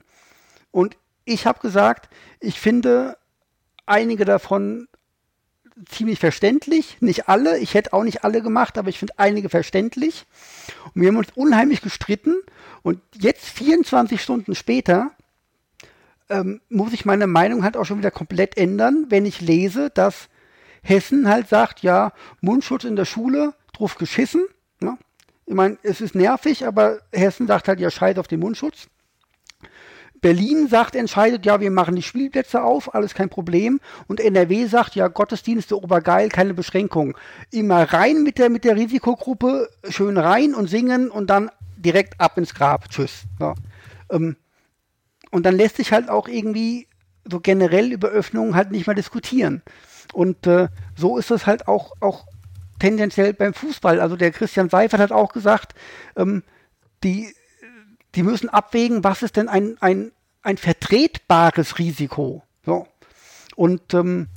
Und 0.70 0.98
ich 1.24 1.46
habe 1.46 1.60
gesagt, 1.60 2.10
ich 2.40 2.60
finde 2.60 3.16
einige 3.86 4.26
davon 4.26 4.86
ziemlich 5.84 6.18
verständlich. 6.18 6.96
Nicht 7.00 7.28
alle, 7.28 7.58
ich 7.58 7.74
hätte 7.74 7.92
auch 7.92 8.02
nicht 8.02 8.24
alle 8.24 8.42
gemacht, 8.42 8.78
aber 8.78 8.88
ich 8.88 8.98
finde 8.98 9.14
einige 9.18 9.48
verständlich. 9.48 10.26
Und 10.94 11.02
wir 11.02 11.08
haben 11.08 11.16
uns 11.16 11.28
unheimlich 11.34 11.82
gestritten. 11.82 12.36
Und 12.82 13.00
jetzt, 13.18 13.46
24 13.50 14.20
Stunden 14.20 14.54
später, 14.54 15.10
ähm, 16.28 16.60
muss 16.68 16.92
ich 16.92 17.04
meine 17.04 17.26
Meinung 17.26 17.62
halt 17.62 17.76
auch 17.76 17.84
schon 17.84 17.98
wieder 17.98 18.10
komplett 18.10 18.56
ändern, 18.56 19.06
wenn 19.08 19.26
ich 19.26 19.40
lese, 19.40 19.90
dass 19.90 20.28
Hessen 20.82 21.28
halt 21.28 21.48
sagt, 21.48 21.80
ja, 21.80 22.12
Mundschutz 22.40 22.84
in 22.84 22.96
der 22.96 23.04
Schule, 23.04 23.54
drauf 23.72 23.96
geschissen. 23.96 24.44
Ne? 24.80 24.96
Ich 25.46 25.54
meine, 25.54 25.78
es 25.82 26.00
ist 26.00 26.14
nervig, 26.14 26.66
aber 26.66 27.00
Hessen 27.12 27.46
sagt 27.46 27.68
halt, 27.68 27.80
ja, 27.80 27.90
scheiß 27.90 28.18
auf 28.18 28.28
den 28.28 28.40
Mundschutz. 28.40 28.88
Berlin 30.26 30.66
sagt, 30.66 30.96
entscheidet, 30.96 31.46
ja, 31.46 31.60
wir 31.60 31.70
machen 31.70 31.94
die 31.94 32.02
Spielplätze 32.02 32.60
auf, 32.60 32.96
alles 32.96 33.14
kein 33.14 33.28
Problem. 33.28 33.78
Und 34.08 34.18
NRW 34.18 34.66
sagt, 34.66 34.96
ja, 34.96 35.06
Gottesdienste, 35.06 35.80
obergeil, 35.80 36.30
keine 36.30 36.52
Beschränkung. 36.52 37.16
Immer 37.52 37.84
rein 37.92 38.24
mit 38.24 38.38
der, 38.38 38.50
mit 38.50 38.64
der 38.64 38.74
Risikogruppe, 38.74 39.68
schön 39.88 40.18
rein 40.18 40.52
und 40.52 40.68
singen 40.68 41.12
und 41.12 41.30
dann 41.30 41.48
direkt 41.76 42.20
ab 42.20 42.36
ins 42.38 42.54
Grab. 42.54 42.90
Tschüss. 42.90 43.22
Ja. 43.38 43.54
Ähm, 44.10 44.34
und 45.30 45.46
dann 45.46 45.54
lässt 45.54 45.76
sich 45.76 45.92
halt 45.92 46.08
auch 46.08 46.26
irgendwie 46.26 46.88
so 47.24 47.38
generell 47.38 47.92
über 47.92 48.08
Öffnungen 48.08 48.56
halt 48.56 48.72
nicht 48.72 48.88
mehr 48.88 48.96
diskutieren. 48.96 49.62
Und 50.12 50.44
äh, 50.48 50.66
so 50.96 51.18
ist 51.18 51.30
es 51.30 51.46
halt 51.46 51.68
auch, 51.68 51.92
auch 52.00 52.26
tendenziell 52.80 53.32
beim 53.32 53.54
Fußball. 53.54 54.00
Also 54.00 54.16
der 54.16 54.32
Christian 54.32 54.70
Seifert 54.70 54.98
hat 54.98 55.12
auch 55.12 55.32
gesagt, 55.32 55.76
ähm, 56.16 56.42
die, 57.04 57.32
die 58.16 58.24
müssen 58.24 58.48
abwägen, 58.48 59.04
was 59.04 59.22
ist 59.22 59.36
denn 59.36 59.48
ein, 59.48 59.76
ein, 59.78 60.10
ein 60.46 60.58
vertretbares 60.58 61.78
Risiko. 61.78 62.44
So. 62.64 62.86
Und 63.56 63.94
ähm, 63.94 64.28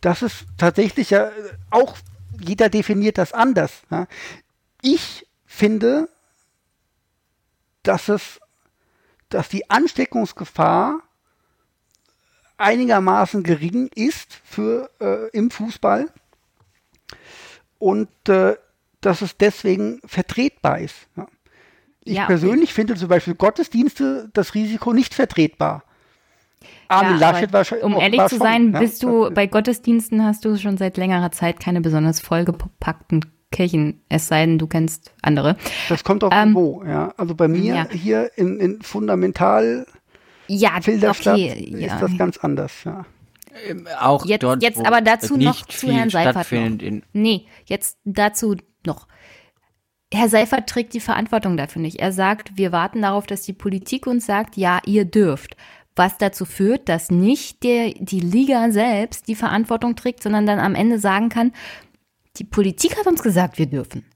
das 0.00 0.22
ist 0.22 0.46
tatsächlich 0.56 1.10
ja 1.10 1.32
auch, 1.70 1.98
jeder 2.40 2.68
definiert 2.68 3.18
das 3.18 3.32
anders. 3.32 3.82
Ja. 3.90 4.06
Ich 4.82 5.26
finde, 5.46 6.08
dass 7.82 8.08
es, 8.08 8.40
dass 9.30 9.48
die 9.48 9.68
Ansteckungsgefahr 9.68 11.00
einigermaßen 12.56 13.42
gering 13.42 13.88
ist 13.94 14.34
für 14.44 14.90
äh, 15.00 15.28
im 15.36 15.50
Fußball 15.50 16.06
und 17.78 18.10
äh, 18.28 18.56
dass 19.00 19.22
es 19.22 19.36
deswegen 19.36 20.00
vertretbar 20.04 20.78
ist. 20.78 21.08
Ja. 21.16 21.26
Ich 22.08 22.16
Ja, 22.16 22.26
persönlich 22.26 22.72
finde 22.72 22.94
zum 22.96 23.08
Beispiel 23.08 23.34
Gottesdienste 23.34 24.30
das 24.32 24.54
Risiko 24.54 24.92
nicht 24.92 25.14
vertretbar. 25.14 25.82
Armin 26.88 27.18
Ja, 27.20 27.32
Laschet 27.32 27.52
war 27.52 27.64
schon. 27.64 27.78
um 27.80 27.94
war 27.94 28.02
ehrlich 28.02 28.20
zu 28.22 28.28
schon, 28.30 28.38
sein, 28.38 28.72
bist 28.72 29.02
du 29.02 29.30
bei 29.30 29.46
Gottesdiensten 29.46 30.24
hast 30.24 30.44
du 30.44 30.56
schon 30.56 30.78
seit 30.78 30.96
längerer 30.96 31.30
Zeit 31.30 31.60
keine 31.60 31.80
besonders 31.80 32.20
vollgepackten 32.20 33.24
Kirchen, 33.52 34.02
es 34.08 34.28
sei 34.28 34.44
denn, 34.46 34.58
du 34.58 34.66
kennst 34.66 35.12
andere. 35.22 35.56
Das 35.88 36.02
kommt 36.04 36.24
auf 36.24 36.32
Ähm, 36.34 36.50
Niveau, 36.50 36.82
ja. 36.86 37.12
Also 37.16 37.34
bei 37.34 37.48
mir 37.48 37.74
ja. 37.74 37.88
hier 37.90 38.30
in, 38.36 38.58
in 38.60 38.80
Fundamental 38.82 39.86
Ja, 40.48 40.80
Filderstadt 40.80 41.34
okay, 41.34 41.64
ist 41.64 41.80
ja. 41.80 41.98
das 42.00 42.16
ganz 42.18 42.38
anders, 42.38 42.72
ja. 42.84 43.04
Auch 44.00 44.24
Jetzt- 44.24 44.42
dort, 44.42 44.62
jetzt 44.62 44.78
wo 44.78 44.84
aber 44.84 45.00
dazu 45.00 45.36
nicht 45.36 45.46
noch 45.46 45.66
zu 45.66 45.90
Herrn 45.90 46.10
Seifert 46.10 46.52
in 46.52 47.02
Nee, 47.12 47.46
jetzt 47.66 47.98
dazu 48.04 48.56
noch. 48.86 49.08
Herr 50.12 50.28
Seifert 50.28 50.68
trägt 50.68 50.94
die 50.94 51.00
Verantwortung 51.00 51.56
dafür 51.56 51.82
nicht. 51.82 52.00
Er 52.00 52.12
sagt, 52.12 52.56
wir 52.56 52.72
warten 52.72 53.02
darauf, 53.02 53.26
dass 53.26 53.42
die 53.42 53.52
Politik 53.52 54.06
uns 54.06 54.24
sagt, 54.24 54.56
ja, 54.56 54.80
ihr 54.86 55.04
dürft. 55.04 55.56
Was 55.94 56.16
dazu 56.16 56.44
führt, 56.44 56.88
dass 56.88 57.10
nicht 57.10 57.62
der, 57.62 57.92
die 57.98 58.20
Liga 58.20 58.70
selbst 58.70 59.28
die 59.28 59.34
Verantwortung 59.34 59.96
trägt, 59.96 60.22
sondern 60.22 60.46
dann 60.46 60.60
am 60.60 60.74
Ende 60.74 60.98
sagen 60.98 61.28
kann, 61.28 61.52
die 62.36 62.44
Politik 62.44 62.96
hat 62.98 63.06
uns 63.06 63.22
gesagt, 63.22 63.58
wir 63.58 63.66
dürfen. 63.66 64.06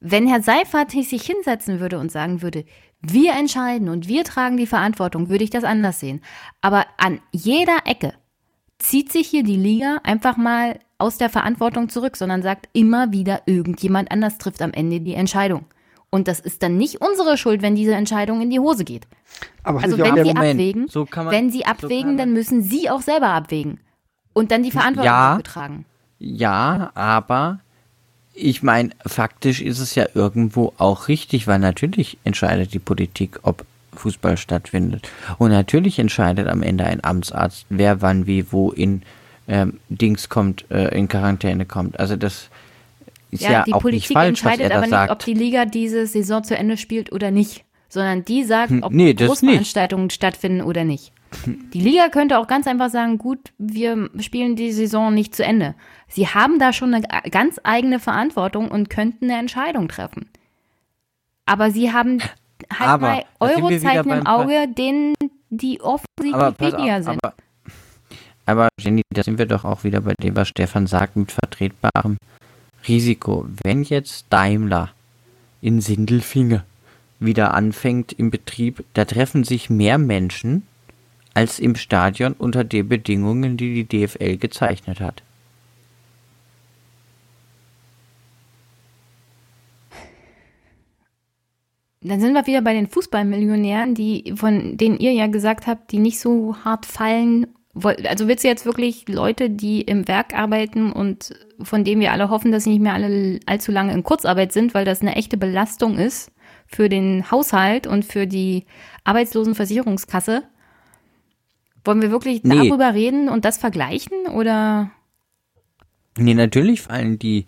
Wenn 0.00 0.26
Herr 0.26 0.42
Seifert 0.42 0.90
sich 0.90 1.22
hinsetzen 1.22 1.78
würde 1.78 1.98
und 1.98 2.10
sagen 2.10 2.42
würde, 2.42 2.64
wir 3.00 3.34
entscheiden 3.34 3.88
und 3.88 4.08
wir 4.08 4.24
tragen 4.24 4.56
die 4.56 4.66
Verantwortung, 4.66 5.28
würde 5.28 5.44
ich 5.44 5.50
das 5.50 5.64
anders 5.64 6.00
sehen. 6.00 6.22
Aber 6.60 6.86
an 6.96 7.20
jeder 7.32 7.86
Ecke 7.86 8.14
zieht 8.78 9.12
sich 9.12 9.28
hier 9.28 9.44
die 9.44 9.56
Liga 9.56 10.00
einfach 10.04 10.36
mal 10.36 10.78
aus 11.04 11.18
der 11.18 11.28
Verantwortung 11.28 11.88
zurück, 11.90 12.16
sondern 12.16 12.42
sagt 12.42 12.68
immer 12.72 13.12
wieder, 13.12 13.42
irgendjemand 13.46 14.10
anders 14.10 14.38
trifft 14.38 14.62
am 14.62 14.72
Ende 14.72 15.00
die 15.00 15.14
Entscheidung. 15.14 15.66
Und 16.10 16.28
das 16.28 16.40
ist 16.40 16.62
dann 16.62 16.76
nicht 16.78 17.00
unsere 17.00 17.36
Schuld, 17.36 17.60
wenn 17.60 17.74
diese 17.74 17.94
Entscheidung 17.94 18.40
in 18.40 18.48
die 18.48 18.60
Hose 18.60 18.84
geht. 18.84 19.06
Aber 19.64 19.82
Also 19.82 19.98
wenn 19.98 20.24
sie 20.24 20.30
abwägen, 20.36 20.86
So 20.88 21.04
kann 21.04 21.26
man- 21.26 21.34
wenn 21.34 21.50
sie 21.50 21.58
so 21.58 21.64
abwägen, 21.64 21.98
kann 21.98 22.06
man- 22.10 22.16
dann 22.18 22.32
müssen 22.32 22.62
sie 22.62 22.88
auch 22.88 23.02
selber 23.02 23.28
abwägen 23.28 23.80
und 24.32 24.50
dann 24.50 24.62
die 24.62 24.70
Verantwortung 24.70 25.06
Ja. 25.12 25.30
dafür 25.30 25.42
tragen. 25.44 25.84
Ja, 26.20 26.90
aber 26.94 27.58
ich 28.32 28.62
meine, 28.62 28.90
faktisch 29.04 29.60
ist 29.60 29.80
es 29.80 29.94
ja 29.96 30.06
irgendwo 30.14 30.72
auch 30.78 31.08
richtig, 31.08 31.46
weil 31.46 31.58
natürlich 31.58 32.16
entscheidet 32.24 32.72
die 32.72 32.78
Politik, 32.78 33.40
ob 33.42 33.64
Fußball 33.94 34.36
stattfindet. 34.36 35.08
Und 35.38 35.50
natürlich 35.50 35.98
entscheidet 35.98 36.48
am 36.48 36.62
Ende 36.62 36.84
ein 36.84 37.02
Amtsarzt, 37.04 37.66
wer 37.70 38.02
wann 38.02 38.26
wie 38.26 38.50
wo 38.52 38.70
in 38.70 39.02
ähm, 39.48 39.78
Dings 39.88 40.28
kommt, 40.28 40.70
äh, 40.70 40.96
in 40.96 41.08
Quarantäne 41.08 41.66
kommt. 41.66 41.98
Also 42.00 42.16
das 42.16 42.48
ist 43.30 43.42
ja, 43.42 43.50
Ja, 43.52 43.62
die 43.64 43.74
auch 43.74 43.80
Politik 43.80 44.10
nicht 44.10 44.18
falsch, 44.18 44.44
was 44.44 44.52
entscheidet 44.52 44.62
er 44.64 44.68
da 44.70 44.74
aber 44.76 44.82
nicht, 44.86 44.90
sagt. 44.90 45.12
ob 45.12 45.18
die 45.24 45.34
Liga 45.34 45.64
diese 45.64 46.06
Saison 46.06 46.44
zu 46.44 46.56
Ende 46.56 46.76
spielt 46.76 47.12
oder 47.12 47.30
nicht, 47.30 47.64
sondern 47.88 48.24
die 48.24 48.44
sagt, 48.44 48.70
Hm, 48.70 48.82
ob 48.82 48.92
nee, 48.92 49.12
Großveranstaltungen 49.14 50.10
stattfinden 50.10 50.62
oder 50.62 50.84
nicht. 50.84 51.12
Die 51.72 51.80
Liga 51.80 52.10
könnte 52.10 52.38
auch 52.38 52.46
ganz 52.46 52.68
einfach 52.68 52.90
sagen, 52.90 53.18
gut, 53.18 53.40
wir 53.58 54.08
spielen 54.20 54.54
die 54.54 54.70
Saison 54.70 55.12
nicht 55.12 55.34
zu 55.34 55.44
Ende. 55.44 55.74
Sie 56.06 56.28
haben 56.28 56.60
da 56.60 56.72
schon 56.72 56.94
eine 56.94 57.04
ganz 57.30 57.58
eigene 57.64 57.98
Verantwortung 57.98 58.68
und 58.68 58.88
könnten 58.88 59.24
eine 59.28 59.40
Entscheidung 59.40 59.88
treffen. 59.88 60.28
Aber 61.44 61.72
sie 61.72 61.92
haben 61.92 62.20
halt 62.72 62.88
Aber, 62.88 63.06
mal 63.08 63.24
Eurozeichen 63.40 64.10
im 64.12 64.26
Auge, 64.26 64.68
denen 64.68 65.14
die 65.50 65.80
offensichtlich 65.80 66.34
auf, 66.34 66.56
sind. 67.04 67.18
aber, 67.24 67.34
aber 68.46 68.68
Jenny, 68.78 69.02
da 69.10 69.22
sind 69.22 69.38
wir 69.38 69.46
doch 69.46 69.64
auch 69.64 69.84
wieder 69.84 70.00
bei 70.00 70.14
dem, 70.14 70.36
was 70.36 70.48
Stefan 70.48 70.86
sagt, 70.86 71.16
mit 71.16 71.32
vertretbarem 71.32 72.16
Risiko. 72.86 73.46
Wenn 73.62 73.82
jetzt 73.82 74.26
Daimler 74.30 74.90
in 75.60 75.80
Sindelfinge 75.80 76.64
wieder 77.20 77.54
anfängt 77.54 78.12
im 78.12 78.30
Betrieb, 78.30 78.84
da 78.94 79.04
treffen 79.04 79.44
sich 79.44 79.70
mehr 79.70 79.98
Menschen 79.98 80.62
als 81.32 81.58
im 81.58 81.74
Stadion 81.74 82.34
unter 82.34 82.64
den 82.64 82.88
Bedingungen, 82.88 83.56
die 83.56 83.84
die 83.84 84.06
DFL 84.06 84.36
gezeichnet 84.36 85.00
hat. 85.00 85.22
Dann 92.06 92.20
sind 92.20 92.34
wir 92.34 92.46
wieder 92.46 92.60
bei 92.60 92.74
den 92.74 92.86
Fußballmillionären, 92.86 93.94
die, 93.94 94.34
von 94.36 94.76
denen 94.76 94.98
ihr 94.98 95.12
ja 95.12 95.26
gesagt 95.26 95.66
habt, 95.66 95.90
die 95.90 95.98
nicht 95.98 96.20
so 96.20 96.54
hart 96.62 96.84
fallen. 96.84 97.46
Also 97.82 98.28
willst 98.28 98.44
du 98.44 98.48
jetzt 98.48 98.66
wirklich 98.66 99.08
Leute, 99.08 99.50
die 99.50 99.80
im 99.82 100.06
Werk 100.06 100.32
arbeiten 100.32 100.92
und 100.92 101.34
von 101.60 101.82
denen 101.82 102.00
wir 102.00 102.12
alle 102.12 102.30
hoffen, 102.30 102.52
dass 102.52 102.64
sie 102.64 102.70
nicht 102.70 102.82
mehr 102.82 102.94
alle 102.94 103.40
allzu 103.46 103.72
lange 103.72 103.92
in 103.92 104.04
Kurzarbeit 104.04 104.52
sind, 104.52 104.74
weil 104.74 104.84
das 104.84 105.00
eine 105.00 105.16
echte 105.16 105.36
Belastung 105.36 105.98
ist 105.98 106.30
für 106.66 106.88
den 106.88 107.30
Haushalt 107.30 107.86
und 107.86 108.04
für 108.04 108.26
die 108.26 108.64
Arbeitslosenversicherungskasse? 109.02 110.44
Wollen 111.84 112.00
wir 112.00 112.10
wirklich 112.10 112.44
Nee. 112.44 112.68
darüber 112.68 112.94
reden 112.94 113.28
und 113.28 113.44
das 113.44 113.58
vergleichen 113.58 114.26
oder? 114.32 114.90
Nee, 116.16 116.34
natürlich 116.34 116.80
fallen 116.82 117.18
die 117.18 117.44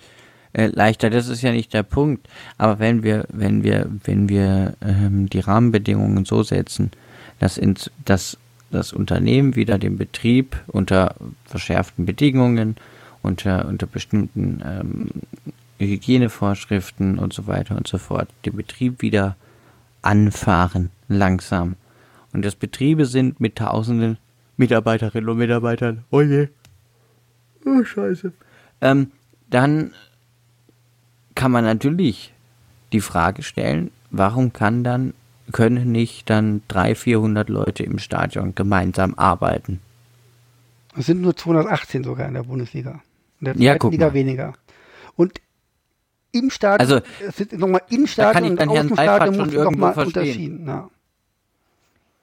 äh, 0.53 0.67
leichter, 0.67 1.09
das 1.09 1.29
ist 1.29 1.43
ja 1.43 1.53
nicht 1.53 1.73
der 1.73 1.85
Punkt. 1.85 2.29
Aber 2.59 2.79
wenn 2.79 3.03
wir, 3.03 3.27
wenn 3.31 3.63
wir, 3.63 3.89
wenn 4.05 4.29
wir 4.29 4.75
ähm, 4.83 5.31
die 5.31 5.41
Rahmenbedingungen 5.41 6.25
so 6.25 6.43
setzen, 6.43 6.91
dass, 7.39 7.59
ins, 7.59 7.91
dass 8.05 8.39
das 8.77 8.93
Unternehmen 8.93 9.57
wieder 9.57 9.79
den 9.79 9.97
Betrieb 9.97 10.57
unter 10.69 11.17
verschärften 11.45 12.07
Bedingungen, 12.07 12.77
unter, 13.23 13.67
unter 13.67 13.87
bestimmten 13.87 14.63
ähm, 14.65 15.11
Hygienevorschriften 15.79 17.19
und 17.19 17.33
so 17.33 17.47
weiter 17.47 17.77
und 17.77 17.89
so 17.89 17.99
fort, 17.99 18.29
den 18.45 18.57
Betrieb 18.57 19.03
wieder 19.03 19.37
anfahren, 20.03 20.91
langsam. 21.09 21.77
Und 22.33 22.45
das 22.45 22.55
Betriebe 22.55 23.07
sind 23.07 23.41
mit 23.41 23.57
tausenden 23.57 24.19
Mitarbeiterinnen 24.57 25.29
und 25.29 25.39
Mitarbeitern. 25.39 26.05
Oh 26.11 26.21
je. 26.21 26.49
Oh, 27.65 27.83
scheiße. 27.83 28.33
Ähm, 28.81 29.11
dann 29.51 29.93
kann 31.35 31.51
man 31.51 31.65
natürlich 31.65 32.33
die 32.93 33.01
Frage 33.01 33.43
stellen, 33.43 33.91
warum 34.11 34.53
kann 34.53 34.85
dann, 34.85 35.15
können 35.53 35.93
nicht 35.93 36.29
dann 36.31 36.63
300, 36.69 36.99
400 36.99 37.49
Leute 37.49 37.83
im 37.83 37.99
Stadion 37.99 38.55
gemeinsam 38.55 39.15
arbeiten? 39.15 39.81
Es 40.97 41.07
sind 41.07 41.21
nur 41.21 41.37
218 41.37 42.05
sogar 42.05 42.27
in 42.29 42.35
der 42.35 42.43
Bundesliga. 42.43 43.03
In 43.41 43.45
der 43.47 43.57
Ja, 43.57 43.79
guck 43.79 43.93
Liga 43.93 44.07
mal. 44.09 44.15
weniger. 44.15 44.55
Und 45.15 45.41
im 46.33 46.51
Stadion, 46.51 46.81
Also, 46.81 47.07
es 47.27 47.37
sind 47.37 47.53
nochmal 47.59 47.83
im 47.91 47.99
kann 47.99 48.09
Stadion 48.09 48.45
ich 48.45 48.51
und 48.51 48.61
dann 48.61 48.71
Herrn 48.71 48.89
Stadion 48.93 49.37
muss 49.37 49.53
nochmal 49.55 49.99
unterschieden. 49.99 50.67
Ja. 50.67 50.91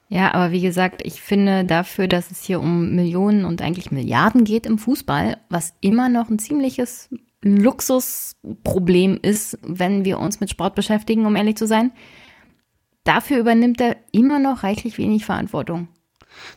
Ja, 0.10 0.34
aber 0.34 0.52
wie 0.52 0.62
gesagt, 0.62 1.02
ich 1.04 1.22
finde 1.22 1.66
dafür, 1.66 2.08
dass 2.08 2.30
es 2.30 2.44
hier 2.44 2.60
um 2.60 2.94
Millionen 2.96 3.46
und 3.46 3.62
eigentlich 3.64 3.92
Milliarden 3.92 4.44
geht 4.44 4.68
im 4.68 4.78
Fußball, 4.78 5.38
was 5.50 5.74
immer 5.82 6.10
noch 6.10 6.30
ein 6.30 6.38
ziemliches 6.38 7.10
Luxusproblem 7.42 9.18
ist, 9.22 9.58
wenn 9.64 10.06
wir 10.06 10.20
uns 10.20 10.40
mit 10.40 10.52
Sport 10.52 10.76
beschäftigen, 10.76 11.26
um 11.26 11.36
ehrlich 11.36 11.56
zu 11.58 11.66
sein, 11.66 11.92
dafür 13.04 13.38
übernimmt 13.40 13.82
er 13.82 13.96
immer 14.12 14.40
noch 14.40 14.64
reichlich 14.64 14.98
wenig 14.98 15.26
Verantwortung. 15.26 15.88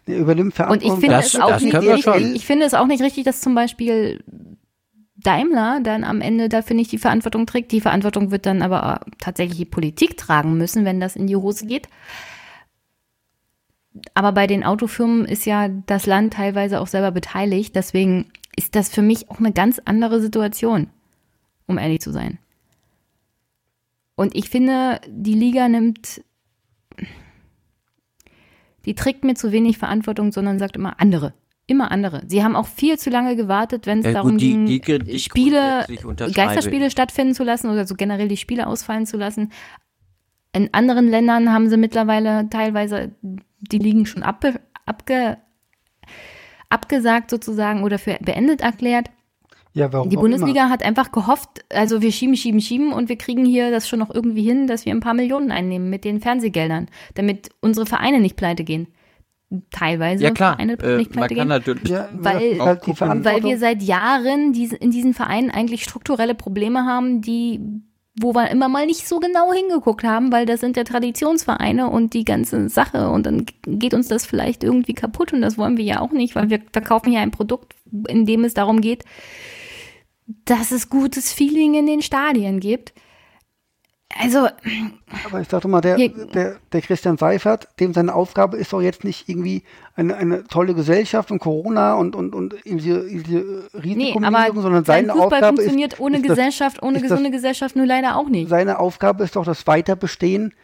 Der 0.07 0.19
übernimmt 0.19 0.49
Und 0.49 0.55
Verantwortung. 0.55 0.93
ich 0.95 1.01
finde 1.01 1.17
Das- 1.17 1.35
es 1.35 1.41
auch 1.41 1.61
nicht 1.61 1.75
richtig, 1.75 2.35
ich 2.37 2.47
finde 2.47 2.67
es 2.67 2.75
auch 2.75 2.87
nicht 2.87 3.03
richtig, 3.03 3.25
dass 3.25 3.41
zum 3.41 3.55
Beispiel 3.55 4.23
Daimler 5.17 5.81
dann 5.83 6.05
am 6.05 6.21
Ende 6.21 6.49
dafür 6.49 6.77
nicht 6.77 6.93
die 6.93 6.99
Verantwortung 6.99 7.47
trägt. 7.47 7.73
Die 7.73 7.81
Verantwortung 7.81 8.31
wird 8.31 8.47
dann 8.47 8.63
aber 8.63 9.01
tatsächlich 9.19 9.59
die 9.59 9.65
Politik 9.65 10.17
tragen 10.17 10.57
müssen, 10.57 10.85
wenn 10.85 11.01
das 11.01 11.17
in 11.17 11.27
die 11.27 11.37
Hose 11.37 11.67
geht. 11.67 11.89
Aber 14.15 14.33
bei 14.33 14.47
den 14.47 14.63
Autofirmen 14.63 15.25
ist 15.25 15.47
ja 15.47 15.69
das 15.69 16.07
Land 16.07 16.35
teilweise 16.35 16.81
auch 16.81 16.87
selber 16.87 17.11
beteiligt. 17.11 17.75
Deswegen 17.75 18.27
ist 18.55 18.75
das 18.75 18.89
für 18.91 19.03
mich 19.03 19.31
auch 19.31 19.39
eine 19.39 19.53
ganz 19.53 19.81
andere 19.85 20.21
Situation, 20.21 20.89
um 21.67 21.79
ehrlich 21.79 22.01
zu 22.01 22.13
sein. 22.13 22.39
Und 24.15 24.35
ich 24.37 24.49
finde, 24.51 25.01
die 25.09 25.35
Liga 25.35 25.69
nimmt, 25.69 26.23
die 28.87 28.95
trägt 28.95 29.25
mir 29.25 29.35
zu 29.35 29.53
wenig 29.53 29.79
Verantwortung, 29.79 30.33
sondern 30.33 30.59
sagt 30.59 30.77
immer 30.77 31.01
andere. 31.01 31.35
Immer 31.69 31.91
andere. 31.91 32.23
Sie 32.29 32.45
haben 32.45 32.55
auch 32.55 32.69
viel 32.69 32.97
zu 32.99 33.11
lange 33.11 33.35
gewartet, 33.35 33.87
wenn 33.87 33.99
es 33.99 34.05
Ja, 34.05 34.11
gut, 34.13 34.17
darum 34.17 34.39
die- 34.39 34.51
ging, 34.53 34.67
die- 34.67 34.81
die 34.81 35.19
Spiele, 35.19 35.85
Geisterspiele 36.33 36.91
stattfinden 36.93 37.35
zu 37.35 37.43
lassen 37.43 37.69
oder 37.71 37.87
so 37.87 37.97
generell 37.97 38.29
die 38.29 38.37
Spiele 38.37 38.69
ausfallen 38.69 39.05
zu 39.05 39.17
lassen. 39.17 39.51
In 40.53 40.73
anderen 40.73 41.09
Ländern 41.09 41.53
haben 41.53 41.69
sie 41.69 41.77
mittlerweile 41.77 42.49
teilweise 42.49 43.11
die 43.23 43.79
Ligen 43.79 44.07
schon 44.07 44.23
abge, 44.23 44.61
abge, 44.87 45.39
abgesagt 46.69 47.31
sozusagen 47.31 47.83
oder 47.83 47.99
für 47.99 48.17
beendet 48.21 48.61
erklärt. 48.61 49.09
Ja, 49.77 49.93
warum 49.93 50.09
Die 50.09 50.17
Bundesliga 50.17 50.71
hat 50.71 50.83
einfach 50.83 51.13
gehofft, 51.13 51.65
also 51.69 52.01
wir 52.01 52.11
schieben, 52.11 52.35
schieben, 52.35 52.63
schieben 52.63 52.93
und 52.95 53.11
wir 53.11 53.17
kriegen 53.17 53.45
hier 53.45 53.71
das 53.71 53.87
schon 53.87 53.99
noch 53.99 54.13
irgendwie 54.13 54.43
hin, 54.43 54.67
dass 54.67 54.87
wir 54.87 54.93
ein 54.93 55.01
paar 55.01 55.13
Millionen 55.13 55.51
einnehmen 55.51 55.91
mit 55.91 56.05
den 56.05 56.21
Fernsehgeldern, 56.21 56.89
damit 57.15 57.51
unsere 57.61 57.85
Vereine 57.85 58.21
nicht 58.21 58.37
pleite 58.37 58.65
gehen. 58.65 58.89
Teilweise 59.71 60.25
Ja 60.25 60.31
klar, 60.31 60.55
Vereine 60.55 60.79
äh, 60.83 60.97
nicht 60.97 61.15
man 61.15 61.29
pleite 61.29 61.35
kann 61.35 61.49
gehen. 61.49 61.49
natürlich. 61.49 61.89
Ja, 61.91 62.09
Weil- 62.15 62.59
halt. 62.59 63.25
Weil 63.25 63.45
wir 63.45 63.59
seit 63.59 63.83
Jahren 63.83 64.55
diese, 64.55 64.77
in 64.77 64.91
diesen 64.91 65.13
Vereinen 65.13 65.51
eigentlich 65.51 65.85
strukturelle 65.85 66.35
Probleme 66.35 66.87
haben, 66.87 67.21
die 67.21 67.61
wo 68.19 68.35
wir 68.35 68.51
immer 68.51 68.69
mal 68.69 68.87
nicht 68.87 69.07
so 69.07 69.21
genau 69.21 69.53
hingeguckt 69.53 70.03
haben, 70.03 70.33
weil 70.33 70.47
das 70.47 70.61
sind 70.61 70.79
ja 70.79 70.85
Traditionsvereine 70.85 71.91
und 71.91 72.15
die 72.15 72.25
ganze 72.25 72.71
Sache 72.71 73.11
und 73.11 73.27
dann 73.27 73.45
geht 73.67 73.93
uns 73.93 74.09
das 74.09 74.25
vielleicht 74.25 74.65
irgendwie 74.65 74.95
kaputt 74.95 75.35
und 75.35 75.43
das 75.43 75.59
wollen 75.59 75.77
wir 75.77 75.85
ja 75.85 76.01
auch 76.01 76.13
nicht, 76.13 76.35
weil 76.35 76.49
wir 76.49 76.63
verkaufen 76.73 77.13
ja 77.13 77.21
ein 77.21 77.31
Produkt, 77.31 77.75
in 78.09 78.25
dem 78.25 78.45
es 78.45 78.55
darum 78.55 78.81
geht, 78.81 79.05
dass 80.27 80.71
es 80.73 80.91
gutes 80.91 81.33
Feeling 81.33 81.75
in 81.75 81.87
den 81.87 82.03
Stadien 82.03 82.61
gibt. 82.61 82.93
Also, 84.19 84.47
Aber 85.25 85.41
ich 85.41 85.49
dachte 85.49 85.67
mal, 85.67 85.81
der, 85.81 85.97
der, 85.99 86.59
der 86.73 86.81
Christian 86.81 87.19
Seifert, 87.19 87.69
dem 87.81 87.93
seine 87.93 88.15
Aufgabe 88.15 88.57
ist 88.57 88.73
doch 88.73 88.81
jetzt 88.81 89.03
nicht 89.03 89.29
irgendwie 89.29 89.65
eine, 89.95 90.17
eine 90.17 90.45
tolle 90.45 90.75
Gesellschaft 90.75 91.33
und 91.33 91.41
Corona 91.41 91.95
und, 91.95 92.15
und, 92.15 92.35
und 92.35 92.55
diese, 92.65 93.07
diese 93.09 93.69
nee, 93.75 93.79
Risikominimierung, 93.79 94.25
aber 94.25 94.61
sondern 94.63 94.85
sein 94.85 95.07
seine 95.07 95.13
Fußball 95.13 95.25
Aufgabe 95.27 95.57
funktioniert 95.57 95.95
ist, 95.95 96.01
ohne 96.01 96.19
ist 96.19 96.23
Gesellschaft, 96.27 96.83
ohne 96.83 96.97
ist 96.97 97.03
das- 97.03 97.11
gesunde 97.11 97.31
Gesellschaft 97.33 97.75
nur 97.75 97.87
leider 97.87 98.17
auch 98.17 98.29
nicht. 98.29 98.49
seine 98.49 98.79
Aufgabe 98.79 99.25
ist 99.25 99.35
doch 99.35 99.45
das 99.45 99.67
Weiterbestehen 99.67 100.55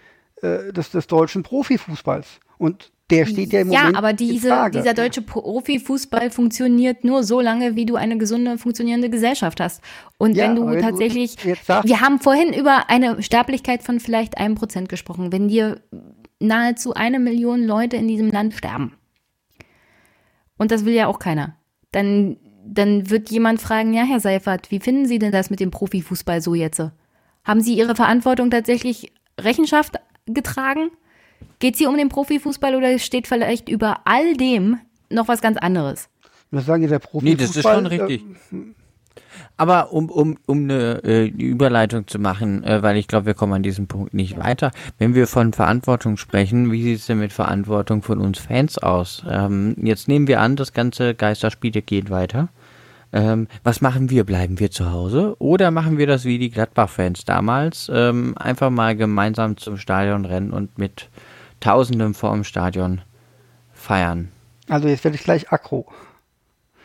äh, 0.41 0.73
des, 0.73 0.91
des 0.91 1.09
deutschen 1.09 1.43
Profifußballs. 1.43 2.39
Und 2.59 2.93
der 3.13 3.27
steht 3.27 3.53
ja 3.53 3.61
im 3.61 3.71
Ja, 3.71 3.81
Moment 3.81 3.97
aber 3.99 4.11
in 4.11 4.17
diese, 4.17 4.71
dieser 4.75 4.95
deutsche 4.95 5.23
Profifußball 5.23 6.31
funktioniert 6.31 7.05
nur 7.05 7.23
so 7.23 7.41
lange, 7.41 7.77
wie 7.77 7.87
du 7.87 7.97
eine 7.97 8.19
gesunde, 8.19 8.59
funktionierende 8.59 9.11
Gesellschaft 9.11 9.61
hast. 9.61 9.81
Und 10.19 10.37
Ja, 10.37 10.45
wenn 10.45 10.57
du 10.57 10.63
aber 10.63 10.73
wenn 10.73 10.81
du 10.81 10.87
tatsächlich, 10.89 11.37
jetzt 11.45 11.67
sagst- 11.67 11.89
wir 11.89 12.01
haben 12.01 12.19
vorhin 12.19 12.53
über 12.53 12.89
eine 12.91 13.23
Sterblichkeit 13.23 13.83
von 13.83 14.01
vielleicht 14.01 14.39
einem 14.39 14.55
Prozent 14.57 14.89
gesprochen. 14.89 15.31
Wenn 15.33 15.49
dir 15.49 15.81
nahezu 16.41 16.95
eine 16.95 17.19
Million 17.21 17.63
Leute 17.65 17.97
in 17.97 18.09
diesem 18.09 18.31
Land 18.31 18.55
sterben, 18.55 18.95
und 20.59 20.71
das 20.71 20.85
will 20.85 20.95
ja 20.95 21.07
auch 21.07 21.19
keiner, 21.19 21.57
dann, 21.93 22.37
dann 22.65 23.11
wird 23.11 23.31
jemand 23.31 23.61
fragen, 23.61 23.95
ja, 23.95 24.03
Herr 24.05 24.21
Seifert, 24.21 24.71
wie 24.71 24.81
finden 24.81 25.07
Sie 25.07 25.19
denn 25.19 25.33
das 25.33 25.51
mit 25.51 25.61
dem 25.61 25.71
Profifußball 25.71 26.41
so 26.41 26.55
jetzt? 26.55 26.81
Haben 27.45 27.61
Sie 27.61 27.75
Ihre 27.75 27.95
Verantwortung 27.97 28.51
tatsächlich 28.51 29.13
Rechenschaft 29.41 29.97
getragen? 30.27 30.91
Geht 31.59 31.75
es 31.75 31.79
hier 31.79 31.89
um 31.89 31.97
den 31.97 32.09
Profifußball 32.09 32.75
oder 32.75 32.99
steht 32.99 33.27
vielleicht 33.27 33.69
über 33.69 34.01
all 34.05 34.35
dem 34.35 34.79
noch 35.11 35.29
was 35.29 35.41
ganz 35.41 35.59
anderes? 35.59 36.09
Das 36.51 36.67
sagen 36.67 36.83
ja 36.83 36.89
der 36.89 36.99
Profifußball. 36.99 37.31
Nee, 37.31 37.37
das 37.37 37.57
ist 37.57 37.63
schon 37.63 37.87
äh, 37.87 38.03
richtig. 38.03 38.25
Aber 39.57 39.93
um, 39.93 40.11
um, 40.11 40.39
um 40.47 40.65
eine 40.65 41.05
äh, 41.05 41.27
Überleitung 41.27 42.07
zu 42.07 42.19
machen, 42.19 42.65
äh, 42.65 42.83
weil 42.83 42.97
ich 42.97 43.07
glaube, 43.07 43.27
wir 43.27 43.35
kommen 43.35 43.53
an 43.53 43.63
diesem 43.63 43.87
Punkt 43.87 44.15
nicht 44.15 44.39
weiter. 44.39 44.71
Wenn 44.99 45.15
wir 45.15 45.27
von 45.27 45.53
Verantwortung 45.53 46.17
sprechen, 46.17 46.73
wie 46.73 46.83
sieht 46.83 46.99
es 46.99 47.07
denn 47.07 47.19
mit 47.19 47.33
Verantwortung 47.33 48.03
von 48.03 48.21
uns 48.21 48.39
Fans 48.39 48.79
aus? 48.79 49.23
Ähm, 49.29 49.77
jetzt 49.83 50.09
nehmen 50.09 50.27
wir 50.27 50.41
an, 50.41 50.57
das 50.57 50.73
ganze 50.73 51.15
Geisterspiele 51.15 51.83
geht 51.83 52.11
weiter. 52.11 52.49
Ähm, 53.13 53.47
was 53.63 53.83
machen 53.83 54.09
wir? 54.11 54.25
Bleiben 54.25 54.59
wir 54.59 54.71
zu 54.71 54.91
Hause? 54.91 55.37
Oder 55.39 55.71
machen 55.71 55.99
wir 55.99 56.07
das 56.07 56.25
wie 56.25 56.39
die 56.39 56.51
Gladbach-Fans 56.51 57.25
damals? 57.25 57.91
Ähm, 57.95 58.35
einfach 58.39 58.71
mal 58.71 58.97
gemeinsam 58.97 59.59
zum 59.59 59.77
Stadion 59.77 60.25
rennen 60.25 60.51
und 60.51 60.79
mit 60.79 61.09
Tausenden 61.63 62.13
vor 62.15 62.33
dem 62.35 62.45
Stadion 62.45 63.01
feiern. 63.73 64.31
Also 64.69 64.89
jetzt 64.89 65.05
werde 65.05 65.17
ich 65.17 65.25
gleich 65.25 65.51
aggro. 65.53 65.87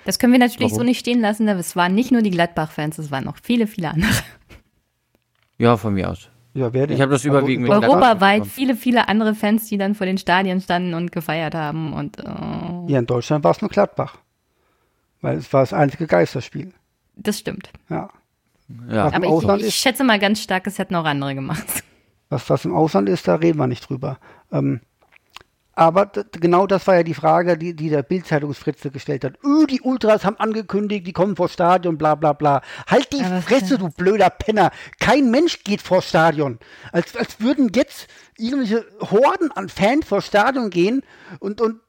Das 0.05 0.19
können 0.19 0.31
wir 0.31 0.39
natürlich 0.39 0.71
Warum? 0.71 0.83
so 0.83 0.83
nicht 0.85 0.99
stehen 0.99 1.19
lassen. 1.19 1.47
Es 1.49 1.75
waren 1.75 1.93
nicht 1.93 2.11
nur 2.11 2.21
die 2.21 2.29
Gladbach-Fans, 2.29 2.97
es 2.97 3.11
waren 3.11 3.25
noch 3.25 3.37
viele, 3.41 3.67
viele 3.67 3.89
andere. 3.89 4.11
Ja, 5.57 5.75
von 5.75 5.93
mir 5.93 6.09
aus. 6.09 6.29
Ja, 6.53 6.71
wer 6.73 6.87
denn? 6.87 6.95
Ich 6.95 7.01
habe 7.01 7.11
das 7.11 7.25
überwiegend 7.25 7.63
mit 7.63 7.71
Also, 7.71 7.81
Gladbach 7.81 8.07
Europaweit 8.09 8.47
viele, 8.47 8.75
viele 8.75 9.07
andere 9.09 9.35
Fans, 9.35 9.67
die 9.67 9.77
dann 9.77 9.95
vor 9.95 10.05
den 10.05 10.17
Stadien 10.17 10.61
standen 10.61 10.93
und 10.93 11.11
gefeiert 11.11 11.55
haben. 11.55 11.93
Und 11.93 12.19
äh, 12.19 12.23
Ja, 12.87 12.99
in 12.99 13.05
Deutschland 13.05 13.43
war 13.43 13.51
es 13.51 13.61
nur 13.61 13.69
Gladbach. 13.69 14.17
Weil 15.21 15.37
es 15.37 15.51
war 15.51 15.61
das 15.61 15.73
einzige 15.73 16.07
Geisterspiel. 16.07 16.73
das 17.15 17.39
stimmt. 17.39 17.69
Ja. 17.89 18.09
Ja. 18.89 19.11
Aber 19.13 19.57
ich, 19.57 19.67
ich 19.67 19.75
schätze 19.75 20.03
mal 20.03 20.19
ganz 20.19 20.41
stark, 20.41 20.67
es 20.67 20.77
hätten 20.77 20.95
auch 20.95 21.05
andere 21.05 21.35
gemacht. 21.35 21.65
was, 22.29 22.49
was 22.49 22.65
im 22.65 22.75
Ausland 22.75 23.07
ist, 23.09 23.27
da 23.27 23.35
reden 23.35 23.57
wir 23.59 23.67
nicht 23.67 23.87
drüber. 23.89 24.17
Ähm, 24.51 24.81
aber 25.77 26.07
genau 26.31 26.65
das 26.65 26.87
war 26.87 26.95
ja 26.95 27.03
die 27.03 27.13
Frage, 27.13 27.55
die, 27.55 27.75
die 27.75 27.91
der 27.91 28.01
Bild-Zeitungsfritze 28.01 28.89
gestellt 28.89 29.23
hat. 29.23 29.35
Öh, 29.45 29.67
die 29.67 29.81
Ultras 29.81 30.25
haben 30.25 30.37
angekündigt, 30.37 31.05
die 31.05 31.13
kommen 31.13 31.35
vor 31.35 31.49
Stadion, 31.49 31.99
bla 31.99 32.15
bla 32.15 32.33
bla. 32.33 32.63
Halt 32.87 33.13
die 33.13 33.23
Aber 33.23 33.43
Fresse, 33.43 33.77
du 33.77 33.89
blöder 33.89 34.31
Penner. 34.31 34.71
Kein 34.99 35.29
Mensch 35.29 35.63
geht 35.63 35.83
vor 35.83 36.01
Stadion. 36.01 36.57
Als, 36.91 37.15
als 37.15 37.39
würden 37.41 37.69
jetzt 37.75 38.07
irgendwelche 38.37 38.87
Horden 39.01 39.51
an 39.51 39.69
Fans 39.69 40.07
vor 40.07 40.23
Stadion 40.23 40.71
gehen 40.71 41.03
und, 41.37 41.61
und 41.61 41.79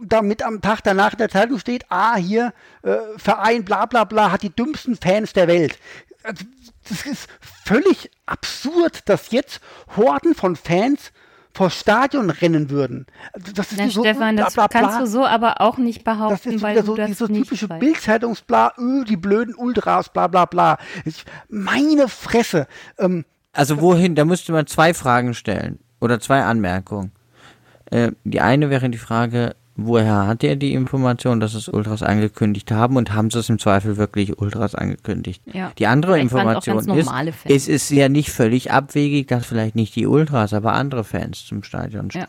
damit 0.00 0.44
am 0.44 0.60
Tag 0.60 0.82
danach 0.84 1.14
in 1.14 1.18
der 1.18 1.28
Zeitung 1.28 1.58
steht, 1.58 1.86
ah, 1.88 2.14
hier, 2.14 2.52
äh, 2.84 2.96
Verein 3.16 3.64
bla 3.64 3.86
bla 3.86 4.04
bla 4.04 4.30
hat 4.30 4.42
die 4.42 4.54
dümmsten 4.54 4.94
Fans 4.94 5.32
der 5.32 5.48
Welt. 5.48 5.80
Also, 6.22 6.44
das 6.88 7.06
ist 7.06 7.28
völlig 7.64 8.08
absurd, 8.24 9.08
dass 9.08 9.32
jetzt 9.32 9.60
Horden 9.96 10.36
von 10.36 10.54
Fans 10.54 11.10
vor 11.54 11.70
Stadion 11.70 12.30
rennen 12.30 12.70
würden. 12.70 13.06
Das 13.54 13.72
ist 13.72 13.78
Na, 13.78 13.88
so 13.88 14.00
Stefan, 14.02 14.36
das 14.36 14.54
bla, 14.54 14.66
bla, 14.66 14.80
bla. 14.80 14.88
kannst 14.90 15.00
du 15.00 15.06
so 15.06 15.26
aber 15.26 15.60
auch 15.60 15.76
nicht 15.78 16.06
Das 16.06 16.16
behaupten, 16.16 16.52
ist 16.54 16.62
weil 16.62 16.72
wieder 16.76 16.82
du 16.82 16.86
so 16.86 16.96
das 16.96 17.06
diese 17.08 17.24
nicht 17.30 17.42
typische. 17.44 17.68
Bildzeitungsbla, 17.68 18.72
öh, 18.78 19.04
die 19.04 19.16
blöden 19.16 19.54
Ultras, 19.54 20.08
bla 20.08 20.26
bla 20.28 20.46
bla. 20.46 20.78
Ich, 21.04 21.24
meine 21.48 22.08
Fresse. 22.08 22.66
Ähm, 22.98 23.24
Also 23.52 23.80
wohin? 23.80 24.14
Da 24.14 24.24
müsste 24.24 24.52
man 24.52 24.66
zwei 24.66 24.94
Fragen 24.94 25.34
stellen 25.34 25.78
oder 26.00 26.20
zwei 26.20 26.42
Anmerkungen. 26.42 27.12
Äh, 27.90 28.12
die 28.24 28.40
eine 28.40 28.70
wäre 28.70 28.88
die 28.88 28.98
Frage, 28.98 29.54
woher 29.76 30.26
hat 30.26 30.44
er 30.44 30.56
die 30.56 30.74
Information, 30.74 31.40
dass 31.40 31.54
es 31.54 31.68
Ultras 31.68 32.02
angekündigt 32.02 32.70
haben 32.70 32.96
und 32.96 33.12
haben 33.12 33.30
sie 33.30 33.38
es 33.38 33.48
im 33.48 33.58
Zweifel 33.58 33.96
wirklich 33.96 34.38
Ultras 34.38 34.74
angekündigt? 34.74 35.42
Ja. 35.52 35.72
Die 35.78 35.86
andere 35.86 36.12
Vielleicht 36.12 36.32
Information 36.32 36.98
ist, 36.98 37.10
es 37.44 37.68
ist 37.68 37.90
ja 37.90 38.08
nicht 38.08 38.30
völlig 38.30 38.70
abwegig, 38.72 39.28
dass 39.28 39.46
vielleicht 39.46 39.74
nicht 39.74 39.96
die 39.96 40.06
Ultras, 40.06 40.52
aber 40.52 40.72
andere 40.74 41.04
Fans 41.04 41.46
zum 41.46 41.62
Stadion 41.62 42.08
Ja. 42.12 42.26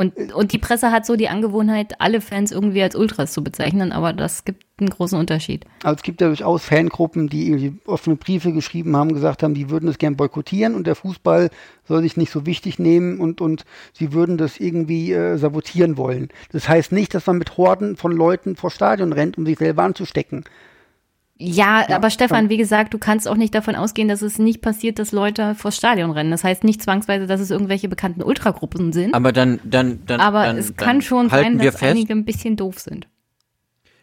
Und, 0.00 0.32
und 0.32 0.52
die 0.52 0.58
Presse 0.58 0.92
hat 0.92 1.04
so 1.04 1.14
die 1.14 1.28
Angewohnheit, 1.28 2.00
alle 2.00 2.22
Fans 2.22 2.52
irgendwie 2.52 2.82
als 2.82 2.96
Ultras 2.96 3.34
zu 3.34 3.44
bezeichnen, 3.44 3.92
aber 3.92 4.14
das 4.14 4.46
gibt 4.46 4.64
einen 4.78 4.88
großen 4.88 5.18
Unterschied. 5.18 5.66
Also 5.82 5.96
es 5.96 6.02
gibt 6.02 6.22
ja 6.22 6.28
durchaus 6.28 6.64
Fangruppen, 6.64 7.28
die 7.28 7.74
offene 7.84 8.16
Briefe 8.16 8.54
geschrieben 8.54 8.96
haben, 8.96 9.12
gesagt 9.12 9.42
haben, 9.42 9.52
die 9.52 9.68
würden 9.68 9.90
es 9.90 9.98
gern 9.98 10.16
boykottieren 10.16 10.74
und 10.74 10.86
der 10.86 10.94
Fußball 10.94 11.50
soll 11.84 12.00
sich 12.00 12.16
nicht 12.16 12.32
so 12.32 12.46
wichtig 12.46 12.78
nehmen 12.78 13.20
und, 13.20 13.42
und 13.42 13.66
sie 13.92 14.14
würden 14.14 14.38
das 14.38 14.58
irgendwie 14.58 15.12
äh, 15.12 15.36
sabotieren 15.36 15.98
wollen. 15.98 16.28
Das 16.50 16.66
heißt 16.66 16.92
nicht, 16.92 17.12
dass 17.12 17.26
man 17.26 17.36
mit 17.36 17.58
Horden 17.58 17.96
von 17.96 18.12
Leuten 18.12 18.56
vor 18.56 18.70
Stadion 18.70 19.12
rennt, 19.12 19.36
um 19.36 19.44
sich 19.44 19.58
selber 19.58 19.82
anzustecken. 19.82 20.44
Ja, 21.42 21.86
aber 21.88 22.10
Stefan, 22.10 22.50
wie 22.50 22.58
gesagt, 22.58 22.92
du 22.92 22.98
kannst 22.98 23.26
auch 23.26 23.34
nicht 23.34 23.54
davon 23.54 23.74
ausgehen, 23.74 24.08
dass 24.08 24.20
es 24.20 24.38
nicht 24.38 24.60
passiert, 24.60 24.98
dass 24.98 25.10
Leute 25.10 25.54
vors 25.54 25.74
Stadion 25.74 26.10
rennen. 26.10 26.30
Das 26.30 26.44
heißt 26.44 26.64
nicht 26.64 26.82
zwangsweise, 26.82 27.26
dass 27.26 27.40
es 27.40 27.50
irgendwelche 27.50 27.88
bekannten 27.88 28.22
Ultragruppen 28.22 28.92
sind, 28.92 29.14
Aber 29.14 29.32
dann, 29.32 29.58
dann, 29.64 30.00
dann, 30.04 30.20
aber 30.20 30.44
dann, 30.44 30.58
es 30.58 30.66
dann 30.66 30.76
kann 30.76 31.00
schon 31.00 31.30
halten 31.30 31.58
sein, 31.58 31.66
dass 31.66 31.78
fest, 31.78 31.92
einige 31.92 32.12
ein 32.12 32.26
bisschen 32.26 32.56
doof 32.56 32.78
sind. 32.78 33.08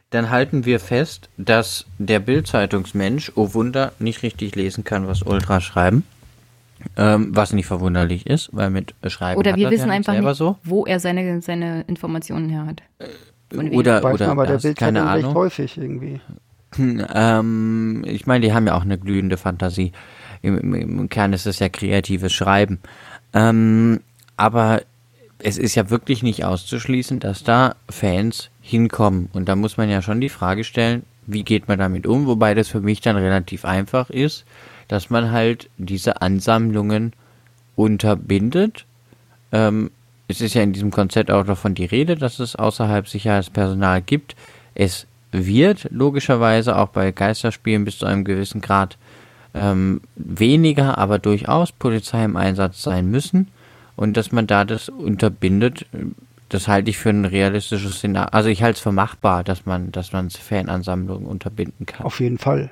Dann 0.09 0.31
halten 0.31 0.65
wir 0.65 0.79
fest, 0.79 1.29
dass 1.37 1.85
der 1.99 2.19
Bild-Zeitungsmensch, 2.19 3.33
oh 3.35 3.53
Wunder, 3.53 3.91
nicht 3.99 4.23
richtig 4.23 4.55
lesen 4.55 4.83
kann, 4.83 5.07
was 5.07 5.21
Ultras 5.21 5.63
schreiben. 5.63 6.05
Ähm, 6.95 7.35
was 7.35 7.53
nicht 7.53 7.65
verwunderlich 7.67 8.25
ist, 8.25 8.49
weil 8.51 8.69
mit 8.69 8.95
Schreiben 9.07 9.39
Oder 9.39 9.55
wir 9.55 9.65
er 9.65 9.71
wissen 9.71 9.89
ja 9.89 9.93
einfach 9.93 10.13
nicht, 10.13 10.35
so. 10.35 10.57
wo 10.63 10.85
er 10.85 10.99
seine, 10.99 11.41
seine 11.41 11.81
Informationen 11.81 12.49
her 12.49 12.65
hat. 12.65 12.81
Wem. 13.49 13.73
Oder, 13.73 14.03
oder 14.03 14.27
man 14.27 14.37
bei 14.37 14.45
der 14.45 14.55
das, 14.57 14.63
keine 14.75 15.01
Bildzeitung 15.01 15.13
recht 15.13 15.25
Ahnung. 15.25 15.35
häufig 15.35 15.77
irgendwie. 15.77 16.21
Ähm, 16.77 18.03
ich 18.05 18.27
meine, 18.27 18.45
die 18.45 18.53
haben 18.53 18.67
ja 18.67 18.75
auch 18.75 18.83
eine 18.83 18.97
glühende 18.97 19.37
Fantasie. 19.37 19.93
Im, 20.41 20.73
im, 20.73 21.09
Kern 21.09 21.33
ist 21.33 21.47
es 21.47 21.59
ja 21.59 21.69
kreatives 21.69 22.33
Schreiben. 22.33 22.79
Ähm, 23.33 24.01
aber 24.35 24.81
es 25.39 25.57
ist 25.57 25.75
ja 25.75 25.89
wirklich 25.89 26.23
nicht 26.23 26.45
auszuschließen, 26.45 27.19
dass 27.19 27.43
da 27.43 27.75
Fans 27.89 28.49
hinkommen. 28.61 29.29
Und 29.33 29.49
da 29.49 29.55
muss 29.55 29.77
man 29.77 29.89
ja 29.89 30.01
schon 30.01 30.21
die 30.21 30.29
Frage 30.29 30.63
stellen, 30.63 31.03
wie 31.25 31.43
geht 31.43 31.67
man 31.67 31.79
damit 31.79 32.07
um? 32.07 32.25
Wobei 32.25 32.53
das 32.53 32.69
für 32.69 32.81
mich 32.81 33.01
dann 33.01 33.17
relativ 33.17 33.65
einfach 33.65 34.09
ist, 34.09 34.45
dass 34.87 35.09
man 35.09 35.31
halt 35.31 35.69
diese 35.77 36.21
Ansammlungen 36.21 37.13
unterbindet. 37.75 38.85
Ähm, 39.51 39.91
es 40.27 40.41
ist 40.41 40.53
ja 40.53 40.61
in 40.61 40.73
diesem 40.73 40.91
Konzept 40.91 41.31
auch 41.31 41.45
davon 41.45 41.75
die 41.75 41.85
Rede, 41.85 42.15
dass 42.15 42.39
es 42.39 42.55
außerhalb 42.55 43.07
Sicherheitspersonal 43.07 44.01
gibt. 44.01 44.35
Es 44.75 45.05
wird 45.31 45.87
logischerweise 45.91 46.77
auch 46.77 46.89
bei 46.89 47.11
Geisterspielen 47.11 47.85
bis 47.85 47.99
zu 47.99 48.05
einem 48.05 48.23
gewissen 48.23 48.61
Grad 48.61 48.97
ähm, 49.53 50.01
weniger, 50.15 50.97
aber 50.97 51.19
durchaus 51.19 51.71
Polizei 51.71 52.23
im 52.23 52.37
Einsatz 52.37 52.81
sein 52.81 53.09
müssen. 53.09 53.49
Und 53.95 54.15
dass 54.15 54.31
man 54.31 54.45
da 54.47 54.63
das 54.63 54.89
unterbindet, 54.89 55.85
das 56.49 56.67
halte 56.67 56.89
ich 56.89 56.97
für 56.97 57.09
ein 57.09 57.25
realistisches 57.25 57.97
Szenario. 57.97 58.29
Also 58.31 58.49
ich 58.49 58.63
halte 58.63 58.77
es 58.77 58.81
für 58.81 58.91
machbar, 58.91 59.43
dass 59.43 59.65
man, 59.65 59.91
dass 59.91 60.13
man 60.13 60.29
Fanansammlungen 60.29 61.27
unterbinden 61.27 61.85
kann. 61.85 62.05
Auf 62.05 62.19
jeden 62.19 62.37
Fall. 62.37 62.71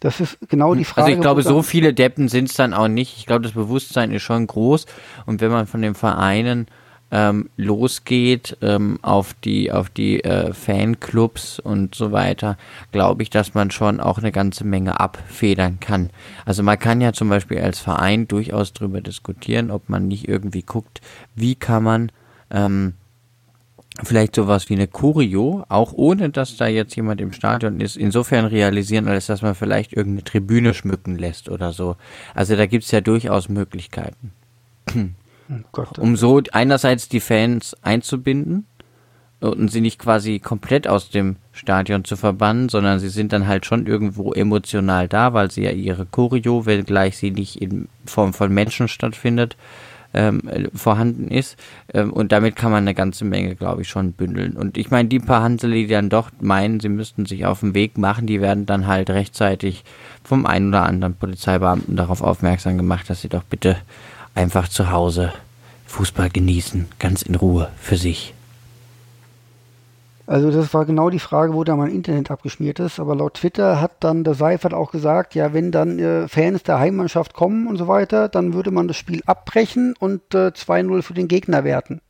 Das 0.00 0.20
ist 0.20 0.38
genau 0.48 0.74
die 0.74 0.84
Frage. 0.84 1.06
Also 1.06 1.16
ich 1.16 1.20
glaube, 1.20 1.42
so 1.42 1.62
viele 1.62 1.92
Deppen 1.92 2.28
sind 2.28 2.48
es 2.48 2.54
dann 2.54 2.74
auch 2.74 2.88
nicht. 2.88 3.16
Ich 3.18 3.26
glaube, 3.26 3.42
das 3.42 3.52
Bewusstsein 3.52 4.12
ist 4.12 4.22
schon 4.22 4.46
groß. 4.46 4.86
Und 5.26 5.40
wenn 5.40 5.50
man 5.50 5.66
von 5.66 5.82
den 5.82 5.94
Vereinen 5.94 6.66
ähm, 7.10 7.48
losgeht 7.56 8.56
ähm, 8.60 8.98
auf 9.02 9.34
die 9.34 9.72
auf 9.72 9.88
die 9.88 10.22
äh, 10.24 10.52
Fanclubs 10.52 11.58
und 11.58 11.94
so 11.94 12.12
weiter, 12.12 12.58
glaube 12.92 13.22
ich, 13.22 13.30
dass 13.30 13.54
man 13.54 13.70
schon 13.70 14.00
auch 14.00 14.18
eine 14.18 14.32
ganze 14.32 14.64
Menge 14.64 15.00
abfedern 15.00 15.80
kann. 15.80 16.10
Also 16.44 16.62
man 16.62 16.78
kann 16.78 17.00
ja 17.00 17.12
zum 17.12 17.28
Beispiel 17.28 17.58
als 17.58 17.78
Verein 17.78 18.28
durchaus 18.28 18.72
darüber 18.72 19.00
diskutieren, 19.00 19.70
ob 19.70 19.88
man 19.88 20.08
nicht 20.08 20.28
irgendwie 20.28 20.62
guckt, 20.62 21.00
wie 21.34 21.54
kann 21.54 21.82
man 21.82 22.12
ähm, 22.50 22.94
vielleicht 24.02 24.36
sowas 24.36 24.68
wie 24.68 24.74
eine 24.74 24.86
Choreo, 24.86 25.64
auch 25.68 25.92
ohne 25.92 26.30
dass 26.30 26.56
da 26.56 26.66
jetzt 26.66 26.94
jemand 26.94 27.20
im 27.20 27.32
Stadion 27.32 27.80
ist, 27.80 27.96
insofern 27.96 28.44
realisieren, 28.44 29.08
als 29.08 29.26
dass 29.26 29.42
man 29.42 29.54
vielleicht 29.54 29.92
irgendeine 29.92 30.24
Tribüne 30.24 30.74
schmücken 30.74 31.16
lässt 31.16 31.48
oder 31.48 31.72
so. 31.72 31.96
Also 32.34 32.54
da 32.54 32.66
gibt's 32.66 32.90
ja 32.90 33.00
durchaus 33.00 33.48
Möglichkeiten. 33.48 34.32
Oh 35.48 35.84
Um 35.98 36.16
so 36.16 36.42
einerseits 36.52 37.08
die 37.08 37.20
Fans 37.20 37.76
einzubinden 37.82 38.66
und 39.40 39.70
sie 39.70 39.80
nicht 39.80 39.98
quasi 39.98 40.40
komplett 40.40 40.88
aus 40.88 41.10
dem 41.10 41.36
Stadion 41.52 42.04
zu 42.04 42.16
verbannen, 42.16 42.68
sondern 42.68 42.98
sie 42.98 43.08
sind 43.08 43.32
dann 43.32 43.46
halt 43.46 43.66
schon 43.66 43.86
irgendwo 43.86 44.32
emotional 44.32 45.08
da, 45.08 45.32
weil 45.32 45.50
sie 45.50 45.62
ja 45.62 45.70
ihre 45.70 46.06
Choreo, 46.06 46.66
wenngleich 46.66 47.16
sie 47.16 47.30
nicht 47.30 47.60
in 47.62 47.88
Form 48.04 48.34
von 48.34 48.52
Menschen 48.52 48.88
stattfindet, 48.88 49.56
ähm, 50.14 50.40
äh, 50.48 50.68
vorhanden 50.74 51.28
ist. 51.28 51.56
Ähm, 51.92 52.12
und 52.12 52.32
damit 52.32 52.56
kann 52.56 52.72
man 52.72 52.84
eine 52.84 52.94
ganze 52.94 53.24
Menge, 53.24 53.54
glaube 53.54 53.82
ich, 53.82 53.88
schon 53.88 54.12
bündeln. 54.12 54.56
Und 54.56 54.76
ich 54.76 54.90
meine, 54.90 55.08
die 55.08 55.20
paar 55.20 55.42
Hansel, 55.42 55.72
die 55.72 55.86
dann 55.86 56.08
doch 56.08 56.30
meinen, 56.40 56.80
sie 56.80 56.88
müssten 56.88 57.26
sich 57.26 57.46
auf 57.46 57.60
den 57.60 57.74
Weg 57.74 57.98
machen, 57.98 58.26
die 58.26 58.40
werden 58.40 58.66
dann 58.66 58.86
halt 58.86 59.10
rechtzeitig 59.10 59.84
vom 60.24 60.46
einen 60.46 60.70
oder 60.70 60.84
anderen 60.84 61.14
Polizeibeamten 61.14 61.94
darauf 61.96 62.22
aufmerksam 62.22 62.76
gemacht, 62.78 63.08
dass 63.08 63.20
sie 63.20 63.28
doch 63.28 63.44
bitte 63.44 63.76
einfach 64.38 64.68
zu 64.68 64.90
Hause 64.92 65.32
Fußball 65.86 66.30
genießen, 66.30 66.86
ganz 67.00 67.22
in 67.22 67.34
Ruhe 67.34 67.70
für 67.76 67.96
sich. 67.96 68.34
Also 70.28 70.50
das 70.50 70.72
war 70.74 70.84
genau 70.84 71.10
die 71.10 71.18
Frage, 71.18 71.54
wo 71.54 71.64
da 71.64 71.74
mein 71.74 71.90
Internet 71.90 72.30
abgeschmiert 72.30 72.78
ist. 72.78 73.00
Aber 73.00 73.16
laut 73.16 73.34
Twitter 73.34 73.80
hat 73.80 73.92
dann 74.00 74.24
der 74.24 74.34
Seifert 74.34 74.74
auch 74.74 74.92
gesagt, 74.92 75.34
ja, 75.34 75.54
wenn 75.54 75.72
dann 75.72 75.98
äh, 75.98 76.28
Fans 76.28 76.62
der 76.62 76.78
Heimmannschaft 76.78 77.32
kommen 77.34 77.66
und 77.66 77.78
so 77.78 77.88
weiter, 77.88 78.28
dann 78.28 78.52
würde 78.52 78.70
man 78.70 78.86
das 78.86 78.96
Spiel 78.98 79.22
abbrechen 79.26 79.94
und 79.98 80.34
äh, 80.34 80.48
2-0 80.48 81.02
für 81.02 81.14
den 81.14 81.28
Gegner 81.28 81.64
werten. 81.64 82.00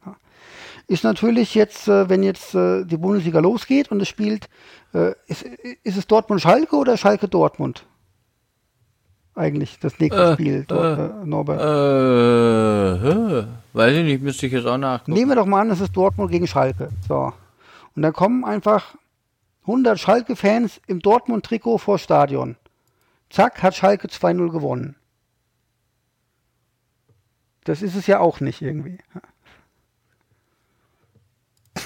Ist 0.88 1.04
natürlich 1.04 1.54
jetzt, 1.54 1.86
äh, 1.86 2.08
wenn 2.08 2.22
jetzt 2.22 2.54
äh, 2.54 2.84
die 2.84 2.96
Bundesliga 2.96 3.38
losgeht 3.38 3.90
und 3.90 4.02
es 4.02 4.08
spielt, 4.08 4.48
äh, 4.92 5.12
ist, 5.28 5.44
ist 5.84 5.96
es 5.96 6.06
Dortmund-Schalke 6.08 6.76
oder 6.76 6.96
Schalke-Dortmund? 6.96 7.86
Eigentlich 9.38 9.78
das 9.78 9.98
nächste 10.00 10.20
Äh, 10.20 10.32
Spiel, 10.34 10.64
dort, 10.66 10.98
äh, 10.98 11.24
Norbert. 11.24 11.60
Äh, 11.60 13.46
weiß 13.72 13.96
ich 13.96 14.04
nicht, 14.04 14.20
müsste 14.20 14.46
ich 14.46 14.52
jetzt 14.52 14.66
auch 14.66 14.76
nachgucken. 14.78 15.12
Nehmen 15.12 15.30
wir 15.30 15.36
doch 15.36 15.46
mal 15.46 15.60
an, 15.60 15.70
es 15.70 15.80
ist 15.80 15.96
Dortmund 15.96 16.32
gegen 16.32 16.48
Schalke. 16.48 16.88
So. 17.06 17.32
Und 17.94 18.02
dann 18.02 18.12
kommen 18.12 18.44
einfach 18.44 18.96
100 19.62 19.96
Schalke-Fans 20.00 20.80
im 20.88 20.98
Dortmund-Trikot 20.98 21.78
vor 21.78 21.98
Stadion. 22.00 22.56
Zack, 23.30 23.62
hat 23.62 23.76
Schalke 23.76 24.08
2-0 24.08 24.50
gewonnen. 24.50 24.96
Das 27.62 27.80
ist 27.80 27.94
es 27.94 28.08
ja 28.08 28.18
auch 28.18 28.40
nicht 28.40 28.60
irgendwie. 28.60 28.98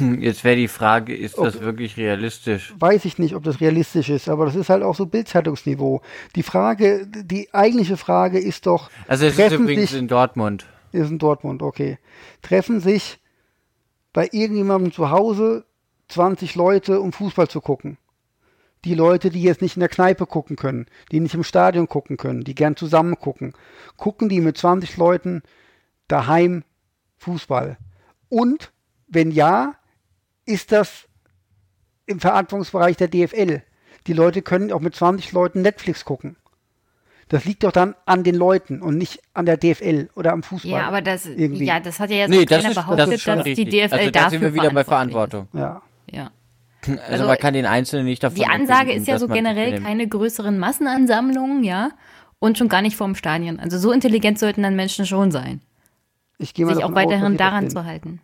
Jetzt 0.00 0.44
wäre 0.44 0.56
die 0.56 0.68
Frage, 0.68 1.14
ist 1.16 1.36
das 1.38 1.56
Okay. 1.56 1.64
wirklich 1.64 1.96
realistisch? 1.96 2.74
Weiß 2.78 3.04
ich 3.04 3.18
nicht, 3.18 3.34
ob 3.34 3.42
das 3.44 3.60
realistisch 3.60 4.08
ist, 4.08 4.28
aber 4.28 4.46
das 4.46 4.54
ist 4.54 4.68
halt 4.70 4.82
auch 4.82 4.94
so 4.94 5.06
Bildzeitungsniveau. 5.06 6.02
Die 6.36 6.42
Frage, 6.42 7.06
die 7.06 7.52
eigentliche 7.52 7.96
Frage 7.96 8.38
ist 8.38 8.66
doch, 8.66 8.90
Also 9.08 9.26
es 9.26 9.38
ist 9.38 9.52
übrigens 9.52 9.90
sich, 9.90 9.98
in 9.98 10.08
Dortmund. 10.08 10.66
ist 10.92 11.10
in 11.10 11.18
Dortmund, 11.18 11.62
okay, 11.62 11.98
treffen 12.42 12.80
sich 12.80 13.18
bei 14.12 14.28
irgendjemandem 14.32 14.92
zu 14.92 15.10
Hause 15.10 15.64
20 16.08 16.54
Leute, 16.54 17.00
um 17.00 17.12
Fußball 17.12 17.48
zu 17.48 17.60
gucken. 17.60 17.96
Die 18.84 18.94
Leute, 18.94 19.30
die 19.30 19.42
jetzt 19.42 19.62
nicht 19.62 19.76
in 19.76 19.80
der 19.80 19.88
Kneipe 19.88 20.26
gucken 20.26 20.56
können, 20.56 20.86
die 21.12 21.20
nicht 21.20 21.34
im 21.34 21.44
Stadion 21.44 21.88
gucken 21.88 22.16
können, 22.16 22.42
die 22.44 22.54
gern 22.54 22.76
zusammen 22.76 23.16
gucken, 23.16 23.54
gucken 23.96 24.28
die 24.28 24.40
mit 24.40 24.58
20 24.58 24.96
Leuten 24.96 25.42
daheim 26.08 26.64
Fußball. 27.18 27.78
Und 28.28 28.72
wenn 29.06 29.30
ja, 29.30 29.74
ist 30.44 30.72
das 30.72 31.08
im 32.06 32.20
Verantwortungsbereich 32.20 32.96
der 32.96 33.08
DFL. 33.08 33.62
Die 34.06 34.12
Leute 34.12 34.42
können 34.42 34.72
auch 34.72 34.80
mit 34.80 34.94
20 34.94 35.32
Leuten 35.32 35.62
Netflix 35.62 36.04
gucken. 36.04 36.36
Das 37.28 37.44
liegt 37.44 37.64
doch 37.64 37.72
dann 37.72 37.94
an 38.04 38.24
den 38.24 38.34
Leuten 38.34 38.82
und 38.82 38.98
nicht 38.98 39.20
an 39.32 39.46
der 39.46 39.56
DFL 39.56 40.10
oder 40.14 40.32
am 40.32 40.42
Fußball. 40.42 40.70
Ja, 40.70 40.88
aber 40.88 41.00
das, 41.00 41.24
Irgendwie. 41.26 41.64
ja, 41.64 41.80
das 41.80 41.98
hat 41.98 42.10
ja 42.10 42.16
jetzt 42.16 42.30
Nee, 42.30 42.40
auch 42.40 42.44
das 42.44 42.58
keiner 42.58 42.68
ist, 42.70 42.76
das 42.76 42.84
behauptet, 42.84 43.08
ist 43.14 43.22
schon 43.22 43.36
dass 43.38 43.46
richtig. 43.46 43.70
die 43.70 43.78
DFL 43.80 43.94
also 43.94 44.10
da 44.10 44.10
dafür 44.10 44.30
sind 44.30 44.40
wir 44.42 44.54
wieder 44.54 44.70
bei 44.70 44.84
Verantwortung. 44.84 45.48
ja. 45.54 45.82
ist. 46.06 46.14
Ja. 46.14 46.30
Also, 46.84 47.00
Also, 47.08 47.26
man 47.26 47.38
kann 47.38 47.54
den 47.54 47.64
Einzelnen 47.64 48.06
nicht 48.06 48.22
davon 48.24 48.34
Die 48.36 48.44
Ansage 48.46 48.92
ist 48.92 49.06
ja 49.06 49.16
so 49.18 49.28
generell 49.28 49.80
keine 49.80 50.06
größeren 50.08 50.58
Massenansammlungen, 50.58 51.62
ja, 51.62 51.90
und 52.40 52.58
schon 52.58 52.68
gar 52.68 52.82
nicht 52.82 52.96
vorm 52.96 53.14
Stadion. 53.14 53.60
Also 53.60 53.78
so 53.78 53.92
intelligent 53.92 54.38
sollten 54.38 54.62
dann 54.64 54.74
Menschen 54.74 55.06
schon 55.06 55.30
sein, 55.30 55.60
Ich 56.38 56.54
gehe 56.54 56.66
mal 56.66 56.74
sich 56.74 56.82
auch 56.82 56.88
aus, 56.90 56.94
weiterhin 56.96 57.36
das 57.36 57.46
daran 57.46 57.70
zu 57.70 57.84
halten. 57.84 58.20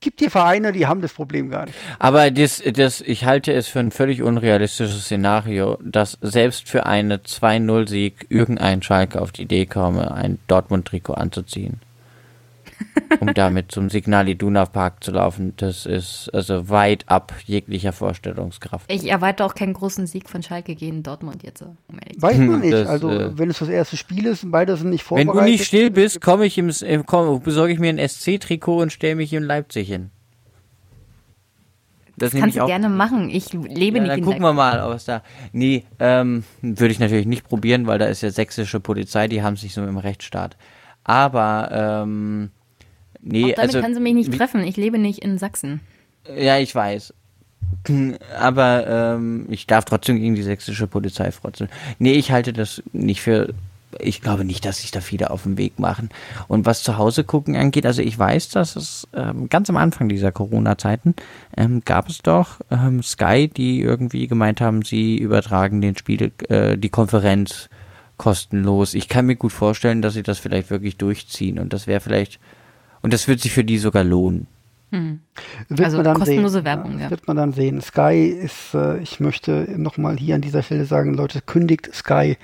Gibt 0.00 0.20
hier 0.20 0.30
Vereine, 0.30 0.72
die 0.72 0.86
haben 0.86 1.00
das 1.00 1.14
Problem 1.14 1.50
gar 1.50 1.64
nicht. 1.66 1.76
Aber 1.98 2.30
das, 2.30 2.62
das, 2.74 3.00
ich 3.00 3.24
halte 3.24 3.52
es 3.52 3.66
für 3.66 3.80
ein 3.80 3.90
völlig 3.90 4.22
unrealistisches 4.22 5.04
Szenario, 5.04 5.78
dass 5.82 6.18
selbst 6.20 6.68
für 6.68 6.84
eine 6.86 7.16
2-0-Sieg 7.18 8.26
irgendein 8.28 8.82
Schalke 8.82 9.20
auf 9.20 9.32
die 9.32 9.42
Idee 9.42 9.66
komme, 9.66 10.12
ein 10.12 10.38
Dortmund-Trikot 10.48 11.14
anzuziehen. 11.14 11.80
Um 13.20 13.32
damit 13.34 13.72
zum 13.72 13.88
Signal 13.90 14.28
Iduna 14.28 14.66
Park 14.66 15.02
zu 15.04 15.10
laufen. 15.12 15.54
Das 15.56 15.86
ist 15.86 16.28
also 16.34 16.68
weit 16.68 17.04
ab 17.08 17.32
jeglicher 17.44 17.92
Vorstellungskraft. 17.92 18.90
Ich 18.92 19.08
erwarte 19.08 19.44
auch 19.44 19.54
keinen 19.54 19.72
großen 19.72 20.06
Sieg 20.06 20.28
von 20.28 20.42
Schalke 20.42 20.74
gegen 20.74 21.02
Dortmund 21.02 21.42
jetzt. 21.42 21.60
so, 21.60 21.76
Um 21.88 21.98
Weiß 22.18 22.38
man 22.38 22.60
nicht. 22.60 22.72
Das, 22.72 22.88
also, 22.88 23.10
äh, 23.10 23.38
wenn 23.38 23.50
es 23.50 23.58
das 23.58 23.68
erste 23.68 23.96
Spiel 23.96 24.26
ist 24.26 24.44
und 24.44 24.50
beide 24.50 24.76
sind 24.76 24.90
nicht 24.90 25.08
Wenn 25.10 25.26
vorbereitet. 25.26 25.40
du 25.48 25.52
nicht 25.52 25.64
still 25.64 25.90
bist, 25.90 26.20
komme 26.20 26.46
ich 26.46 26.58
im, 26.58 26.68
äh, 26.68 27.02
komm, 27.06 27.40
besorge 27.40 27.72
ich 27.72 27.78
mir 27.78 27.88
ein 27.90 27.98
SC-Trikot 27.98 28.82
und 28.82 28.92
stelle 28.92 29.16
mich 29.16 29.32
in 29.32 29.42
Leipzig 29.44 29.88
hin. 29.88 30.10
Das 32.18 32.32
nehme 32.32 32.44
Kannst 32.44 32.56
ich 32.56 32.60
du 32.60 32.64
auch. 32.64 32.68
gerne 32.68 32.88
machen. 32.88 33.28
Ich 33.28 33.52
lebe 33.52 33.98
Ja, 33.98 34.02
nicht 34.04 34.10
dann 34.12 34.18
in 34.20 34.24
gucken 34.24 34.42
wir 34.42 34.54
mal, 34.54 34.88
was 34.88 35.04
da. 35.04 35.22
Nee, 35.52 35.84
ähm, 35.98 36.44
würde 36.62 36.92
ich 36.92 36.98
natürlich 36.98 37.26
nicht 37.26 37.46
probieren, 37.46 37.86
weil 37.86 37.98
da 37.98 38.06
ist 38.06 38.22
ja 38.22 38.30
sächsische 38.30 38.80
Polizei, 38.80 39.28
die 39.28 39.42
haben 39.42 39.56
sich 39.56 39.74
so 39.74 39.84
im 39.84 39.98
Rechtsstaat. 39.98 40.56
Aber, 41.04 41.68
ähm, 42.04 42.50
nee, 43.26 43.44
Auch 43.44 43.56
damit 43.56 43.60
also. 43.60 43.80
kann 43.80 43.94
sie 43.94 44.00
mich 44.00 44.14
nicht 44.14 44.34
treffen. 44.34 44.62
Ich 44.64 44.76
lebe 44.76 44.98
nicht 44.98 45.20
in 45.20 45.38
Sachsen. 45.38 45.80
Ja, 46.36 46.58
ich 46.58 46.74
weiß. 46.74 47.14
Aber 48.38 48.86
ähm, 48.86 49.46
ich 49.48 49.66
darf 49.66 49.84
trotzdem 49.84 50.18
gegen 50.18 50.34
die 50.34 50.42
sächsische 50.42 50.86
Polizei 50.86 51.30
frotzeln. 51.30 51.70
Nee, 51.98 52.12
ich 52.12 52.30
halte 52.30 52.52
das 52.52 52.82
nicht 52.92 53.20
für. 53.20 53.52
Ich 53.98 54.20
glaube 54.20 54.44
nicht, 54.44 54.66
dass 54.66 54.82
sich 54.82 54.90
da 54.90 55.00
viele 55.00 55.30
auf 55.30 55.44
den 55.44 55.56
Weg 55.56 55.78
machen. 55.78 56.10
Und 56.48 56.66
was 56.66 56.82
zu 56.82 56.98
Hause 56.98 57.24
gucken 57.24 57.56
angeht, 57.56 57.86
also 57.86 58.02
ich 58.02 58.18
weiß, 58.18 58.50
dass 58.50 58.76
es 58.76 59.08
ähm, 59.14 59.48
ganz 59.48 59.70
am 59.70 59.78
Anfang 59.78 60.10
dieser 60.10 60.32
Corona-Zeiten 60.32 61.14
ähm, 61.56 61.80
gab 61.82 62.10
es 62.10 62.18
doch 62.18 62.60
ähm, 62.70 63.02
Sky, 63.02 63.48
die 63.48 63.80
irgendwie 63.80 64.26
gemeint 64.26 64.60
haben, 64.60 64.82
sie 64.82 65.16
übertragen 65.16 65.80
den 65.80 65.96
Spiel, 65.96 66.30
äh, 66.48 66.76
die 66.76 66.90
Konferenz 66.90 67.70
kostenlos. 68.18 68.92
Ich 68.92 69.08
kann 69.08 69.26
mir 69.26 69.36
gut 69.36 69.52
vorstellen, 69.52 70.02
dass 70.02 70.12
sie 70.12 70.22
das 70.22 70.38
vielleicht 70.38 70.68
wirklich 70.68 70.98
durchziehen 70.98 71.58
und 71.58 71.72
das 71.72 71.86
wäre 71.86 72.00
vielleicht 72.00 72.38
und 73.06 73.12
das 73.12 73.28
wird 73.28 73.38
sich 73.38 73.52
für 73.52 73.62
die 73.62 73.78
sogar 73.78 74.02
lohnen. 74.02 74.48
Wird 74.90 75.80
Also 75.84 75.98
man 75.98 76.04
dann 76.04 76.14
kostenlose 76.16 76.54
sehen. 76.54 76.64
Werbung, 76.64 76.92
das 76.94 77.02
ja. 77.02 77.10
Wird 77.10 77.28
man 77.28 77.36
dann 77.36 77.52
sehen. 77.52 77.80
Sky 77.80 78.26
ist, 78.26 78.74
äh, 78.74 78.98
ich 78.98 79.20
möchte 79.20 79.68
nochmal 79.76 80.16
hier 80.16 80.34
an 80.34 80.40
dieser 80.40 80.62
Stelle 80.64 80.86
sagen, 80.86 81.14
Leute, 81.14 81.40
kündigt 81.40 81.88
Sky 81.94 82.36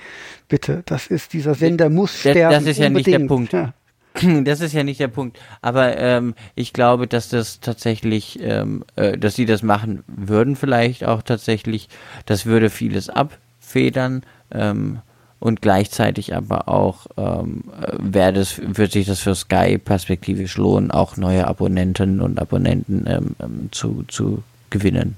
bitte. 0.47 0.83
Das 0.85 1.07
ist, 1.07 1.33
dieser 1.33 1.53
Sender 1.53 1.89
muss 1.89 2.13
Das- 2.13 2.31
sterben. 2.31 2.53
das 2.53 2.65
ist 2.65 2.77
ja 2.79 2.89
nicht 2.89 3.07
der. 3.07 3.19
Punkt. 3.19 3.51
Ja. 3.51 3.73
Das 4.45 4.61
ist 4.61 4.71
ja 4.73 4.83
nicht 4.83 5.01
der 5.01 5.07
Punkt. 5.09 5.37
Aber 5.61 5.97
ähm, 5.97 6.33
ich 6.55 6.71
glaube, 6.71 7.07
dass 7.07 7.27
das 7.27 7.59
tatsächlich, 7.59 8.39
ähm, 8.41 8.85
äh, 8.95 9.17
dass 9.17 9.35
sie 9.35 9.45
das 9.45 9.61
machen 9.63 10.03
würden, 10.07 10.55
vielleicht 10.55 11.03
auch 11.03 11.23
tatsächlich. 11.23 11.89
Das 12.25 12.45
würde 12.45 12.69
vieles 12.69 13.09
abfedern 13.09 14.21
ähm, 14.51 14.99
und 15.43 15.61
gleichzeitig 15.61 16.33
aber 16.33 16.69
auch 16.69 17.05
ähm, 17.17 17.65
äh, 17.81 17.97
wäre 17.99 18.31
das, 18.31 18.61
wird 18.63 18.93
sich 18.93 19.07
das 19.07 19.19
für 19.19 19.35
Sky 19.35 19.77
perspektivisch 19.77 20.55
lohnen, 20.55 20.89
auch 20.89 21.17
neue 21.17 21.45
Abonnenten 21.45 22.21
und 22.21 22.39
Abonnenten 22.39 23.03
ähm, 23.05 23.35
ähm, 23.41 23.67
zu, 23.71 24.05
zu 24.07 24.41
gewinnen. 24.69 25.17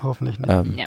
Hoffentlich 0.00 0.38
nicht. 0.38 0.48
Ähm, 0.48 0.74
Ja. 0.76 0.86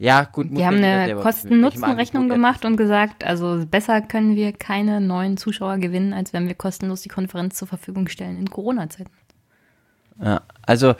ja, 0.00 0.24
gut. 0.24 0.48
Die 0.50 0.66
haben 0.66 0.82
eine 0.82 1.14
Kosten-Nutzen-Rechnung 1.14 2.28
gemacht 2.28 2.64
und 2.64 2.76
gesagt, 2.76 3.22
also 3.22 3.64
besser 3.70 4.00
können 4.00 4.34
wir 4.34 4.52
keine 4.52 5.00
neuen 5.00 5.36
Zuschauer 5.36 5.78
gewinnen, 5.78 6.12
als 6.12 6.32
wenn 6.32 6.48
wir 6.48 6.56
kostenlos 6.56 7.02
die 7.02 7.08
Konferenz 7.08 7.54
zur 7.54 7.68
Verfügung 7.68 8.08
stellen 8.08 8.38
in 8.38 8.50
Corona-Zeiten. 8.50 9.10
Ja, 10.22 10.40
Also, 10.62 10.94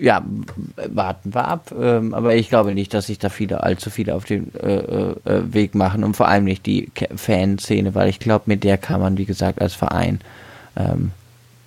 ja, 0.00 0.22
warten 0.88 1.34
wir 1.34 1.46
ab. 1.46 1.72
Ähm, 1.78 2.14
aber 2.14 2.34
ich 2.34 2.48
glaube 2.48 2.74
nicht, 2.74 2.94
dass 2.94 3.06
sich 3.06 3.18
da 3.18 3.28
viele, 3.28 3.62
allzu 3.62 3.90
viele 3.90 4.14
auf 4.14 4.24
den 4.24 4.54
äh, 4.54 4.76
äh, 4.76 5.52
Weg 5.52 5.74
machen 5.74 6.02
und 6.02 6.16
vor 6.16 6.28
allem 6.28 6.44
nicht 6.44 6.64
die 6.64 6.90
Fanszene, 7.14 7.94
weil 7.94 8.08
ich 8.08 8.18
glaube, 8.18 8.44
mit 8.46 8.64
der 8.64 8.78
kann 8.78 9.00
man, 9.00 9.18
wie 9.18 9.26
gesagt, 9.26 9.60
als 9.60 9.74
Verein 9.74 10.20
ähm, 10.76 11.10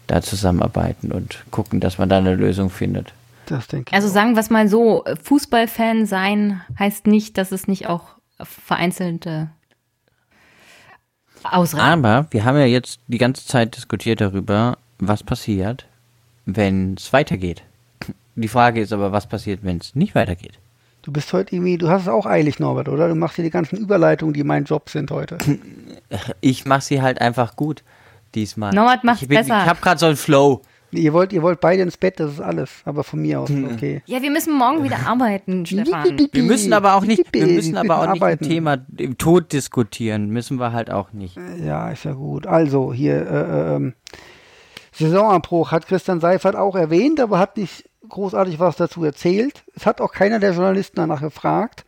da 0.07 0.21
zusammenarbeiten 0.21 1.11
und 1.11 1.45
gucken, 1.51 1.79
dass 1.79 1.97
man 1.97 2.09
da 2.09 2.17
eine 2.17 2.35
Lösung 2.35 2.69
findet. 2.69 3.13
Das 3.45 3.67
denke 3.67 3.89
ich. 3.89 3.93
Also 3.93 4.07
sagen 4.07 4.35
wir 4.35 4.39
es 4.39 4.49
mal 4.49 4.67
so, 4.67 5.03
Fußballfan 5.23 6.05
sein 6.05 6.61
heißt 6.79 7.07
nicht, 7.07 7.37
dass 7.37 7.51
es 7.51 7.67
nicht 7.67 7.87
auch 7.87 8.15
vereinzelte 8.39 9.49
Ausreden. 11.43 11.81
Aber 11.81 12.27
wir 12.31 12.43
haben 12.43 12.57
ja 12.57 12.65
jetzt 12.65 12.99
die 13.07 13.17
ganze 13.17 13.45
Zeit 13.45 13.75
diskutiert 13.75 14.21
darüber, 14.21 14.77
was 14.99 15.23
passiert, 15.23 15.85
wenn 16.47 16.95
es 16.97 17.13
weitergeht. 17.13 17.61
Die 18.35 18.47
Frage 18.47 18.81
ist 18.81 18.93
aber, 18.93 19.11
was 19.11 19.27
passiert, 19.27 19.59
wenn 19.63 19.77
es 19.77 19.93
nicht 19.95 20.15
weitergeht? 20.15 20.53
Du 21.03 21.11
bist 21.11 21.31
heute 21.33 21.55
irgendwie, 21.55 21.77
du 21.77 21.87
hast 21.89 22.03
es 22.03 22.07
auch 22.07 22.25
eilig, 22.25 22.59
Norbert, 22.59 22.89
oder? 22.89 23.07
Du 23.07 23.15
machst 23.15 23.35
hier 23.35 23.43
die 23.45 23.51
ganzen 23.51 23.77
Überleitungen, 23.77 24.33
die 24.33 24.43
mein 24.43 24.63
Job 24.65 24.89
sind 24.89 25.11
heute. 25.11 25.37
Ich 26.41 26.65
mache 26.65 26.81
sie 26.81 27.01
halt 27.01 27.19
einfach 27.19 27.55
gut 27.57 27.83
diesmal. 28.35 28.73
Norbert 28.73 29.03
macht's 29.03 29.21
ich 29.23 29.27
bin, 29.27 29.37
besser. 29.39 29.61
Ich 29.63 29.69
habe 29.69 29.81
gerade 29.81 29.99
so 29.99 30.05
einen 30.05 30.15
Flow. 30.15 30.61
ihr 30.91 31.11
wollt, 31.11 31.33
ihr 31.33 31.41
wollt 31.41 31.59
beide 31.59 31.81
ins 31.81 31.97
Bett, 31.97 32.19
das 32.19 32.33
ist 32.33 32.39
alles. 32.41 32.69
Aber 32.85 33.03
von 33.03 33.21
mir 33.21 33.41
aus, 33.41 33.49
Hm. 33.49 33.65
okay. 33.73 34.01
Ja, 34.05 34.21
wir 34.21 34.31
müssen 34.31 34.53
morgen 34.57 34.83
wieder 34.83 34.99
arbeiten, 35.05 35.65
Stefan. 35.65 36.17
Wir 36.31 36.43
müssen 36.43 36.71
aber 36.71 36.95
auch 36.95 37.03
nicht, 37.03 37.23
wir 37.33 37.45
müssen 37.47 37.75
aber 37.75 37.97
auch 37.99 38.13
nicht 38.13 38.21
arbeiten. 38.21 38.45
ein 38.45 38.49
Thema 38.49 38.77
im 38.97 39.17
Tod 39.17 39.51
diskutieren. 39.51 40.29
Müssen 40.29 40.59
wir 40.59 40.71
halt 40.71 40.89
auch 40.91 41.11
nicht. 41.11 41.35
Ja, 41.65 41.89
ist 41.89 42.05
ja 42.05 42.13
gut. 42.13 42.47
Also, 42.47 42.93
hier, 42.93 43.15
äh, 43.29 43.75
ähm, 43.75 43.93
Saisonabbruch 44.97 45.71
hat 45.71 45.87
Christian 45.87 46.19
Seifert 46.19 46.55
auch 46.55 46.75
erwähnt, 46.75 47.19
aber 47.19 47.39
hat 47.39 47.57
nicht 47.57 47.89
großartig 48.07 48.59
was 48.59 48.77
dazu 48.77 49.03
erzählt. 49.03 49.63
Es 49.75 49.85
hat 49.85 50.01
auch 50.01 50.11
keiner 50.11 50.39
der 50.39 50.53
Journalisten 50.53 50.97
danach 50.97 51.21
gefragt. 51.21 51.85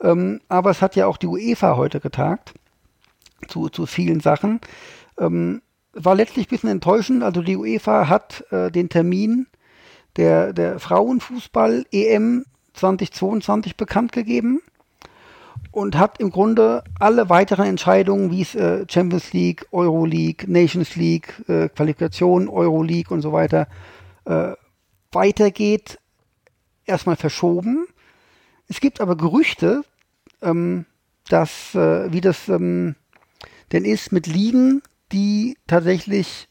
Ähm, 0.00 0.40
aber 0.48 0.70
es 0.70 0.82
hat 0.82 0.96
ja 0.96 1.06
auch 1.06 1.16
die 1.16 1.26
UEFA 1.26 1.76
heute 1.76 2.00
getagt 2.00 2.54
zu, 3.48 3.68
zu 3.68 3.86
vielen 3.86 4.20
Sachen. 4.20 4.60
Ähm, 5.18 5.62
war 5.92 6.14
letztlich 6.14 6.46
ein 6.46 6.50
bisschen 6.50 6.70
enttäuschend. 6.70 7.22
Also 7.22 7.42
die 7.42 7.56
UEFA 7.56 8.08
hat 8.08 8.44
äh, 8.50 8.70
den 8.70 8.88
Termin 8.88 9.46
der, 10.16 10.52
der 10.52 10.78
Frauenfußball 10.78 11.86
EM 11.90 12.44
2022 12.74 13.76
bekannt 13.76 14.12
gegeben 14.12 14.62
und 15.70 15.96
hat 15.96 16.20
im 16.20 16.30
Grunde 16.30 16.84
alle 16.98 17.28
weiteren 17.28 17.66
Entscheidungen, 17.66 18.30
wie 18.30 18.42
es 18.42 18.54
äh, 18.54 18.84
Champions 18.88 19.32
League, 19.32 19.66
Euro 19.72 20.04
League, 20.04 20.46
Nations 20.48 20.96
League, 20.96 21.34
äh, 21.48 21.68
Qualifikation, 21.68 22.48
Euro 22.48 22.82
League 22.82 23.10
und 23.10 23.22
so 23.22 23.32
weiter 23.32 23.68
äh, 24.24 24.52
weitergeht, 25.12 25.98
erstmal 26.84 27.16
verschoben. 27.16 27.86
Es 28.68 28.80
gibt 28.80 29.00
aber 29.00 29.16
Gerüchte, 29.16 29.82
ähm, 30.42 30.86
dass, 31.28 31.74
äh, 31.74 32.12
wie 32.12 32.20
das 32.20 32.48
ähm, 32.48 32.96
denn 33.72 33.84
ist 33.84 34.12
mit 34.12 34.26
Ligen, 34.26 34.82
die 35.12 35.56
tatsächlich 35.66 36.48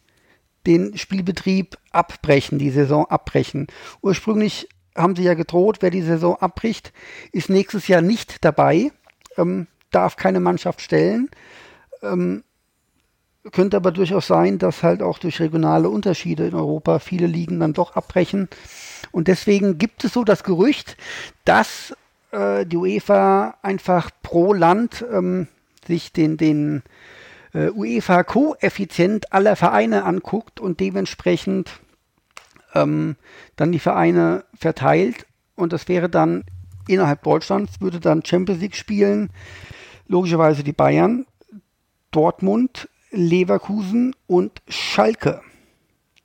den 0.65 0.97
Spielbetrieb 0.97 1.77
abbrechen, 1.91 2.59
die 2.59 2.69
Saison 2.69 3.05
abbrechen. 3.05 3.67
Ursprünglich 4.01 4.67
haben 4.95 5.15
sie 5.15 5.23
ja 5.23 5.33
gedroht, 5.33 5.77
wer 5.81 5.89
die 5.89 6.01
Saison 6.01 6.35
abbricht, 6.37 6.93
ist 7.31 7.49
nächstes 7.49 7.87
Jahr 7.87 8.01
nicht 8.01 8.43
dabei, 8.43 8.91
ähm, 9.37 9.67
darf 9.91 10.15
keine 10.15 10.39
Mannschaft 10.39 10.81
stellen. 10.81 11.29
Ähm, 12.01 12.43
könnte 13.51 13.77
aber 13.77 13.91
durchaus 13.91 14.27
sein, 14.27 14.59
dass 14.59 14.83
halt 14.83 15.01
auch 15.01 15.17
durch 15.17 15.39
regionale 15.39 15.89
Unterschiede 15.89 16.47
in 16.47 16.53
Europa 16.53 16.99
viele 16.99 17.25
Ligen 17.25 17.59
dann 17.59 17.73
doch 17.73 17.95
abbrechen. 17.95 18.49
Und 19.11 19.27
deswegen 19.27 19.77
gibt 19.77 20.03
es 20.03 20.13
so 20.13 20.23
das 20.23 20.43
Gerücht, 20.43 20.95
dass 21.43 21.95
äh, 22.31 22.65
die 22.65 22.77
UEFA 22.77 23.55
einfach 23.63 24.11
pro 24.21 24.53
Land 24.53 25.03
ähm, 25.11 25.47
sich 25.87 26.13
den, 26.13 26.37
den 26.37 26.83
äh, 27.53 27.69
UEFA-Koeffizient 27.69 29.33
aller 29.33 29.55
Vereine 29.55 30.03
anguckt 30.03 30.59
und 30.59 30.79
dementsprechend 30.79 31.71
ähm, 32.73 33.15
dann 33.55 33.71
die 33.71 33.79
Vereine 33.79 34.45
verteilt. 34.53 35.25
Und 35.55 35.73
das 35.73 35.87
wäre 35.87 36.09
dann 36.09 36.43
innerhalb 36.87 37.23
Deutschlands, 37.23 37.81
würde 37.81 37.99
dann 37.99 38.25
Champions 38.25 38.61
League 38.61 38.75
spielen, 38.75 39.29
logischerweise 40.07 40.63
die 40.63 40.73
Bayern, 40.73 41.25
Dortmund, 42.11 42.89
Leverkusen 43.11 44.15
und 44.27 44.61
Schalke. 44.67 45.41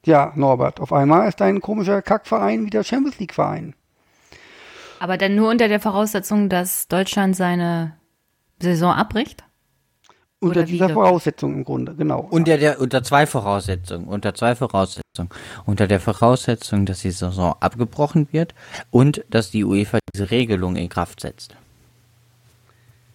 Ja, 0.05 0.33
Norbert, 0.37 0.81
auf 0.81 0.93
einmal 0.93 1.29
ist 1.29 1.41
dein 1.41 1.61
komischer 1.61 2.01
Kackverein 2.01 2.65
wieder 2.65 2.85
Champions 2.85 3.19
League-Verein. 3.19 3.75
Aber 5.01 5.19
dann 5.19 5.35
nur 5.35 5.51
unter 5.51 5.69
der 5.69 5.81
Voraussetzung, 5.81 6.49
dass 6.49 6.89
Deutschland 6.89 7.37
seine 7.37 7.97
Saison 8.61 8.93
abbricht? 8.93 9.45
Unter 10.39 10.61
Oder 10.61 10.67
dieser 10.67 10.89
Voraussetzung 10.91 11.55
im 11.55 11.65
Grunde, 11.65 11.95
genau. 11.95 12.27
Unter, 12.31 12.57
der, 12.59 12.81
unter 12.81 13.03
zwei 13.03 13.27
Voraussetzungen. 13.27 14.07
Unter 14.07 14.35
zwei 14.35 14.55
Voraussetzungen. 14.55 15.06
Unter 15.65 15.87
der 15.87 16.01
Voraussetzung, 16.01 16.87
dass 16.87 17.01
die 17.01 17.11
Saison 17.11 17.57
abgebrochen 17.61 18.29
wird 18.33 18.55
und 18.91 19.25
dass 19.31 19.51
die 19.51 19.65
UEFA 19.65 19.99
diese 20.15 20.31
Regelung 20.31 20.77
in 20.77 20.89
Kraft 20.89 21.21
setzt. 21.21 21.57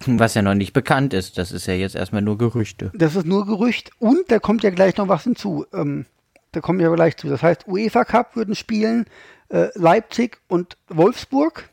Was 0.06 0.34
ja 0.34 0.41
noch 0.41 0.56
nicht 0.56 0.73
bekannt 0.73 1.14
ist. 1.14 1.38
Das 1.38 1.52
ist 1.52 1.68
ja 1.68 1.73
jetzt 1.73 1.95
erstmal 1.95 2.22
nur 2.22 2.38
Gerüchte. 2.38 2.91
Das 2.95 3.15
ist 3.15 3.26
nur 3.26 3.45
Gerücht 3.45 3.91
und 3.99 4.32
da 4.32 4.40
kommt 4.40 4.64
ja 4.64 4.72
gleich 4.72 4.98
noch 4.98 5.07
was 5.07 5.23
hinzu. 5.23 5.65
Ähm, 5.73 6.06
da 6.52 6.60
kommen 6.60 6.80
wir 6.80 6.91
gleich 6.94 7.18
zu. 7.18 7.28
Das 7.28 7.44
heißt, 7.44 7.68
UEFA 7.68 8.03
Cup 8.03 8.36
würden 8.36 8.56
spielen 8.56 9.06
äh, 9.49 9.68
Leipzig 9.76 10.40
und 10.48 10.78
Wolfsburg 10.90 11.69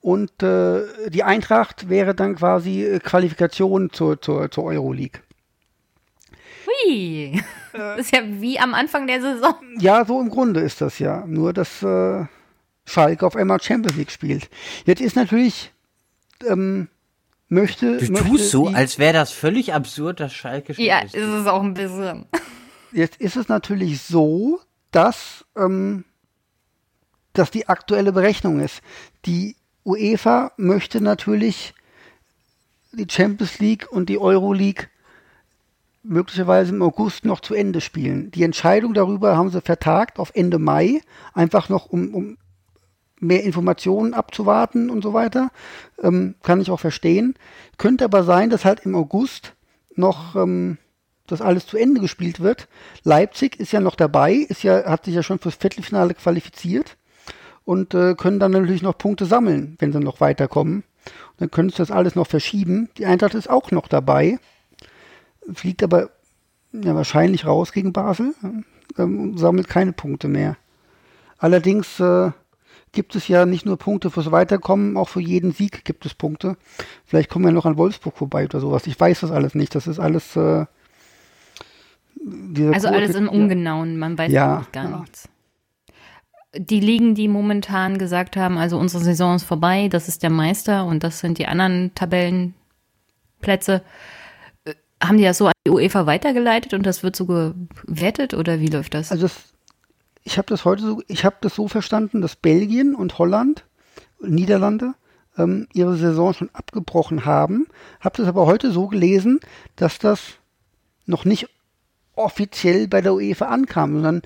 und 0.00 0.42
äh, 0.42 0.82
die 1.08 1.22
Eintracht 1.22 1.88
wäre 1.88 2.14
dann 2.14 2.36
quasi 2.36 2.84
äh, 2.84 2.98
Qualifikation 2.98 3.90
zur, 3.92 4.20
zur, 4.20 4.50
zur 4.50 4.64
Euroleague. 4.64 5.20
Hui! 6.86 7.40
Das 7.72 8.00
ist 8.00 8.12
ja 8.14 8.20
wie 8.26 8.58
am 8.58 8.74
Anfang 8.74 9.06
der 9.06 9.22
Saison. 9.22 9.54
Ja, 9.78 10.04
so 10.04 10.20
im 10.20 10.28
Grunde 10.28 10.60
ist 10.60 10.82
das 10.82 10.98
ja. 10.98 11.24
Nur, 11.26 11.54
dass 11.54 11.82
äh, 11.82 12.26
Schalke 12.84 13.26
auf 13.26 13.34
einmal 13.34 13.62
Champions 13.62 13.96
League 13.96 14.10
spielt. 14.10 14.50
Jetzt 14.84 15.00
ist 15.00 15.16
natürlich, 15.16 15.72
ähm, 16.46 16.88
möchte. 17.48 17.96
Du 17.96 18.12
möchte 18.12 18.28
tust 18.28 18.50
so, 18.50 18.66
als 18.68 18.98
wäre 18.98 19.14
das 19.14 19.32
völlig 19.32 19.72
absurd, 19.72 20.20
dass 20.20 20.34
Schalke 20.34 20.74
Ja, 20.76 20.98
ist. 20.98 21.14
ist 21.14 21.26
es 21.26 21.46
auch 21.46 21.62
ein 21.62 21.72
bisschen. 21.72 22.26
Jetzt 22.92 23.16
ist 23.22 23.36
es 23.36 23.48
natürlich 23.48 24.02
so, 24.02 24.60
dass, 24.90 25.46
ähm, 25.56 26.04
dass 27.32 27.50
die 27.50 27.70
aktuelle 27.70 28.12
Berechnung 28.12 28.60
ist. 28.60 28.82
Die 29.24 29.56
UEFA 29.86 30.52
möchte 30.58 31.00
natürlich 31.00 31.72
die 32.92 33.06
Champions 33.10 33.60
League 33.60 33.90
und 33.90 34.10
die 34.10 34.18
Euro 34.18 34.52
League 34.52 34.90
möglicherweise 36.02 36.74
im 36.74 36.82
August 36.82 37.24
noch 37.24 37.40
zu 37.40 37.54
Ende 37.54 37.80
spielen. 37.80 38.30
Die 38.32 38.42
Entscheidung 38.42 38.94
darüber 38.94 39.36
haben 39.36 39.50
sie 39.50 39.60
vertagt 39.60 40.18
auf 40.18 40.32
Ende 40.34 40.58
Mai, 40.58 41.00
einfach 41.32 41.68
noch 41.68 41.86
um, 41.86 42.14
um 42.14 42.38
mehr 43.20 43.44
Informationen 43.44 44.14
abzuwarten 44.14 44.90
und 44.90 45.02
so 45.02 45.12
weiter. 45.12 45.50
Ähm, 46.02 46.34
kann 46.42 46.60
ich 46.60 46.70
auch 46.70 46.80
verstehen. 46.80 47.34
Könnte 47.78 48.04
aber 48.04 48.24
sein, 48.24 48.50
dass 48.50 48.64
halt 48.64 48.80
im 48.80 48.96
August 48.96 49.54
noch 49.94 50.34
ähm, 50.34 50.78
das 51.26 51.40
alles 51.40 51.66
zu 51.66 51.76
Ende 51.76 52.00
gespielt 52.00 52.40
wird. 52.40 52.68
Leipzig 53.04 53.60
ist 53.60 53.72
ja 53.72 53.80
noch 53.80 53.94
dabei, 53.94 54.34
ist 54.34 54.64
ja, 54.64 54.84
hat 54.84 55.04
sich 55.04 55.14
ja 55.14 55.22
schon 55.22 55.38
fürs 55.38 55.54
Viertelfinale 55.54 56.14
qualifiziert 56.14 56.96
und 57.64 57.94
äh, 57.94 58.14
können 58.14 58.40
dann 58.40 58.52
natürlich 58.52 58.82
noch 58.82 58.98
Punkte 58.98 59.24
sammeln, 59.24 59.76
wenn 59.78 59.92
sie 59.92 60.00
noch 60.00 60.20
weiterkommen. 60.20 60.82
Dann 61.38 61.50
können 61.50 61.70
sie 61.70 61.76
das 61.76 61.90
alles 61.90 62.14
noch 62.16 62.26
verschieben. 62.26 62.88
Die 62.98 63.06
Eintracht 63.06 63.34
ist 63.34 63.48
auch 63.48 63.70
noch 63.70 63.88
dabei, 63.88 64.38
fliegt 65.52 65.82
aber 65.82 66.10
ja, 66.72 66.94
wahrscheinlich 66.94 67.46
raus 67.46 67.72
gegen 67.72 67.92
Basel 67.92 68.34
ähm, 68.42 69.20
und 69.20 69.38
sammelt 69.38 69.68
keine 69.68 69.92
Punkte 69.92 70.28
mehr. 70.28 70.56
Allerdings 71.38 72.00
äh, 72.00 72.30
gibt 72.92 73.14
es 73.16 73.26
ja 73.28 73.46
nicht 73.46 73.66
nur 73.66 73.78
Punkte 73.78 74.10
fürs 74.10 74.30
Weiterkommen, 74.30 74.96
auch 74.96 75.08
für 75.08 75.20
jeden 75.20 75.52
Sieg 75.52 75.84
gibt 75.84 76.06
es 76.06 76.14
Punkte. 76.14 76.56
Vielleicht 77.04 77.30
kommen 77.30 77.44
wir 77.44 77.52
noch 77.52 77.66
an 77.66 77.76
Wolfsburg 77.76 78.16
vorbei 78.16 78.44
oder 78.44 78.60
sowas. 78.60 78.86
Ich 78.86 78.98
weiß 78.98 79.20
das 79.20 79.30
alles 79.30 79.54
nicht. 79.54 79.74
Das 79.74 79.86
ist 79.86 79.98
alles. 79.98 80.36
Äh, 80.36 80.66
Also 82.72 82.88
alles 82.88 83.16
im 83.16 83.28
Ungenauen, 83.28 83.98
man 83.98 84.16
weiß 84.16 84.30
Ja, 84.30 84.66
gar 84.72 84.90
ja. 84.90 84.98
nichts. 85.00 85.28
Die 86.54 86.80
Ligen, 86.80 87.14
die 87.14 87.28
momentan 87.28 87.96
gesagt 87.96 88.36
haben, 88.36 88.58
also 88.58 88.78
unsere 88.78 89.02
Saison 89.02 89.36
ist 89.36 89.44
vorbei, 89.44 89.88
das 89.88 90.06
ist 90.06 90.22
der 90.22 90.30
Meister 90.30 90.84
und 90.84 91.02
das 91.02 91.18
sind 91.20 91.38
die 91.38 91.46
anderen 91.46 91.94
Tabellenplätze, 91.94 93.82
haben 95.02 95.18
die 95.18 95.24
das 95.24 95.38
so 95.38 95.46
an 95.46 95.52
die 95.66 95.70
UEFA 95.70 96.06
weitergeleitet 96.06 96.74
und 96.74 96.84
das 96.84 97.02
wird 97.02 97.16
so 97.16 97.26
gewertet 97.26 98.34
oder 98.34 98.60
wie 98.60 98.68
läuft 98.68 98.94
das? 98.94 99.10
Also 99.10 99.24
das, 99.24 99.36
ich 100.24 100.38
habe 100.38 100.48
das 100.48 100.64
heute 100.64 100.82
so, 100.82 101.02
ich 101.08 101.24
habe 101.24 101.36
das 101.40 101.54
so 101.54 101.68
verstanden, 101.68 102.20
dass 102.20 102.36
Belgien 102.36 102.94
und 102.94 103.18
Holland, 103.18 103.64
Niederlande 104.20 104.94
ähm, 105.36 105.66
ihre 105.72 105.96
Saison 105.96 106.34
schon 106.34 106.50
abgebrochen 106.52 107.24
haben. 107.24 107.66
Habe 108.00 108.16
das 108.18 108.28
aber 108.28 108.46
heute 108.46 108.70
so 108.70 108.86
gelesen, 108.86 109.40
dass 109.76 109.98
das 109.98 110.20
noch 111.06 111.24
nicht 111.24 111.48
offiziell 112.14 112.88
bei 112.88 113.00
der 113.00 113.14
UEFA 113.14 113.46
ankam, 113.46 113.94
sondern 113.94 114.22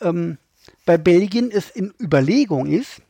ähm, 0.00 0.38
bei 0.84 0.98
Belgien 0.98 1.50
es 1.50 1.70
in 1.70 1.92
Überlegung 2.00 2.66
ist 2.66 3.02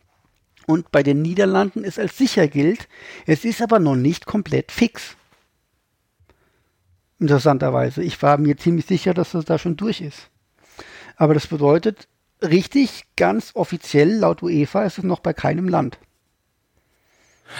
und 0.66 0.90
bei 0.90 1.02
den 1.02 1.22
Niederlanden 1.22 1.84
es 1.84 1.98
als 1.98 2.16
sicher 2.16 2.48
gilt. 2.48 2.88
Es 3.26 3.44
ist 3.44 3.60
aber 3.60 3.78
noch 3.78 3.96
nicht 3.96 4.26
komplett 4.26 4.72
fix. 4.72 5.16
Interessanterweise. 7.18 8.02
Ich 8.02 8.20
war 8.22 8.38
mir 8.38 8.56
ziemlich 8.56 8.86
sicher, 8.86 9.14
dass 9.14 9.32
das 9.32 9.44
da 9.44 9.58
schon 9.58 9.76
durch 9.76 10.00
ist. 10.00 10.28
Aber 11.16 11.34
das 11.34 11.46
bedeutet, 11.46 12.08
richtig, 12.42 13.04
ganz 13.16 13.52
offiziell, 13.54 14.12
laut 14.12 14.42
UEFA, 14.42 14.84
ist 14.84 14.98
es 14.98 15.04
noch 15.04 15.20
bei 15.20 15.32
keinem 15.32 15.68
Land. 15.68 15.98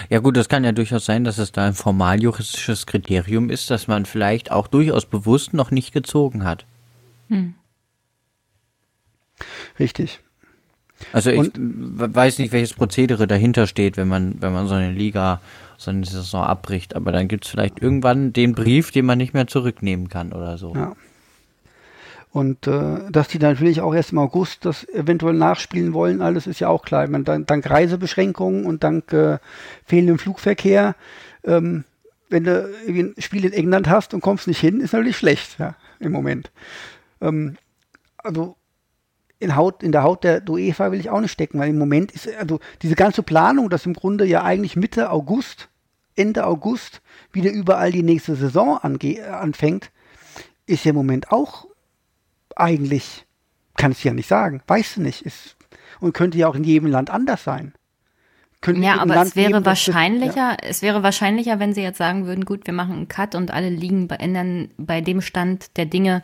Ja 0.09 0.19
gut, 0.19 0.37
das 0.37 0.49
kann 0.49 0.63
ja 0.63 0.73
durchaus 0.73 1.05
sein, 1.05 1.23
dass 1.23 1.37
es 1.37 1.51
da 1.51 1.65
ein 1.65 1.73
formal 1.73 2.21
juristisches 2.21 2.85
Kriterium 2.85 3.49
ist, 3.49 3.71
das 3.71 3.87
man 3.87 4.05
vielleicht 4.05 4.51
auch 4.51 4.67
durchaus 4.67 5.05
bewusst 5.05 5.53
noch 5.53 5.71
nicht 5.71 5.93
gezogen 5.93 6.43
hat. 6.43 6.65
Hm. 7.29 7.55
Richtig. 9.79 10.19
Also 11.13 11.29
ich 11.29 11.51
weiß 11.55 12.39
nicht, 12.39 12.51
welches 12.51 12.73
Prozedere 12.73 13.27
dahinter 13.27 13.67
steht, 13.67 13.97
wenn 13.97 14.07
man, 14.07 14.41
wenn 14.41 14.51
man 14.51 14.67
so 14.67 14.73
eine 14.73 14.91
Liga, 14.91 15.41
so 15.77 15.91
eine 15.91 16.05
Saison 16.05 16.43
abbricht, 16.43 16.95
aber 16.95 17.11
dann 17.11 17.27
gibt 17.27 17.45
es 17.45 17.51
vielleicht 17.51 17.81
irgendwann 17.81 18.33
den 18.33 18.53
Brief, 18.53 18.91
den 18.91 19.05
man 19.05 19.17
nicht 19.17 19.33
mehr 19.33 19.47
zurücknehmen 19.47 20.09
kann 20.09 20.33
oder 20.33 20.57
so. 20.57 20.73
Ja. 20.75 20.95
Und 22.31 22.67
äh, 22.67 23.09
dass 23.09 23.29
die 23.29 23.39
natürlich 23.39 23.81
auch 23.81 23.95
erst 23.95 24.11
im 24.11 24.19
August 24.19 24.65
das 24.65 24.87
eventuell 24.89 25.33
nachspielen 25.33 25.93
wollen, 25.93 26.21
alles 26.21 26.45
ist 26.45 26.59
ja 26.59 26.67
auch 26.67 26.83
klar. 26.83 27.05
Ich 27.05 27.09
meine, 27.09 27.23
dank, 27.23 27.47
dank 27.47 27.69
Reisebeschränkungen 27.69 28.65
und 28.65 28.83
dank 28.83 29.11
äh, 29.13 29.39
fehlendem 29.85 30.19
Flugverkehr, 30.19 30.95
ähm, 31.43 31.83
wenn 32.29 32.43
du 32.43 32.69
ein 32.87 33.15
Spiel 33.19 33.45
in 33.45 33.53
England 33.53 33.87
hast 33.87 34.13
und 34.13 34.21
kommst 34.21 34.47
nicht 34.47 34.59
hin, 34.59 34.81
ist 34.81 34.93
natürlich 34.93 35.17
schlecht, 35.17 35.57
ja, 35.59 35.75
im 35.99 36.11
Moment. 36.11 36.51
Ähm, 37.21 37.57
also 38.17 38.57
in, 39.39 39.55
Haut, 39.55 39.83
in 39.83 39.91
der 39.91 40.03
Haut 40.03 40.23
der 40.23 40.47
UEFA 40.47 40.91
will 40.91 40.99
ich 40.99 41.09
auch 41.09 41.21
nicht 41.21 41.31
stecken, 41.31 41.59
weil 41.59 41.69
im 41.69 41.77
Moment 41.77 42.11
ist, 42.11 42.27
also 42.37 42.59
diese 42.81 42.95
ganze 42.95 43.23
Planung, 43.23 43.69
dass 43.69 43.85
im 43.85 43.93
Grunde 43.93 44.25
ja 44.25 44.43
eigentlich 44.43 44.75
Mitte 44.75 45.11
August, 45.11 45.69
Ende 46.15 46.45
August 46.45 47.01
wieder 47.31 47.51
überall 47.51 47.91
die 47.91 48.03
nächste 48.03 48.35
Saison 48.35 48.77
ange 48.77 49.27
anfängt, 49.27 49.91
ist 50.65 50.85
ja 50.85 50.89
im 50.89 50.95
Moment 50.95 51.31
auch 51.31 51.67
eigentlich, 52.55 53.25
kann 53.75 53.91
ich 53.91 54.03
ja 54.03 54.13
nicht 54.13 54.27
sagen, 54.27 54.61
weißt 54.67 54.97
du 54.97 55.01
nicht, 55.01 55.21
ist, 55.21 55.55
und 55.99 56.13
könnte 56.13 56.37
ja 56.37 56.47
auch 56.47 56.55
in 56.55 56.63
jedem 56.63 56.89
Land 56.89 57.09
anders 57.09 57.43
sein. 57.43 57.73
Könnte 58.61 58.81
ja, 58.81 58.99
aber 58.99 59.13
Land 59.13 59.29
es 59.29 59.35
wäre 59.35 59.51
geben, 59.53 59.65
wahrscheinlicher, 59.65 60.35
ja. 60.35 60.57
es 60.63 60.81
wäre 60.81 61.03
wahrscheinlicher, 61.03 61.59
wenn 61.59 61.73
sie 61.73 61.83
jetzt 61.83 61.99
sagen 61.99 62.25
würden, 62.25 62.43
gut, 62.43 62.65
wir 62.65 62.73
machen 62.73 62.95
einen 62.95 63.07
Cut 63.07 63.35
und 63.35 63.51
alle 63.51 63.69
liegen 63.69 64.09
ändern 64.09 64.71
bei 64.77 65.01
dem 65.01 65.21
Stand 65.21 65.77
der 65.77 65.85
Dinge 65.85 66.23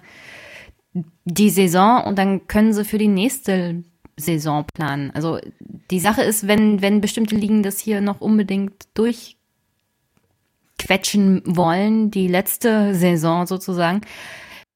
die 1.26 1.50
Saison 1.50 2.04
und 2.04 2.18
dann 2.18 2.48
können 2.48 2.74
sie 2.74 2.86
für 2.86 2.98
die 2.98 3.08
nächste 3.08 3.84
Saison 4.16 4.66
planen. 4.74 5.12
Also 5.14 5.40
die 5.90 6.00
Sache 6.00 6.22
ist, 6.22 6.48
wenn, 6.48 6.82
wenn 6.82 7.02
bestimmte 7.02 7.36
Ligen 7.36 7.64
das 7.64 7.80
hier 7.80 8.02
noch 8.02 8.22
unbedingt 8.22 8.74
durchquetschen 8.94 11.42
wollen, 11.46 12.12
die 12.12 12.28
letzte 12.28 12.94
Saison 12.94 13.48
sozusagen, 13.48 14.02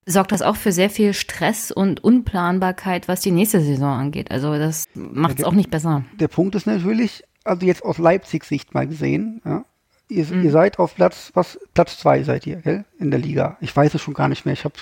sorgt 0.07 0.31
das 0.31 0.41
auch 0.41 0.56
für 0.56 0.72
sehr 0.72 0.89
viel 0.89 1.14
Stress 1.14 1.72
und 1.72 2.03
Unplanbarkeit, 2.03 3.07
was 3.07 3.22
die 3.22 3.31
nächste 3.31 3.61
Saison 3.61 3.99
angeht. 3.99 4.31
Also 4.31 4.57
das 4.57 4.85
macht 4.95 5.39
es 5.39 5.45
auch 5.45 5.53
nicht 5.53 5.69
besser. 5.69 6.03
Der 6.19 6.30
Punkt 6.30 6.56
ist 6.56 6.65
natürlich, 6.65 7.23
also 7.44 7.65
jetzt 7.65 7.84
aus 7.84 7.98
Leipzigs 7.98 8.48
Sicht 8.48 8.73
mal 8.73 8.88
gesehen, 8.88 9.41
ja, 9.45 9.65
ihr, 10.07 10.26
mhm. 10.26 10.44
ihr 10.44 10.52
seid 10.52 10.80
auf 10.80 10.95
Platz, 10.95 11.31
was, 11.34 11.60
Platz 11.73 11.99
zwei 11.99 12.23
seid 12.23 12.48
ihr, 12.48 12.56
gell, 12.57 12.85
in 12.98 13.11
der 13.11 13.19
Liga. 13.19 13.57
Ich 13.60 13.76
weiß 13.76 13.94
es 13.94 14.02
schon 14.02 14.14
gar 14.14 14.30
nicht 14.30 14.45
mehr. 14.45 14.53
Ich 14.53 14.64
habe 14.64 14.76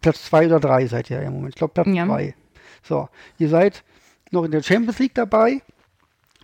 Platz 0.00 0.24
zwei 0.24 0.46
oder 0.46 0.60
drei 0.60 0.86
seid 0.86 1.10
ihr 1.10 1.20
im 1.22 1.34
Moment. 1.34 1.54
Ich 1.54 1.58
glaube 1.58 1.74
Platz 1.74 1.88
ja. 1.88 2.06
zwei. 2.06 2.34
So, 2.82 3.08
ihr 3.38 3.48
seid 3.48 3.84
noch 4.30 4.44
in 4.44 4.50
der 4.50 4.62
Champions 4.62 4.98
League 4.98 5.14
dabei 5.14 5.62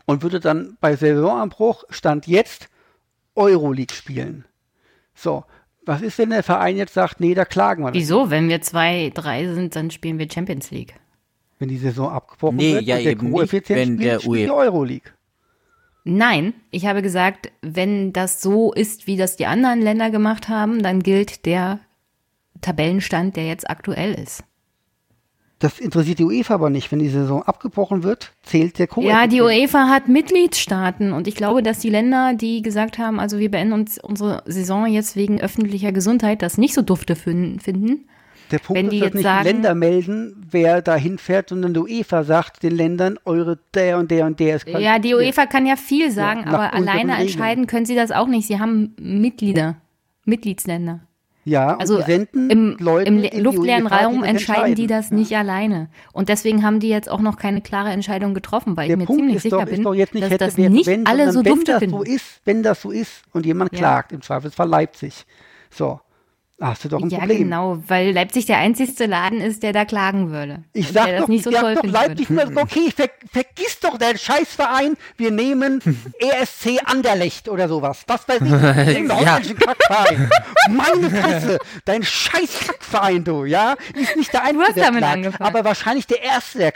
und 0.04 0.22
würdet 0.22 0.44
dann 0.44 0.76
bei 0.80 0.96
Saisonanbruch 0.96 1.84
Stand 1.90 2.26
jetzt 2.26 2.68
Euroleague 3.34 3.94
spielen. 3.94 4.44
So, 5.14 5.44
was 5.84 6.02
ist, 6.02 6.18
wenn 6.18 6.30
der 6.30 6.42
Verein 6.42 6.76
jetzt 6.76 6.94
sagt, 6.94 7.20
nee, 7.20 7.34
da 7.34 7.44
klagen 7.44 7.84
wir? 7.84 7.94
Wieso? 7.94 8.30
Wenn 8.30 8.48
wir 8.48 8.60
zwei, 8.60 9.10
drei 9.14 9.46
sind, 9.46 9.76
dann 9.76 9.90
spielen 9.90 10.18
wir 10.18 10.28
Champions 10.30 10.70
League. 10.70 10.94
Wenn 11.58 11.68
die 11.68 11.78
Saison 11.78 12.10
abgebrochen 12.10 12.56
nee, 12.56 12.74
wird 12.74 12.82
ja, 12.82 12.96
der 12.96 13.12
eben 13.12 13.30
nicht, 13.30 13.52
wenn 13.70 13.94
spielt, 13.94 14.00
der 14.00 14.20
spielt 14.20 14.48
die 14.48 14.50
Euroleague. 14.50 15.12
Nein, 16.04 16.54
ich 16.70 16.86
habe 16.86 17.02
gesagt, 17.02 17.50
wenn 17.62 18.12
das 18.12 18.42
so 18.42 18.72
ist, 18.72 19.06
wie 19.06 19.16
das 19.16 19.36
die 19.36 19.46
anderen 19.46 19.80
Länder 19.80 20.10
gemacht 20.10 20.48
haben, 20.48 20.82
dann 20.82 21.02
gilt 21.02 21.46
der 21.46 21.80
Tabellenstand, 22.60 23.36
der 23.36 23.46
jetzt 23.46 23.68
aktuell 23.68 24.14
ist. 24.14 24.44
Das 25.58 25.78
interessiert 25.78 26.18
die 26.18 26.24
UEFA 26.24 26.54
aber 26.54 26.68
nicht. 26.68 26.92
Wenn 26.92 26.98
die 26.98 27.08
Saison 27.08 27.42
abgebrochen 27.42 28.02
wird, 28.02 28.32
zählt 28.42 28.78
der 28.78 28.86
Koefizient. 28.86 29.18
Ja, 29.18 29.26
die 29.26 29.40
UEFA 29.40 29.88
hat 29.88 30.06
Mitgliedstaaten 30.06 31.12
und 31.12 31.26
ich 31.26 31.34
glaube, 31.34 31.62
dass 31.62 31.78
die 31.78 31.88
Länder, 31.88 32.34
die 32.34 32.60
gesagt 32.60 32.98
haben, 32.98 33.18
also 33.18 33.38
wir 33.38 33.50
beenden 33.50 33.72
uns 33.72 33.98
unsere 33.98 34.42
Saison 34.44 34.86
jetzt 34.86 35.16
wegen 35.16 35.40
öffentlicher 35.40 35.92
Gesundheit, 35.92 36.42
das 36.42 36.58
nicht 36.58 36.74
so 36.74 36.82
dufte 36.82 37.16
finden. 37.16 38.06
Der 38.50 38.58
Punkt 38.58 38.80
wenn 38.80 38.90
die 38.90 38.98
ist, 38.98 39.06
dass 39.06 39.14
nicht 39.14 39.22
sagen, 39.24 39.44
die 39.44 39.52
Länder 39.52 39.74
melden, 39.74 40.46
wer 40.50 40.82
da 40.82 40.94
hinfährt, 40.94 41.48
sondern 41.48 41.72
die 41.72 41.80
UEFA 41.80 42.22
sagt 42.22 42.62
den 42.62 42.76
Ländern, 42.76 43.18
eure 43.24 43.58
der 43.74 43.98
und 43.98 44.10
der 44.10 44.26
und 44.26 44.38
der 44.38 44.56
ist 44.56 44.68
Ja, 44.68 44.98
die 44.98 45.14
UEFA 45.14 45.46
kann 45.46 45.66
ja 45.66 45.76
viel 45.76 46.10
sagen, 46.10 46.42
ja, 46.44 46.52
aber 46.52 46.74
alleine 46.74 47.16
entscheiden 47.16 47.66
können 47.66 47.86
sie 47.86 47.96
das 47.96 48.12
auch 48.12 48.28
nicht. 48.28 48.46
Sie 48.46 48.60
haben 48.60 48.94
Mitglieder, 49.00 49.76
Mitgliedsländer. 50.26 51.00
Ja, 51.46 51.76
also 51.76 52.00
im, 52.00 52.76
Leute 52.80 53.08
im 53.08 53.44
luftleeren 53.44 53.86
Raum 53.86 54.24
entscheiden 54.24 54.74
die 54.74 54.88
das 54.88 55.10
ja. 55.10 55.16
nicht 55.16 55.36
alleine. 55.36 55.88
Und 56.12 56.28
deswegen 56.28 56.64
haben 56.64 56.80
die 56.80 56.88
jetzt 56.88 57.08
auch 57.08 57.20
noch 57.20 57.36
keine 57.36 57.60
klare 57.60 57.90
Entscheidung 57.90 58.34
getroffen, 58.34 58.76
weil 58.76 58.88
Der 58.88 58.96
ich 58.96 58.98
mir 58.98 59.06
Punkt 59.06 59.22
ziemlich 59.22 59.42
sicher 59.42 59.64
doch, 59.64 59.64
bin, 59.64 60.20
dass 60.20 60.30
hätte, 60.30 60.44
das 60.44 60.58
nicht 60.58 60.86
wenn, 60.86 61.06
alle 61.06 61.30
so 61.30 61.44
wenn 61.44 61.62
das 61.62 61.84
so 61.88 62.02
ist, 62.02 62.40
wenn 62.44 62.64
das 62.64 62.82
so 62.82 62.90
ist 62.90 63.22
und 63.32 63.46
jemand 63.46 63.72
ja. 63.72 63.78
klagt, 63.78 64.10
im 64.10 64.22
Zweifelsfall 64.22 64.68
Leipzig. 64.68 65.24
So, 65.70 66.00
hast 66.60 66.84
du 66.84 66.88
doch 66.88 67.02
ein 67.02 67.10
ja, 67.10 67.18
Problem. 67.18 67.38
Ja, 67.38 67.44
genau, 67.44 67.82
weil 67.86 68.12
Leipzig 68.12 68.46
der 68.46 68.58
einzigste 68.58 69.06
Laden 69.06 69.40
ist, 69.40 69.62
der 69.62 69.72
da 69.72 69.84
klagen 69.84 70.30
würde. 70.30 70.64
Ich 70.72 70.88
sag 70.88 71.16
doch, 71.18 71.28
nicht 71.28 71.44
so 71.44 71.50
sag 71.50 71.74
doch 71.74 71.84
Leipzig, 71.84 72.30
würde. 72.30 72.56
okay, 72.56 72.90
ver, 72.94 73.10
vergiss 73.30 73.78
doch 73.80 73.98
deinen 73.98 74.18
Scheißverein, 74.18 74.96
wir 75.16 75.30
nehmen 75.30 75.80
ESC 76.18 76.80
Anderlecht 76.84 77.48
oder 77.48 77.68
sowas. 77.68 78.04
Was 78.06 78.26
weiß 78.26 78.40
ich, 78.40 78.94
den 78.94 79.08
ja. 79.08 79.40
Kackverein. 79.40 80.30
Meine 80.70 81.10
Fresse, 81.10 81.58
dein 81.84 82.02
scheiß 82.02 82.60
Kackverein, 82.66 83.24
du, 83.24 83.44
ja, 83.44 83.74
ist 83.94 84.16
nicht 84.16 84.32
der 84.32 84.44
Einzige, 84.44 84.74
der 84.74 84.90
klagt, 84.90 85.04
angefangen. 85.04 85.46
aber 85.46 85.64
wahrscheinlich 85.64 86.06
der 86.06 86.22
Erste, 86.22 86.58
der 86.58 86.72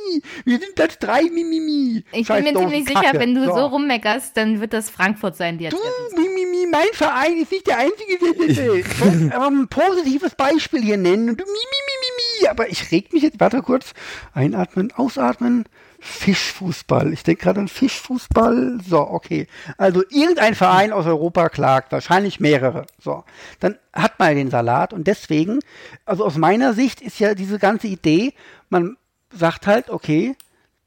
klagen. 0.00 0.22
Wir 0.44 0.58
sind 0.58 0.74
Platz 0.74 0.98
drei, 0.98 1.22
Mimimi. 1.22 2.04
Ich 2.12 2.26
Scheiß 2.26 2.44
bin 2.44 2.54
mir 2.54 2.60
ziemlich 2.60 2.84
Kacke. 2.86 3.06
sicher, 3.06 3.20
wenn 3.20 3.34
du 3.34 3.44
so. 3.46 3.54
so 3.54 3.66
rummeckerst, 3.66 4.36
dann 4.36 4.60
wird 4.60 4.72
das 4.72 4.90
Frankfurt 4.90 5.36
sein, 5.36 5.58
die 5.58 5.68
Du, 5.68 5.76
Mimimi, 6.16 6.66
mein 6.70 6.88
Verein 6.92 7.38
ist 7.38 7.52
nicht 7.52 7.66
der 7.66 7.78
einzige, 7.78 8.18
der 8.18 8.46
das 8.46 8.56
will. 9.04 9.32
Aber 9.32 9.46
ein 9.46 9.68
positives 9.68 10.34
Beispiel 10.34 10.82
hier 10.82 10.96
nennen. 10.96 11.30
Und 11.30 11.40
du, 11.40 11.44
Mimimi, 11.44 12.48
aber 12.48 12.68
ich 12.68 12.90
reg 12.90 13.12
mich 13.12 13.22
jetzt, 13.22 13.40
warte 13.40 13.62
kurz, 13.62 13.92
einatmen, 14.34 14.92
ausatmen. 14.92 15.64
Fischfußball. 16.02 17.12
Ich 17.12 17.24
denke 17.24 17.42
gerade 17.42 17.60
an 17.60 17.68
Fischfußball. 17.68 18.78
So, 18.88 19.00
okay. 19.00 19.46
Also 19.76 20.02
irgendein 20.08 20.54
Verein 20.54 20.92
aus 20.94 21.04
Europa 21.04 21.50
klagt, 21.50 21.92
wahrscheinlich 21.92 22.40
mehrere. 22.40 22.86
So, 22.98 23.24
dann 23.60 23.76
hat 23.92 24.18
man 24.18 24.34
den 24.34 24.50
Salat 24.50 24.94
und 24.94 25.06
deswegen, 25.06 25.58
also 26.06 26.24
aus 26.24 26.38
meiner 26.38 26.72
Sicht 26.72 27.02
ist 27.02 27.18
ja 27.18 27.34
diese 27.34 27.58
ganze 27.58 27.86
Idee, 27.86 28.32
man 28.70 28.96
sagt 29.32 29.66
halt, 29.66 29.90
okay, 29.90 30.36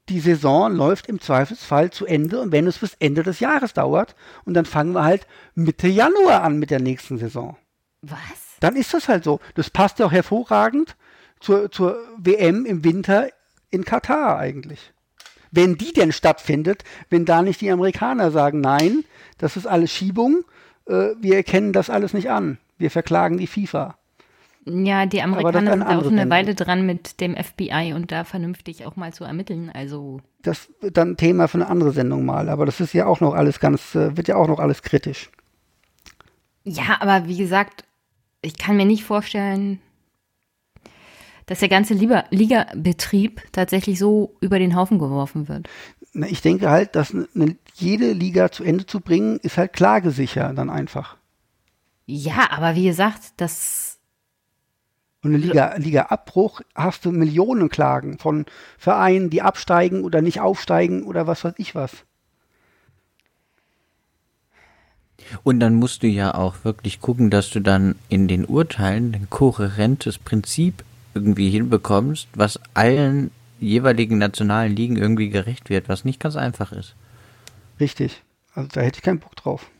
die 0.08 0.20
Saison 0.20 0.74
läuft 0.74 1.08
im 1.08 1.20
Zweifelsfall 1.20 1.90
zu 1.90 2.06
Ende 2.06 2.40
und 2.40 2.52
wenn 2.52 2.66
es 2.66 2.78
bis 2.78 2.94
Ende 2.98 3.22
des 3.22 3.40
Jahres 3.40 3.72
dauert 3.72 4.14
und 4.44 4.54
dann 4.54 4.66
fangen 4.66 4.92
wir 4.92 5.04
halt 5.04 5.26
Mitte 5.54 5.88
Januar 5.88 6.42
an 6.42 6.58
mit 6.58 6.70
der 6.70 6.80
nächsten 6.80 7.18
Saison. 7.18 7.56
Was? 8.02 8.18
Dann 8.60 8.76
ist 8.76 8.92
das 8.92 9.08
halt 9.08 9.24
so. 9.24 9.40
Das 9.54 9.70
passt 9.70 9.98
ja 9.98 10.06
auch 10.06 10.12
hervorragend 10.12 10.96
zur, 11.40 11.70
zur 11.70 11.98
WM 12.18 12.66
im 12.66 12.84
Winter 12.84 13.28
in 13.70 13.84
Katar 13.84 14.38
eigentlich. 14.38 14.92
Wenn 15.50 15.76
die 15.76 15.92
denn 15.92 16.12
stattfindet, 16.12 16.84
wenn 17.10 17.24
da 17.24 17.42
nicht 17.42 17.60
die 17.60 17.70
Amerikaner 17.70 18.30
sagen, 18.30 18.60
nein, 18.60 19.04
das 19.38 19.56
ist 19.56 19.66
alles 19.66 19.92
Schiebung, 19.92 20.44
äh, 20.86 21.10
wir 21.20 21.36
erkennen 21.36 21.72
das 21.72 21.90
alles 21.90 22.12
nicht 22.12 22.30
an. 22.30 22.58
Wir 22.76 22.90
verklagen 22.90 23.38
die 23.38 23.46
FIFA. 23.46 23.96
Ja, 24.66 25.04
die 25.04 25.20
Amerikaner 25.20 25.72
sind 25.72 25.82
auch 25.82 26.06
eine 26.06 26.30
Weile 26.30 26.54
dran 26.54 26.86
mit 26.86 27.20
dem 27.20 27.36
FBI 27.36 27.92
und 27.94 28.10
da 28.10 28.24
vernünftig 28.24 28.86
auch 28.86 28.96
mal 28.96 29.12
zu 29.12 29.24
ermitteln. 29.24 29.70
Also 29.70 30.20
das 30.42 30.70
wird 30.80 30.96
dann 30.96 31.16
Thema 31.16 31.48
für 31.48 31.58
eine 31.58 31.68
andere 31.68 31.92
Sendung 31.92 32.24
mal, 32.24 32.48
aber 32.48 32.64
das 32.64 32.80
ist 32.80 32.94
ja 32.94 33.06
auch 33.06 33.20
noch 33.20 33.34
alles 33.34 33.60
ganz, 33.60 33.94
äh, 33.94 34.16
wird 34.16 34.28
ja 34.28 34.36
auch 34.36 34.48
noch 34.48 34.58
alles 34.58 34.82
kritisch. 34.82 35.30
Ja, 36.64 36.96
aber 37.00 37.28
wie 37.28 37.36
gesagt, 37.36 37.84
ich 38.40 38.56
kann 38.56 38.76
mir 38.76 38.86
nicht 38.86 39.04
vorstellen, 39.04 39.80
dass 41.46 41.58
der 41.58 41.68
ganze 41.68 41.92
Liga-Betrieb 41.92 43.42
tatsächlich 43.52 43.98
so 43.98 44.34
über 44.40 44.58
den 44.58 44.74
Haufen 44.74 44.98
geworfen 44.98 45.48
wird. 45.48 45.68
Na, 46.14 46.26
ich 46.26 46.40
denke 46.40 46.70
halt, 46.70 46.96
dass 46.96 47.14
eine, 47.14 47.56
jede 47.74 48.12
Liga 48.12 48.50
zu 48.50 48.64
Ende 48.64 48.86
zu 48.86 49.00
bringen, 49.00 49.38
ist 49.42 49.58
halt 49.58 49.74
klagesicher 49.74 50.54
dann 50.54 50.70
einfach. 50.70 51.16
Ja, 52.06 52.50
aber 52.50 52.76
wie 52.76 52.84
gesagt, 52.84 53.34
das 53.36 53.93
Und 55.24 55.34
eine 55.34 55.38
Liga, 55.38 55.74
Liga-Abbruch 55.76 56.60
hast 56.74 57.06
du 57.06 57.10
Millionen 57.10 57.70
Klagen 57.70 58.18
von 58.18 58.44
Vereinen, 58.76 59.30
die 59.30 59.40
absteigen 59.40 60.04
oder 60.04 60.20
nicht 60.20 60.40
aufsteigen 60.40 61.02
oder 61.04 61.26
was 61.26 61.44
weiß 61.44 61.54
ich 61.56 61.74
was. 61.74 62.04
Und 65.42 65.60
dann 65.60 65.74
musst 65.74 66.02
du 66.02 66.08
ja 66.08 66.34
auch 66.34 66.56
wirklich 66.64 67.00
gucken, 67.00 67.30
dass 67.30 67.48
du 67.48 67.60
dann 67.60 67.94
in 68.10 68.28
den 68.28 68.44
Urteilen 68.44 69.14
ein 69.14 69.28
kohärentes 69.30 70.18
Prinzip 70.18 70.84
irgendwie 71.14 71.48
hinbekommst, 71.48 72.28
was 72.34 72.60
allen 72.74 73.30
jeweiligen 73.60 74.18
nationalen 74.18 74.76
Ligen 74.76 74.96
irgendwie 74.96 75.30
gerecht 75.30 75.70
wird, 75.70 75.88
was 75.88 76.04
nicht 76.04 76.20
ganz 76.20 76.36
einfach 76.36 76.72
ist. 76.72 76.94
Richtig. 77.80 78.22
Also 78.54 78.68
da 78.72 78.82
hätte 78.82 78.98
ich 78.98 79.02
keinen 79.02 79.20
Bock 79.20 79.36
drauf. 79.36 79.70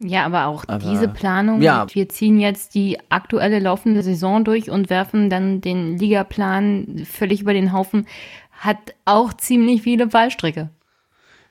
Ja, 0.00 0.24
aber 0.24 0.46
auch 0.46 0.64
Aber- 0.68 0.78
diese 0.78 1.08
Planung, 1.08 1.60
Ja. 1.60 1.86
wir 1.92 2.08
ziehen 2.08 2.38
jetzt 2.38 2.74
die 2.74 2.98
aktuelle 3.08 3.58
laufende 3.58 4.02
Saison 4.02 4.44
durch 4.44 4.70
und 4.70 4.90
werfen 4.90 5.28
dann 5.28 5.60
den 5.60 5.98
Ligaplan 5.98 7.04
völlig 7.04 7.40
über 7.42 7.52
den 7.52 7.72
Haufen, 7.72 8.06
hat 8.52 8.94
auch 9.04 9.32
ziemlich 9.34 9.82
viele 9.82 10.08
Fallstricke. 10.10 10.70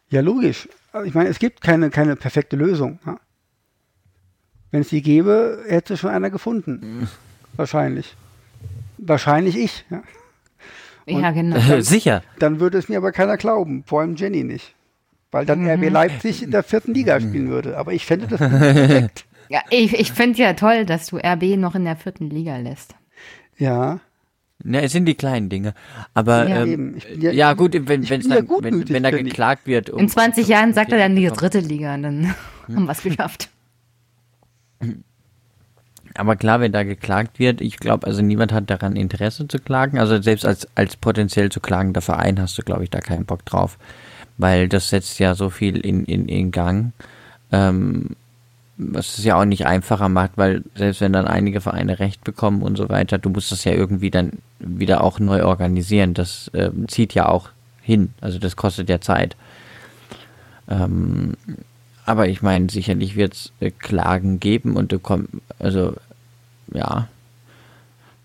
Ja, 0.09 0.21
logisch. 0.21 0.69
Ich 1.05 1.13
meine, 1.13 1.27
es 1.29 1.39
gibt 1.39 1.59
keine, 1.61 1.89
keine 1.89 2.15
perfekte 2.15 2.55
Lösung. 2.55 2.99
Ja. 3.05 3.19
Wenn 4.71 4.81
es 4.81 4.89
die 4.89 5.01
gäbe, 5.01 5.63
hätte 5.67 5.97
schon 5.97 6.09
einer 6.09 6.29
gefunden. 6.29 7.09
Wahrscheinlich. 7.57 8.15
Wahrscheinlich 8.97 9.57
ich. 9.57 9.85
Ja. 9.89 10.01
ja, 11.05 11.31
genau. 11.31 11.57
Sicher. 11.81 12.23
Dann 12.39 12.59
würde 12.61 12.77
es 12.77 12.87
mir 12.89 12.97
aber 12.97 13.11
keiner 13.11 13.37
glauben, 13.37 13.83
vor 13.85 14.01
allem 14.01 14.15
Jenny 14.15 14.43
nicht. 14.43 14.73
Weil 15.38 15.45
dann 15.45 15.68
RB 15.69 15.89
Leipzig 15.89 16.41
in 16.41 16.49
der 16.51 16.64
vierten 16.64 16.93
Liga 16.95 17.19
spielen 17.22 17.49
würde. 17.49 17.77
Aber 17.77 17.93
ich 17.93 18.05
fände 18.07 18.26
das 18.27 18.39
perfekt. 18.49 19.26
Ja, 19.49 19.61
ich 19.69 19.93
ich 19.93 20.11
finde 20.11 20.39
ja 20.39 20.53
toll, 20.53 20.85
dass 20.85 21.05
du 21.07 21.18
RB 21.18 21.55
noch 21.57 21.76
in 21.76 21.85
der 21.85 21.95
vierten 21.95 22.30
Liga 22.30 22.57
lässt. 22.57 22.95
Ja, 23.57 23.99
Ja, 24.65 24.80
es 24.80 24.91
sind 24.91 25.05
die 25.05 25.14
kleinen 25.14 25.49
Dinge. 25.49 25.76
Aber 26.15 26.49
Ja, 26.49 26.64
ähm, 26.64 26.97
ja, 27.19 27.31
ja- 27.31 27.53
gut, 27.53 27.73
wenn, 27.73 28.09
wenn's 28.09 28.27
dann, 28.27 28.39
wenn, 28.39 28.47
gutmütig, 28.47 28.93
wenn 28.93 29.03
da 29.03 29.11
geklagt 29.11 29.68
wird. 29.68 29.91
um- 29.91 29.99
In 29.99 30.09
20 30.09 30.47
Jahren 30.47 30.73
sagt 30.73 30.91
er 30.91 30.97
dann 30.97 31.15
die 31.15 31.27
dritte 31.27 31.59
Liga, 31.59 31.95
dann 31.97 32.34
haben 32.68 32.85
wir 32.85 32.91
es 32.91 33.03
geschafft. 33.03 33.49
Aber 36.15 36.35
klar, 36.35 36.59
wenn 36.59 36.72
da 36.72 36.81
geklagt 36.84 37.38
wird, 37.38 37.61
ich 37.61 37.77
glaube, 37.77 38.07
also 38.07 38.22
niemand 38.23 38.51
hat 38.51 38.69
daran 38.72 38.95
Interesse 38.95 39.47
zu 39.47 39.59
klagen. 39.59 39.99
Also 39.99 40.19
selbst 40.22 40.45
als, 40.45 40.68
als 40.76 40.95
potenziell 40.97 41.51
zu 41.51 41.59
klagender 41.59 42.01
Verein 42.01 42.41
hast 42.41 42.57
du, 42.57 42.64
glaube 42.64 42.84
ich, 42.84 42.89
da 42.89 42.99
keinen 43.01 43.26
Bock 43.26 43.45
drauf. 43.45 43.77
Weil 44.38 44.69
das 44.69 44.89
setzt 44.89 45.19
ja 45.19 45.35
so 45.35 45.49
viel 45.49 45.77
in, 45.77 46.05
in, 46.05 46.27
in 46.27 46.51
Gang, 46.51 46.93
ähm, 47.51 48.15
was 48.77 49.18
es 49.18 49.26
ja 49.26 49.39
auch 49.39 49.45
nicht 49.45 49.65
einfacher 49.65 50.09
macht, 50.09 50.31
weil 50.35 50.64
selbst 50.76 51.01
wenn 51.01 51.14
dann 51.14 51.27
einige 51.27 51.61
Vereine 51.61 51.97
Recht 51.97 52.23
bekommen 52.23 52.61
und 52.61 52.76
so 52.77 52.89
weiter, 52.89 53.18
du 53.18 53.30
musst 53.30 53.51
das 53.51 53.64
ja 53.64 53.72
irgendwie 53.72 54.11
dann 54.11 54.34
wieder 54.59 55.03
auch 55.03 55.19
neu 55.19 55.43
organisieren. 55.43 56.14
Das 56.14 56.51
ähm, 56.53 56.88
zieht 56.88 57.15
ja 57.15 57.27
auch 57.27 57.49
hin. 57.81 58.14
Also 58.22 58.38
das 58.38 58.55
kostet 58.55 58.89
ja 58.89 59.01
Zeit. 59.01 59.35
Ähm, 60.69 61.34
aber 62.05 62.30
ich 62.30 62.41
meine, 62.41 62.69
sicherlich 62.69 63.15
wird 63.15 63.34
es 63.34 63.51
äh, 63.59 63.72
Klagen 63.72 64.39
geben 64.39 64.76
und 64.76 64.91
du 64.91 64.99
kommst, 64.99 65.30
also 65.59 65.95
ja, 66.72 67.07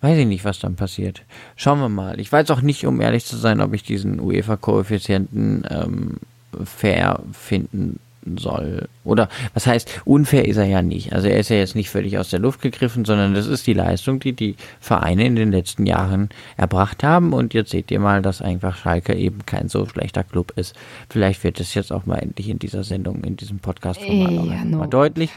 weiß 0.02 0.18
ich 0.18 0.26
nicht, 0.26 0.44
was 0.44 0.58
dann 0.58 0.76
passiert. 0.76 1.22
Schauen 1.56 1.80
wir 1.80 1.88
mal. 1.88 2.20
Ich 2.20 2.30
weiß 2.30 2.50
auch 2.50 2.60
nicht, 2.60 2.86
um 2.86 3.00
ehrlich 3.00 3.24
zu 3.24 3.36
sein, 3.36 3.60
ob 3.60 3.72
ich 3.72 3.82
diesen 3.82 4.20
UEFA-Koeffizienten 4.20 5.64
ähm, 5.70 6.16
fair 6.64 7.20
finden 7.32 7.98
soll. 8.36 8.88
Oder 9.04 9.28
was 9.54 9.66
heißt, 9.66 10.02
unfair 10.04 10.46
ist 10.46 10.56
er 10.56 10.66
ja 10.66 10.82
nicht. 10.82 11.12
Also 11.12 11.28
er 11.28 11.38
ist 11.38 11.48
ja 11.48 11.56
jetzt 11.56 11.74
nicht 11.74 11.90
völlig 11.90 12.18
aus 12.18 12.30
der 12.30 12.38
Luft 12.38 12.60
gegriffen, 12.62 13.04
sondern 13.04 13.34
das 13.34 13.46
ist 13.46 13.66
die 13.66 13.72
Leistung, 13.72 14.20
die 14.20 14.32
die 14.32 14.56
Vereine 14.80 15.26
in 15.26 15.36
den 15.36 15.50
letzten 15.50 15.86
Jahren 15.86 16.28
erbracht 16.56 17.02
haben. 17.02 17.32
Und 17.32 17.54
jetzt 17.54 17.70
seht 17.70 17.90
ihr 17.90 17.98
mal, 17.98 18.22
dass 18.22 18.40
einfach 18.40 18.76
Schalke 18.76 19.14
eben 19.14 19.44
kein 19.46 19.68
so 19.68 19.86
schlechter 19.86 20.22
Club 20.24 20.52
ist. 20.56 20.76
Vielleicht 21.08 21.42
wird 21.42 21.58
es 21.60 21.74
jetzt 21.74 21.92
auch 21.92 22.06
mal 22.06 22.18
endlich 22.18 22.48
in 22.48 22.58
dieser 22.58 22.84
Sendung, 22.84 23.24
in 23.24 23.36
diesem 23.36 23.58
Podcast 23.58 24.00
Ja, 24.00 24.64
no. 24.64 24.78
mal 24.78 24.86
deutlich. 24.88 25.30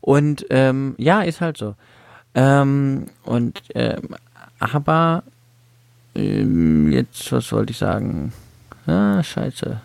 Und 0.00 0.46
ähm, 0.50 0.94
ja, 0.98 1.22
ist 1.22 1.40
halt 1.40 1.56
so. 1.56 1.74
Ähm, 2.36 3.06
und 3.24 3.60
ähm, 3.74 4.14
aber 4.58 5.24
ähm, 6.14 6.92
jetzt, 6.92 7.32
was 7.32 7.50
wollte 7.50 7.72
ich 7.72 7.78
sagen? 7.78 8.32
Ah, 8.86 9.22
scheiße. 9.22 9.80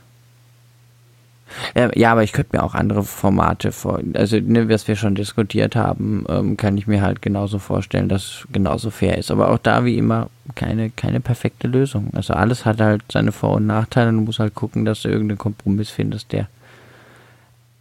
Ja, 1.95 2.11
aber 2.13 2.23
ich 2.23 2.31
könnte 2.31 2.55
mir 2.55 2.63
auch 2.63 2.75
andere 2.75 3.03
Formate 3.03 3.71
vor, 3.73 3.99
also 4.13 4.39
ne, 4.39 4.69
was 4.69 4.87
wir 4.87 4.95
schon 4.95 5.15
diskutiert 5.15 5.75
haben, 5.75 6.25
ähm, 6.29 6.55
kann 6.55 6.77
ich 6.77 6.87
mir 6.87 7.01
halt 7.01 7.21
genauso 7.21 7.59
vorstellen, 7.59 8.07
dass 8.07 8.47
genauso 8.53 8.89
fair 8.89 9.17
ist. 9.17 9.31
Aber 9.31 9.49
auch 9.49 9.57
da 9.57 9.83
wie 9.83 9.97
immer 9.97 10.29
keine, 10.55 10.89
keine 10.91 11.19
perfekte 11.19 11.67
Lösung. 11.67 12.09
Also 12.13 12.33
alles 12.33 12.65
hat 12.65 12.79
halt 12.79 13.03
seine 13.11 13.33
Vor- 13.33 13.55
und 13.55 13.67
Nachteile 13.67 14.09
und 14.09 14.17
du 14.17 14.21
musst 14.21 14.39
halt 14.39 14.55
gucken, 14.55 14.85
dass 14.85 15.01
du 15.01 15.09
irgendeinen 15.09 15.39
Kompromiss 15.39 15.89
findest, 15.89 16.31
der 16.31 16.47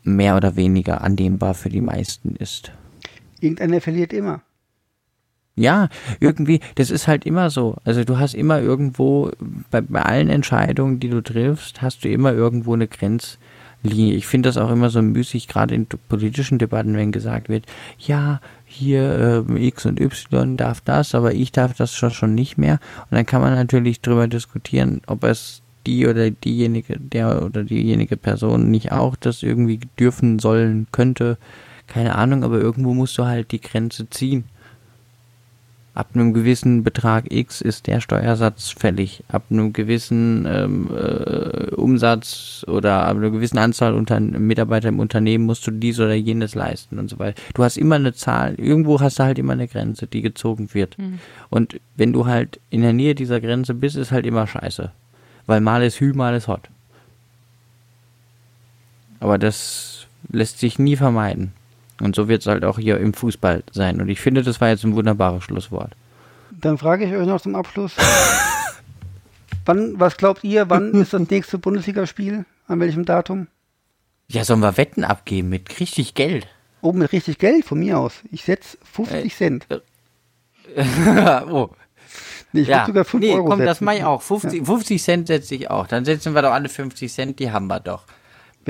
mehr 0.03 0.37
oder 0.37 0.57
weniger 0.57 1.03
annehmbar 1.03 1.55
für 1.55 1.69
die 1.69 1.81
meisten 1.81 2.35
ist. 2.37 2.73
irgendeiner 3.41 3.81
verliert 3.81 4.13
immer. 4.13 4.41
Ja, 5.61 5.91
irgendwie, 6.21 6.61
das 6.77 6.91
ist 6.91 7.07
halt 7.07 7.27
immer 7.27 7.51
so. 7.51 7.77
Also 7.85 8.03
du 8.03 8.19
hast 8.19 8.35
immer 8.35 8.63
irgendwo, 8.63 9.31
bei, 9.71 9.83
bei 9.83 10.01
allen 10.01 10.31
Entscheidungen, 10.31 11.01
die 11.01 11.11
du 11.11 11.21
triffst, 11.21 11.83
hast 11.83 12.03
du 12.03 12.09
immer 12.09 12.33
irgendwo 12.33 12.73
eine 12.73 12.89
Grenzlinie. 12.89 14.15
Ich 14.15 14.27
finde 14.27 14.49
das 14.49 14.57
auch 14.57 14.71
immer 14.71 14.89
so 14.89 15.03
müßig, 15.03 15.49
gerade 15.49 15.75
in 15.75 15.87
politischen 16.09 16.59
Debatten, 16.59 16.97
wenn 16.97 17.13
gesagt 17.13 17.51
wird, 17.51 17.67
ja, 17.99 18.41
hier 18.65 19.45
ähm, 19.49 19.59
X 19.59 19.85
und 19.85 20.01
Y 20.01 20.57
darf 20.57 20.81
das, 20.81 21.15
aber 21.15 21.35
ich 21.35 21.53
darf 21.53 21.75
das 21.75 21.95
schon, 21.95 22.11
schon 22.11 22.35
nicht 22.35 22.57
mehr. 22.57 22.81
Und 23.11 23.17
dann 23.17 23.27
kann 23.27 23.43
man 23.43 23.55
natürlich 23.55 24.01
drüber 24.01 24.29
diskutieren, 24.29 25.03
ob 25.09 25.25
es 25.25 25.61
die 25.87 26.07
oder 26.07 26.31
diejenige, 26.31 26.99
der 26.99 27.43
oder 27.43 27.65
diejenige 27.65 28.17
Person 28.17 28.71
nicht 28.71 28.93
auch 28.93 29.15
das 29.15 29.43
irgendwie 29.43 29.81
dürfen 29.99 30.39
sollen 30.39 30.87
könnte. 30.91 31.37
Keine 31.87 32.15
Ahnung, 32.15 32.45
aber 32.45 32.59
irgendwo 32.59 32.95
musst 32.95 33.19
du 33.19 33.27
halt 33.27 33.53
die 33.53 33.61
Grenze 33.61 34.09
ziehen. 34.09 34.45
Ab 35.93 36.11
einem 36.15 36.33
gewissen 36.33 36.85
Betrag 36.85 37.33
X 37.33 37.61
ist 37.61 37.89
der 37.89 38.01
Steuersatz 38.01 38.71
fällig. 38.71 39.25
Ab 39.27 39.45
einem 39.51 39.73
gewissen 39.73 40.47
ähm, 40.49 40.89
äh, 40.95 41.75
Umsatz 41.75 42.65
oder 42.69 43.07
ab 43.07 43.17
einer 43.17 43.31
gewissen 43.31 43.59
Anzahl 43.59 43.95
unter 43.95 44.21
Mitarbeiter 44.21 44.89
im 44.89 45.01
Unternehmen 45.01 45.47
musst 45.47 45.67
du 45.67 45.73
dies 45.73 45.99
oder 45.99 46.15
jenes 46.15 46.55
leisten 46.55 47.01
und 47.01 47.11
so 47.11 47.19
weiter. 47.19 47.43
Du 47.55 47.65
hast 47.65 47.77
immer 47.77 47.97
eine 47.97 48.15
Zahl, 48.15 48.55
irgendwo 48.55 49.01
hast 49.01 49.19
du 49.19 49.25
halt 49.25 49.39
immer 49.41 49.55
eine 49.55 49.67
Grenze, 49.67 50.07
die 50.07 50.23
gezogen 50.23 50.73
wird. 50.75 50.97
Und 51.49 51.81
wenn 51.97 52.13
du 52.13 52.27
halt 52.27 52.61
in 52.71 52.83
der 52.83 52.93
Nähe 52.93 53.17
dieser 53.17 53.41
Grenze 53.41 53.75
bist, 53.75 53.97
ist 53.97 54.13
halt 54.13 54.27
immer 54.27 54.47
scheiße. 54.47 54.93
Weil 55.47 55.61
mal 55.61 55.83
ist 55.83 55.99
Hü, 55.99 56.13
mal 56.13 56.37
ist 56.37 56.47
Hot. 56.47 56.69
Aber 59.19 59.39
das 59.39 60.07
lässt 60.31 60.61
sich 60.61 60.79
nie 60.79 60.95
vermeiden. 60.95 61.53
Und 62.01 62.17
so 62.17 62.29
wird 62.29 62.41
es 62.43 62.47
halt 62.47 62.65
auch 62.65 62.79
hier 62.79 62.99
im 62.99 63.13
Fußball 63.15 63.63
sein. 63.73 64.01
Und 64.01 64.09
ich 64.09 64.21
finde, 64.21 64.43
das 64.43 64.61
war 64.61 64.69
jetzt 64.69 64.85
ein 64.85 64.95
wunderbares 64.95 65.45
Schlusswort. 65.45 65.93
Dann 66.51 66.79
frage 66.79 67.05
ich 67.05 67.13
euch 67.15 67.27
noch 67.27 67.41
zum 67.41 67.55
Abschluss. 67.55 67.93
wann, 69.65 69.99
was 70.01 70.17
glaubt 70.17 70.45
ihr, 70.45 70.69
wann 70.71 70.93
ist 70.95 71.13
das 71.13 71.29
nächste 71.31 71.59
Bundesligaspiel? 71.59 72.45
An 72.67 72.81
welchem 72.81 73.05
Datum? 73.05 73.49
Ja, 74.29 74.45
sollen 74.45 74.61
wir 74.61 74.77
Wetten 74.77 75.05
abgeben 75.05 75.49
mit 75.49 75.81
richtig 75.81 76.15
Geld? 76.15 76.47
Oh, 76.83 76.93
mit 76.93 77.13
richtig 77.13 77.39
Geld 77.39 77.65
von 77.65 77.79
mir 77.81 77.99
aus. 77.99 78.21
Ich 78.31 78.45
setze 78.45 78.79
50 78.93 79.25
Äh, 79.25 79.29
Cent. 79.29 79.67
oh. 81.51 81.71
Nee, 82.53 82.63
ich 82.63 82.69
Ja, 82.69 82.79
würde 82.79 82.87
sogar 82.87 83.05
5 83.05 83.23
nee, 83.23 83.33
Euro 83.35 83.45
komm, 83.49 83.59
das 83.61 83.69
setzen. 83.79 83.85
mache 83.85 83.97
ich 83.97 84.05
auch. 84.05 84.23
50, 84.23 84.65
50 84.67 85.03
Cent 85.03 85.27
setze 85.27 85.55
ich 85.55 85.71
auch. 85.71 85.87
Dann 85.87 86.05
setzen 86.05 86.35
wir 86.35 86.43
doch 86.43 86.53
alle 86.53 86.69
50 86.69 87.13
Cent, 87.13 87.39
die 87.39 87.51
haben 87.51 87.67
wir 87.67 87.81
doch. 87.81 88.05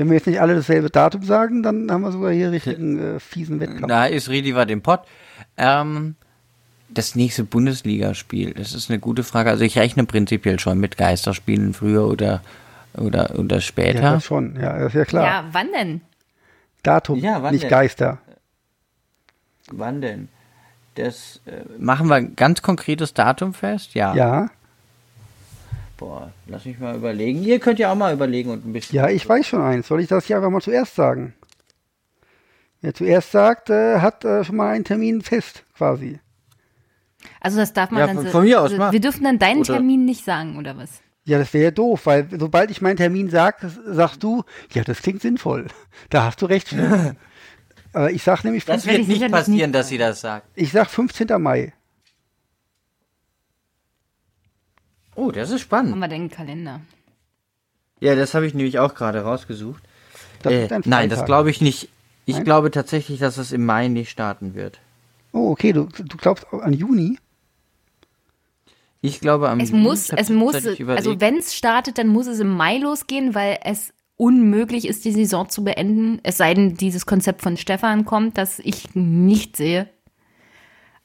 Wenn 0.01 0.09
wir 0.09 0.15
jetzt 0.17 0.25
nicht 0.25 0.41
alle 0.41 0.55
dasselbe 0.55 0.89
Datum 0.89 1.21
sagen, 1.21 1.61
dann 1.61 1.91
haben 1.91 2.01
wir 2.01 2.11
sogar 2.11 2.31
hier 2.31 2.49
richtigen 2.49 2.97
äh, 2.97 3.19
fiesen 3.19 3.59
Wettkampf. 3.59 3.85
Da 3.87 4.07
ist 4.07 4.29
Redi 4.29 4.55
war 4.55 4.65
dem 4.65 4.81
Pott. 4.81 5.01
Ähm, 5.57 6.15
das 6.89 7.13
nächste 7.13 7.43
Bundesligaspiel, 7.43 8.55
das 8.55 8.73
ist 8.73 8.89
eine 8.89 8.97
gute 8.97 9.23
Frage. 9.23 9.51
Also 9.51 9.63
ich 9.63 9.77
rechne 9.77 10.05
prinzipiell 10.05 10.59
schon 10.59 10.79
mit 10.79 10.97
Geisterspielen 10.97 11.75
früher 11.75 12.07
oder, 12.07 12.41
oder, 12.97 13.37
oder 13.37 13.57
Ja, 13.57 13.61
später. 13.61 14.01
das 14.13 14.25
schon. 14.25 14.55
Ja, 14.59 14.79
das 14.79 14.87
ist 14.87 14.93
ja 14.95 15.05
klar. 15.05 15.23
Ja, 15.23 15.45
wann 15.51 15.67
denn? 15.71 16.01
Datum, 16.81 17.19
Ja, 17.19 17.43
wann 17.43 17.51
nicht 17.53 17.65
denn? 17.65 17.69
Geister. 17.69 18.17
Wann 19.71 20.01
denn? 20.01 20.29
Das 20.95 21.41
äh, 21.45 21.61
machen 21.77 22.07
wir 22.07 22.15
ein 22.15 22.35
ganz 22.35 22.63
konkretes 22.63 23.13
Datum 23.13 23.53
fest? 23.53 23.93
Ja. 23.93 24.15
Ja, 24.15 24.49
Boah, 26.01 26.31
lass 26.47 26.65
mich 26.65 26.79
mal 26.79 26.95
überlegen. 26.95 27.43
Ihr 27.43 27.59
könnt 27.59 27.77
ja 27.77 27.91
auch 27.91 27.95
mal 27.95 28.11
überlegen 28.11 28.49
und 28.49 28.65
ein 28.65 28.73
bisschen. 28.73 28.95
ja, 28.95 29.07
ich 29.07 29.29
weiß 29.29 29.45
schon 29.45 29.61
eins. 29.61 29.87
Soll 29.87 30.01
ich 30.01 30.07
das 30.07 30.25
hier 30.25 30.35
einfach 30.37 30.49
mal 30.49 30.59
zuerst 30.59 30.95
sagen? 30.95 31.35
Wer 32.81 32.95
zuerst 32.95 33.31
sagt, 33.31 33.69
äh, 33.69 33.99
hat 33.99 34.25
äh, 34.25 34.43
schon 34.43 34.55
mal 34.55 34.71
einen 34.73 34.83
Termin 34.83 35.21
fest, 35.21 35.63
quasi. 35.77 36.19
Also 37.39 37.57
das 37.59 37.71
darf 37.73 37.91
man 37.91 37.99
Ja, 37.99 38.07
dann 38.07 38.15
von- 38.15 38.25
so, 38.25 38.31
von 38.31 38.43
mir 38.43 38.59
aus, 38.59 38.71
also. 38.73 38.91
Wir 38.91 38.99
dürfen 38.99 39.23
dann 39.23 39.37
deinen 39.37 39.59
Oder- 39.59 39.75
Termin 39.75 40.03
nicht 40.05 40.25
sagen, 40.25 40.57
oder 40.57 40.75
was? 40.75 40.89
Ja, 41.23 41.37
das 41.37 41.53
wäre 41.53 41.65
ja 41.65 41.71
doof, 41.71 42.07
weil 42.07 42.27
sobald 42.35 42.71
ich 42.71 42.81
meinen 42.81 42.97
Termin 42.97 43.29
sage, 43.29 43.71
sagst 43.85 44.23
du, 44.23 44.43
ja, 44.73 44.83
das 44.83 45.03
klingt 45.03 45.21
sinnvoll. 45.21 45.67
Da 46.09 46.23
hast 46.23 46.41
du 46.41 46.47
recht. 46.47 46.75
Aber 47.93 48.09
ich 48.11 48.23
sag 48.23 48.43
nämlich, 48.43 48.65
Das 48.65 48.87
wird 48.87 48.97
ich 48.97 49.07
nicht 49.07 49.29
passieren, 49.29 49.69
nicht 49.69 49.75
dass 49.75 49.87
sie 49.89 49.99
das 49.99 50.21
sagt. 50.21 50.47
ich 50.55 50.71
sag 50.71 50.89
15. 50.89 51.27
Mai. 51.39 51.73
Oh, 55.21 55.31
das 55.31 55.49
ist 55.49 55.53
Haben 55.53 55.59
spannend. 55.59 55.95
wir 55.97 56.07
denn 56.07 56.21
einen 56.21 56.29
Kalender? 56.31 56.81
Ja, 57.99 58.15
das 58.15 58.33
habe 58.33 58.47
ich 58.47 58.55
nämlich 58.55 58.79
auch 58.79 58.95
gerade 58.95 59.21
rausgesucht. 59.21 59.83
Das 60.41 60.51
Äh, 60.51 60.65
ist 60.65 60.71
ein 60.71 60.81
nein, 60.85 61.09
das 61.09 61.25
glaube 61.25 61.51
ich 61.51 61.61
nicht. 61.61 61.89
Ich 62.25 62.35
Nein? 62.37 62.43
glaube 62.45 62.71
tatsächlich, 62.71 63.19
dass 63.19 63.37
es 63.37 63.51
im 63.51 63.63
Mai 63.65 63.87
nicht 63.87 64.09
starten 64.09 64.55
wird. 64.55 64.79
Oh, 65.31 65.51
okay, 65.51 65.73
du, 65.73 65.83
du 65.85 66.17
glaubst 66.17 66.47
an 66.51 66.73
Juni? 66.73 67.19
Ich 69.01 69.19
glaube 69.19 69.49
am 69.49 69.59
Es 69.59 69.69
Juni 69.69 69.83
muss, 69.83 70.09
es 70.09 70.29
muss, 70.29 70.55
also 70.55 71.19
wenn 71.21 71.37
es 71.37 71.55
startet, 71.55 71.99
dann 71.99 72.07
muss 72.07 72.25
es 72.27 72.39
im 72.39 72.49
Mai 72.55 72.77
losgehen, 72.79 73.35
weil 73.35 73.59
es 73.63 73.93
unmöglich 74.17 74.87
ist, 74.87 75.05
die 75.05 75.11
Saison 75.11 75.49
zu 75.49 75.63
beenden. 75.63 76.19
Es 76.23 76.37
sei 76.37 76.53
denn, 76.55 76.75
dieses 76.75 77.05
Konzept 77.05 77.41
von 77.43 77.57
Stefan 77.57 78.05
kommt, 78.05 78.37
das 78.37 78.59
ich 78.59 78.95
nicht 78.95 79.55
sehe. 79.57 79.87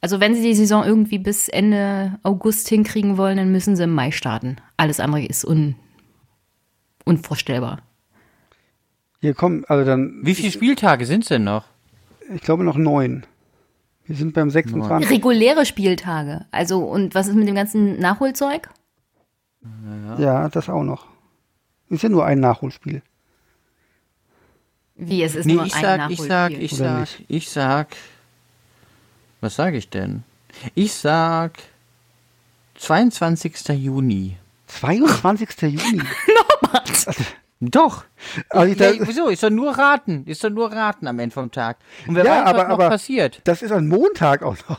Also 0.01 0.21
wenn 0.21 0.35
sie 0.35 0.43
die 0.43 0.55
Saison 0.55 0.85
irgendwie 0.85 1.19
bis 1.19 1.49
Ende 1.49 2.19
August 2.23 2.69
hinkriegen 2.69 3.17
wollen, 3.17 3.39
dann 3.39 3.51
müssen 3.51 3.77
sie 3.77 3.85
im 3.85 3.93
Mai 3.95 4.11
starten. 4.13 4.57
Alles 4.77 5.01
andere 5.01 5.25
ist 5.25 5.45
un, 5.45 5.75
unvorstellbar. 7.05 7.81
Hier 9.21 9.35
kommen, 9.35 9.65
also 9.67 9.85
dann, 9.85 10.21
Wie 10.23 10.35
viele 10.35 10.53
Spieltage 10.53 11.07
sind 11.07 11.23
es 11.23 11.29
denn 11.29 11.45
noch? 11.45 11.65
ich 12.35 12.43
glaube 12.43 12.65
noch 12.65 12.77
neun. 12.77 13.25
Wir 14.05 14.17
sind 14.17 14.35
beim 14.35 14.51
26. 14.51 15.11
Reguläre 15.11 15.65
Spieltage. 15.67 16.45
Also 16.53 16.79
und 16.85 17.15
was 17.15 17.27
ist 17.27 17.35
mit 17.35 17.49
dem 17.49 17.55
ganzen 17.57 17.99
Nachholzeug? 17.99 18.69
Ja, 20.19 20.49
das 20.49 20.69
auch 20.69 20.85
noch. 20.85 21.07
Ist 21.89 22.03
ja 22.03 22.09
nur 22.09 22.25
ein 22.25 22.39
Nachholspiel. 22.41 23.03
Wie 24.97 25.23
es 25.23 25.35
ist 25.35 25.47
Nee, 25.47 25.55
nur 25.55 25.67
ich 25.67 25.75
ein 25.75 25.83
sag, 25.83 26.11
ich 26.11 26.19
Nachholspiel. 26.21 26.27
sag, 26.29 26.53
ich 26.53 26.73
Oder 26.75 26.85
sag, 26.85 27.01
nicht? 27.01 27.25
ich 27.29 27.51
sag. 27.51 27.89
Was 29.41 29.57
sage 29.57 29.77
ich 29.77 29.91
denn? 29.91 30.25
Ich 30.75 30.95
sag 30.95 31.53
22. 32.77 33.69
Juni. 33.71 34.37
22. 34.69 35.49
Juni. 35.63 36.03
Doch. 37.61 38.05
Also 38.51 38.73
ich, 38.73 38.79
ja, 38.79 39.07
wieso? 39.07 39.29
Ist 39.29 39.43
doch 39.43 39.51
nur 39.51 39.79
raten. 39.79 40.25
Ist 40.27 40.45
doch 40.45 40.51
nur 40.51 40.71
raten 40.73 41.07
am 41.07 41.19
Ende 41.19 41.33
vom 41.33 41.51
Tag. 41.51 41.79
Und 42.07 42.15
wer 42.15 42.25
Ja, 42.25 42.31
weiß, 42.43 42.49
aber- 42.49 42.59
was 42.59 42.69
noch 42.69 42.75
aber- 42.75 42.89
passiert. 42.91 43.41
das 43.45 43.63
ist 43.63 43.73
ein 43.73 43.89
Montag 43.89 44.43
auch 44.43 44.57
noch. 44.69 44.79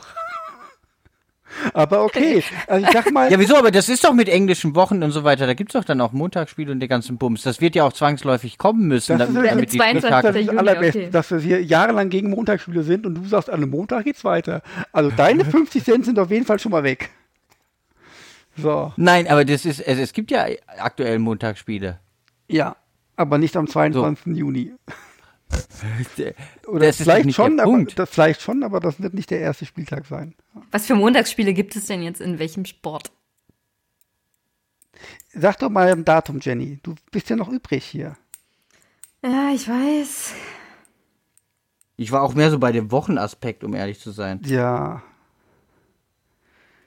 Aber 1.74 2.04
okay. 2.04 2.42
Also 2.66 2.86
ich 2.86 2.92
sag 2.92 3.10
mal, 3.12 3.30
Ja, 3.30 3.38
wieso? 3.38 3.56
Aber 3.56 3.70
das 3.70 3.88
ist 3.88 4.04
doch 4.04 4.12
mit 4.12 4.28
englischen 4.28 4.74
Wochen 4.74 5.02
und 5.02 5.10
so 5.12 5.24
weiter. 5.24 5.46
Da 5.46 5.54
gibt's 5.54 5.74
doch 5.74 5.84
dann 5.84 6.00
auch 6.00 6.12
Montagsspiele 6.12 6.70
und 6.72 6.80
den 6.80 6.88
ganzen 6.88 7.18
Bums. 7.18 7.42
Das 7.42 7.60
wird 7.60 7.74
ja 7.74 7.84
auch 7.84 7.92
zwangsläufig 7.92 8.58
kommen 8.58 8.86
müssen, 8.88 9.18
Das 9.18 9.28
ist 9.28 9.34
damit, 9.34 9.46
ja 9.48 9.54
damit 9.54 9.72
die 9.72 9.78
22. 9.78 10.10
das 10.10 10.18
Spieltage. 10.20 10.38
ist 10.38 10.46
das 10.48 10.54
Juni, 10.54 10.58
Allerbeste, 10.58 10.98
okay. 11.00 11.10
dass 11.10 11.30
wir 11.30 11.38
hier 11.40 11.62
jahrelang 11.64 12.08
gegen 12.10 12.30
Montagsspiele 12.30 12.82
sind 12.82 13.06
und 13.06 13.14
du 13.14 13.24
sagst, 13.26 13.48
an 13.50 13.56
einem 13.56 13.70
Montag 13.70 14.04
geht's 14.04 14.24
weiter. 14.24 14.62
Also 14.92 15.10
deine 15.10 15.44
50 15.46 15.84
Cent 15.84 16.04
sind 16.04 16.18
auf 16.18 16.30
jeden 16.30 16.44
Fall 16.46 16.58
schon 16.58 16.72
mal 16.72 16.82
weg. 16.84 17.10
So, 18.56 18.92
Nein, 18.96 19.28
aber 19.28 19.44
das 19.44 19.64
ist, 19.64 19.80
es, 19.80 19.98
es 19.98 20.12
gibt 20.12 20.30
ja 20.32 20.46
aktuell 20.78 21.18
Montagsspiele. 21.18 21.98
ja. 22.48 22.76
Aber 23.16 23.36
nicht 23.38 23.56
am 23.56 23.66
22. 23.66 24.36
Juni. 24.36 24.72
Oder 26.66 26.86
Das 26.86 26.96
vielleicht 26.96 27.32
schon, 27.34 27.56
der 27.56 27.64
aber 27.66 27.72
Punkt. 27.74 27.98
das 27.98 28.10
vielleicht 28.10 28.40
schon, 28.42 28.62
aber 28.62 28.80
das 28.80 29.00
wird 29.00 29.14
nicht 29.14 29.30
der 29.30 29.40
erste 29.40 29.64
Spieltag 29.66 30.06
sein. 30.06 30.34
Was 30.70 30.86
für 30.86 30.94
Montagsspiele 30.94 31.52
gibt 31.54 31.76
es 31.76 31.86
denn 31.86 32.02
jetzt 32.02 32.20
in 32.20 32.38
welchem 32.38 32.64
Sport? 32.64 33.10
Sag 35.32 35.58
doch 35.60 35.70
mal 35.70 35.90
ein 35.92 36.04
Datum, 36.04 36.40
Jenny. 36.40 36.80
Du 36.82 36.94
bist 37.10 37.30
ja 37.30 37.36
noch 37.36 37.48
übrig 37.48 37.84
hier. 37.84 38.16
Ja, 39.22 39.50
ich 39.54 39.68
weiß. 39.68 40.32
Ich 41.96 42.12
war 42.12 42.22
auch 42.22 42.34
mehr 42.34 42.50
so 42.50 42.58
bei 42.58 42.72
dem 42.72 42.90
Wochenaspekt, 42.90 43.64
um 43.64 43.74
ehrlich 43.74 44.00
zu 44.00 44.10
sein. 44.10 44.40
Ja. 44.44 45.02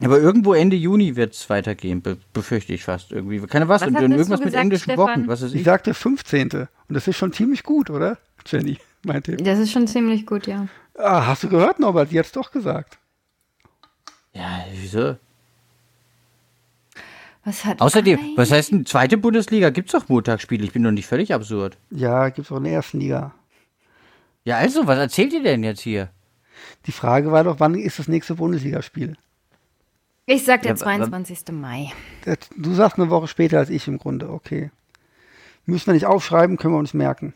Aber 0.04 0.20
irgendwo 0.20 0.54
Ende 0.54 0.76
Juni 0.76 1.16
wird's 1.16 1.50
weitergehen, 1.50 2.02
be 2.02 2.18
befürchte 2.34 2.74
ich 2.74 2.84
fast 2.84 3.12
irgendwie. 3.12 3.40
Keine 3.48 3.68
was, 3.68 3.82
Was 3.82 3.90
und 3.90 3.96
irgendwas 3.96 4.28
du 4.28 4.32
mit 4.32 4.44
gesagt, 4.46 4.56
englischen 4.64 4.84
Stefan? 4.84 4.98
Wochen, 5.22 5.28
was 5.28 5.42
ist 5.42 5.54
Ich 5.54 5.62
ich? 5.62 5.66
sagte 5.66 5.94
15. 5.94 6.52
Und 6.52 6.68
das 6.90 7.08
ist 7.08 7.18
schon 7.18 7.34
ziemlich 7.34 7.64
gut, 7.64 7.90
oder? 7.90 8.18
Jenny, 8.46 8.78
mein 9.04 9.22
Tipp. 9.22 9.44
Das 9.44 9.60
ist 9.60 9.72
schon 9.72 9.88
ziemlich 9.88 10.26
gut, 10.26 10.48
ja. 10.48 10.68
Ah, 10.98 11.28
hast 11.28 11.44
du 11.44 11.50
gehört, 11.50 11.80
Norbert? 11.80 12.12
Die 12.12 12.20
hat's 12.20 12.32
doch 12.32 12.52
gesagt. 12.52 12.98
Ja, 14.34 14.66
wieso? 14.74 15.18
Was 17.44 17.66
hat 17.66 17.82
Außerdem, 17.82 18.20
Ei? 18.20 18.34
was 18.36 18.52
heißt 18.52 18.72
denn, 18.72 18.86
zweite 18.86 19.18
Bundesliga 19.18 19.72
gibt's 19.72 19.94
doch 19.94 20.10
Montagsspiele? 20.10 20.64
Ich 20.64 20.74
bin 20.74 20.84
doch 20.84 20.92
nicht 20.92 21.08
völlig 21.08 21.34
absurd. 21.34 21.78
Ja, 21.90 22.30
gibt's 22.30 22.52
auch 22.52 22.58
in 22.58 22.66
der 22.66 22.74
ersten 22.74 23.00
Liga. 23.00 23.34
Ja, 24.44 24.58
also, 24.58 24.88
was 24.88 24.98
erzählt 24.98 25.34
ihr 25.34 25.44
denn 25.44 25.64
jetzt 25.64 25.82
hier? 25.82 26.10
Die 26.86 26.92
Frage 26.92 27.32
war 27.32 27.44
doch, 27.44 27.60
wann 27.60 27.76
ist 27.76 28.00
das 28.00 28.08
nächste 28.08 28.36
Bundesligaspiel? 28.36 29.16
Ich 30.34 30.46
sag 30.46 30.62
der 30.62 30.76
Ja, 30.76 30.80
wa- 30.80 30.86
wa- 30.86 30.98
22. 31.10 31.52
Mai. 31.52 31.92
Du 32.56 32.74
sagst 32.74 32.98
eine 32.98 33.10
Woche 33.10 33.28
später 33.28 33.58
als 33.60 33.70
ich 33.70 33.88
im 33.88 33.98
Grunde, 33.98 34.30
okay. 34.30 34.72
Müssen 35.66 35.88
wir 35.88 35.94
nicht 35.94 36.06
aufschreiben, 36.06 36.56
können 36.58 36.74
wir 36.74 36.80
uns 36.80 36.94
merken. 36.94 37.34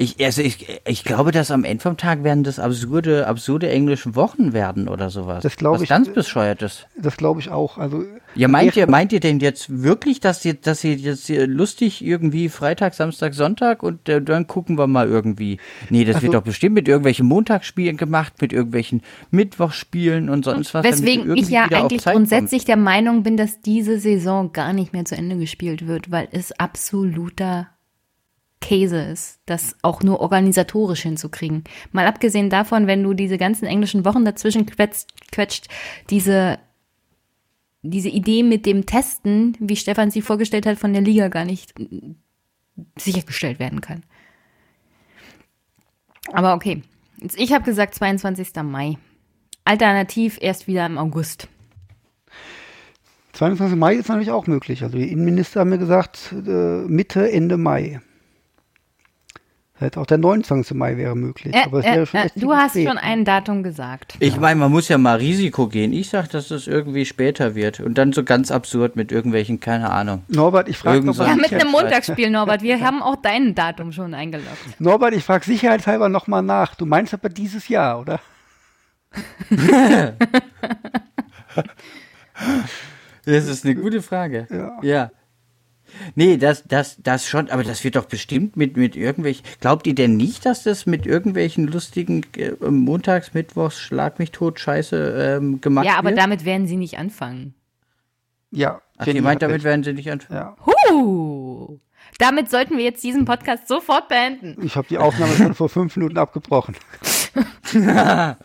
Ich, 0.00 0.24
also 0.24 0.42
ich, 0.42 0.80
ich 0.86 1.02
glaube, 1.02 1.32
dass 1.32 1.50
am 1.50 1.64
Ende 1.64 1.82
vom 1.82 1.96
Tag 1.96 2.22
werden 2.22 2.44
das 2.44 2.60
absurde, 2.60 3.26
absurde 3.26 3.68
englische 3.68 4.14
Wochen 4.14 4.52
werden 4.52 4.86
oder 4.86 5.10
sowas. 5.10 5.42
Das 5.42 5.56
glaub 5.56 5.74
Was 5.74 5.82
ich- 5.82 5.88
ganz 5.88 6.08
bescheuertes. 6.08 6.86
Das 6.96 7.16
glaube 7.16 7.40
ich 7.40 7.50
auch. 7.50 7.78
Also, 7.78 8.04
Ja, 8.36 8.46
meint 8.46 8.76
ihr, 8.76 8.88
meint 8.88 9.12
ihr 9.12 9.18
denn 9.18 9.40
jetzt 9.40 9.82
wirklich, 9.82 10.20
dass 10.20 10.44
ihr, 10.44 10.54
dass 10.54 10.84
ihr 10.84 10.94
jetzt 10.94 11.26
hier 11.26 11.48
lustig 11.48 12.04
irgendwie 12.04 12.48
Freitag, 12.48 12.94
Samstag, 12.94 13.34
Sonntag 13.34 13.82
und 13.82 14.08
äh, 14.08 14.22
dann 14.22 14.46
gucken 14.46 14.78
wir 14.78 14.86
mal 14.86 15.08
irgendwie? 15.08 15.58
Nee, 15.90 16.04
das 16.04 16.22
wird 16.22 16.26
Also- 16.26 16.32
doch 16.38 16.42
bestimmt 16.44 16.76
mit 16.76 16.86
irgendwelchen 16.86 17.26
Montagsspielen 17.26 17.96
gemacht, 17.96 18.34
mit 18.40 18.52
irgendwelchen 18.52 19.02
Mittwochsspielen 19.32 20.28
und 20.30 20.44
sonst 20.44 20.74
was. 20.74 20.84
Weswegen 20.84 21.34
ich 21.36 21.48
ja 21.48 21.64
eigentlich 21.64 22.04
grundsätzlich 22.04 22.64
der 22.64 22.76
Meinung 22.76 23.24
bin, 23.24 23.36
dass 23.36 23.62
diese 23.62 23.98
Saison 23.98 24.52
gar 24.52 24.72
nicht 24.72 24.92
mehr 24.92 25.04
zu 25.06 25.16
Ende 25.16 25.36
gespielt 25.38 25.88
wird, 25.88 26.12
weil 26.12 26.28
es 26.30 26.52
absoluter 26.52 27.66
Käse 28.60 29.00
ist, 29.00 29.40
das 29.46 29.76
auch 29.82 30.02
nur 30.02 30.20
organisatorisch 30.20 31.02
hinzukriegen. 31.02 31.64
Mal 31.92 32.06
abgesehen 32.06 32.50
davon, 32.50 32.86
wenn 32.86 33.02
du 33.02 33.14
diese 33.14 33.38
ganzen 33.38 33.66
englischen 33.66 34.04
Wochen 34.04 34.24
dazwischen 34.24 34.66
quetscht, 34.66 35.06
quetscht 35.30 35.68
diese, 36.10 36.58
diese 37.82 38.08
Idee 38.08 38.42
mit 38.42 38.66
dem 38.66 38.86
Testen, 38.86 39.56
wie 39.60 39.76
Stefan 39.76 40.10
sie 40.10 40.22
vorgestellt 40.22 40.66
hat, 40.66 40.78
von 40.78 40.92
der 40.92 41.02
Liga 41.02 41.28
gar 41.28 41.44
nicht 41.44 41.78
mm, 41.78 42.12
sichergestellt 42.96 43.58
werden 43.58 43.80
kann. 43.80 44.02
Aber 46.32 46.54
okay. 46.54 46.82
Ich 47.36 47.52
habe 47.52 47.64
gesagt 47.64 47.94
22. 47.94 48.54
Mai. 48.62 48.98
Alternativ 49.64 50.38
erst 50.40 50.66
wieder 50.66 50.86
im 50.86 50.98
August. 50.98 51.48
22. 53.32 53.78
Mai 53.78 53.94
ist 53.94 54.08
natürlich 54.08 54.30
auch 54.30 54.46
möglich. 54.46 54.82
Also 54.82 54.98
die 54.98 55.12
Innenminister 55.12 55.60
haben 55.60 55.70
mir 55.70 55.78
gesagt, 55.78 56.32
äh, 56.32 56.82
Mitte, 56.86 57.30
Ende 57.30 57.56
Mai. 57.56 58.00
Heißt, 59.80 59.96
auch 59.96 60.06
der 60.06 60.18
29. 60.18 60.76
Mai 60.76 60.96
wäre 60.96 61.14
möglich. 61.14 61.54
Äh, 61.54 61.64
aber 61.66 61.78
es 61.78 61.84
äh, 61.86 61.94
wäre 61.94 62.06
schon 62.06 62.20
äh, 62.20 62.24
echt 62.24 62.42
du 62.42 62.52
hast 62.52 62.70
spät. 62.72 62.88
schon 62.88 62.98
ein 62.98 63.24
Datum 63.24 63.62
gesagt. 63.62 64.16
Ich 64.18 64.36
meine, 64.38 64.58
man 64.58 64.72
muss 64.72 64.88
ja 64.88 64.98
mal 64.98 65.18
Risiko 65.18 65.68
gehen. 65.68 65.92
Ich 65.92 66.10
sag, 66.10 66.28
dass 66.30 66.48
das 66.48 66.66
irgendwie 66.66 67.04
später 67.04 67.54
wird. 67.54 67.78
Und 67.78 67.96
dann 67.96 68.12
so 68.12 68.24
ganz 68.24 68.50
absurd 68.50 68.96
mit 68.96 69.12
irgendwelchen, 69.12 69.60
keine 69.60 69.90
Ahnung. 69.90 70.22
Norbert, 70.28 70.68
ich 70.68 70.76
frage 70.78 71.12
so 71.12 71.22
Ja, 71.22 71.36
mit 71.36 71.52
einem. 71.52 71.70
Montagsspiel, 71.70 72.28
Norbert. 72.30 72.62
Wir 72.62 72.80
haben 72.80 73.02
auch 73.02 73.16
dein 73.16 73.54
Datum 73.54 73.92
schon 73.92 74.14
eingeloggt. 74.14 74.80
Norbert, 74.80 75.14
ich 75.14 75.22
frage 75.22 75.44
sicherheitshalber 75.44 76.08
nochmal 76.08 76.42
nach. 76.42 76.74
Du 76.74 76.84
meinst 76.84 77.14
aber 77.14 77.28
dieses 77.28 77.68
Jahr, 77.68 78.00
oder? 78.00 78.20
Das 83.24 83.46
ist 83.46 83.64
eine 83.64 83.74
gute 83.74 84.00
Frage. 84.00 84.46
Ja. 84.50 84.78
Ja. 84.82 85.10
Nee, 86.14 86.36
das, 86.36 86.64
das, 86.66 86.96
das 87.02 87.26
schon, 87.26 87.50
aber 87.50 87.64
das 87.64 87.84
wird 87.84 87.96
doch 87.96 88.06
bestimmt 88.06 88.56
mit, 88.56 88.76
mit 88.76 88.96
irgendwelchen. 88.96 89.44
Glaubt 89.60 89.86
ihr 89.86 89.94
denn 89.94 90.16
nicht, 90.16 90.46
dass 90.46 90.62
das 90.62 90.86
mit 90.86 91.06
irgendwelchen 91.06 91.66
lustigen 91.66 92.22
äh, 92.36 92.52
Montags, 92.68 93.34
Mittwochs, 93.34 93.78
Schlag 93.80 94.18
mich 94.18 94.30
tot, 94.32 94.60
Scheiße 94.60 95.36
ähm, 95.38 95.60
gemacht 95.60 95.86
Ja, 95.86 95.96
aber 95.98 96.10
wird? 96.10 96.18
damit 96.18 96.44
werden 96.44 96.66
sie 96.66 96.76
nicht 96.76 96.98
anfangen. 96.98 97.54
Ja. 98.50 98.80
Ach, 98.96 99.06
ihr 99.06 99.22
meint, 99.22 99.42
damit 99.42 99.56
recht. 99.56 99.64
werden 99.64 99.84
sie 99.84 99.92
nicht 99.92 100.10
anfangen? 100.10 100.38
Ja. 100.40 100.56
Huh. 100.64 101.78
Damit 102.18 102.50
sollten 102.50 102.76
wir 102.76 102.84
jetzt 102.84 103.04
diesen 103.04 103.24
Podcast 103.24 103.68
sofort 103.68 104.08
beenden. 104.08 104.56
Ich 104.64 104.76
habe 104.76 104.88
die 104.88 104.98
Aufnahme 104.98 105.34
schon 105.36 105.54
vor 105.54 105.68
fünf 105.68 105.96
Minuten 105.96 106.18
abgebrochen. 106.18 106.74
ja, 107.74 108.36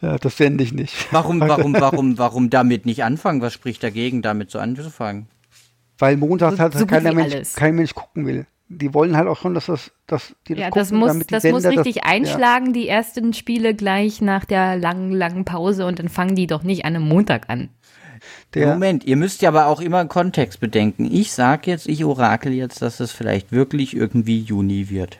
das 0.00 0.36
sende 0.36 0.64
ich 0.64 0.72
nicht. 0.72 1.12
Warum, 1.12 1.40
warum, 1.40 1.74
warum, 1.80 2.18
warum 2.18 2.50
damit 2.50 2.86
nicht 2.86 3.04
anfangen? 3.04 3.40
Was 3.42 3.52
spricht 3.52 3.82
dagegen, 3.82 4.22
damit 4.22 4.50
so 4.50 4.58
anzufangen? 4.58 5.26
Weil 5.98 6.16
montags 6.16 6.56
So- 6.56 6.62
halt 6.62 6.74
so 6.74 6.86
keiner 6.86 7.12
Mensch, 7.12 7.34
alles. 7.34 7.54
kein 7.54 7.74
Mensch 7.76 7.94
gucken 7.94 8.26
will. 8.26 8.46
Die 8.68 8.94
wollen 8.94 9.16
halt 9.16 9.28
auch 9.28 9.36
schon, 9.38 9.52
dass 9.54 9.66
das, 9.66 9.90
dass 10.06 10.34
die 10.48 10.54
das 10.54 10.60
Ja, 10.62 10.66
gucken, 10.70 10.80
das 10.80 10.92
muss, 10.92 11.08
damit 11.08 11.30
die 11.30 11.34
das 11.34 11.44
muss 11.44 11.62
Sender 11.62 11.78
richtig 11.80 12.02
das, 12.02 12.10
einschlagen, 12.10 12.72
die 12.72 12.88
ersten 12.88 13.34
Spiele 13.34 13.74
gleich 13.74 14.20
nach 14.22 14.44
der 14.46 14.76
langen, 14.78 15.12
langen 15.12 15.44
Pause 15.44 15.84
und 15.86 15.98
dann 15.98 16.08
fangen 16.08 16.34
die 16.36 16.46
doch 16.46 16.62
nicht 16.62 16.84
an 16.86 16.96
einem 16.96 17.06
Montag 17.06 17.50
an. 17.50 17.68
Ja, 18.54 18.60
der, 18.62 18.66
Moment, 18.74 19.04
ihr 19.04 19.16
müsst 19.16 19.42
ja 19.42 19.48
aber 19.50 19.66
auch 19.66 19.80
immer 19.80 19.98
einen 19.98 20.08
Kontext 20.08 20.60
bedenken. 20.60 21.08
Ich 21.12 21.32
sag 21.32 21.66
jetzt, 21.66 21.86
ich 21.88 22.04
orakel 22.04 22.52
jetzt, 22.52 22.80
dass 22.80 23.00
es 23.00 23.12
vielleicht 23.12 23.52
wirklich 23.52 23.94
irgendwie 23.96 24.40
Juni 24.40 24.88
wird. 24.88 25.18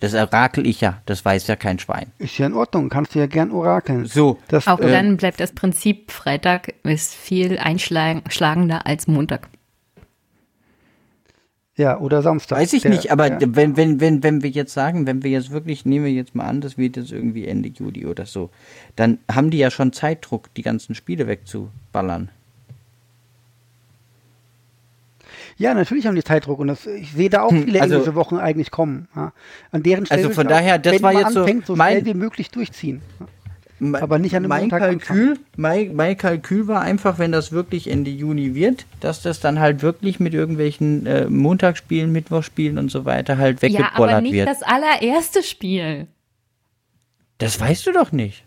Das 0.00 0.12
orakel 0.14 0.66
ich 0.66 0.80
ja, 0.82 1.00
das 1.06 1.24
weiß 1.24 1.46
ja 1.46 1.56
kein 1.56 1.78
Schwein. 1.78 2.12
Ist 2.18 2.36
ja 2.38 2.46
in 2.46 2.52
Ordnung, 2.54 2.90
kannst 2.90 3.14
du 3.14 3.18
ja 3.18 3.26
gern 3.26 3.50
orakeln. 3.50 4.04
So, 4.06 4.38
Das, 4.48 4.66
Auch 4.68 4.78
äh, 4.80 4.90
dann 4.90 5.16
bleibt 5.16 5.40
das 5.40 5.52
Prinzip, 5.52 6.10
Freitag 6.12 6.74
ist 6.82 7.14
viel 7.14 7.58
einschlagender 7.58 8.86
als 8.86 9.06
Montag. 9.06 9.48
Ja, 11.76 11.98
oder 11.98 12.22
Samstag. 12.22 12.58
weiß 12.58 12.72
ich 12.72 12.82
Der- 12.82 12.90
nicht, 12.92 13.10
aber 13.10 13.28
ja. 13.32 13.38
wenn, 13.40 13.76
wenn, 13.76 14.00
wenn, 14.00 14.22
wenn 14.22 14.42
wir 14.42 14.50
jetzt 14.50 14.72
sagen, 14.72 15.06
wenn 15.06 15.22
wir 15.22 15.30
jetzt 15.30 15.50
wirklich, 15.50 15.84
nehmen 15.84 16.04
wir 16.04 16.12
jetzt 16.12 16.34
mal 16.34 16.44
an, 16.44 16.60
das 16.60 16.78
wird 16.78 16.96
jetzt 16.96 17.10
irgendwie 17.12 17.46
Ende 17.46 17.68
Juli 17.68 18.06
oder 18.06 18.26
so, 18.26 18.50
dann 18.96 19.18
haben 19.30 19.50
die 19.50 19.58
ja 19.58 19.70
schon 19.70 19.92
Zeitdruck, 19.92 20.52
die 20.54 20.62
ganzen 20.62 20.94
Spiele 20.94 21.26
wegzuballern. 21.26 22.28
Ja, 25.56 25.72
natürlich 25.74 26.06
haben 26.06 26.16
die 26.16 26.24
Zeitdruck 26.24 26.58
und 26.58 26.66
das, 26.66 26.84
ich 26.86 27.12
sehe 27.12 27.30
da 27.30 27.42
auch 27.42 27.50
viele 27.52 27.80
also- 27.80 27.94
englische 27.94 28.14
Wochen 28.16 28.36
eigentlich 28.36 28.70
kommen. 28.72 29.06
Ja. 29.14 29.32
An 29.70 29.82
deren 29.84 30.04
Stelle 30.06 30.22
Also 30.24 30.34
von 30.34 30.48
daher, 30.48 30.78
das 30.78 31.00
war 31.02 31.12
jetzt 31.12 31.32
so 31.32 31.40
anfängt, 31.40 31.66
so 31.66 31.76
mein- 31.76 32.00
schnell 32.00 32.06
wie 32.06 32.18
möglich 32.18 32.50
durchziehen. 32.50 33.02
Me- 33.80 34.00
Aber 34.00 34.18
nicht 34.18 34.34
an 34.36 34.44
einem 34.44 34.48
mein 34.50 34.60
Montag 34.62 34.78
Kalkül, 34.80 35.38
mein, 35.56 35.94
mein 35.96 36.16
Kalkül 36.16 36.68
war 36.68 36.80
einfach, 36.82 37.18
wenn 37.18 37.32
das 37.32 37.50
wirklich 37.52 37.90
Ende 37.90 38.10
Juni 38.10 38.54
wird, 38.54 38.86
dass 39.00 39.20
das 39.22 39.40
dann 39.40 39.58
halt 39.58 39.82
wirklich 39.82 40.20
mit 40.20 40.32
irgendwelchen 40.32 41.06
äh, 41.06 41.26
Montagsspielen, 41.28 42.12
Mittwochspielen 42.12 42.78
und 42.78 42.90
so 42.90 43.04
weiter 43.04 43.36
halt 43.36 43.62
Ja, 43.62 43.68
aber 43.68 43.78
weggebollert 43.84 44.22
nicht 44.22 44.32
wird. 44.32 44.48
das 44.48 44.62
allererste 44.62 45.42
Spiel. 45.42 46.06
das 47.38 47.58
weißt 47.60 47.86
du 47.86 47.92
doch 47.92 48.12
nicht. 48.12 48.44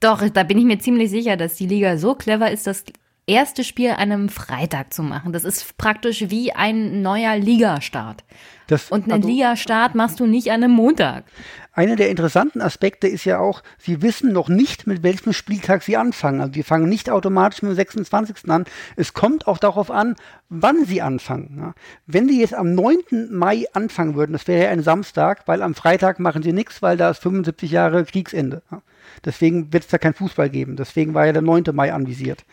Doch, 0.00 0.28
da 0.28 0.44
bin 0.44 0.58
ich 0.58 0.64
mir 0.64 0.78
ziemlich 0.78 1.10
sicher, 1.10 1.36
dass 1.36 1.56
die 1.56 1.66
Liga 1.66 1.96
so 1.98 2.14
clever 2.14 2.48
ist, 2.50 2.66
das 2.68 2.84
erste 3.26 3.64
Spiel 3.64 3.90
an 3.90 4.12
einem 4.12 4.28
Freitag 4.28 4.92
zu 4.94 5.02
machen. 5.02 5.32
Das 5.32 5.42
ist 5.44 5.76
praktisch 5.78 6.26
wie 6.30 6.52
ein 6.52 7.02
neuer 7.02 7.36
Ligastart. 7.36 8.22
Das, 8.68 8.90
Und 8.90 9.04
einen 9.04 9.12
also, 9.14 9.28
Ligastart 9.28 9.94
machst 9.96 10.20
du 10.20 10.26
nicht 10.26 10.50
an 10.52 10.62
einem 10.62 10.72
Montag. 10.74 11.24
Einer 11.76 11.96
der 11.96 12.08
interessanten 12.08 12.60
Aspekte 12.60 13.08
ist 13.08 13.24
ja 13.24 13.40
auch, 13.40 13.62
sie 13.78 14.00
wissen 14.00 14.32
noch 14.32 14.48
nicht, 14.48 14.86
mit 14.86 15.02
welchem 15.02 15.32
Spieltag 15.32 15.82
sie 15.82 15.96
anfangen. 15.96 16.40
Also 16.40 16.52
sie 16.52 16.62
fangen 16.62 16.88
nicht 16.88 17.10
automatisch 17.10 17.62
mit 17.62 17.72
dem 17.72 17.74
26. 17.74 18.48
an. 18.48 18.64
Es 18.94 19.12
kommt 19.12 19.48
auch 19.48 19.58
darauf 19.58 19.90
an, 19.90 20.14
wann 20.48 20.84
sie 20.84 21.02
anfangen. 21.02 21.56
Ja. 21.58 21.74
Wenn 22.06 22.28
die 22.28 22.38
jetzt 22.38 22.54
am 22.54 22.74
9. 22.74 23.28
Mai 23.30 23.64
anfangen 23.72 24.14
würden, 24.14 24.32
das 24.32 24.46
wäre 24.46 24.64
ja 24.64 24.70
ein 24.70 24.84
Samstag, 24.84 25.42
weil 25.46 25.62
am 25.62 25.74
Freitag 25.74 26.20
machen 26.20 26.44
sie 26.44 26.52
nichts, 26.52 26.80
weil 26.80 26.96
da 26.96 27.10
ist 27.10 27.22
75 27.22 27.72
Jahre 27.72 28.04
Kriegsende. 28.04 28.62
Ja. 28.70 28.80
Deswegen 29.24 29.72
wird 29.72 29.82
es 29.82 29.90
da 29.90 29.98
kein 29.98 30.14
Fußball 30.14 30.50
geben. 30.50 30.76
Deswegen 30.76 31.12
war 31.12 31.26
ja 31.26 31.32
der 31.32 31.42
9. 31.42 31.64
Mai 31.72 31.92
anvisiert. 31.92 32.44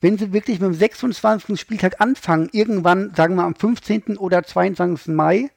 Wenn 0.00 0.16
sie 0.16 0.32
wirklich 0.32 0.60
mit 0.60 0.68
dem 0.68 0.74
26. 0.74 1.58
Spieltag 1.58 2.00
anfangen, 2.00 2.50
irgendwann, 2.52 3.12
sagen 3.16 3.34
wir 3.36 3.44
am 3.44 3.54
15. 3.54 4.16
oder 4.18 4.44
22. 4.44 5.14
Mai, 5.14 5.50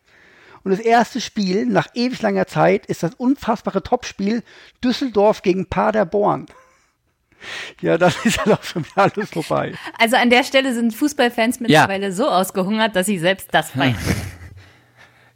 und 0.68 0.72
das 0.72 0.81
erste 0.81 1.22
Spiel 1.22 1.65
nach 1.65 1.88
ewig 1.94 2.22
langer 2.22 2.45
Zeit 2.45 2.88
ist 2.88 3.02
das 3.02 3.14
unfassbare 3.15 3.81
Topspiel 3.81 4.44
Düsseldorf 4.84 5.41
gegen 5.41 5.65
Paderborn. 5.68 6.48
Ja, 7.81 7.99
das 7.99 8.26
ist 8.26 8.39
halt 8.39 8.57
auch 8.57 8.64
schon 8.64 8.84
wieder 8.84 8.98
alles 9.14 9.30
vorbei. 9.30 9.76
Also 9.99 10.15
an 10.15 10.31
der 10.31 10.44
Stelle 10.44 10.73
sind 10.73 10.95
Fußballfans 10.95 11.60
mittlerweile 11.60 12.11
so 12.11 12.27
ausgehungert, 12.27 12.95
dass 12.95 13.06
sie 13.06 13.19
selbst 13.19 13.49
das 13.52 13.69
feiern. 13.69 13.95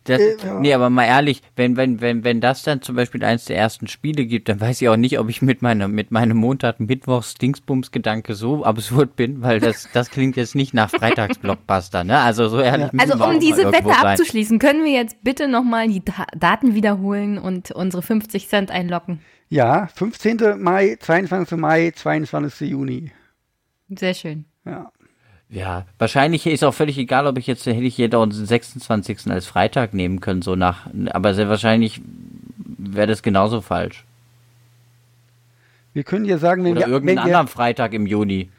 Das, 0.06 0.19
Äh, 0.19 0.36
ja. 0.44 0.60
Nee, 0.60 0.73
aber 0.73 0.90
mal 0.90 1.06
ehrlich, 1.06 1.44
wenn, 1.56 1.78
wenn, 1.78 2.02
wenn, 2.02 2.23
wenn 2.23 2.41
das 2.41 2.64
dann 2.64 2.82
zum 2.82 2.95
Beispiel 2.95 3.23
eins 3.23 3.45
der 3.45 3.57
ersten 3.57 3.88
Spiele 3.88 4.26
gibt, 4.26 4.49
dann 4.49 4.60
weiß 4.60 4.82
ich 4.82 4.90
auch 4.90 4.98
nicht, 4.98 5.19
ob 5.19 5.30
ich 5.30 5.41
mit 5.44 5.61
meinem, 5.61 5.91
mit 5.91 6.10
meinem 6.10 6.38
Montag, 6.38 6.80
Mittwochs, 6.80 7.36
Dingsbums-Gedanke 7.36 8.34
so 8.34 8.64
absurd 8.64 9.15
bin, 9.15 9.41
weil 9.44 9.60
das, 9.60 9.88
das 9.94 10.10
klingt 10.10 10.38
jetzt 10.38 10.56
nicht 10.56 10.73
nach 10.73 10.90
Freitagsblockbuster, 10.90 12.03
ne? 12.03 12.18
Also 12.19 12.48
so 12.49 12.60
ehrlich. 12.60 12.91
müssen 12.94 13.11
Also 13.11 13.23
um 13.23 13.40
diese 13.40 13.72
Wette 13.72 13.90
abzuschließen, 13.95 14.57
können 14.60 14.84
wir 14.84 14.91
jetzt 14.91 15.23
bitte 15.23 15.48
nochmal 15.48 15.88
die 15.88 16.03
Da- 16.03 16.26
Daten 16.36 16.73
wiederholen 16.73 17.38
und 17.38 17.72
unsere 17.72 18.02
50 18.02 18.48
Cent 18.49 18.72
einloggen. 18.72 19.19
Ja, 19.49 19.88
15. 19.95 20.60
Mai, 20.60 20.98
22. 20.99 21.57
Mai, 21.60 21.91
22. 21.91 22.69
Juni. 22.69 23.11
Sehr 23.90 24.14
schön. 24.14 24.45
Ja. 24.65 24.91
Ja, 25.52 25.86
wahrscheinlich 25.99 26.48
ist 26.48 26.64
auch 26.64 26.73
völlig 26.73 26.98
egal, 26.98 27.28
ob 27.28 27.38
ich 27.38 27.45
jetzt, 27.45 27.65
hätte 27.65 27.82
ich 27.82 27.98
jeder 27.98 28.26
den 28.26 28.45
26. 28.45 29.30
als 29.30 29.48
Freitag 29.48 29.94
nehmen 29.94 30.22
können, 30.22 30.41
so 30.41 30.56
nach, 30.56 30.88
aber 31.10 31.34
sehr 31.34 31.49
wahrscheinlich 31.49 32.02
wäre 32.56 33.07
das 33.07 33.22
genauso 33.22 33.60
falsch. 33.60 34.06
Wir 35.94 36.06
können 36.06 36.23
ja 36.23 36.38
sagen, 36.38 36.64
wenn 36.64 36.72
Oder 36.72 36.80
wir, 36.80 36.86
wenn 36.86 36.94
irgendeinen 36.94 37.18
wir, 37.18 37.23
anderen 37.23 37.48
Freitag 37.49 37.91
im 37.94 38.07
Juni. 38.07 38.49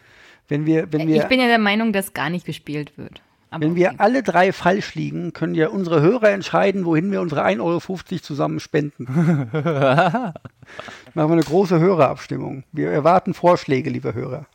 wenn 0.48 0.66
wir, 0.66 0.92
wenn 0.92 1.08
wir, 1.08 1.16
Ich 1.16 1.28
bin 1.28 1.40
ja 1.40 1.46
der 1.46 1.58
Meinung, 1.58 1.94
dass 1.94 2.12
gar 2.12 2.28
nicht 2.28 2.44
gespielt 2.44 2.98
wird. 2.98 3.22
Aber 3.48 3.64
wenn 3.64 3.74
wir 3.74 3.88
okay. 3.88 3.96
alle 3.98 4.22
drei 4.22 4.52
falsch 4.52 4.94
liegen, 4.94 5.32
können 5.32 5.54
ja 5.54 5.68
unsere 5.68 6.02
Hörer 6.02 6.28
entscheiden, 6.30 6.84
wohin 6.84 7.10
wir 7.10 7.22
unsere 7.22 7.42
1,50 7.44 7.60
Euro 7.60 8.20
zusammen 8.20 8.60
spenden. 8.60 9.04
Machen 9.54 10.34
wir 11.14 11.32
eine 11.32 11.42
große 11.42 11.78
Hörerabstimmung. 11.80 12.64
Wir 12.72 12.90
erwarten 12.90 13.32
Vorschläge, 13.32 13.88
liebe 13.88 14.12
Hörer. 14.12 14.46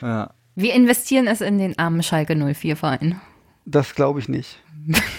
Ja. 0.00 0.30
Wir 0.60 0.74
investieren 0.74 1.26
es 1.26 1.40
in 1.40 1.58
den 1.58 1.78
armen 1.78 2.02
Schalke 2.02 2.36
04 2.36 2.76
Verein. 2.76 3.20
Das 3.64 3.94
glaube 3.94 4.20
ich 4.20 4.28
nicht. 4.28 4.58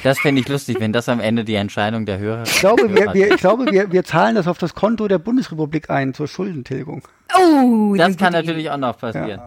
Das 0.04 0.20
fände 0.20 0.42
ich 0.42 0.48
lustig, 0.48 0.78
wenn 0.80 0.92
das 0.92 1.08
am 1.08 1.20
Ende 1.20 1.44
die 1.44 1.54
Entscheidung 1.54 2.06
der 2.06 2.18
Hörer 2.18 2.44
Ich 2.44 2.60
glaube, 2.60 2.94
wir, 2.94 3.14
wir, 3.14 3.32
ich 3.34 3.38
glaube 3.38 3.72
wir, 3.72 3.92
wir 3.92 4.04
zahlen 4.04 4.36
das 4.36 4.48
auf 4.48 4.58
das 4.58 4.74
Konto 4.74 5.08
der 5.08 5.20
Bundesrepublik 5.20 5.90
ein 5.90 6.14
zur 6.14 6.28
Schuldentilgung. 6.28 7.04
Oh, 7.38 7.96
Das 7.96 8.18
kann 8.18 8.34
natürlich 8.34 8.70
auch 8.72 8.78
noch 8.78 8.98
passieren. 8.98 9.40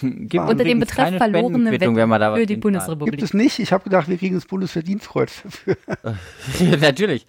Gibt 0.00 0.48
Unter 0.48 0.64
dem 0.64 0.80
Betreff 0.80 1.14
verlorene 1.16 1.58
Spendenquittung, 1.58 1.96
wenn 1.96 2.08
man 2.08 2.20
da 2.20 2.34
für 2.34 2.46
die. 2.46 2.56
Bundesrepublik. 2.56 3.12
Gibt 3.12 3.22
es 3.22 3.34
nicht. 3.34 3.58
Ich 3.58 3.70
habe 3.70 3.84
gedacht, 3.84 4.08
wir 4.08 4.16
kriegen 4.16 4.34
das 4.34 4.46
Bundesverdienstkreuz 4.46 5.42
dafür. 5.42 5.76
Ja, 6.58 6.76
natürlich. 6.80 7.26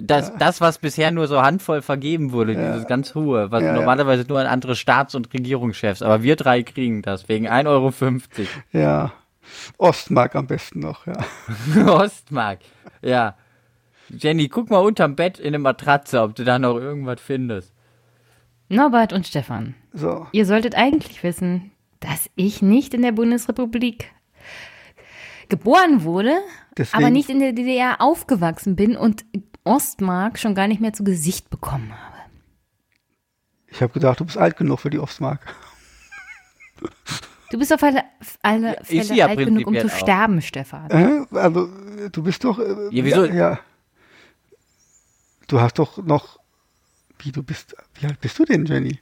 Das, 0.00 0.32
das, 0.38 0.60
was 0.60 0.78
bisher 0.78 1.10
nur 1.10 1.26
so 1.26 1.42
handvoll 1.42 1.82
vergeben 1.82 2.32
wurde, 2.32 2.54
dieses 2.54 2.86
ganz 2.86 3.14
hohe, 3.14 3.50
was 3.50 3.62
Ja, 3.62 3.68
ja. 3.68 3.74
normalerweise 3.74 4.24
nur 4.28 4.38
an 4.40 4.46
andere 4.46 4.76
Staats- 4.76 5.14
und 5.14 5.32
Regierungschefs, 5.34 6.02
aber 6.02 6.22
wir 6.22 6.36
drei 6.36 6.62
kriegen 6.62 7.02
das 7.02 7.28
wegen 7.28 7.48
1,50 7.48 7.66
Euro. 7.66 7.92
Ja. 8.72 9.12
Ostmark 9.78 10.34
am 10.36 10.46
besten 10.46 10.80
noch, 10.80 11.06
ja. 11.06 11.24
Ostmark. 11.92 12.60
Ja. 13.02 13.36
Jenny, 14.10 14.48
guck 14.48 14.70
mal 14.70 14.78
unterm 14.78 15.16
Bett 15.16 15.38
in 15.38 15.48
eine 15.48 15.58
Matratze, 15.58 16.22
ob 16.22 16.34
du 16.34 16.44
da 16.44 16.58
noch 16.58 16.76
irgendwas 16.76 17.20
findest. 17.20 17.72
Norbert 18.68 19.12
und 19.12 19.26
Stefan, 19.26 19.74
So. 19.92 20.26
ihr 20.32 20.44
solltet 20.46 20.74
eigentlich 20.74 21.22
wissen, 21.22 21.70
dass 22.00 22.28
ich 22.36 22.62
nicht 22.62 22.92
in 22.94 23.02
der 23.02 23.12
Bundesrepublik 23.12 24.10
geboren 25.48 26.02
wurde, 26.04 26.38
Deswegen- 26.76 27.02
aber 27.04 27.10
nicht 27.10 27.28
in 27.28 27.40
der 27.40 27.52
DDR 27.52 28.00
aufgewachsen 28.00 28.76
bin 28.76 28.96
und 28.96 29.24
Ostmark 29.64 30.38
schon 30.38 30.54
gar 30.54 30.66
nicht 30.68 30.80
mehr 30.80 30.92
zu 30.92 31.04
Gesicht 31.04 31.50
bekommen 31.50 31.92
habe. 31.92 32.16
Ich 33.66 33.82
habe 33.82 33.92
gedacht, 33.92 34.18
du 34.20 34.24
bist 34.24 34.38
alt 34.38 34.56
genug 34.56 34.80
für 34.80 34.90
die 34.90 34.98
Ostmark. 34.98 35.40
Du 37.50 37.58
bist 37.58 37.72
auf 37.72 37.82
alle, 37.82 38.04
alle 38.42 38.76
Fälle 38.82 39.14
ja 39.14 39.26
alt 39.26 39.38
genug, 39.38 39.66
um 39.66 39.78
zu 39.78 39.86
auch. 39.86 39.90
sterben, 39.98 40.40
Stefan. 40.42 40.90
Äh? 40.90 41.36
Also, 41.36 41.68
du 42.12 42.22
bist 42.22 42.44
doch. 42.44 42.58
Äh, 42.58 42.88
Ja, 42.90 43.04
wieso? 43.04 43.24
Ja. 43.24 43.58
Du 45.48 45.60
hast 45.60 45.78
doch 45.78 45.98
noch. 45.98 46.38
Wie 47.20 47.32
du 47.32 47.42
bist. 47.42 47.74
Wie 47.94 48.06
alt 48.06 48.20
bist 48.20 48.38
du 48.38 48.44
denn, 48.44 48.64
Jenny? 48.66 48.98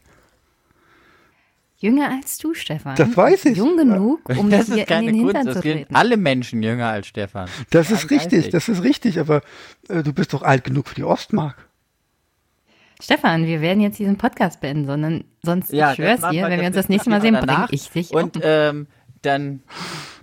Jünger 1.78 2.10
als 2.10 2.38
du, 2.38 2.54
Stefan. 2.54 2.96
Das 2.96 3.14
weiß 3.16 3.44
ich. 3.46 3.58
Jung 3.58 3.76
genug, 3.76 4.20
um 4.30 4.48
das 4.50 4.66
dir 4.66 4.78
ist 4.82 4.86
keine 4.88 5.08
in 5.10 5.14
den 5.16 5.22
Kunst, 5.24 5.36
Hintern 5.36 5.46
das 5.46 5.54
zu 5.56 5.60
treten. 5.62 5.94
alle 5.94 6.16
Menschen 6.16 6.62
jünger 6.62 6.88
als 6.88 7.06
Stefan. 7.08 7.48
Das 7.70 7.90
ist 7.90 8.10
richtig, 8.10 8.48
das 8.48 8.68
ist 8.68 8.82
richtig, 8.82 9.20
aber 9.20 9.42
äh, 9.88 10.02
du 10.02 10.12
bist 10.14 10.32
doch 10.32 10.42
alt 10.42 10.64
genug 10.64 10.88
für 10.88 10.94
die 10.94 11.04
Ostmark. 11.04 11.68
Stefan, 13.02 13.44
wir 13.44 13.60
werden 13.60 13.80
jetzt 13.82 13.98
diesen 13.98 14.16
Podcast 14.16 14.60
beenden, 14.62 14.86
sondern 14.86 15.24
sonst, 15.42 15.70
ich 15.70 15.78
schwör's 15.94 16.22
dir, 16.30 16.48
wenn 16.48 16.60
wir 16.60 16.66
uns 16.66 16.76
das 16.76 16.88
nächste 16.88 17.10
Mal 17.10 17.20
sehen, 17.20 17.34
bringe 17.34 17.66
ich 17.70 17.90
dich 17.90 18.10
Und 18.10 18.36
um. 18.36 18.42
ähm, 18.44 18.86
dann 19.20 19.60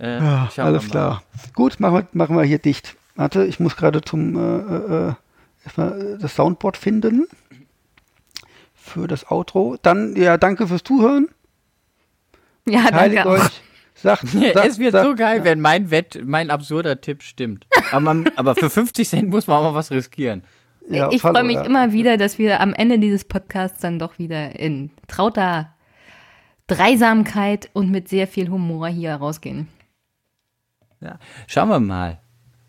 äh, 0.00 0.18
Ja, 0.18 0.50
schauen 0.52 0.64
alles 0.66 0.82
wir 0.82 0.86
mal. 0.88 0.90
klar. 0.90 1.22
Gut, 1.54 1.78
machen 1.78 1.94
wir, 1.94 2.06
machen 2.12 2.36
wir 2.36 2.42
hier 2.42 2.58
dicht. 2.58 2.96
Warte, 3.14 3.44
ich 3.44 3.60
muss 3.60 3.76
gerade 3.76 4.02
zum 4.02 4.34
äh, 4.36 5.08
äh, 5.10 5.12
erstmal 5.64 6.00
äh, 6.14 6.18
das 6.18 6.34
Soundboard 6.34 6.76
finden 6.76 7.28
für 8.74 9.06
das 9.06 9.30
Outro. 9.30 9.76
Dann, 9.82 10.16
ja, 10.16 10.36
danke 10.36 10.66
fürs 10.66 10.82
Zuhören. 10.82 11.28
Ja, 12.66 12.84
Heiligt 12.92 13.24
danke 13.24 13.26
auch. 13.26 13.44
euch. 13.44 13.62
Sagt, 13.94 14.28
sagt, 14.54 14.66
es 14.66 14.78
wird 14.78 14.92
sagt, 14.92 15.06
so 15.06 15.14
geil, 15.14 15.44
wenn 15.44 15.60
mein 15.60 15.90
Wett, 15.90 16.20
mein 16.24 16.50
absurder 16.50 17.00
Tipp 17.00 17.22
stimmt. 17.22 17.66
Aber, 17.90 18.00
man, 18.00 18.30
aber 18.36 18.54
für 18.54 18.70
50 18.70 19.08
Cent 19.08 19.30
muss 19.30 19.46
man 19.46 19.58
auch 19.58 19.62
mal 19.62 19.74
was 19.74 19.90
riskieren. 19.90 20.42
Ja, 20.88 21.10
ich 21.10 21.22
freue 21.22 21.44
mich 21.44 21.56
ja. 21.56 21.62
immer 21.62 21.92
wieder, 21.92 22.16
dass 22.16 22.38
wir 22.38 22.60
am 22.60 22.74
Ende 22.74 22.98
dieses 22.98 23.24
Podcasts 23.24 23.80
dann 23.80 23.98
doch 23.98 24.18
wieder 24.18 24.58
in 24.58 24.90
trauter 25.08 25.74
Dreisamkeit 26.66 27.70
und 27.72 27.90
mit 27.90 28.08
sehr 28.08 28.26
viel 28.26 28.50
Humor 28.50 28.88
hier 28.88 29.14
rausgehen. 29.14 29.68
Ja. 31.00 31.18
Schauen 31.46 31.68
wir 31.68 31.80
mal. 31.80 32.20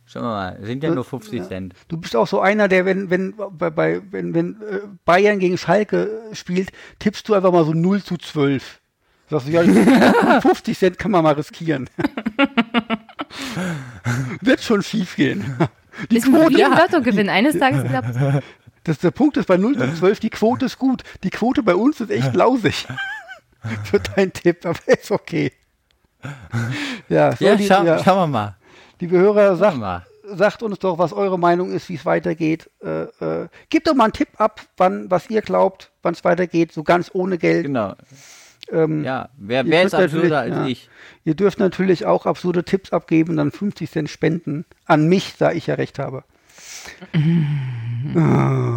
Schauen 0.05 0.23
wir 0.23 0.29
mal. 0.29 0.57
Sind 0.61 0.83
ja 0.83 0.93
nur 0.93 1.03
50 1.03 1.43
Cent. 1.43 1.73
Du 1.87 1.97
bist 1.97 2.15
auch 2.15 2.27
so 2.27 2.39
einer, 2.39 2.67
der, 2.67 2.85
wenn, 2.85 3.09
wenn, 3.09 3.33
bei, 3.35 3.69
bei, 3.69 4.01
wenn, 4.11 4.33
wenn 4.33 4.61
äh, 4.61 4.81
Bayern 5.03 5.39
gegen 5.39 5.57
Schalke 5.57 6.21
spielt, 6.33 6.71
tippst 6.99 7.27
du 7.27 7.33
einfach 7.33 7.51
mal 7.51 7.65
so 7.65 7.73
0 7.73 8.03
zu 8.03 8.17
12. 8.17 8.81
Sagst 9.29 9.47
du, 9.47 9.51
ja, 9.51 10.41
50 10.41 10.77
Cent 10.77 10.99
kann 10.99 11.11
man 11.11 11.23
mal 11.23 11.33
riskieren. 11.33 11.89
Wird 14.41 14.61
schon 14.61 14.83
schief 14.83 15.15
gehen. 15.15 15.55
Die 16.11 16.17
ist 16.17 16.27
wie 16.27 16.31
Quote, 16.31 16.65
ein 16.65 16.77
Lottogewinn. 16.77 17.29
Eines 17.29 17.57
Tages 17.57 17.83
klappt 17.83 18.43
das, 18.85 18.99
der 18.99 19.11
Punkt 19.11 19.35
ist 19.37 19.47
bei 19.47 19.57
0 19.57 19.77
zu 19.77 19.95
12, 19.95 20.19
die 20.19 20.29
Quote 20.29 20.65
ist 20.65 20.77
gut. 20.77 21.03
Die 21.23 21.31
Quote 21.31 21.63
bei 21.63 21.75
uns 21.75 21.99
ist 21.99 22.11
echt 22.11 22.35
lausig. 22.35 22.87
Für 23.83 23.99
dein 23.99 24.31
Tipp, 24.31 24.63
aber 24.63 24.77
ist 24.85 25.09
okay. 25.09 25.51
Ja, 27.09 27.35
so, 27.35 27.45
Ja, 27.45 27.55
die, 27.55 27.65
schau, 27.65 27.83
ja, 27.83 28.03
schauen 28.03 28.17
wir 28.17 28.27
mal. 28.27 28.57
liebe 28.99 29.17
Hörer, 29.17 29.55
sagt, 29.55 29.79
sagt 30.23 30.61
uns 30.61 30.77
doch, 30.77 30.99
was 30.99 31.13
eure 31.13 31.39
Meinung 31.39 31.71
ist, 31.71 31.89
wie 31.89 31.95
es 31.95 32.05
weitergeht. 32.05 32.69
Äh, 32.83 33.03
äh, 33.03 33.47
gebt 33.69 33.87
doch 33.87 33.95
mal 33.95 34.05
einen 34.05 34.13
Tipp 34.13 34.29
ab, 34.37 34.61
wann, 34.77 35.09
was 35.09 35.31
ihr 35.31 35.41
glaubt, 35.41 35.91
wann 36.03 36.13
es 36.13 36.23
weitergeht, 36.23 36.71
so 36.71 36.83
ganz 36.83 37.09
ohne 37.13 37.39
Geld. 37.39 37.65
Genau. 37.65 37.95
Ähm, 38.71 39.03
Ja, 39.03 39.29
wer, 39.37 39.65
Ihr 39.65 39.71
wer 39.71 39.83
ist 39.83 39.93
absurder 39.93 40.39
als 40.39 40.55
ja. 40.55 40.65
ich? 40.65 40.89
Ihr 41.23 41.35
dürft 41.35 41.59
natürlich 41.59 42.05
auch 42.05 42.25
absurde 42.25 42.63
Tipps 42.63 42.91
abgeben, 42.91 43.37
dann 43.37 43.51
50 43.51 43.89
Cent 43.89 44.09
spenden. 44.09 44.65
An 44.85 45.07
mich, 45.07 45.35
da 45.37 45.51
ich 45.51 45.67
ja 45.67 45.75
recht 45.75 45.99
habe. 45.99 46.23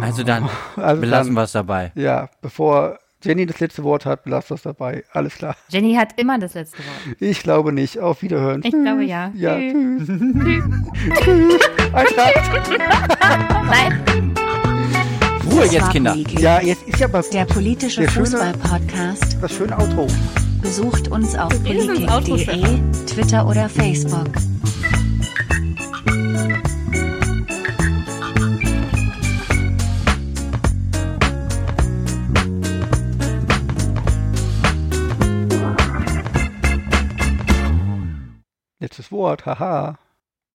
Also 0.01 0.23
dann 0.23 0.49
Also 0.75 1.01
belassen 1.01 1.33
wir 1.33 1.43
es 1.43 1.51
dabei. 1.51 1.91
Ja, 1.93 2.29
bevor 2.41 2.97
Jenny 3.21 3.45
das 3.45 3.59
letzte 3.59 3.83
Wort 3.83 4.05
hat, 4.05 4.23
belasst 4.23 4.49
das 4.49 4.63
dabei. 4.63 5.03
Alles 5.11 5.35
klar. 5.35 5.55
Jenny 5.67 5.93
hat 5.95 6.19
immer 6.19 6.39
das 6.39 6.53
letzte 6.53 6.79
Wort. 6.79 7.17
Ich 7.19 7.43
glaube 7.43 7.71
nicht. 7.73 7.99
Auf 7.99 8.21
Wiederhören. 8.21 8.61
Ich 8.63 8.71
glaube 8.71 9.03
ja. 9.03 9.31
Ja, 9.35 9.57
Tschüss. 9.59 10.07
tschüss. 11.23 11.59
Alter. 11.93 12.31
Nein. 13.65 14.33
Ruhe 15.51 15.61
Das 15.63 15.71
jetzt, 15.71 15.89
Kinder. 15.91 16.11
Politik. 16.11 16.39
Ja, 16.39 16.61
jetzt 16.61 16.83
ist 16.87 16.99
ja 16.99 17.07
aber 17.07 17.21
Der 17.21 17.45
politische 17.45 18.07
Fußball-Podcast. 18.07 19.37
das 19.41 19.51
schöne 19.51 19.77
Outro. 19.77 20.07
Besucht 20.61 21.07
uns 21.09 21.35
auf 21.35 21.49
politik.de, 21.63 22.79
Twitter 23.05 23.47
oder 23.47 23.69
Facebook. 23.69 24.29
Letztes 38.79 39.11
Wort. 39.11 39.45
Haha. 39.45 39.97